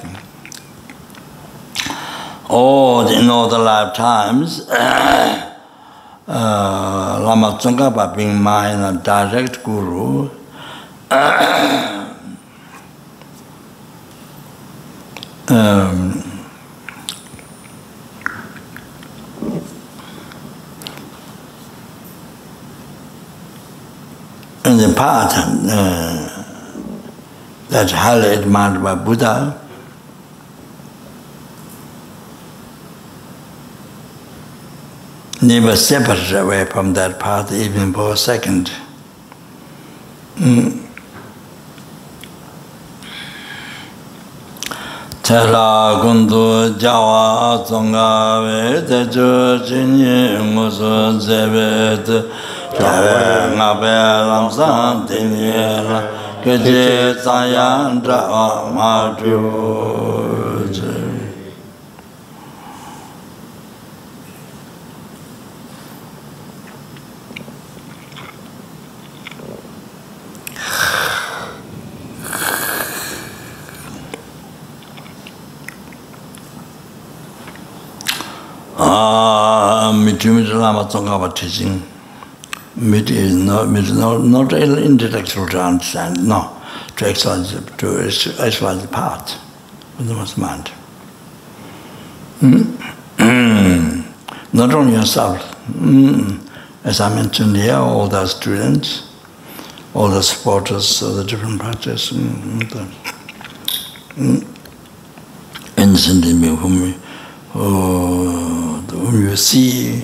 All 2.49 3.07
in 3.07 3.29
all 3.29 3.47
the 3.49 3.59
lifetimes, 3.59 4.67
uh, 6.27 7.19
Lama 7.21 7.57
Tsongkhapa 7.59 8.15
being 8.15 8.41
my 8.41 8.71
direct 9.03 9.63
guru, 9.63 10.29
um, 15.49 16.23
in 24.65 24.77
the 24.77 24.93
part 24.95 25.33
uh, 25.35 26.45
that's 27.69 27.91
highly 27.91 28.35
admired 28.35 28.81
by 28.81 28.95
Buddha, 28.95 29.59
never 35.43 35.75
separate 35.75 36.31
away 36.31 36.65
from 36.65 36.93
that 36.93 37.19
path 37.19 37.51
even 37.51 37.93
for 37.93 38.13
a 38.13 38.17
second. 38.17 38.71
Mm. 40.37 40.79
Tera 45.21 45.99
kundu 46.01 46.77
jawa 46.79 47.63
tsonga 47.65 48.41
ve 48.43 48.87
te 48.87 49.05
chu 49.11 49.59
chinyi 49.67 50.39
ngu 50.51 50.71
su 50.71 51.19
zebe 51.19 52.03
te 52.03 52.17
Jawe 52.73 53.53
nga 53.55 53.69
pe 53.79 53.95
lam 54.29 54.49
san 54.49 55.05
tinyi 55.05 55.53
la 55.87 55.99
ke 56.41 56.57
kechi 56.57 57.13
tsayan 57.21 58.01
jawa 58.01 58.73
ma 58.73 59.15
chu 59.15 59.37
uh, 78.93 79.91
Midjumijilama 79.93 80.89
Tsongkhapa 80.89 81.33
teaching, 81.35 81.81
mid 82.75 83.09
is 83.09 83.33
not, 83.35 83.69
mid 83.69 83.85
is 83.85 83.97
not, 83.97 84.21
not 84.23 84.53
intellectual 84.53 85.47
to 85.47 85.61
understand, 85.61 86.27
no, 86.27 86.55
to 86.97 87.07
exercise, 87.07 87.51
to 87.77 87.87
exercise 88.03 88.81
the 88.81 88.87
path 88.87 89.39
of 89.99 90.07
the 90.07 90.15
one's 90.15 90.37
mind. 90.37 90.71
Mm? 92.41 92.83
not 94.53 94.73
only 94.73 94.93
yourself, 94.93 95.39
mm. 95.71 96.39
as 96.83 96.99
I 96.99 97.13
mentioned 97.15 97.55
here, 97.57 97.75
all 97.75 98.07
the 98.07 98.27
students, 98.27 99.09
all 99.93 100.09
the 100.09 100.21
supporters 100.21 101.01
of 101.01 101.15
the 101.15 101.23
different 101.23 101.59
practices, 101.59 102.09
hmm, 102.09 102.59
mm, 102.59 102.69
the, 102.69 104.21
mm, 104.21 104.47
innocent 105.77 106.25
in 106.25 106.41
me, 106.41 106.47
whom, 106.55 107.01
oh, 107.55 108.72
whom 108.93 109.29
you 109.29 109.35
see, 109.35 110.03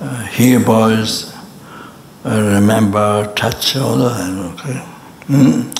uh, 0.00 0.22
hear 0.26 0.58
voice, 0.60 1.34
uh, 2.24 2.40
remember, 2.54 3.32
touch, 3.34 3.76
all 3.76 3.96
that. 3.96 4.54
Okay. 4.54 4.82
Mm. 5.28 5.72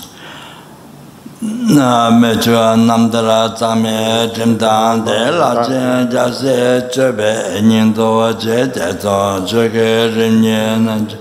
na 1.43 2.09
me 2.11 2.35
chwa 2.37 2.77
namdara 2.77 3.53
tsame 3.57 4.31
chimdaan 4.33 5.05
de 5.05 5.31
la 5.39 5.51
chen 5.67 6.09
jase 6.09 6.89
chebe 6.93 7.61
nyingdo 7.63 8.33
che 8.39 8.71
te 8.71 8.95
tso 8.97 9.43
cheke 9.45 10.07
rimye 10.15 10.77
nan 10.79 11.05
che 11.05 11.17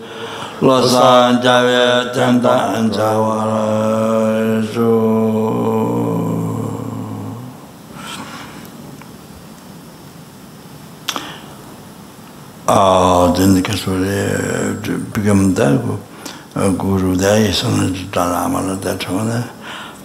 lo 0.59 0.85
san 0.85 1.41
jawe 1.41 2.11
chimdaan 2.13 2.91
chawara 2.91 4.61
shu 4.71 5.10
아 12.73 13.33
된데께서 13.35 13.91
비금다. 15.13 15.77
구루다 16.77 17.41
예선을 17.41 18.09
따라 18.11 18.43
아마다 18.45 18.97
저거네 18.97 19.43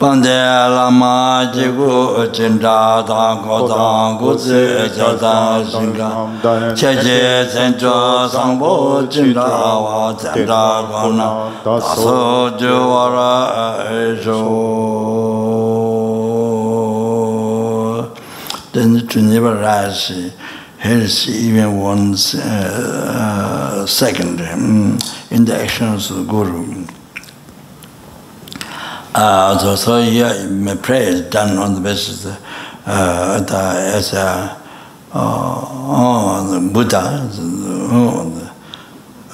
반데 0.00 0.28
라마 0.30 1.50
지고 1.52 2.30
진다다 2.32 3.36
고다 3.36 4.16
고제 4.18 4.92
자다 4.92 5.62
신가 5.64 6.28
제제 6.74 7.48
전조 7.52 8.26
상보 8.28 9.08
진다와 9.08 10.16
잔다 10.16 10.82
고나 10.88 11.50
다소 11.64 12.56
조와라 12.56 13.76
조 14.22 14.86
된데 18.72 19.06
주님을 19.06 19.64
아시 19.64 20.32
here's 20.86 21.28
even 21.28 21.78
one 21.78 22.14
uh, 22.36 23.84
second 23.86 24.40
um, 24.40 24.98
in 25.30 25.44
the 25.44 25.56
actions 25.56 26.10
of 26.10 26.18
the 26.18 26.24
guru 26.24 26.84
uh, 29.14 29.58
so, 29.58 29.74
so 29.76 30.02
here 30.02 30.48
my 30.50 30.76
prayer 30.76 31.08
is 31.08 31.22
done 31.30 31.56
on 31.58 31.74
the 31.74 31.80
basis 31.80 32.24
of 32.24 32.38
uh, 32.86 33.40
the, 33.40 33.96
as 33.96 34.12
a 34.12 34.62
uh, 35.12 35.64
oh, 35.88 36.52
the 36.52 36.72
Buddha, 36.72 37.28
oh, 37.32 38.30
the, 38.30 38.52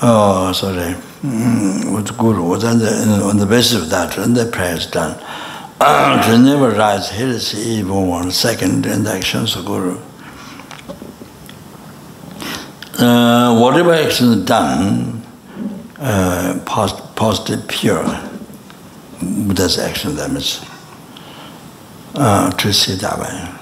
oh 0.02 0.52
sorry, 0.52 0.94
mm, 1.22 1.94
with 1.94 2.16
Guru, 2.16 2.54
on 2.54 2.78
the, 2.78 3.22
on 3.24 3.36
the 3.36 3.46
basis 3.46 3.82
of 3.82 3.90
that, 3.90 4.16
and 4.18 4.36
the 4.36 4.46
prayer 4.46 4.76
is 4.76 4.86
done. 4.86 5.18
Uh, 5.80 6.22
to 6.26 6.38
never 6.38 6.70
rise 6.70 7.10
heresy 7.10 7.58
even 7.58 8.06
one 8.06 8.30
second 8.30 8.86
in 8.86 9.02
the 9.02 9.12
actions 9.12 9.56
of 9.56 9.64
Guru. 9.64 9.98
Uh, 13.02 13.58
whatever 13.58 13.92
action 13.92 14.28
is 14.28 14.44
done, 14.44 15.20
uh, 15.98 16.56
post, 16.64 17.16
positive, 17.16 17.66
pure, 17.66 18.04
Buddha's 19.20 19.76
action 19.76 20.14
that 20.14 20.30
means 20.30 20.64
uh, 22.14 22.48
to 22.52 22.72
see 22.72 22.94
that 22.94 23.18
way. 23.18 23.58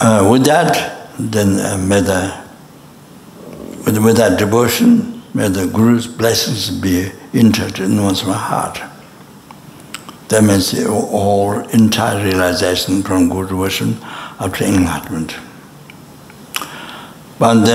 Uh, 0.00 0.28
with 0.28 0.44
that, 0.44 1.08
then 1.20 1.60
uh, 1.60 1.78
may 1.78 2.00
the, 2.00 2.42
with, 3.86 3.98
with 3.98 4.16
that 4.16 4.40
devotion, 4.40 5.22
may 5.32 5.46
the 5.46 5.68
Guru's 5.68 6.08
blessings 6.08 6.70
be 6.70 7.12
entered 7.32 7.78
in 7.78 8.02
one's 8.02 8.22
heart. 8.22 8.82
That 10.30 10.42
means 10.42 10.74
all 10.84 11.60
entire 11.68 12.24
realization 12.24 13.04
from 13.04 13.28
Guru 13.28 13.46
devotion 13.46 13.98
to 14.40 14.64
enlightenment. 14.64 15.36
반데 17.38 17.70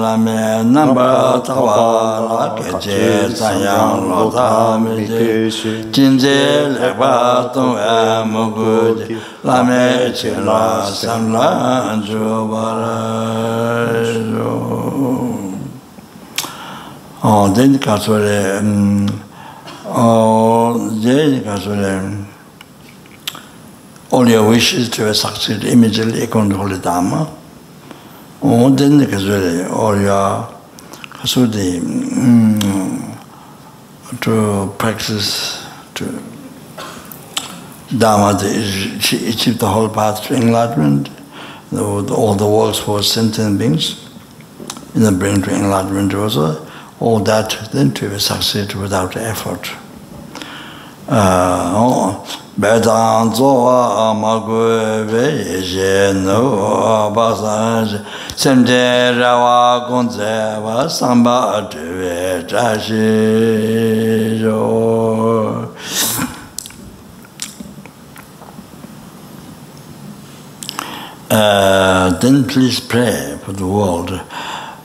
라메 0.00 0.62
남바 0.64 1.42
타와 1.42 2.54
라케제 2.56 3.34
자양 3.34 4.08
로타미데 4.08 5.50
진제 5.92 6.74
레바토 6.80 7.76
아무고데 7.76 9.14
라메 9.42 10.14
칠라 10.14 10.86
삼라 10.86 12.00
주바라 12.06 12.88
어 17.20 17.52
데니 17.54 17.78
가서레 17.78 18.60
음어 18.60 20.78
데니 21.02 21.44
가서레 21.44 22.28
all 24.10 24.26
your 24.26 24.48
wishes 24.48 24.88
to 24.88 25.06
a 25.06 25.14
succeed. 25.14 25.62
Immediately 25.64 26.22
according 26.22 26.58
to 26.58 26.66
the 26.66 26.78
dharma 26.78 27.28
온덴데 28.40 29.06
그저래 29.06 29.66
어야. 29.70 30.48
가서데 31.10 31.78
음저 31.78 33.08
practice 34.78 35.58
to 35.94 36.06
dharma 37.98 38.38
she 39.00 39.28
achieved 39.28 39.58
the 39.58 39.68
whole 39.68 39.88
path 39.88 40.22
to 40.22 40.34
enlightenment 40.34 41.10
the, 41.70 41.82
all 41.82 42.34
the 42.34 42.46
worlds 42.46 42.78
for 42.78 43.02
sentient 43.02 43.58
beings. 43.58 44.08
In 44.94 45.02
the 45.02 45.12
brain 45.12 45.42
to 45.42 45.50
enlightenment 45.50 46.14
also. 46.14 46.66
All 47.00 47.20
that 47.20 47.68
then 47.72 47.92
to 47.94 48.08
be 48.08 48.18
succeed 48.18 48.74
without 48.74 49.16
effort. 49.16 49.70
Uh, 51.08 51.72
all, 51.74 52.26
bēdāng 52.58 53.28
dzōwā 53.38 54.14
mā 54.18 54.32
gu 54.42 54.62
bē 55.06 55.26
yé 55.30 55.58
zhē 55.62 55.90
nō 56.18 56.38
bā 57.14 57.26
sāng 57.38 57.84
zhē 57.86 58.00
sēm 58.34 58.64
tē 58.66 58.78
rā 59.14 59.30
wā 59.38 59.60
gōng 59.86 60.08
dzē 60.10 60.32
wā 60.64 60.74
sāng 60.90 61.22
bā 61.22 61.36
tē 61.70 61.84
wē 62.00 62.16
chā 62.50 62.66
shē 62.82 63.04
rō 64.42 64.58
Then 72.20 72.48
please 72.48 72.80
pray 72.80 73.38
for 73.44 73.52
the 73.52 73.66
world. 73.66 74.10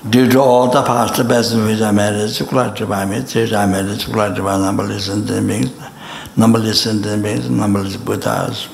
Due 0.08 0.30
to 0.30 0.40
all 0.40 0.68
the 0.70 0.84
past, 0.84 1.16
the 1.16 1.24
best 1.24 1.56
of 1.56 1.66
his 1.66 1.82
America, 1.82 2.26
Chukulatiba, 2.26 3.10
Mitzi, 3.10 3.52
America, 3.56 3.96
Chukulatiba, 3.96 4.62
number, 4.62 4.84
listen 4.84 5.26
to 5.26 5.42
me. 5.42 5.64
Numberless 6.36 6.82
sentient 6.82 7.24
beings, 7.24 7.50
numberless 7.50 7.98
Buddhas. 7.98 8.68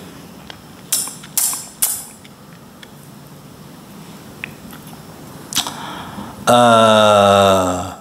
Uh, 6.48 7.96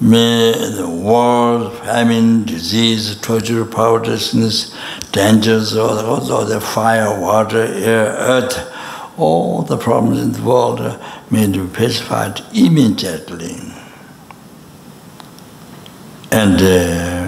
may 0.00 0.52
the 0.76 0.88
war, 0.88 1.70
famine, 1.70 2.44
disease, 2.44 3.14
torture, 3.20 3.64
powerlessness, 3.64 4.76
dangers, 5.12 5.76
all 5.76 5.94
the, 5.94 6.32
all 6.34 6.44
the 6.44 6.60
fire, 6.60 7.20
water, 7.20 7.62
air, 7.62 8.06
earth, 8.06 8.72
all 9.16 9.62
the 9.62 9.76
problems 9.76 10.20
in 10.20 10.32
the 10.32 10.42
world 10.42 10.80
may 11.30 11.46
be 11.46 11.64
pacified 11.68 12.40
immediately. 12.52 13.56
And 16.32 16.60
uh, 16.60 17.21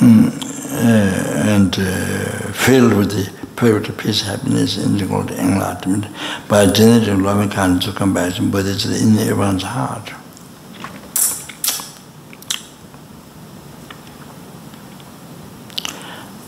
and 0.00 1.78
uh, 1.78 2.52
filled 2.52 2.94
with 2.94 3.10
the 3.12 3.32
perfect 3.56 3.98
peace, 3.98 4.22
happiness, 4.22 4.76
and 4.76 5.08
called 5.08 5.30
enlightenment 5.30 6.06
by 6.48 6.66
generating 6.66 7.22
loving 7.22 7.48
kindness 7.48 7.86
of 7.86 7.94
compassion, 7.94 8.50
but 8.50 8.66
it's 8.66 8.84
in 8.84 9.18
everyone's 9.18 9.62
heart. 9.62 10.12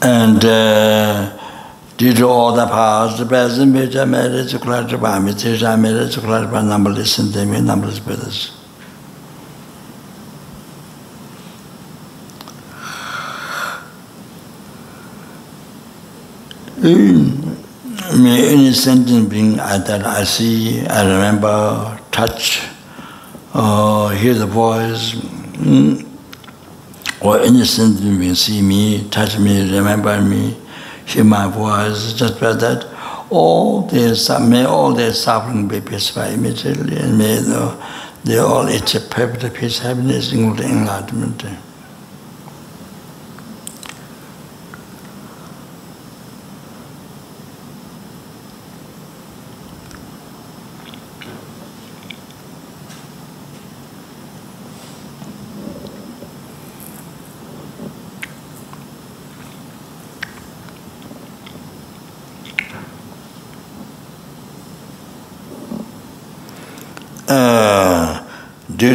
And 0.00 0.44
uh, 0.44 1.38
due 1.96 2.14
to 2.14 2.26
all 2.26 2.54
the 2.54 2.66
powers, 2.66 3.18
the 3.18 3.26
present, 3.26 3.74
which 3.74 3.94
made 3.94 4.32
it 4.32 4.48
to 4.50 4.58
clarify, 4.58 5.18
which 5.18 5.62
I 5.62 5.76
made 5.76 5.96
it 5.96 6.12
to 6.12 6.20
clarify 6.20 6.62
numberless 6.62 7.14
sentient, 7.14 7.64
numberless 7.64 7.98
brothers. 7.98 8.57
may 16.80 18.52
any 18.52 18.68
a 18.68 18.72
sentence 18.74 19.28
being 19.28 19.58
uh, 19.58 19.78
that 19.78 20.06
I 20.06 20.22
see, 20.24 20.86
I 20.86 21.02
remember, 21.02 21.98
touch, 22.12 22.62
uh, 23.52 24.08
hear 24.10 24.34
the 24.34 24.46
voice, 24.46 25.14
mm, 25.14 26.06
or 27.20 27.40
any 27.40 27.62
a 27.62 27.66
sentence 27.66 28.00
being 28.00 28.34
see 28.36 28.62
me, 28.62 29.08
touch 29.10 29.38
me, 29.38 29.72
remember 29.76 30.20
me, 30.22 30.56
hear 31.04 31.24
my 31.24 31.48
voice, 31.48 32.12
just 32.12 32.40
like 32.40 32.60
that. 32.60 32.86
All 33.30 33.82
their, 33.82 34.14
may 34.40 34.64
all 34.64 34.94
their 34.94 35.12
suffering 35.12 35.66
be 35.66 35.80
pacified 35.80 36.34
immediately, 36.34 36.96
and 36.96 37.18
may 37.18 37.36
the, 37.38 37.76
they 38.22 38.38
all 38.38 38.66
achieve 38.68 39.10
perfect 39.10 39.52
peace, 39.54 39.80
happiness, 39.80 40.32
including 40.32 40.70
enlightenment. 40.70 41.44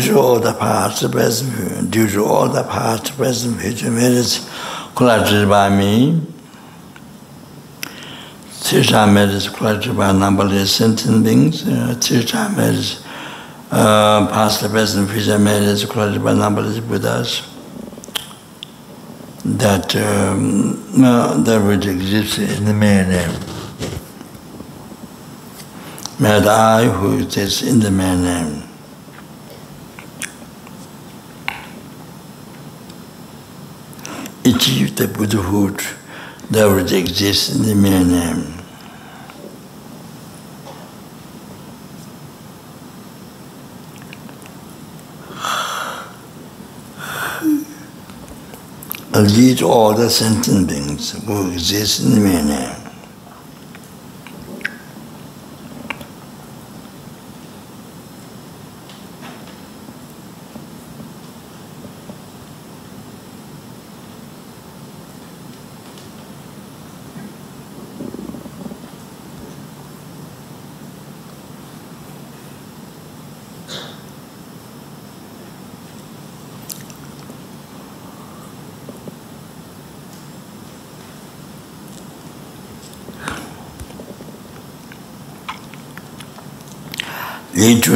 to 0.08 0.20
all 0.20 0.40
the 0.40 0.54
past, 0.54 1.02
the 1.02 1.10
present, 1.10 1.92
due 1.92 2.08
to 2.08 2.24
all 2.26 2.50
the 2.50 2.64
past, 2.64 3.06
the 3.06 3.12
present, 3.14 3.60
future 3.60 3.92
merits 3.92 4.50
collected 4.96 5.48
by 5.48 5.70
me. 5.70 6.22
Tisha 8.64 9.12
merits 9.12 9.50
collected 9.50 9.96
by 9.96 10.12
numberless 10.12 10.76
sentient 10.76 11.24
beings. 11.24 11.64
Uh, 11.64 11.96
Tisha 12.00 12.56
merits 12.56 13.04
uh, 13.72 14.28
past, 14.28 14.62
the 14.62 14.70
present, 14.70 15.10
future 15.10 15.40
merits 15.40 15.86
collected 15.86 16.24
by 16.24 16.34
numberless 16.34 16.80
Buddhas. 16.80 17.50
That, 19.46 19.96
um, 19.96 21.04
uh, 21.04 21.44
that 21.44 21.60
which 21.66 21.86
exists 21.86 22.38
in 22.38 22.66
the 22.66 22.74
mere 22.74 23.06
name. 23.06 23.40
May 26.20 26.38
I 26.48 26.86
who 26.86 27.22
exists 27.22 27.62
in 27.64 27.80
the 27.80 27.92
mere 27.92 28.16
name. 28.16 28.63
Achieve 34.46 34.98
the 34.98 35.08
Buddhahood 35.08 35.82
that 36.52 36.66
which 36.66 36.92
exists 36.92 37.56
in 37.56 37.64
the 37.64 37.74
mere 37.74 38.04
name. 38.04 38.60
Lead 49.14 49.62
all 49.62 49.94
the 49.94 50.10
sentient 50.10 50.68
beings 50.68 51.12
who 51.26 51.52
exist 51.52 52.04
in 52.04 52.16
the 52.16 52.20
mere. 52.20 52.83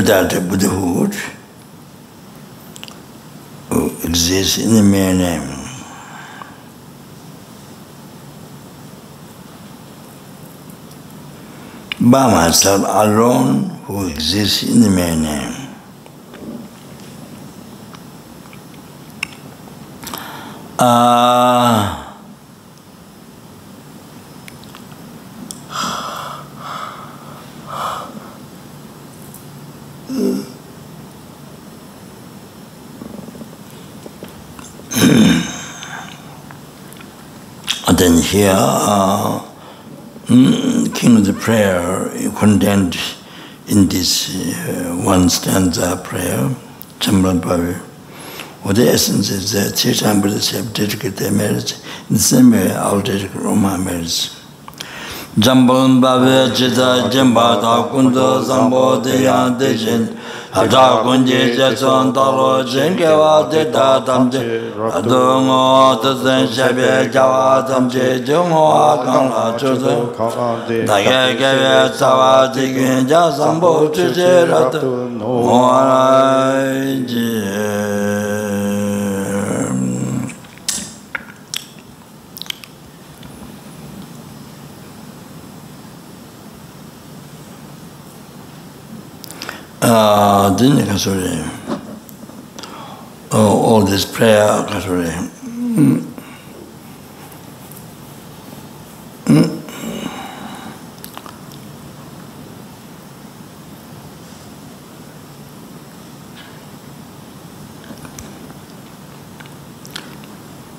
That 0.08 0.32
Buddhahood 0.50 1.14
who 3.70 3.88
exists 4.08 4.58
in 4.58 4.74
the 4.74 4.82
mere 4.82 5.14
name. 5.14 5.50
By 12.00 12.32
myself 12.32 12.84
alone 12.88 13.66
who 13.86 14.08
exists 14.08 14.64
in 14.64 14.80
the 14.80 14.90
mere 14.90 15.14
name. 15.16 15.54
Ah. 20.80 21.37
here 38.28 38.52
uh, 38.54 39.40
King 40.28 41.16
of 41.18 41.26
the 41.26 41.34
Prayer 41.40 42.10
condemned 42.38 42.98
in 43.68 43.88
this 43.88 44.36
uh, 44.36 45.00
one 45.02 45.30
stanza 45.30 46.02
prayer, 46.04 46.50
Chambalan 47.00 47.40
Bhavi. 47.40 47.82
Well, 48.66 48.74
the 48.74 48.90
essence 48.90 49.30
is 49.30 49.54
that 49.54 49.78
three 49.78 49.94
Buddhists 50.22 50.52
have 50.52 50.74
dedicated 50.74 51.16
their 51.16 51.32
marriage, 51.32 51.74
in 52.10 52.16
the 52.16 52.20
same 52.20 52.52
way 52.52 52.70
I'll 52.72 53.02
dedicate 53.02 53.46
all 53.46 53.56
my 53.56 53.78
marriage. 53.78 54.30
Jambalan 55.40 56.02
Bhavi 56.02 56.54
Chita 56.54 57.10
Jambata 57.10 57.90
Kunda 57.90 58.44
Sambo 58.44 59.00
Deya 59.02 59.58
Dejen 59.58 60.17
Aja 60.54 61.02
kunji 61.04 61.56
che 61.56 61.76
chon 61.76 62.14
talo 62.14 62.64
chinke 62.64 63.06
wa 63.06 63.46
te 63.50 63.70
ta 63.70 64.00
tamche 64.00 64.72
Adu 64.94 65.42
ngo 65.44 66.00
tu 66.02 66.16
sen 66.24 66.48
shebe 66.48 67.10
kya 67.12 67.26
wa 67.26 67.62
tamche 67.68 68.24
Jungo 68.24 68.70
wa 68.72 68.98
kang 69.04 69.30
la 69.30 69.54
chu 69.58 69.76
su 69.78 70.14
Dage 70.86 71.36
kewe 71.38 71.90
tsawa 71.92 72.50
tikin 72.54 73.06
ja 73.08 73.30
sambo 73.30 73.90
chu 73.90 74.12
che 74.14 74.46
ratu 74.46 75.10
Ngo 75.18 75.70
rai 75.70 77.04
ji. 77.06 77.37
Uh, 89.98 90.52
dīni 90.60 90.84
kāsūrī, 90.86 91.30
oh, 93.34 93.54
all 93.70 93.86
this 93.88 94.04
prayer 94.06 94.60
kāsūrī, 94.70 95.08
mm. 95.48 96.04
mm. 99.26 99.48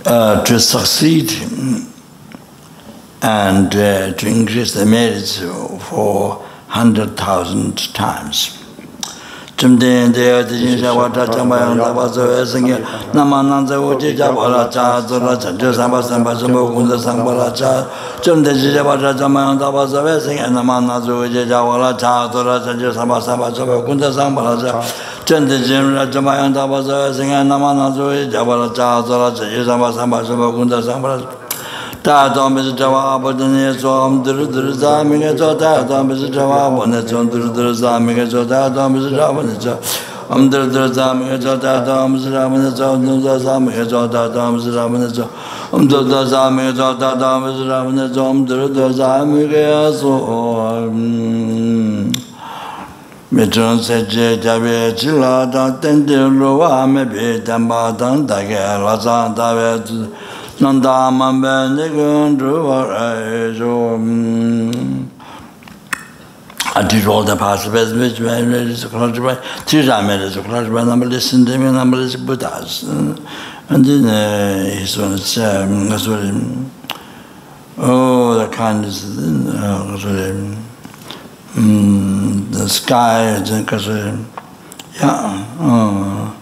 Uh, 0.04 0.44
to 0.44 0.60
succeed 0.60 1.32
and 3.22 3.74
uh, 3.74 4.12
to 4.12 4.28
increase 4.28 4.74
the 4.74 4.86
merits 4.86 5.40
for 5.88 6.36
100,000 6.70 7.92
times. 7.94 8.57
chimden 9.58 10.12
deya 10.14 10.44
chijin 10.46 10.78
shakwa 10.78 11.10
cha 11.12 11.26
chamba 11.26 11.58
yang 11.58 11.76
dhaba 11.76 12.06
soya 12.08 12.46
singe 12.46 12.78
nama 13.12 13.42
nanza 13.42 13.74
uchi 13.80 14.14
chakwa 14.16 14.48
la 14.48 14.68
cha 14.68 15.00
zura 15.02 15.36
chanchu 15.36 15.74
samba 15.74 16.00
samba 16.00 16.32
samba 16.38 16.60
kunza 16.70 16.96
samba 16.96 17.32
la 17.34 17.50
cha 17.50 17.84
chimden 18.22 18.54
chijaba 18.54 18.94
cha 19.00 19.12
chamba 19.18 19.40
yang 19.50 19.58
dhaba 19.58 19.82
soya 19.88 20.20
singe 20.20 20.46
nama 20.50 20.78
nanza 20.80 21.10
uchi 21.12 21.42
chakwa 21.48 21.76
la 21.78 21.92
cha 21.94 22.28
zura 22.30 22.60
chanchu 22.60 22.92
samba 22.94 23.20
samba 23.20 23.52
samba 23.52 23.82
kunza 23.82 24.12
samba 24.12 24.42
la 24.42 24.54
cha 24.62 24.80
chimden 25.26 25.60
chijaba 25.60 26.06
chamba 26.06 26.36
yang 26.38 26.54
dhaba 26.54 26.78
soya 26.82 27.12
singe 27.12 27.42
nama 27.42 27.74
nanza 27.74 27.98
uchi 28.06 28.30
chakwa 28.30 28.56
la 28.62 28.68
cha 28.70 29.02
zura 29.02 29.30
chanchu 29.34 29.64
samba 29.66 29.92
samba 29.92 30.24
samba 30.24 30.52
kunza 30.52 30.80
samba 30.82 31.16
la 31.16 31.18
cha 31.18 31.47
tā 32.02 32.30
tāṁ 32.30 32.54
pēsā 32.54 32.72
chāvā 32.78 33.18
pācānyā 33.22 33.72
sōṁ 33.74 34.22
dhīr 34.24 34.46
dhīr 34.54 34.68
sāmi 34.78 35.18
kā 35.18 35.32
chō 35.34 35.50
tā 35.58 35.82
tāṁ 35.88 36.06
pēsā 36.10 36.28
chāvā 36.30 36.70
pācānyā 36.70 37.00
sōṁ 37.10 37.26
dhīr 37.32 37.44
dhīr 37.56 37.68
sāmi 37.74 38.12
kā 38.14 38.24
chō 38.30 38.42
tā 38.46 38.60
tāṁ 38.76 38.88
pēsā 38.94 39.10
chāvā 39.18 39.30
pācānyā 39.34 39.56
sōṁ 39.64 39.76
ām 40.28 40.42
dhīr 40.52 40.64
dhīr 40.70 40.86
sāmi 40.94 41.24
kā 41.26 41.36
chō 41.42 41.52
tā 41.58 41.72
tāṁ 41.88 42.08
pēsā 42.14 42.28
chāvā 42.30 42.46
pācānyā 42.54 42.70
sōṁ 42.78 42.98
dhīr 43.02 43.18
dhīr 43.24 43.38
sāmi 43.42 43.70
kā 43.74 43.82
chō 43.90 44.00
tā 44.14 44.22
tāṁ 44.36 44.50
pēsā 44.54 44.70
chāvā 44.76 44.88
pācānyā 44.94 45.10
sōṁ 45.18 45.28
ām 45.74 45.82
dhīr 45.90 46.02
dhīr 46.12 46.24
sāmi 46.32 46.60
kā 46.68 46.72
chō 46.78 46.88
tā 47.02 47.10
tāṁ 47.18 47.38
pēsā 47.44 47.62
chāvā 47.66 47.82
pācānyā 47.88 48.06
sōṁ 48.14 48.36
dhīr 48.46 48.62
dhīr 48.78 48.92
sāmi 49.02 49.42
kā 49.50 49.66
sōṁ 49.98 50.94
mē 53.28 53.44
chōng 53.52 53.76
sē 53.84 54.08
chē 54.08 54.40
chā 54.40 54.54
bē 54.56 54.96
chī 54.96 55.12
lā 55.12 55.44
tāṁ 55.52 55.68
tēn 55.82 55.96
tē 56.08 56.16
rō 56.16 56.50
wā 56.60 56.88
mē 56.88 57.02
bē 57.12 57.26
tāṁ 57.44 57.68
bā 57.68 57.92
tāṁ 58.00 58.24
tā 58.24 58.38
kē 58.48 58.56
lā 58.80 58.94
sāṁ 59.04 59.36
tā 59.36 59.48
bē 59.52 59.68
nanda 60.60 61.10
mambe 61.10 61.70
nigun 61.76 62.36
druvar 62.36 62.88
ayo 62.90 63.94
and 66.74 66.88
did 66.88 67.06
all 67.06 67.22
the 67.22 67.36
passages 67.36 67.92
which 67.94 68.18
when 68.20 68.52
it 68.52 68.68
is 68.68 68.84
crushed 68.84 69.22
by 69.22 69.34
three 69.66 69.82
ramen 69.82 70.20
is 70.20 70.36
crushed 70.36 70.72
by 70.72 70.82
number 70.82 71.06
listen 71.06 71.44
to 71.46 71.56
me 71.58 71.70
number 71.70 71.98
is 71.98 72.16
buddhas 72.16 72.82
and 72.82 73.84
then 73.84 74.04
uh, 74.06 74.82
is 74.82 74.96
when 74.98 75.12
it's 75.12 75.38
um, 75.38 75.88
that's 75.88 76.08
what 76.08 76.20
um, 76.20 76.70
oh 77.78 78.34
the 78.34 78.48
kindness 78.48 79.04
uh, 79.04 79.84
that's 79.90 80.04
what 80.04 80.18
um, 80.18 80.56
mm, 81.54 82.52
the 82.52 82.68
sky 82.68 83.38
because 83.60 83.88
uh, 83.88 84.16
yeah 85.00 85.46
oh 85.60 86.36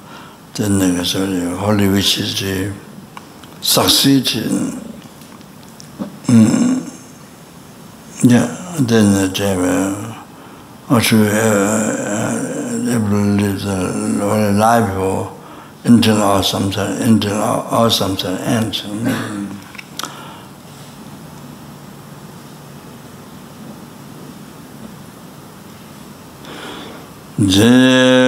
then 0.54 0.78
that's 0.96 1.14
what 1.14 1.28
holy 1.58 1.88
wishes 1.88 2.34
to 2.38 2.72
sakshi 3.72 4.20
chi 4.22 4.38
ya 8.22 8.42
mm. 8.42 8.86
dene 8.86 9.22
er 9.24 9.30
chebe 9.36 9.72
achu 10.88 11.16
able 12.94 13.24
live 13.40 13.60
the 13.60 14.52
life 14.52 14.90
or 14.96 15.32
until 15.84 16.22
our 16.22 16.42
samsara 16.42 17.00
until 17.00 17.32
our 17.42 17.90
samsara 17.90 18.38
ends 18.56 18.84
je 27.38 28.25